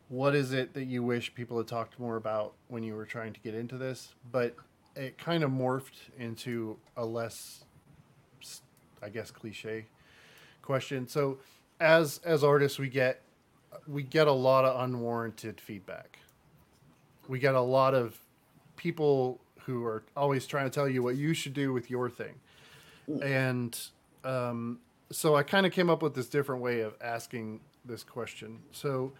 what 0.09 0.35
is 0.35 0.53
it 0.53 0.73
that 0.73 0.85
you 0.85 1.03
wish 1.03 1.33
people 1.33 1.57
had 1.57 1.67
talked 1.67 1.99
more 1.99 2.17
about 2.17 2.53
when 2.67 2.83
you 2.83 2.95
were 2.95 3.05
trying 3.05 3.31
to 3.33 3.39
get 3.39 3.53
into 3.53 3.77
this? 3.77 4.13
But 4.31 4.55
it 4.95 5.17
kind 5.17 5.43
of 5.43 5.51
morphed 5.51 6.09
into 6.17 6.77
a 6.97 7.05
less, 7.05 7.63
I 9.01 9.09
guess, 9.09 9.31
cliche 9.31 9.85
question. 10.61 11.07
So, 11.07 11.37
as 11.79 12.19
as 12.25 12.43
artists, 12.43 12.79
we 12.79 12.89
get 12.89 13.21
we 13.87 14.03
get 14.03 14.27
a 14.27 14.33
lot 14.33 14.65
of 14.65 14.83
unwarranted 14.83 15.61
feedback. 15.61 16.19
We 17.27 17.39
get 17.39 17.53
a 17.53 17.61
lot 17.61 17.93
of 17.93 18.19
people 18.75 19.39
who 19.61 19.85
are 19.85 20.03
always 20.17 20.47
trying 20.47 20.65
to 20.65 20.71
tell 20.71 20.89
you 20.89 21.03
what 21.03 21.15
you 21.15 21.35
should 21.35 21.53
do 21.53 21.71
with 21.71 21.91
your 21.91 22.09
thing, 22.09 22.33
and 23.21 23.79
um, 24.23 24.79
so 25.11 25.35
I 25.35 25.43
kind 25.43 25.65
of 25.65 25.71
came 25.71 25.89
up 25.89 26.01
with 26.01 26.15
this 26.15 26.27
different 26.27 26.61
way 26.61 26.81
of 26.81 26.95
asking 26.99 27.61
this 27.85 28.03
question. 28.03 28.59
So, 28.71 29.13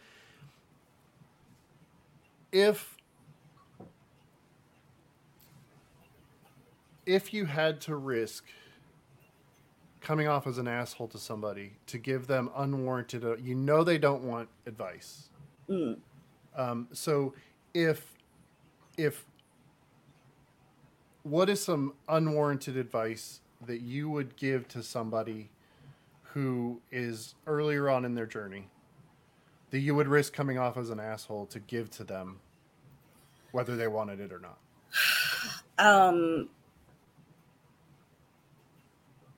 if 2.51 2.97
if 7.05 7.33
you 7.33 7.45
had 7.45 7.81
to 7.81 7.95
risk 7.95 8.45
coming 10.01 10.27
off 10.27 10.47
as 10.47 10.57
an 10.57 10.67
asshole 10.67 11.07
to 11.07 11.17
somebody 11.17 11.73
to 11.87 11.97
give 11.97 12.27
them 12.27 12.49
unwarranted, 12.55 13.23
uh, 13.23 13.35
you 13.37 13.55
know 13.55 13.83
they 13.83 13.97
don't 13.97 14.23
want 14.23 14.47
advice. 14.65 15.29
Mm. 15.69 15.97
Um, 16.55 16.87
so 16.91 17.33
if 17.73 18.15
if 18.97 19.25
what 21.23 21.49
is 21.49 21.63
some 21.63 21.93
unwarranted 22.07 22.77
advice 22.77 23.41
that 23.65 23.81
you 23.81 24.09
would 24.09 24.35
give 24.35 24.67
to 24.69 24.81
somebody 24.81 25.49
who 26.33 26.81
is 26.91 27.35
earlier 27.45 27.89
on 27.89 28.05
in 28.05 28.15
their 28.15 28.25
journey 28.25 28.67
that 29.71 29.79
you 29.79 29.93
would 29.95 30.07
risk 30.07 30.33
coming 30.33 30.57
off 30.57 30.77
as 30.77 30.89
an 30.89 30.99
asshole 30.99 31.45
to 31.47 31.59
give 31.59 31.89
to 31.91 32.03
them 32.03 32.39
whether 33.51 33.75
they 33.75 33.87
wanted 33.87 34.19
it 34.19 34.31
or 34.31 34.39
not 34.39 34.57
um 35.79 36.49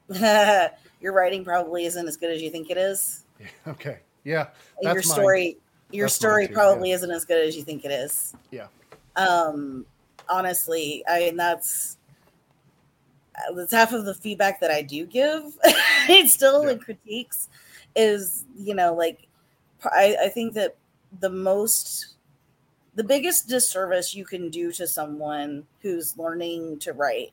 your 1.02 1.14
writing 1.14 1.44
probably 1.46 1.86
isn't 1.86 2.08
as 2.08 2.18
good 2.18 2.32
as 2.32 2.42
you 2.42 2.50
think 2.50 2.70
it 2.70 2.78
is. 2.78 3.24
Yeah, 3.40 3.48
okay. 3.68 4.00
Yeah. 4.24 4.48
your 4.82 4.96
that's 4.96 5.08
mine. 5.08 5.16
story 5.16 5.58
your 5.92 6.06
That's 6.06 6.16
story 6.16 6.48
too, 6.48 6.54
probably 6.54 6.90
yeah. 6.90 6.96
isn't 6.96 7.12
as 7.12 7.26
good 7.26 7.46
as 7.46 7.56
you 7.56 7.64
think 7.64 7.84
it 7.86 7.92
is. 7.92 8.34
Yeah. 8.52 8.68
Um 9.16 9.86
honestly, 10.30 11.04
I 11.10 11.20
mean 11.20 11.38
that's 11.38 11.98
that's 13.56 13.72
half 13.72 13.94
of 13.94 14.06
the 14.06 14.14
feedback 14.14 14.60
that 14.60 14.70
I 14.72 14.82
do 14.82 15.06
give. 15.06 15.44
it's 16.10 16.34
still 16.34 16.66
Yeah. 16.66 16.72
in 16.72 16.80
critiques 16.80 17.50
is, 17.96 18.46
you 18.58 18.74
know, 18.76 18.94
like 18.94 19.28
I, 19.86 20.16
I 20.24 20.30
think 20.30 20.54
that 20.54 20.76
the 21.20 21.30
most 21.30 22.16
the 22.96 23.04
biggest 23.04 23.48
disservice 23.48 24.14
you 24.14 24.26
can 24.26 24.50
do 24.50 24.72
to 24.74 24.86
someone 24.86 25.66
who's 25.82 26.18
learning 26.18 26.80
to 26.80 26.94
write 26.94 27.32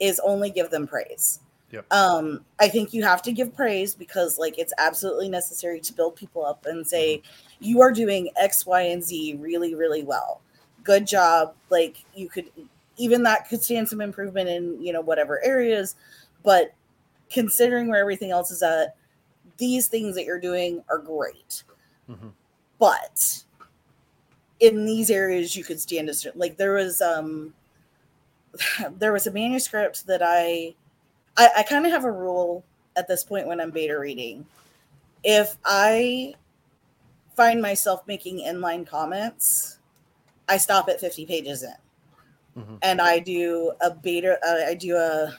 is 0.00 0.20
only 0.24 0.50
give 0.50 0.70
them 0.70 0.86
praise. 0.86 1.40
Yep. 1.70 1.92
Um, 1.92 2.44
I 2.58 2.68
think 2.68 2.92
you 2.92 3.04
have 3.04 3.22
to 3.22 3.32
give 3.32 3.54
praise 3.54 3.94
because 3.94 4.38
like 4.38 4.58
it's 4.58 4.72
absolutely 4.78 5.28
necessary 5.28 5.78
to 5.80 5.92
build 5.92 6.16
people 6.16 6.44
up 6.44 6.66
and 6.66 6.84
say 6.86 7.22
you 7.60 7.80
are 7.80 7.92
doing 7.92 8.30
X, 8.36 8.66
Y, 8.66 8.80
and 8.82 9.04
Z 9.04 9.36
really, 9.38 9.74
really 9.74 10.02
well. 10.02 10.40
Good 10.82 11.06
job. 11.06 11.54
Like 11.68 12.04
you 12.14 12.28
could 12.28 12.46
even 12.96 13.22
that 13.22 13.48
could 13.48 13.62
stand 13.62 13.88
some 13.88 14.00
improvement 14.00 14.48
in, 14.48 14.82
you 14.82 14.92
know, 14.92 15.00
whatever 15.00 15.42
areas, 15.44 15.94
but 16.42 16.74
considering 17.30 17.88
where 17.88 18.00
everything 18.00 18.32
else 18.32 18.50
is 18.50 18.62
at, 18.62 18.96
these 19.58 19.86
things 19.86 20.16
that 20.16 20.24
you're 20.24 20.40
doing 20.40 20.82
are 20.88 20.98
great. 20.98 21.62
Mhm. 22.10 22.32
But 22.78 23.44
in 24.58 24.84
these 24.84 25.10
areas 25.10 25.56
you 25.56 25.64
could 25.64 25.80
stand 25.80 26.08
a 26.10 26.14
certain 26.14 26.38
like 26.38 26.56
there 26.56 26.74
was 26.74 27.00
um 27.00 27.54
there 28.98 29.12
was 29.12 29.26
a 29.26 29.30
manuscript 29.30 30.06
that 30.06 30.22
I 30.22 30.74
I, 31.36 31.50
I 31.58 31.62
kind 31.62 31.86
of 31.86 31.92
have 31.92 32.04
a 32.04 32.12
rule 32.12 32.64
at 32.96 33.08
this 33.08 33.22
point 33.24 33.46
when 33.46 33.60
I'm 33.60 33.70
beta 33.70 33.98
reading. 33.98 34.44
If 35.22 35.56
I 35.64 36.34
find 37.36 37.62
myself 37.62 38.02
making 38.06 38.38
inline 38.38 38.86
comments, 38.86 39.78
I 40.48 40.56
stop 40.56 40.88
at 40.88 41.00
50 41.00 41.26
pages 41.26 41.62
in. 41.62 41.74
Mhm. 42.58 42.78
And 42.82 43.00
I 43.00 43.20
do 43.20 43.72
a 43.80 43.90
beta 43.90 44.38
uh, 44.46 44.68
I 44.70 44.74
do 44.74 44.96
a 44.96 45.38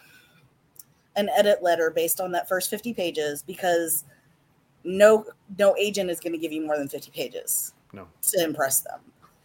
an 1.18 1.30
edit 1.36 1.62
letter 1.62 1.92
based 1.92 2.22
on 2.22 2.32
that 2.32 2.48
first 2.48 2.70
50 2.70 2.94
pages 2.94 3.44
because 3.44 4.06
no 4.84 5.26
no 5.58 5.76
agent 5.78 6.10
is 6.10 6.20
going 6.20 6.34
to 6.34 6.40
give 6.40 6.52
you 6.52 6.66
more 6.66 6.78
than 6.78 6.88
50 6.88 7.12
pages 7.12 7.74
No. 7.94 8.08
to 8.24 8.44
impress 8.44 8.82
them. 8.82 9.00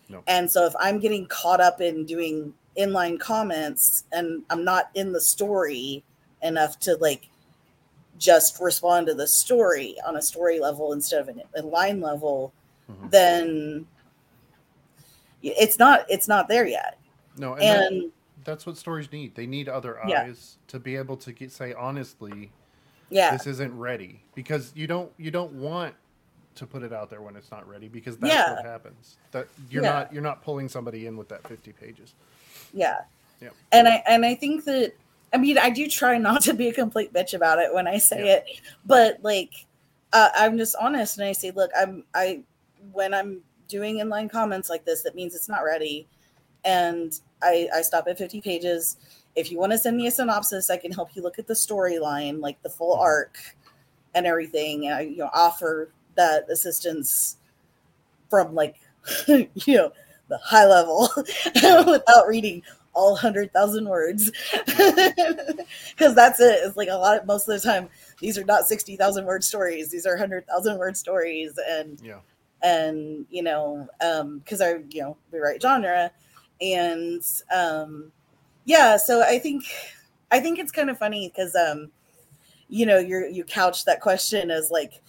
No. 0.09 0.23
And 0.27 0.51
so 0.51 0.65
if 0.67 0.75
I'm 0.79 0.99
getting 1.01 1.27
caught 1.27 1.61
up 1.61 1.81
in 1.81 2.05
doing 2.07 2.55
inline 2.79 3.19
comments 3.19 4.05
and 4.13 4.43
I'm 4.51 4.65
not 4.65 4.91
in 4.95 5.13
the 5.13 5.21
story 5.21 6.05
enough 6.43 6.79
to 6.81 6.97
like 6.97 7.29
just 8.19 8.59
respond 8.61 9.07
to 9.09 9.15
the 9.15 9.27
story 9.27 9.97
on 10.07 10.17
a 10.17 10.23
story 10.23 10.59
level 10.61 10.93
instead 10.93 11.21
of 11.21 11.29
an, 11.29 11.43
a 11.57 11.63
line 11.63 12.01
level, 12.01 12.53
Mhm. 12.91 13.11
then 13.11 13.87
it's 15.43 15.79
not 15.79 16.07
it's 16.09 16.29
not 16.29 16.49
there 16.49 16.67
yet. 16.67 16.99
No. 17.37 17.55
And, 17.57 18.03
that- 18.05 18.11
that's 18.45 18.65
what 18.65 18.77
stories 18.77 19.11
need. 19.11 19.35
They 19.35 19.47
need 19.47 19.69
other 19.69 19.99
Yeah. 20.07 20.23
eyes 20.23 20.59
to 20.69 20.79
be 20.79 20.95
able 20.95 21.17
to 21.19 21.33
get, 21.33 21.51
say 21.51 21.73
honestly, 21.75 22.53
yeah, 23.11 23.37
this 23.37 23.47
isn't 23.47 23.77
ready 23.78 24.23
because 24.35 24.73
you 24.74 24.87
don't 24.87 25.11
you 25.19 25.31
don't 25.31 25.53
want 25.53 25.95
to 26.57 26.66
put 26.66 26.83
it 26.83 26.93
out 26.93 27.11
there 27.11 27.20
when 27.20 27.37
it's 27.37 27.51
not 27.51 27.69
ready 27.69 27.87
because 27.89 28.16
that's 28.16 28.33
Yeah. 28.35 28.55
what 28.55 28.65
happens. 28.65 29.16
That 29.33 29.47
you're 29.70 29.83
Yeah. 29.83 29.93
not 29.93 30.12
you're 30.12 30.23
not 30.23 30.43
pulling 30.43 30.69
somebody 30.69 31.07
in 31.07 31.16
with 31.16 31.28
that 31.28 31.47
50 31.49 31.73
pages. 31.73 32.15
yeah. 32.73 33.01
Yeah. 33.41 33.51
And 33.73 33.87
I 33.87 34.03
and 34.07 34.24
I 34.24 34.35
think 34.35 34.65
that 34.65 34.95
I 35.35 35.37
mean 35.37 35.59
I 35.59 35.69
do 35.70 35.87
try 35.89 36.16
not 36.16 36.41
to 36.43 36.55
be 36.55 36.69
a 36.69 36.73
complete 36.73 37.12
bitch 37.12 37.35
about 37.35 37.59
it 37.59 37.73
when 37.74 37.87
I 37.87 37.99
say 37.99 38.24
Yeah. 38.27 38.33
it, 38.37 38.61
but 38.87 39.19
like 39.23 39.66
uh, 40.12 40.31
I'm 40.35 40.57
just 40.57 40.74
honest 40.81 41.19
and 41.19 41.27
I 41.28 41.33
say, 41.33 41.51
look, 41.51 41.70
I'm 41.78 42.05
I 42.15 42.41
when 42.93 43.12
I'm 43.12 43.43
doing 43.69 43.97
inline 43.99 44.31
comments 44.31 44.70
like 44.70 44.85
this, 44.87 45.03
that 45.03 45.15
means 45.15 45.35
it's 45.35 45.49
not 45.49 45.65
ready, 45.65 46.07
and 46.65 47.20
I 47.43 47.69
I 47.74 47.83
stop 47.83 48.07
at 48.09 48.16
50 48.16 48.41
pages. 48.41 48.97
If 49.37 49.53
you 49.53 49.59
want 49.59 49.73
to 49.73 49.79
send 49.79 49.97
me 49.97 50.07
a 50.07 50.11
synopsis, 50.11 50.71
I 50.71 50.79
can 50.79 50.93
help 50.93 51.15
you 51.15 51.23
look 51.23 51.39
at 51.39 51.47
the 51.47 51.55
storyline, 51.55 52.41
like 52.41 52.61
the 52.63 52.71
full 52.71 52.95
arc 52.95 53.39
and 54.15 54.27
everything. 54.27 54.87
And 54.87 54.95
I 54.95 55.01
you 55.03 55.19
know 55.19 55.31
offer 55.33 55.91
that 56.17 56.51
assistance 56.51 57.37
from 58.31 58.55
like 58.55 58.77
you 59.29 59.49
know 59.69 59.93
the 60.29 60.39
high 60.39 60.67
level 60.67 61.09
without 61.87 62.27
reading 62.27 62.63
all 62.97 63.13
100,000 63.13 63.89
words. 63.89 64.33
Because 65.97 66.15
that's 66.15 66.41
it. 66.41 66.61
It's 66.63 66.77
like 66.77 66.89
a 66.89 66.95
lot 66.95 67.19
of 67.19 67.27
most 67.27 67.49
of 67.49 67.61
the 67.61 67.67
time, 67.67 67.89
these 68.21 68.37
are 68.37 68.45
not 68.45 68.67
60,000 68.67 69.25
word 69.25 69.43
stories. 69.45 69.91
These 69.91 70.05
are 70.07 70.13
100,000 70.13 70.79
word 70.79 70.97
stories. 70.97 71.59
And, 71.71 72.01
Yeah. 72.03 72.21
and, 72.63 73.25
you 73.31 73.43
know, 73.43 73.89
um, 74.03 74.43
cause 74.47 74.61
I, 74.61 74.77
you 74.91 75.03
know, 75.03 75.17
we 75.31 75.39
write 75.39 75.63
genre 75.63 76.11
and, 76.61 77.23
um, 77.55 78.13
yeah, 78.66 78.98
so 78.98 79.22
I 79.22 79.38
think, 79.38 79.64
I 80.30 80.40
think 80.40 80.59
it's 80.59 80.72
kind 80.72 80.90
of 80.90 80.98
funny 80.98 81.32
because, 81.34 81.55
um, 81.56 81.90
you 82.68 82.84
know, 82.84 82.98
you're, 82.98 83.26
you 83.26 83.44
couch 83.44 83.84
that 83.86 84.01
question 84.01 84.51
as 84.51 84.70
like, 84.70 85.01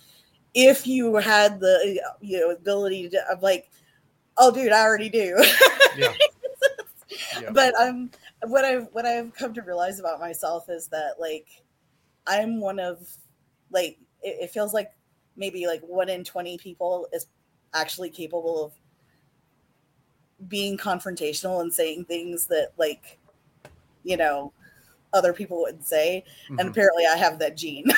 if 0.54 0.88
you 0.88 1.16
had 1.16 1.60
the, 1.60 2.00
you 2.22 2.40
know, 2.40 2.52
ability 2.52 3.10
to, 3.10 3.22
I'm 3.30 3.42
like, 3.42 3.70
oh, 4.38 4.52
dude, 4.52 4.72
I 4.72 4.82
already 4.82 5.10
do. 5.10 5.38
Yeah. 5.98 6.14
Yeah. 7.42 7.52
but 7.52 7.74
I'm 7.80 8.12
what 8.44 8.66
I've 8.66 8.88
what 8.92 9.06
I've 9.06 9.34
come 9.34 9.54
to 9.54 9.62
realize 9.62 10.00
about 10.00 10.20
myself 10.20 10.70
is 10.70 10.88
that 10.90 11.16
like 11.20 11.48
I'm 12.28 12.60
one 12.60 12.80
of 12.80 13.08
like 13.72 13.98
it, 14.22 14.38
it 14.42 14.52
feels 14.52 14.74
like 14.74 14.92
maybe 15.36 15.68
like 15.68 15.82
one 15.82 16.10
in 16.10 16.24
20 16.24 16.58
people 16.58 17.08
is 17.14 17.28
actually 17.74 18.10
capable 18.10 18.66
of 18.66 18.74
being 20.48 20.78
confrontational 20.78 21.62
and 21.62 21.74
saying 21.74 22.06
things 22.06 22.48
that 22.48 22.72
like 22.78 23.20
you 24.08 24.18
know 24.18 24.54
other 25.14 25.34
people 25.34 25.62
wouldn't 25.62 25.86
say 25.86 26.24
and 26.50 26.60
Mhm. 26.60 26.70
apparently 26.70 27.06
I 27.06 27.18
have 27.18 27.40
that 27.40 27.56
gene. 27.58 27.86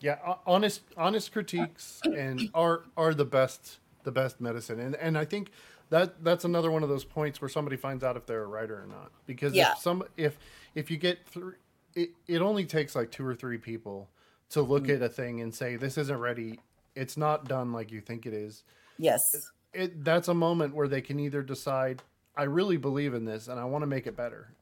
yeah 0.00 0.16
ho- 0.22 0.38
honest 0.46 0.82
honest 0.96 1.32
critiques 1.32 2.00
and 2.04 2.50
are 2.54 2.84
are 2.96 3.14
the 3.14 3.24
best 3.24 3.78
the 4.04 4.12
best 4.12 4.40
medicine 4.40 4.78
and 4.78 4.94
and 4.96 5.18
i 5.18 5.24
think 5.24 5.50
that 5.90 6.22
that's 6.22 6.44
another 6.44 6.70
one 6.70 6.82
of 6.84 6.88
those 6.88 7.04
points 7.04 7.40
where 7.40 7.48
somebody 7.48 7.76
finds 7.76 8.04
out 8.04 8.16
if 8.16 8.24
they're 8.26 8.44
a 8.44 8.46
writer 8.46 8.80
or 8.82 8.86
not 8.86 9.10
because 9.26 9.54
Yeah. 9.54 9.72
if 9.72 9.78
some 9.78 10.04
if 10.16 10.38
if 10.74 10.90
you 10.90 10.98
get 10.98 11.26
through 11.26 11.54
it, 11.94 12.10
it 12.28 12.42
only 12.42 12.64
takes 12.64 12.94
like 12.94 13.10
two 13.10 13.26
or 13.26 13.34
three 13.34 13.58
people 13.58 14.08
to 14.50 14.62
look 14.62 14.84
Mm. 14.84 14.96
at 14.96 15.02
a 15.02 15.08
thing 15.08 15.40
and 15.40 15.52
say 15.54 15.76
this 15.76 15.98
isn't 15.98 16.18
ready 16.18 16.60
it's 16.94 17.16
not 17.16 17.46
done 17.48 17.72
like 17.72 17.90
you 17.90 18.00
think 18.00 18.26
it 18.26 18.34
is 18.34 18.62
yes. 18.98 19.50
it 19.72 20.04
that's 20.04 20.28
a 20.28 20.34
moment 20.34 20.74
where 20.74 20.86
they 20.88 21.00
can 21.00 21.18
either 21.18 21.42
decide 21.42 22.02
i 22.38 22.44
really 22.44 22.76
believe 22.78 23.12
in 23.12 23.24
this 23.26 23.48
and 23.48 23.60
i 23.60 23.64
want 23.64 23.82
to 23.82 23.86
make 23.86 24.06
it 24.06 24.16
better 24.16 24.54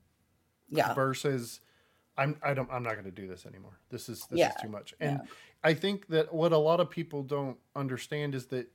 Yeah. 0.69 0.95
versus 0.95 1.61
I'm 2.19 2.37
I 2.43 2.55
don't 2.55 2.69
I'm 2.73 2.83
not 2.83 2.95
going 2.95 3.05
to 3.05 3.11
do 3.11 3.29
this 3.29 3.45
anymore. 3.45 3.79
This 3.91 4.09
is 4.09 4.27
this 4.31 4.41
Yeah, 4.41 4.49
is 4.49 4.55
too 4.63 4.71
much. 4.71 4.95
And 5.01 5.21
I 5.63 5.75
think 5.75 6.07
that 6.09 6.33
what 6.33 6.53
a 6.53 6.57
lot 6.57 6.81
of 6.81 6.89
people 6.89 7.23
don't 7.23 7.59
understand 7.75 8.35
is 8.35 8.47
that 8.47 8.75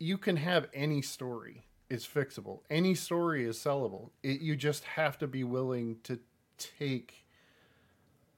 you 0.00 0.18
can 0.18 0.36
have 0.36 0.66
any 0.74 1.00
story 1.00 1.62
is 1.88 2.04
fixable. 2.04 2.62
Any 2.68 2.96
story 2.96 3.44
is 3.44 3.56
sellable. 3.58 4.10
It, 4.24 4.40
you 4.40 4.56
just 4.56 4.82
have 4.84 5.18
to 5.18 5.28
be 5.28 5.44
willing 5.44 5.98
to 6.02 6.18
take 6.58 7.24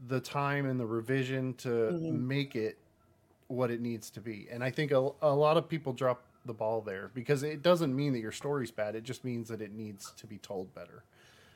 the 0.06 0.20
time 0.20 0.66
and 0.66 0.78
the 0.78 0.86
revision 0.86 1.54
to 1.54 1.68
Mhm. 1.68 2.10
make 2.20 2.54
it 2.56 2.78
what 3.48 3.70
it 3.70 3.80
needs 3.80 4.10
to 4.10 4.20
be. 4.20 4.48
And 4.50 4.62
I 4.62 4.70
think 4.70 4.92
a, 4.92 5.10
a 5.22 5.34
lot 5.34 5.56
of 5.56 5.66
people 5.66 5.94
drop 5.94 6.26
the 6.46 6.54
ball 6.54 6.80
there 6.80 7.10
because 7.14 7.42
it 7.42 7.62
doesn't 7.62 7.94
mean 7.94 8.12
that 8.14 8.20
your 8.20 8.32
story's 8.32 8.70
bad. 8.70 8.94
It 8.94 9.04
just 9.04 9.24
means 9.24 9.48
that 9.48 9.60
it 9.60 9.72
needs 9.72 10.12
to 10.16 10.26
be 10.26 10.38
told 10.38 10.74
better 10.74 11.04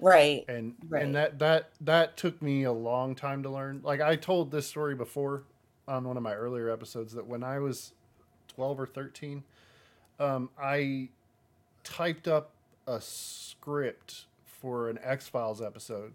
Right. 0.00 0.44
and 0.48 0.74
Right. 0.88 1.02
and 1.04 1.14
that 1.14 1.38
that 1.38 1.70
that 1.82 2.16
took 2.16 2.42
me 2.42 2.64
a 2.64 2.72
long 2.72 3.14
time 3.14 3.42
to 3.44 3.48
learn 3.50 3.80
like 3.84 4.00
i 4.00 4.16
told 4.16 4.50
this 4.50 4.66
story 4.66 4.94
before 4.96 5.44
on 5.86 6.04
one 6.04 6.16
of 6.16 6.22
my 6.22 6.34
earlier 6.34 6.68
episodes 6.68 7.12
that 7.14 7.26
when 7.26 7.44
i 7.44 7.58
was 7.60 7.92
12 8.48 8.80
or 8.80 8.86
13 8.86 9.44
um, 10.18 10.50
i 10.60 11.08
typed 11.84 12.26
up 12.26 12.50
a 12.88 13.00
script 13.00 14.26
for 14.44 14.90
an 14.90 14.98
x-files 15.02 15.62
episode 15.62 16.12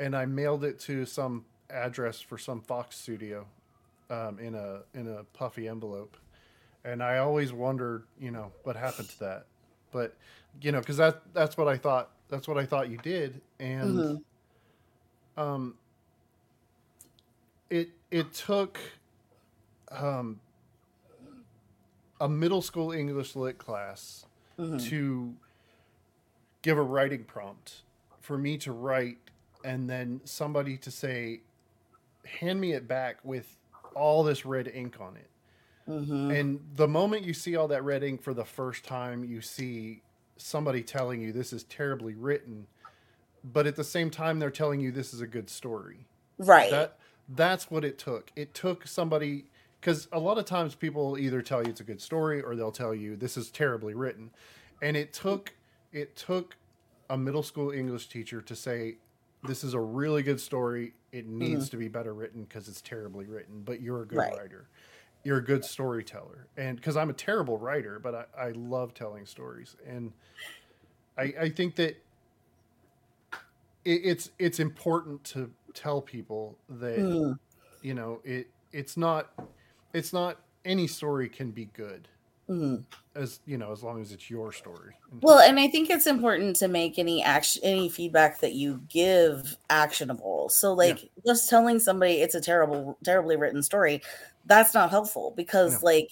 and 0.00 0.16
i 0.16 0.26
mailed 0.26 0.64
it 0.64 0.78
to 0.80 1.06
some 1.06 1.44
address 1.70 2.20
for 2.20 2.36
some 2.38 2.60
fox 2.60 2.96
studio 2.98 3.46
um, 4.10 4.38
in 4.40 4.54
a 4.56 4.80
in 4.94 5.06
a 5.08 5.22
puffy 5.32 5.68
envelope 5.68 6.16
and 6.84 7.02
i 7.02 7.18
always 7.18 7.52
wondered 7.52 8.04
you 8.18 8.30
know 8.30 8.52
what 8.62 8.76
happened 8.76 9.08
to 9.08 9.18
that 9.20 9.46
but 9.92 10.14
you 10.60 10.70
know 10.72 10.80
because 10.80 10.96
that 10.96 11.22
that's 11.32 11.56
what 11.56 11.68
i 11.68 11.76
thought 11.76 12.10
that's 12.28 12.46
what 12.48 12.56
i 12.58 12.64
thought 12.64 12.88
you 12.90 12.98
did 12.98 13.40
and 13.58 13.94
Mhm. 14.02 14.22
um 15.36 15.74
it 17.70 17.90
it 18.10 18.32
took 18.32 18.78
um 19.90 20.40
a 22.20 22.28
middle 22.28 22.62
school 22.62 22.92
english 22.92 23.34
lit 23.36 23.58
class 23.58 24.26
Mhm. 24.58 24.80
to 24.88 25.34
give 26.62 26.78
a 26.78 26.82
writing 26.82 27.24
prompt 27.24 27.82
for 28.20 28.38
me 28.38 28.56
to 28.58 28.72
write 28.72 29.18
and 29.64 29.88
then 29.88 30.20
somebody 30.24 30.76
to 30.78 30.90
say, 30.90 31.40
hand 32.24 32.60
me 32.60 32.72
it 32.72 32.86
back 32.86 33.16
with 33.24 33.56
all 33.94 34.22
this 34.22 34.44
red 34.46 34.68
ink 34.68 34.98
on 35.00 35.16
it. 35.16 35.28
Mm-hmm. 35.88 36.30
And 36.30 36.60
the 36.76 36.88
moment 36.88 37.24
you 37.24 37.34
see 37.34 37.56
all 37.56 37.68
that 37.68 37.84
red 37.84 38.02
ink 38.02 38.22
for 38.22 38.32
the 38.34 38.44
first 38.44 38.84
time, 38.84 39.24
you 39.24 39.40
see 39.40 40.02
somebody 40.36 40.82
telling 40.82 41.20
you 41.20 41.32
this 41.32 41.52
is 41.52 41.64
terribly 41.64 42.14
written, 42.14 42.66
but 43.44 43.66
at 43.66 43.76
the 43.76 43.84
same 43.84 44.10
time, 44.10 44.38
they're 44.38 44.50
telling 44.50 44.80
you 44.80 44.90
this 44.90 45.12
is 45.12 45.20
a 45.20 45.26
good 45.26 45.50
story. 45.50 46.06
Right. 46.38 46.70
That 46.70 46.98
that's 47.28 47.70
what 47.70 47.84
it 47.84 47.98
took. 47.98 48.30
It 48.36 48.54
took 48.54 48.86
somebody 48.86 49.44
because 49.80 50.08
a 50.12 50.18
lot 50.18 50.38
of 50.38 50.46
times 50.46 50.74
people 50.74 51.18
either 51.18 51.42
tell 51.42 51.62
you 51.62 51.68
it's 51.70 51.80
a 51.80 51.84
good 51.84 52.00
story 52.00 52.42
or 52.42 52.56
they'll 52.56 52.72
tell 52.72 52.94
you 52.94 53.16
this 53.16 53.36
is 53.36 53.50
terribly 53.50 53.94
written, 53.94 54.30
and 54.82 54.96
it 54.96 55.12
took 55.12 55.54
it 55.92 56.16
took 56.16 56.56
a 57.10 57.16
middle 57.18 57.42
school 57.42 57.70
English 57.70 58.08
teacher 58.08 58.40
to 58.40 58.56
say 58.56 58.96
this 59.46 59.62
is 59.62 59.74
a 59.74 59.80
really 59.80 60.22
good 60.22 60.40
story. 60.40 60.94
It 61.12 61.26
needs 61.26 61.68
to 61.68 61.76
be 61.76 61.88
better 61.88 62.14
written 62.14 62.44
because 62.44 62.66
it's 62.68 62.80
terribly 62.80 63.26
written, 63.26 63.62
but 63.64 63.80
you're 63.80 64.02
a 64.02 64.06
good 64.06 64.18
Right. 64.18 64.36
writer. 64.36 64.68
You're 65.24 65.38
a 65.38 65.44
good 65.44 65.64
storyteller. 65.64 66.48
And 66.56 66.76
because 66.76 66.96
I'm 66.96 67.10
a 67.10 67.14
terrible 67.14 67.58
writer, 67.58 67.98
but 67.98 68.14
I, 68.14 68.48
I 68.48 68.50
love 68.52 68.94
telling 68.94 69.26
stories. 69.26 69.76
And 69.86 70.12
I, 71.16 71.22
I 71.40 71.48
think 71.50 71.76
that 71.76 71.96
it, 73.84 74.00
it's 74.04 74.30
it's 74.38 74.60
important 74.60 75.24
to 75.24 75.54
tell 75.72 76.00
people 76.02 76.58
that 76.68 77.06
Mm. 77.06 77.34
you 77.82 77.94
know 77.94 78.20
it 78.24 78.52
it's 78.72 78.96
not 78.96 79.34
it's 79.94 80.12
not 80.12 80.42
any 80.64 80.86
story 80.86 81.28
can 81.28 81.52
be 81.52 81.66
good 81.66 82.08
Mhm. 82.48 82.84
as 83.14 83.40
you 83.44 83.58
know 83.58 83.72
as 83.72 83.82
long 83.82 84.00
as 84.00 84.12
it's 84.12 84.30
your 84.30 84.52
story 84.52 84.96
Well, 85.20 85.38
and 85.38 85.58
I 85.58 85.68
think 85.68 85.88
it's 85.88 86.06
important 86.06 86.56
to 86.56 86.68
make 86.68 86.98
any 86.98 87.22
action, 87.22 87.62
any 87.64 87.88
feedback 87.88 88.40
that 88.40 88.52
you 88.52 88.82
give 88.88 89.56
actionable. 89.70 90.50
So, 90.50 90.74
like, 90.74 91.10
just 91.26 91.48
telling 91.48 91.78
somebody 91.78 92.14
it's 92.20 92.34
a 92.34 92.40
terrible, 92.42 92.98
terribly 93.04 93.36
written 93.36 93.62
story, 93.62 94.02
that's 94.46 94.74
not 94.74 94.90
helpful 94.90 95.32
because, 95.36 95.82
No. 95.82 95.86
like, 95.86 96.10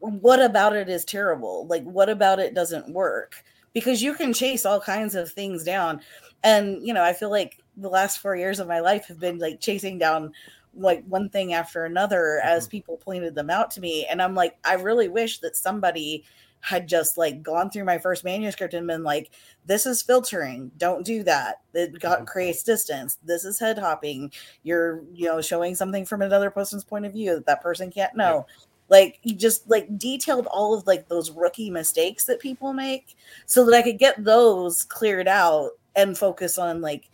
what 0.00 0.40
about 0.40 0.76
it 0.76 0.88
is 0.88 1.04
terrible? 1.04 1.66
Like, 1.66 1.84
what 1.84 2.08
about 2.08 2.38
it 2.38 2.54
doesn't 2.54 2.92
work? 2.92 3.42
Because 3.72 4.02
you 4.02 4.14
can 4.14 4.32
chase 4.32 4.64
all 4.64 4.80
kinds 4.80 5.14
of 5.14 5.30
things 5.30 5.64
down, 5.64 6.00
and 6.42 6.86
you 6.86 6.94
know, 6.94 7.02
I 7.02 7.12
feel 7.12 7.30
like 7.30 7.62
the 7.76 7.88
last 7.88 8.18
four 8.18 8.36
years 8.36 8.60
of 8.60 8.68
my 8.68 8.80
life 8.80 9.06
have 9.06 9.20
been 9.20 9.38
like 9.38 9.60
chasing 9.60 9.98
down 9.98 10.32
like 10.74 11.04
one 11.06 11.28
thing 11.28 11.52
after 11.52 11.84
another 11.84 12.40
as 12.44 12.64
mm-hmm. 12.64 12.70
people 12.70 12.96
pointed 12.98 13.34
them 13.34 13.50
out 13.50 13.70
to 13.72 13.80
me, 13.80 14.06
and 14.06 14.22
I'm 14.22 14.34
like, 14.34 14.56
I 14.64 14.74
really 14.74 15.08
wish 15.08 15.38
that 15.40 15.56
somebody 15.56 16.24
had 16.60 16.88
just 16.88 17.16
like 17.16 17.42
gone 17.42 17.70
through 17.70 17.84
my 17.84 17.98
first 17.98 18.24
manuscript 18.24 18.74
and 18.74 18.86
been 18.86 19.02
like, 19.04 19.30
this 19.66 19.86
is 19.86 20.02
filtering. 20.02 20.70
Don't 20.76 21.04
do 21.04 21.22
that. 21.22 21.60
It 21.72 21.98
got 22.00 22.22
Mhm. 22.22 22.26
creates 22.26 22.62
distance. 22.62 23.18
This 23.24 23.44
is 23.44 23.58
head 23.58 23.78
hopping. 23.78 24.32
You're, 24.64 25.02
you 25.12 25.26
know, 25.26 25.40
showing 25.40 25.74
something 25.74 26.04
from 26.04 26.22
another 26.22 26.50
person's 26.50 26.84
point 26.84 27.06
of 27.06 27.12
view 27.12 27.34
that 27.36 27.46
that 27.46 27.62
person 27.62 27.90
can't 27.90 28.16
know. 28.16 28.46
Like 28.88 29.20
you 29.22 29.34
just 29.34 29.68
like 29.68 29.98
detailed 29.98 30.46
all 30.46 30.74
of 30.74 30.86
like 30.86 31.08
those 31.08 31.30
rookie 31.30 31.70
mistakes 31.70 32.24
that 32.24 32.40
people 32.40 32.72
make 32.72 33.16
so 33.46 33.64
that 33.66 33.74
I 33.74 33.82
could 33.82 33.98
get 33.98 34.24
those 34.24 34.84
cleared 34.84 35.28
out 35.28 35.72
and 35.94 36.16
focus 36.16 36.58
on 36.58 36.80
like 36.80 37.08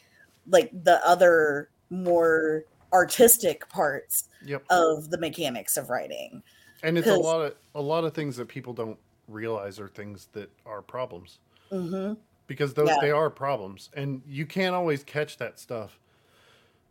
like 0.50 0.70
the 0.84 1.04
other 1.06 1.68
more 1.90 2.64
artistic 2.92 3.68
parts 3.68 4.28
yep 4.44 4.62
of 4.70 5.10
the 5.10 5.18
mechanics 5.18 5.76
of 5.76 5.90
writing. 5.90 6.42
and 6.82 6.96
it's 6.96 7.08
a 7.08 7.14
lot 7.14 7.40
of 7.40 7.54
a 7.74 7.80
lot 7.82 8.04
of 8.04 8.14
things 8.14 8.36
that 8.36 8.46
people 8.46 8.72
don't 8.72 8.98
realize 9.28 9.80
are 9.80 9.88
things 9.88 10.28
that 10.32 10.50
are 10.66 10.82
problems 10.82 11.40
hmm 11.70 12.14
because 12.46 12.74
those 12.74 12.90
Yeah. 12.90 12.98
they 12.98 13.10
are 13.10 13.30
problems 13.30 13.90
and 13.94 14.22
you 14.26 14.46
can't 14.46 14.74
always 14.74 15.02
catch 15.04 15.38
that 15.38 15.58
stuff 15.58 15.98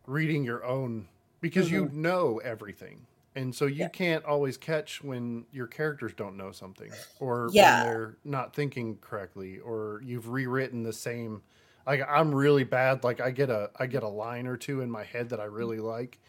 reading 0.06 0.44
your 0.44 0.64
own 0.64 1.08
because 1.40 1.70
you 1.70 1.88
know 1.92 2.38
everything 2.38 3.06
and 3.34 3.54
so 3.54 3.66
you 3.66 3.74
Mm-hmm. 3.74 3.80
Yeah. 3.82 3.88
can't 3.88 4.24
always 4.24 4.56
catch 4.56 5.02
when 5.02 5.46
your 5.50 5.66
characters 5.66 6.14
don't 6.14 6.36
know 6.36 6.52
something 6.52 7.04
or 7.18 7.52
Yeah. 7.52 7.64
when 7.64 7.78
they're 7.78 8.18
not 8.24 8.54
thinking 8.54 8.98
correctly 8.98 9.58
or 9.58 10.00
you've 10.04 10.28
rewritten 10.28 10.82
the 10.82 10.92
same 10.92 11.42
like 11.86 12.00
i'm 12.08 12.34
really 12.34 12.64
bad 12.64 13.02
like 13.04 13.20
i 13.20 13.30
get 13.30 13.50
a 13.50 13.70
i 13.76 13.86
get 13.86 14.02
a 14.02 14.08
line 14.08 14.46
or 14.46 14.56
two 14.56 14.80
in 14.82 14.90
my 14.90 15.04
head 15.04 15.30
that 15.30 15.40
i 15.40 15.44
really 15.44 15.80
like 15.80 16.20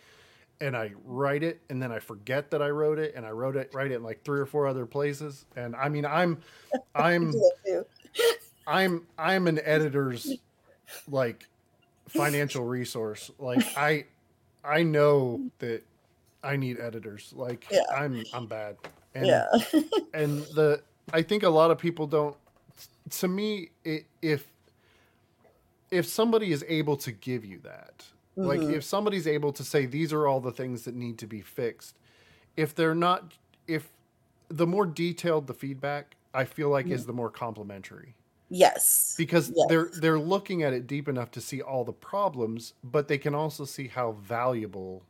and 0.61 0.75
i 0.75 0.91
write 1.03 1.43
it 1.43 1.61
and 1.69 1.81
then 1.81 1.91
i 1.91 1.99
forget 1.99 2.49
that 2.51 2.61
i 2.61 2.69
wrote 2.69 2.97
it 2.97 3.13
and 3.15 3.25
i 3.25 3.29
wrote 3.29 3.55
it 3.55 3.69
write 3.73 3.91
it 3.91 3.95
in 3.95 4.03
like 4.03 4.23
three 4.23 4.39
or 4.39 4.45
four 4.45 4.67
other 4.67 4.85
places 4.85 5.45
and 5.55 5.75
i 5.75 5.89
mean 5.89 6.05
i'm 6.05 6.37
i'm 6.95 7.31
Do 7.31 7.39
that 7.39 7.53
too. 7.65 7.85
I'm 8.67 9.05
I'm 9.17 9.47
an 9.47 9.59
editor's 9.63 10.37
like 11.09 11.47
financial 12.07 12.63
resource. 12.65 13.31
Like 13.39 13.65
I 13.77 14.05
I 14.63 14.83
know 14.83 15.41
that 15.59 15.83
I 16.43 16.55
need 16.55 16.79
editors. 16.79 17.33
Like 17.35 17.67
Yeah. 17.71 17.81
I'm 17.95 18.23
I'm 18.33 18.47
bad. 18.47 18.77
And 19.13 19.27
yeah. 19.27 19.45
and 20.13 20.39
the 20.55 20.81
I 21.13 21.21
think 21.21 21.43
a 21.43 21.49
lot 21.49 21.71
of 21.71 21.77
people 21.77 22.07
don't 22.07 22.35
to 23.11 23.27
me 23.27 23.69
it, 23.83 24.05
if 24.21 24.47
if 25.91 26.07
somebody 26.07 26.51
is 26.51 26.65
able 26.67 26.97
to 26.97 27.11
give 27.11 27.45
you 27.45 27.59
that 27.59 28.03
like 28.43 28.65
Mhm. 28.65 28.69
if 28.69 28.83
somebody's 28.83 29.27
able 29.27 29.53
to 29.53 29.63
say 29.63 29.85
these 29.85 30.13
are 30.13 30.27
all 30.27 30.39
the 30.41 30.51
things 30.51 30.83
that 30.85 30.95
need 30.95 31.17
to 31.19 31.27
be 31.27 31.41
fixed 31.41 31.97
if 32.57 32.75
they're 32.75 32.95
not 32.95 33.33
if 33.67 33.91
the 34.49 34.67
more 34.67 34.85
detailed 34.85 35.47
the 35.47 35.53
feedback 35.53 36.17
i 36.33 36.45
feel 36.45 36.69
like 36.69 36.91
is 36.91 37.05
the 37.05 37.13
more 37.13 37.31
complimentary 37.31 38.17
Yes. 38.49 39.17
because 39.17 39.53
Yes. 39.55 39.67
they're 39.67 39.91
they're 39.95 40.19
looking 40.19 40.63
at 40.63 40.73
it 40.73 40.87
deep 40.87 41.07
enough 41.07 41.31
to 41.31 41.41
see 41.41 41.61
all 41.61 41.83
the 41.83 41.93
problems 41.93 42.73
but 42.83 43.07
they 43.07 43.17
can 43.17 43.35
also 43.35 43.65
see 43.65 43.87
how 43.87 44.11
valuable 44.13 45.07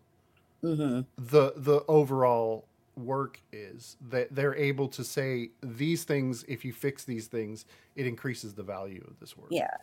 hmm 0.64 1.06
the 1.18 1.54
the 1.56 1.84
overall 1.88 2.68
work 2.96 3.42
is 3.52 3.98
that 4.10 4.34
they're 4.34 4.56
able 4.56 4.88
to 4.88 5.04
say 5.04 5.50
these 5.62 6.04
things 6.06 6.46
if 6.48 6.64
you 6.64 6.72
fix 6.72 7.04
these 7.04 7.28
things 7.28 7.66
it 7.96 8.08
increases 8.08 8.54
the 8.54 8.64
value 8.64 9.04
of 9.08 9.20
this 9.20 9.38
work 9.38 9.48
Yeah. 9.52 9.76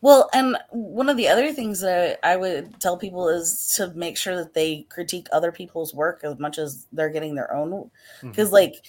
Well, 0.00 0.30
and 0.32 0.56
one 0.70 1.08
of 1.08 1.16
the 1.16 1.28
other 1.28 1.52
things 1.52 1.80
that 1.80 2.20
I 2.22 2.36
would 2.36 2.80
tell 2.80 2.96
people 2.96 3.28
is 3.28 3.74
to 3.76 3.92
make 3.94 4.16
sure 4.16 4.36
that 4.36 4.54
they 4.54 4.86
critique 4.88 5.28
other 5.32 5.52
people's 5.52 5.94
work 5.94 6.20
as 6.24 6.38
much 6.38 6.58
as 6.58 6.86
they're 6.92 7.10
getting 7.10 7.34
their 7.34 7.52
own. 7.54 7.90
Because, 8.22 8.52
like, 8.52 8.86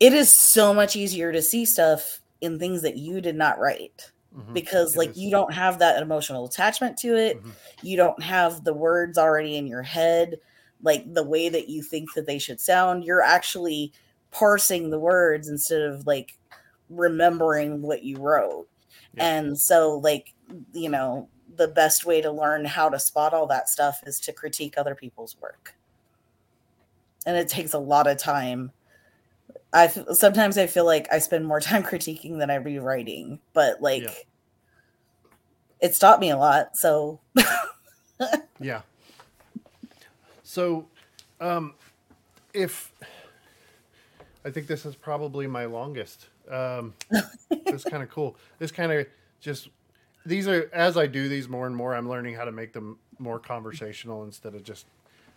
it 0.00 0.12
is 0.12 0.30
so 0.30 0.72
much 0.72 0.96
easier 0.96 1.32
to 1.32 1.42
see 1.42 1.64
stuff 1.64 2.20
in 2.40 2.58
things 2.58 2.82
that 2.82 2.96
you 2.96 3.20
did 3.20 3.34
not 3.34 3.58
write 3.58 4.12
Mhm. 4.36 4.52
because, 4.52 4.96
like, 4.96 5.16
you 5.16 5.30
don't 5.30 5.52
have 5.52 5.78
that 5.80 6.00
emotional 6.00 6.46
attachment 6.46 6.96
to 6.98 7.16
it. 7.16 7.42
Mhm. 7.42 7.52
You 7.82 7.96
don't 7.96 8.22
have 8.22 8.62
the 8.62 8.74
words 8.74 9.18
already 9.18 9.56
in 9.56 9.66
your 9.66 9.82
head, 9.82 10.38
like 10.82 11.12
the 11.12 11.22
way 11.24 11.48
that 11.48 11.68
you 11.68 11.82
think 11.82 12.12
that 12.14 12.26
they 12.26 12.38
should 12.38 12.60
sound. 12.60 13.04
You're 13.04 13.22
actually 13.22 13.92
parsing 14.30 14.90
the 14.90 14.98
words 14.98 15.48
instead 15.48 15.82
of 15.82 16.06
like 16.06 16.36
remembering 16.90 17.82
what 17.82 18.02
you 18.02 18.18
wrote. 18.18 18.68
Yeah. 19.14 19.28
And 19.38 19.58
so, 19.58 19.98
like, 19.98 20.32
you 20.72 20.88
know, 20.88 21.28
the 21.56 21.68
best 21.68 22.04
way 22.04 22.20
to 22.20 22.30
learn 22.30 22.64
how 22.64 22.88
to 22.88 22.98
spot 22.98 23.34
all 23.34 23.46
that 23.48 23.68
stuff 23.68 24.00
is 24.06 24.20
to 24.20 24.32
critique 24.32 24.74
other 24.76 24.94
people's 24.94 25.36
work. 25.40 25.74
And 27.26 27.36
it 27.36 27.48
takes 27.48 27.72
a 27.72 27.78
lot 27.78 28.06
of 28.06 28.16
time. 28.18 28.70
I 29.72 29.84
f- 29.86 29.98
sometimes 30.12 30.56
I 30.56 30.66
feel 30.66 30.86
like 30.86 31.08
I 31.12 31.18
spend 31.18 31.46
more 31.46 31.60
time 31.60 31.82
critiquing 31.82 32.38
than 32.38 32.50
I 32.50 32.56
read 32.56 32.78
writing, 32.80 33.40
but 33.54 33.82
like, 33.82 34.02
Yeah. 34.04 34.10
it's 35.80 35.98
taught 35.98 36.20
me 36.20 36.30
a 36.30 36.36
lot. 36.36 36.76
So, 36.76 37.20
Yeah. 38.60 38.82
So, 40.58 40.86
um, 41.40 41.74
if 42.52 42.92
I 44.44 44.50
think 44.50 44.66
this 44.66 44.84
is 44.84 44.96
probably 44.96 45.46
my 45.46 45.66
longest, 45.66 46.26
um, 46.50 46.94
it's 47.52 47.84
kind 47.84 48.02
of 48.02 48.10
cool. 48.10 48.36
This 48.58 48.72
kind 48.72 48.90
of 48.90 49.06
just 49.40 49.68
these 50.26 50.48
are 50.48 50.68
as 50.72 50.96
I 50.96 51.06
do 51.06 51.28
these 51.28 51.48
more 51.48 51.68
and 51.68 51.76
more, 51.76 51.94
I'm 51.94 52.08
learning 52.08 52.34
how 52.34 52.44
to 52.44 52.50
make 52.50 52.72
them 52.72 52.98
more 53.20 53.38
conversational 53.38 54.24
instead 54.24 54.56
of 54.56 54.64
just 54.64 54.86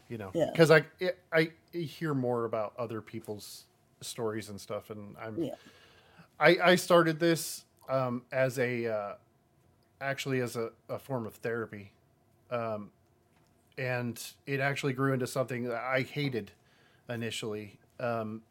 you 0.10 0.18
know 0.18 0.32
Yeah. 0.34 0.50
because 0.52 0.72
I 0.72 0.86
I 1.32 1.52
hear 1.72 2.16
more 2.16 2.46
about 2.46 2.74
other 2.80 3.00
people's 3.00 3.66
stories 4.02 4.50
and 4.50 4.60
stuff, 4.60 4.90
and 4.90 5.16
I'm 5.22 5.38
Yeah. 5.38 5.56
I 6.40 6.58
I 6.72 6.76
started 6.78 7.20
this 7.20 7.66
um, 7.88 8.24
as 8.32 8.58
a 8.58 8.88
uh, 8.88 9.14
actually 10.02 10.40
as 10.40 10.56
a, 10.56 10.72
a 10.90 10.98
form 10.98 11.28
of 11.28 11.36
therapy. 11.36 11.92
Um, 12.50 12.90
and 13.78 14.22
it 14.46 14.60
actually 14.60 14.94
grew 14.94 15.14
into 15.14 15.28
something 15.28 15.64
that 15.66 15.82
I 15.84 16.02
hated 16.02 16.52
initially 17.10 17.80
um, 18.00 18.42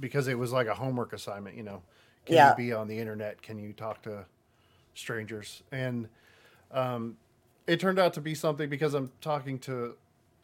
because 0.00 0.28
it 0.28 0.38
was 0.38 0.52
like 0.52 0.66
a 0.66 0.74
homework 0.74 1.12
assignment. 1.12 1.56
You 1.56 1.62
know, 1.62 1.82
can 2.26 2.36
Yeah. 2.36 2.50
you 2.50 2.56
be 2.56 2.72
on 2.72 2.88
the 2.88 2.98
internet? 2.98 3.42
Can 3.42 3.58
you 3.58 3.72
talk 3.72 4.02
to 4.02 4.24
strangers? 4.94 5.62
And 5.72 6.08
um, 6.70 7.16
it 7.66 7.80
turned 7.80 7.98
out 7.98 8.14
to 8.14 8.20
be 8.20 8.34
something 8.34 8.68
because 8.68 8.94
I'm 8.94 9.10
talking 9.20 9.58
to 9.60 9.96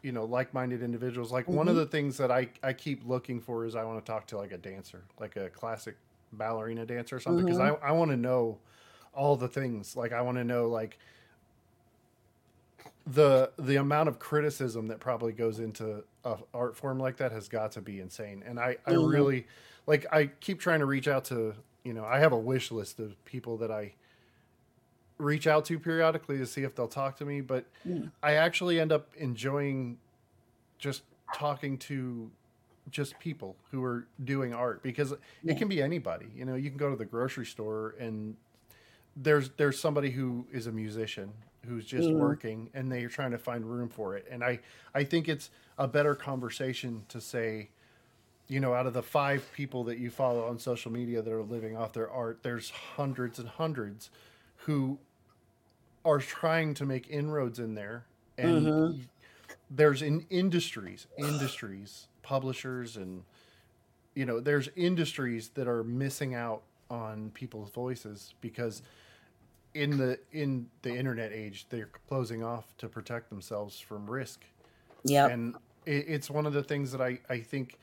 you 0.03 0.13
know 0.13 0.25
like-minded 0.25 0.83
individuals. 0.83 1.31
Like 1.31 1.47
one 1.49 1.69
of 1.69 1.77
the 1.77 1.87
things 1.87 2.17
that 2.19 2.31
I 2.31 2.49
I 2.63 2.73
keep 2.73 3.07
looking 3.07 3.41
for 3.41 3.65
is 3.65 3.75
I 3.75 3.85
want 3.85 4.05
to 4.05 4.11
talk 4.11 4.27
to 4.29 4.39
like 4.39 4.53
a 4.53 4.59
dancer, 4.59 5.03
like 5.19 5.37
a 5.37 5.51
classic 5.51 5.97
ballerina 6.33 6.87
dancer 6.87 7.17
or 7.17 7.21
something, 7.21 7.45
because 7.45 7.59
I 7.59 7.71
I 7.87 7.93
want 7.93 8.11
to 8.11 8.17
know 8.17 8.59
all 9.13 9.37
the 9.37 9.49
things. 9.49 9.97
Like 9.97 10.13
I 10.13 10.23
want 10.23 10.39
to 10.39 10.45
know 10.45 10.69
like 10.69 10.99
the 13.07 13.51
the 13.59 13.77
amount 13.77 14.09
of 14.09 14.19
criticism 14.19 14.86
that 14.89 15.01
probably 15.01 15.32
goes 15.32 15.59
into 15.59 16.05
a 16.24 16.36
art 16.55 16.77
form 16.77 16.98
like 16.98 17.16
that 17.16 17.32
has 17.32 17.48
got 17.48 17.73
to 17.73 17.81
be 17.81 18.01
insane. 18.01 18.43
And 18.47 18.59
I 18.61 18.77
I 18.86 18.93
Mhm. 18.93 19.11
really 19.11 19.47
like 19.86 20.07
I 20.12 20.27
keep 20.27 20.61
trying 20.61 20.81
to 20.81 20.86
reach 20.86 21.09
out 21.09 21.24
to 21.27 21.55
you 21.85 21.93
know 21.94 22.05
I 22.05 22.19
have 22.19 22.32
a 22.32 22.39
wish 22.39 22.70
list 22.70 23.01
of 23.01 23.23
people 23.24 23.57
that 23.59 23.70
I 23.70 23.94
reach 25.19 25.47
out 25.47 25.65
to 25.66 25.78
periodically 25.78 26.39
to 26.39 26.47
see 26.47 26.62
if 26.62 26.74
they'll 26.74 26.89
talk 26.89 27.16
to 27.16 27.24
me, 27.24 27.40
but 27.40 27.66
Mm. 27.86 28.11
I 28.23 28.35
actually 28.35 28.81
end 28.81 28.93
up 28.93 29.15
enjoying 29.16 29.98
just 30.78 31.02
talking 31.32 31.77
to 31.78 32.31
just 32.90 33.19
people 33.19 33.57
who 33.70 33.85
are 33.85 34.07
doing 34.24 34.55
art 34.55 34.82
because 34.82 35.12
Yeah. 35.43 35.52
it 35.52 35.59
can 35.59 35.69
be 35.69 35.82
anybody. 35.82 36.27
You 36.35 36.44
know, 36.47 36.55
you 36.55 36.70
can 36.70 36.78
go 36.78 36.90
to 36.90 36.97
the 36.97 37.05
grocery 37.05 37.44
store 37.47 37.94
and 37.98 38.36
there's 39.16 39.51
there's 39.51 39.78
somebody 39.78 40.11
who 40.11 40.47
is 40.52 40.66
a 40.66 40.73
musician 40.73 41.32
who's 41.66 41.85
just 41.87 42.12
Mhm. 42.12 42.15
working 42.15 42.70
and 42.74 42.91
they're 42.91 43.09
trying 43.09 43.32
to 43.32 43.39
find 43.39 43.65
room 43.65 43.89
for 43.89 44.16
it. 44.16 44.27
And 44.31 44.43
I 44.45 44.61
I 44.95 45.05
think 45.05 45.28
it's 45.28 45.51
a 45.78 45.89
better 45.89 46.15
conversation 46.15 47.05
to 47.09 47.20
say 47.20 47.70
you 48.49 48.61
know, 48.61 48.74
out 48.74 48.87
of 48.87 48.95
the 48.95 49.03
five 49.03 49.51
people 49.53 49.85
that 49.85 49.99
you 49.99 50.11
follow 50.11 50.47
on 50.49 50.59
social 50.59 50.91
media 50.93 51.23
that 51.23 51.32
are 51.32 51.43
living 51.43 51.77
off 51.77 51.93
their 51.93 52.11
art, 52.11 52.41
there's 52.43 52.70
hundreds 52.70 53.39
and 53.39 53.49
hundreds 53.49 54.11
who 54.59 54.99
are 56.05 56.19
trying 56.19 56.74
to 56.74 56.87
make 56.87 57.09
inroads 57.11 57.59
in 57.59 57.74
there. 57.74 58.05
And 58.39 58.73
Mhm. 58.73 59.09
there's 59.70 60.03
in 60.03 60.27
industries, 60.31 61.07
industries, 61.16 62.09
publishers, 62.23 62.97
and 62.97 63.24
you 64.15 64.27
know, 64.27 64.41
there's 64.41 64.69
industries 64.77 65.51
that 65.51 65.69
are 65.69 65.85
missing 65.85 66.35
out 66.35 66.62
on 66.91 67.31
people's 67.31 67.70
voices 67.70 68.35
because 68.41 68.82
in 69.75 69.97
the 69.97 70.19
in 70.33 70.69
the 70.83 70.95
internet 70.95 71.33
age, 71.33 71.67
they're 71.71 71.91
closing 72.09 72.43
off 72.43 72.77
to 72.79 72.89
protect 72.89 73.31
themselves 73.31 73.79
from 73.79 74.11
risk. 74.11 74.45
Yeah 75.05 75.29
and 75.29 75.55
it, 75.87 76.05
it's 76.09 76.31
one 76.31 76.47
of 76.47 76.53
the 76.53 76.63
things 76.63 76.93
that 76.93 77.01
I, 77.01 77.19
I 77.29 77.41
think 77.41 77.79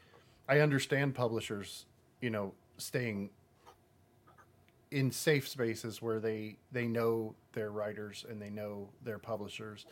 I 0.47 0.59
understand 0.59 1.15
publishers, 1.15 1.85
you 2.21 2.29
know, 2.29 2.53
staying 2.77 3.29
in 4.91 5.11
safe 5.11 5.47
spaces 5.47 6.01
where 6.01 6.19
they 6.19 6.57
they 6.71 6.87
know 6.87 7.35
their 7.53 7.71
writers 7.71 8.25
and 8.29 8.41
they 8.41 8.49
know 8.49 8.89
their 9.03 9.19
publishers 9.19 9.85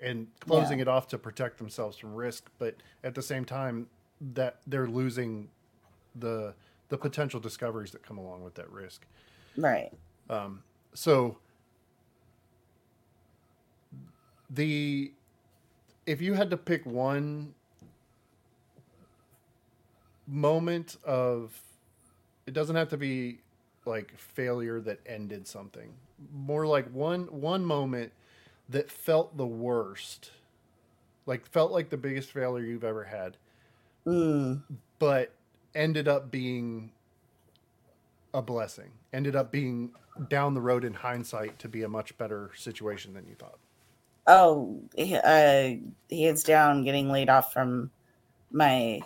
and 0.00 0.26
closing 0.40 0.80
it 0.80 0.88
off 0.88 1.06
to 1.08 1.18
protect 1.18 1.58
themselves 1.58 1.96
from 1.96 2.14
risk. 2.14 2.50
But 2.58 2.76
at 3.04 3.14
the 3.14 3.22
same 3.22 3.44
time 3.44 3.86
that 4.34 4.58
they're 4.66 4.88
losing 4.88 5.48
the 6.14 6.54
the 6.88 6.98
potential 6.98 7.40
discoveries 7.40 7.92
that 7.92 8.02
come 8.02 8.18
along 8.18 8.42
with 8.42 8.54
that 8.56 8.70
risk. 8.70 9.06
Right. 9.56 9.90
Um, 10.28 10.62
so 10.94 11.38
the 14.50 15.12
if 16.06 16.20
you 16.20 16.34
had 16.34 16.50
to 16.50 16.56
pick 16.56 16.84
one 16.84 17.54
moment 20.26 20.96
of 21.04 21.58
it 22.46 22.54
doesn't 22.54 22.76
have 22.76 22.88
to 22.88 22.96
be 22.96 23.38
like 23.84 24.16
failure 24.18 24.80
that 24.80 25.00
ended 25.06 25.46
something. 25.46 25.92
More 26.32 26.66
like 26.66 26.86
one 26.92 27.22
one 27.40 27.64
moment 27.64 28.12
that 28.68 28.90
felt 28.90 29.36
the 29.36 29.46
worst. 29.46 30.30
Like 31.26 31.46
felt 31.46 31.72
like 31.72 31.90
the 31.90 31.96
biggest 31.96 32.30
failure 32.30 32.64
you've 32.64 32.84
ever 32.84 33.04
had. 33.04 33.36
Mm. 34.04 34.62
but 34.98 35.32
ended 35.76 36.08
up 36.08 36.28
being 36.28 36.90
a 38.34 38.42
blessing. 38.42 38.90
Ended 39.12 39.36
up 39.36 39.52
being 39.52 39.92
down 40.28 40.54
the 40.54 40.60
road 40.60 40.84
in 40.84 40.92
hindsight 40.92 41.58
to 41.58 41.68
be 41.68 41.82
a 41.82 41.88
much 41.88 42.16
better 42.18 42.50
situation 42.54 43.14
than 43.14 43.26
you 43.26 43.34
thought 43.34 43.58
Oh, 44.26 44.80
uh, 44.96 45.70
hands 46.10 46.44
down, 46.44 46.84
getting 46.84 47.10
laid 47.10 47.28
off 47.28 47.52
from 47.52 47.90
my 48.52 49.00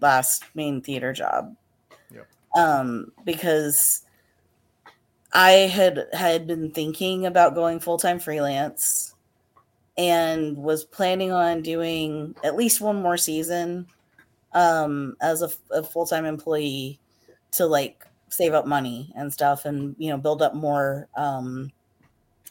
last 0.00 0.44
main 0.54 0.82
theater 0.82 1.12
job. 1.12 1.56
Yep. 2.12 2.26
Um, 2.56 3.12
because 3.24 4.02
I 5.32 5.50
had 5.50 6.06
had 6.12 6.46
been 6.46 6.70
thinking 6.72 7.24
about 7.24 7.54
going 7.54 7.80
full 7.80 7.96
time 7.96 8.18
freelance, 8.18 9.14
and 9.96 10.58
was 10.58 10.84
planning 10.84 11.32
on 11.32 11.62
doing 11.62 12.34
at 12.44 12.56
least 12.56 12.82
one 12.82 13.00
more 13.00 13.16
season, 13.16 13.86
um, 14.52 15.16
as 15.22 15.40
a, 15.40 15.50
a 15.70 15.82
full 15.82 16.04
time 16.04 16.26
employee 16.26 16.98
to 17.52 17.64
like 17.64 18.06
save 18.30 18.54
up 18.54 18.66
money 18.66 19.12
and 19.16 19.32
stuff, 19.32 19.64
and 19.64 19.94
you 19.98 20.10
know 20.10 20.18
build 20.18 20.42
up 20.42 20.54
more 20.54 21.08
um, 21.16 21.70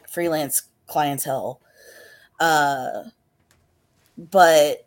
freelance 0.08 0.64
clientele. 0.88 1.62
Uh 2.40 3.04
but 4.32 4.86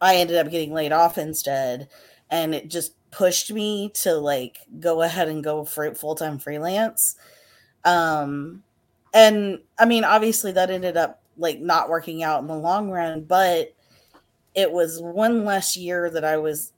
i 0.00 0.16
ended 0.16 0.36
up 0.36 0.50
getting 0.50 0.72
laid 0.72 0.92
off 0.92 1.16
instead 1.16 1.88
and 2.30 2.54
it 2.54 2.68
just 2.68 2.92
pushed 3.10 3.50
me 3.50 3.90
to 3.94 4.14
like 4.14 4.58
go 4.78 5.00
ahead 5.00 5.28
and 5.28 5.42
go 5.42 5.64
for 5.64 5.94
full-time 5.94 6.38
freelance. 6.38 7.16
Um 7.84 8.62
and 9.14 9.60
i 9.78 9.86
mean 9.86 10.04
obviously 10.04 10.52
that 10.52 10.70
ended 10.70 10.98
up 10.98 11.22
like 11.38 11.60
not 11.60 11.88
working 11.88 12.22
out 12.22 12.42
in 12.42 12.46
the 12.46 12.54
long 12.54 12.90
run 12.90 13.22
but 13.22 13.74
it 14.54 14.70
was 14.70 15.00
one 15.00 15.46
less 15.46 15.76
year 15.76 16.10
that 16.10 16.24
i 16.24 16.36
was 16.36 16.72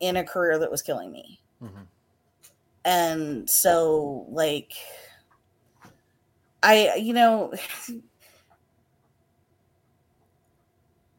in 0.00 0.16
a 0.16 0.24
career 0.24 0.58
that 0.58 0.70
was 0.70 0.82
killing 0.82 1.10
me 1.12 1.40
mm-hmm. 1.62 1.82
and 2.84 3.48
so 3.48 4.26
like 4.28 4.72
i 6.62 6.94
you 6.96 7.12
know 7.12 7.52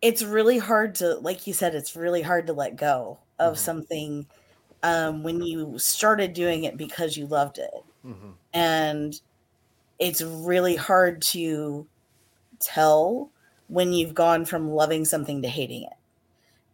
it's 0.02 0.24
really 0.24 0.58
hard 0.58 0.96
to 0.96 1.16
like 1.16 1.48
you 1.48 1.54
said 1.54 1.74
it's 1.76 1.96
really 1.96 2.22
hard 2.22 2.48
to 2.48 2.54
let 2.54 2.76
go 2.76 3.18
of 3.40 3.56
Mhm. 3.56 3.58
something 3.58 4.26
um, 4.84 5.24
when 5.24 5.42
you 5.42 5.80
started 5.80 6.34
doing 6.34 6.64
it 6.64 6.78
because 6.78 7.18
you 7.18 7.26
loved 7.26 7.58
it 7.58 7.72
Mm-hmm. 8.06 8.32
and 8.54 9.20
it's 9.98 10.22
really 10.22 10.76
hard 10.76 11.22
to 11.24 11.88
tell 12.60 13.32
when 13.68 13.94
you've 13.94 14.14
gone 14.14 14.46
from 14.46 14.70
loving 14.70 15.06
something 15.06 15.42
to 15.42 15.48
hating 15.48 15.84
it 15.84 15.94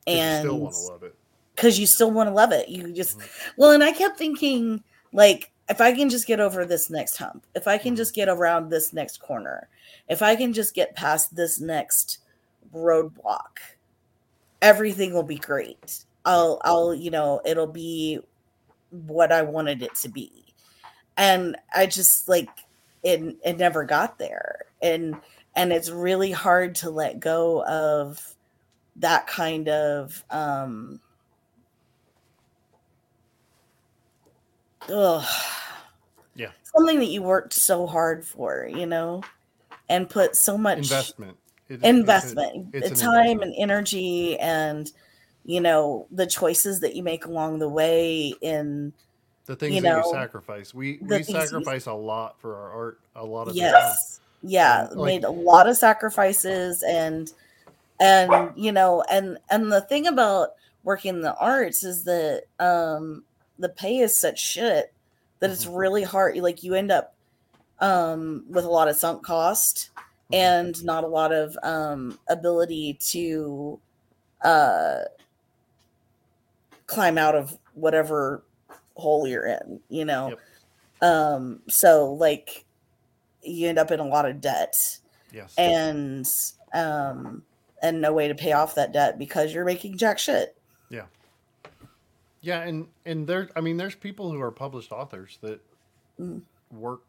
and 0.07 0.19
and 0.19 0.39
still 0.41 0.59
want 0.59 0.73
to 0.75 0.81
love 0.81 1.03
it 1.03 1.15
because 1.55 1.79
you 1.79 1.85
still 1.85 2.11
want 2.11 2.29
to 2.29 2.33
love 2.33 2.51
it. 2.51 2.69
You 2.69 2.93
just 2.93 3.19
well, 3.57 3.71
and 3.71 3.83
I 3.83 3.91
kept 3.91 4.17
thinking 4.17 4.83
like 5.13 5.51
if 5.69 5.81
I 5.81 5.93
can 5.93 6.09
just 6.09 6.27
get 6.27 6.39
over 6.39 6.65
this 6.65 6.89
next 6.89 7.17
hump, 7.17 7.45
if 7.55 7.67
I 7.67 7.77
can 7.77 7.93
Mhm. 7.93 7.97
just 7.97 8.13
get 8.15 8.29
around 8.29 8.69
this 8.69 8.93
next 8.93 9.17
corner, 9.21 9.69
if 10.09 10.21
I 10.21 10.35
can 10.35 10.53
just 10.53 10.73
get 10.73 10.95
past 10.95 11.35
this 11.35 11.59
next 11.59 12.19
roadblock, 12.73 13.57
everything 14.61 15.13
will 15.13 15.23
be 15.23 15.37
great. 15.37 16.05
I'll 16.25 16.61
I'll 16.63 16.93
you 16.93 17.11
know 17.11 17.41
it'll 17.45 17.67
be 17.67 18.19
what 18.89 19.31
I 19.31 19.41
wanted 19.43 19.81
it 19.81 19.95
to 20.01 20.09
be, 20.09 20.53
and 21.17 21.57
I 21.75 21.85
just 21.87 22.27
like 22.29 22.49
it. 23.03 23.37
It 23.43 23.57
never 23.57 23.83
got 23.85 24.17
there, 24.19 24.65
and 24.81 25.17
and 25.55 25.73
it's 25.73 25.89
really 25.89 26.31
hard 26.31 26.75
to 26.75 26.89
let 26.89 27.19
go 27.19 27.65
of 27.65 28.35
that 28.97 29.27
kind 29.27 29.69
of 29.69 30.23
um 30.29 30.99
ugh, 34.89 35.25
Yeah. 36.35 36.51
something 36.75 36.99
that 36.99 37.05
you 37.05 37.21
worked 37.21 37.53
so 37.53 37.85
hard 37.87 38.25
for, 38.25 38.65
you 38.69 38.85
know, 38.85 39.21
and 39.89 40.09
put 40.09 40.35
so 40.35 40.57
much 40.57 40.77
investment 40.77 41.37
It- 41.69 41.83
investment, 41.83 42.69
it's 42.73 42.99
time 42.99 43.13
investment. 43.15 43.43
and 43.43 43.55
energy, 43.57 44.39
and 44.39 44.91
you 45.43 45.59
know 45.59 46.05
the 46.11 46.25
choices 46.27 46.79
that 46.81 46.95
you 46.95 47.01
make 47.03 47.25
along 47.25 47.59
the 47.59 47.69
way. 47.69 48.33
In 48.41 48.93
the 49.45 49.55
things 49.55 49.75
you 49.75 49.81
that 49.81 49.87
know, 49.89 49.97
you 50.05 50.11
sacrifice 50.11 50.73
we 50.73 50.99
we 51.01 51.07
things 51.23 51.29
you- 51.29 51.35
sacrifice 51.41 51.85
a 51.87 51.93
lot 51.93 52.39
for 52.39 52.55
our 52.55 52.71
art 52.71 52.99
a 53.15 53.25
lot 53.25 53.47
of 53.47 53.55
yes, 53.55 54.19
yeah, 54.43 54.87
like- 54.91 55.05
made 55.05 55.23
a 55.23 55.29
lot 55.31 55.67
of 55.67 55.77
sacrifices, 55.77 56.83
and 56.83 57.33
and 57.99 58.51
you 58.55 58.71
know, 58.71 59.03
and 59.09 59.37
and 59.49 59.71
the 59.71 59.81
thing 59.81 60.07
about 60.07 60.49
working 60.83 61.15
in 61.15 61.21
the 61.21 61.35
arts 61.35 61.83
is 61.83 62.03
that 62.05 62.43
um 62.59 63.23
the 63.61 63.69
pay 63.69 63.99
is 63.99 64.19
such 64.19 64.39
shit 64.39 64.91
that 65.39 65.49
it's 65.49 65.65
Mhm. 65.65 65.77
really 65.77 66.03
hard. 66.03 66.35
Like 66.37 66.63
you 66.63 66.73
end 66.75 66.91
up 66.91 67.13
um 67.79 68.45
with 68.49 68.63
a 68.65 68.69
lot 68.69 68.87
of 68.87 68.95
sunk 68.95 69.23
cost 69.25 69.89
Mhm. 70.31 70.35
and 70.37 70.83
not 70.83 71.03
a 71.03 71.07
lot 71.07 71.31
of 71.33 71.57
um 71.63 72.19
ability 72.27 72.93
to 73.01 73.79
uh 74.43 75.03
climb 76.87 77.17
out 77.17 77.35
of 77.35 77.57
whatever 77.73 78.43
hole 78.95 79.27
you're 79.27 79.45
in 79.45 79.79
you 79.89 80.03
know 80.05 80.29
Yep. 80.29 80.39
um 81.09 81.61
so 81.69 82.11
like 82.13 82.65
you 83.41 83.67
end 83.69 83.79
up 83.79 83.89
in 83.91 83.99
a 83.99 84.05
lot 84.07 84.25
of 84.25 84.41
debt 84.41 84.75
yes 85.31 85.53
and 85.57 86.27
um 86.73 87.43
and 87.81 88.01
no 88.01 88.13
way 88.13 88.27
to 88.27 88.35
pay 88.35 88.51
off 88.51 88.75
that 88.75 88.91
debt 88.91 89.17
because 89.17 89.53
you're 89.53 89.65
making 89.65 89.97
jack 89.97 90.19
shit 90.19 90.55
yeah 92.41 92.61
and 92.61 92.87
and 93.05 93.27
there 93.27 93.49
i 93.55 93.61
mean 93.61 93.77
there's 93.77 93.95
people 93.95 94.31
who 94.31 94.41
are 94.41 94.51
published 94.51 94.91
authors 94.91 95.37
that 95.41 95.59
Mm. 96.19 96.41
work 96.71 97.01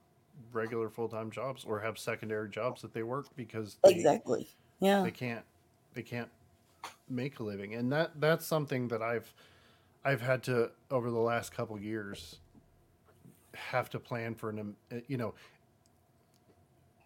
regular 0.52 0.88
full 0.88 1.08
time 1.08 1.30
jobs 1.30 1.64
or 1.64 1.80
have 1.80 1.98
secondary 1.98 2.48
jobs 2.48 2.80
that 2.82 2.94
they 2.94 3.02
work 3.02 3.26
because 3.36 3.76
they, 3.84 3.90
exactly. 3.90 4.48
Yeah. 4.80 5.02
they 5.02 5.10
can't 5.10 5.44
they 5.94 6.02
can't 6.02 6.30
make 7.10 7.38
a 7.40 7.42
living 7.42 7.74
and 7.74 7.92
that 7.92 8.12
that's 8.20 8.46
something 8.46 8.88
that 8.88 9.02
i've 9.02 9.32
i've 10.04 10.20
had 10.22 10.42
to 10.44 10.70
over 10.90 11.10
the 11.10 11.18
last 11.18 11.52
couple 11.52 11.78
years 11.78 12.36
have 13.54 13.90
to 13.90 13.98
plan 13.98 14.34
for 14.34 14.48
an 14.50 14.74
you 15.08 15.16
know 15.18 15.34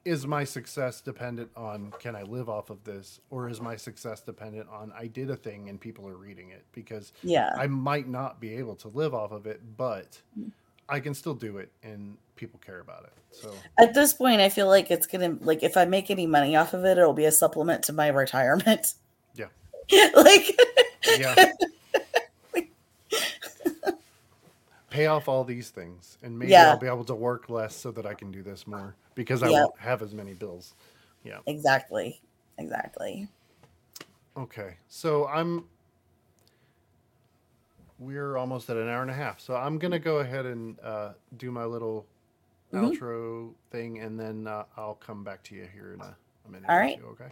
is 0.06 0.26
my 0.26 0.44
success 0.44 1.00
dependent 1.00 1.50
on 1.56 1.92
can 1.98 2.14
i 2.14 2.22
live 2.22 2.48
off 2.48 2.70
of 2.70 2.82
this 2.84 3.20
or 3.30 3.48
is 3.48 3.60
my 3.60 3.76
success 3.76 4.20
dependent 4.20 4.68
on 4.70 4.92
i 4.96 5.06
did 5.06 5.30
a 5.30 5.36
thing 5.36 5.68
and 5.68 5.80
people 5.80 6.06
are 6.08 6.16
reading 6.16 6.50
it 6.50 6.64
because 6.72 7.12
Yeah. 7.22 7.50
i 7.58 7.66
might 7.66 8.08
not 8.08 8.40
be 8.40 8.54
able 8.54 8.76
to 8.76 8.88
live 8.88 9.14
off 9.14 9.32
of 9.32 9.46
it 9.46 9.60
but 9.76 10.20
mm. 10.38 10.50
i 10.88 11.00
can 11.00 11.12
still 11.12 11.34
do 11.34 11.58
it 11.58 11.70
and 11.82 12.16
people 12.36 12.60
care 12.64 12.80
about 12.80 13.04
it 13.04 13.12
so 13.30 13.52
At 13.78 13.92
this 13.92 14.14
point, 14.14 14.40
I 14.40 14.48
feel 14.48 14.66
like 14.66 14.90
it's 14.90 15.06
gonna 15.06 15.36
like 15.40 15.62
if 15.62 15.76
I 15.76 15.84
make 15.84 16.10
any 16.10 16.26
money 16.26 16.56
off 16.56 16.72
of 16.72 16.84
it, 16.84 16.96
it'll 16.96 17.12
be 17.12 17.26
a 17.26 17.32
supplement 17.32 17.82
to 17.84 17.92
my 17.92 18.08
retirement. 18.08 18.94
Yeah. 19.34 19.46
like 20.16 20.58
yeah 21.18 21.34
pay 24.96 25.06
off 25.06 25.28
all 25.28 25.44
these 25.44 25.68
things 25.68 26.16
and 26.22 26.38
maybe 26.38 26.52
Yeah. 26.52 26.70
i'll 26.70 26.78
be 26.78 26.86
able 26.86 27.04
to 27.04 27.14
work 27.14 27.50
less 27.50 27.76
so 27.76 27.90
that 27.92 28.06
i 28.06 28.14
can 28.14 28.30
do 28.30 28.42
this 28.42 28.66
more 28.66 28.96
because 29.14 29.42
i 29.42 29.50
won't 29.50 29.78
have 29.78 30.00
as 30.00 30.14
many 30.14 30.32
bills 30.32 30.74
yeah 31.22 31.38
exactly. 31.46 32.20
Exactly. 32.56 33.28
okay 34.38 34.76
so 34.88 35.26
i'm 35.26 35.64
we're 37.98 38.36
almost 38.38 38.70
at 38.70 38.76
an 38.78 38.88
hour 38.88 39.02
and 39.02 39.10
a 39.10 39.14
half 39.14 39.38
so 39.38 39.54
i'm 39.54 39.78
gonna 39.78 39.98
go 39.98 40.18
ahead 40.20 40.46
and 40.46 40.78
uh, 40.80 41.12
do 41.36 41.50
my 41.50 41.64
little 41.64 42.06
Mhm. 42.72 42.98
outro 42.98 43.52
thing 43.70 43.98
and 44.00 44.18
then 44.18 44.46
uh, 44.46 44.64
i'll 44.78 44.94
come 44.96 45.22
back 45.22 45.42
to 45.44 45.54
you 45.54 45.66
here 45.72 45.92
in 45.92 46.00
a, 46.00 46.16
a 46.46 46.50
minute 46.50 46.68
All 46.70 46.78
right. 46.78 46.98
two, 46.98 47.06
okay 47.08 47.30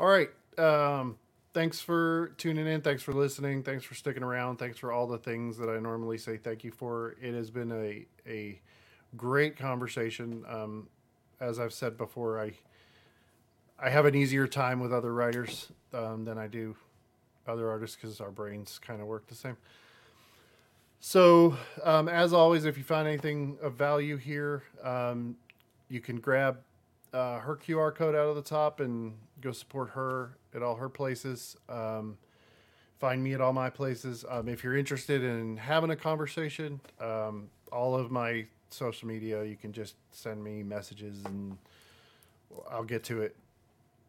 All 0.00 0.06
right. 0.06 0.30
Um, 0.56 1.18
thanks 1.52 1.82
for 1.82 2.32
tuning 2.38 2.66
in. 2.66 2.80
Thanks 2.80 3.02
for 3.02 3.12
listening. 3.12 3.62
Thanks 3.62 3.84
for 3.84 3.94
sticking 3.94 4.22
around. 4.22 4.56
Thanks 4.56 4.78
for 4.78 4.92
all 4.92 5.06
the 5.06 5.18
things 5.18 5.58
that 5.58 5.68
I 5.68 5.78
normally 5.78 6.16
say 6.16 6.38
thank 6.38 6.64
you 6.64 6.70
for. 6.70 7.16
It 7.20 7.34
has 7.34 7.50
been 7.50 7.70
a 7.70 8.06
a 8.26 8.58
great 9.14 9.58
conversation. 9.58 10.42
Um, 10.48 10.88
as 11.38 11.60
I've 11.60 11.74
said 11.74 11.98
before, 11.98 12.40
I 12.40 12.52
I 13.78 13.90
have 13.90 14.06
an 14.06 14.14
easier 14.14 14.46
time 14.46 14.80
with 14.80 14.90
other 14.90 15.12
writers 15.12 15.70
um, 15.92 16.24
than 16.24 16.38
I 16.38 16.46
do 16.46 16.76
other 17.46 17.68
artists 17.68 17.94
because 17.94 18.22
our 18.22 18.30
brains 18.30 18.78
kind 18.78 19.02
of 19.02 19.06
work 19.06 19.26
the 19.26 19.34
same. 19.34 19.58
So, 21.00 21.58
um, 21.84 22.08
as 22.08 22.32
always, 22.32 22.64
if 22.64 22.78
you 22.78 22.84
find 22.84 23.06
anything 23.06 23.58
of 23.60 23.74
value 23.74 24.16
here, 24.16 24.62
um, 24.82 25.36
you 25.90 26.00
can 26.00 26.20
grab 26.20 26.56
uh, 27.12 27.40
her 27.40 27.56
QR 27.56 27.94
code 27.94 28.14
out 28.14 28.28
of 28.28 28.36
the 28.36 28.42
top 28.42 28.80
and 28.80 29.14
go 29.40 29.52
support 29.52 29.90
her 29.90 30.36
at 30.54 30.62
all 30.62 30.76
her 30.76 30.88
places. 30.88 31.56
Um, 31.68 32.18
find 32.98 33.22
me 33.22 33.32
at 33.32 33.40
all 33.40 33.52
my 33.52 33.70
places. 33.70 34.24
Um, 34.28 34.48
if 34.48 34.62
you're 34.62 34.76
interested 34.76 35.22
in 35.24 35.56
having 35.56 35.90
a 35.90 35.96
conversation, 35.96 36.80
um, 37.00 37.48
all 37.72 37.94
of 37.94 38.10
my 38.10 38.46
social 38.68 39.08
media, 39.08 39.44
you 39.44 39.56
can 39.56 39.72
just 39.72 39.96
send 40.10 40.42
me 40.42 40.62
messages 40.62 41.24
and 41.24 41.56
I'll 42.70 42.84
get 42.84 43.04
to 43.04 43.22
it. 43.22 43.36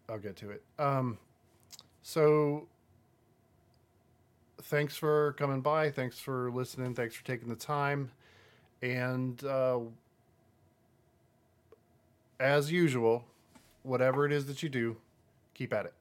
I'll 0.10 0.20
get 0.20 0.36
to 0.38 0.52
it. 0.52 0.64
Um, 0.78 1.18
so 2.04 2.68
thanks 4.64 4.98
for 4.98 5.34
coming 5.34 5.62
by. 5.62 5.90
Thanks 5.90 6.20
for 6.20 6.52
listening. 6.52 6.94
Thanks 6.94 7.16
for 7.16 7.24
taking 7.26 7.50
the 7.50 7.56
time. 7.56 8.12
And 8.82 9.44
uh, 9.44 9.80
as 12.40 12.72
usual, 12.72 13.24
whatever 13.84 14.26
it 14.26 14.32
is 14.32 14.48
that 14.48 14.64
you 14.64 14.70
do, 14.70 14.98
keep 15.62 15.74
at 15.74 15.86
it. 15.86 16.01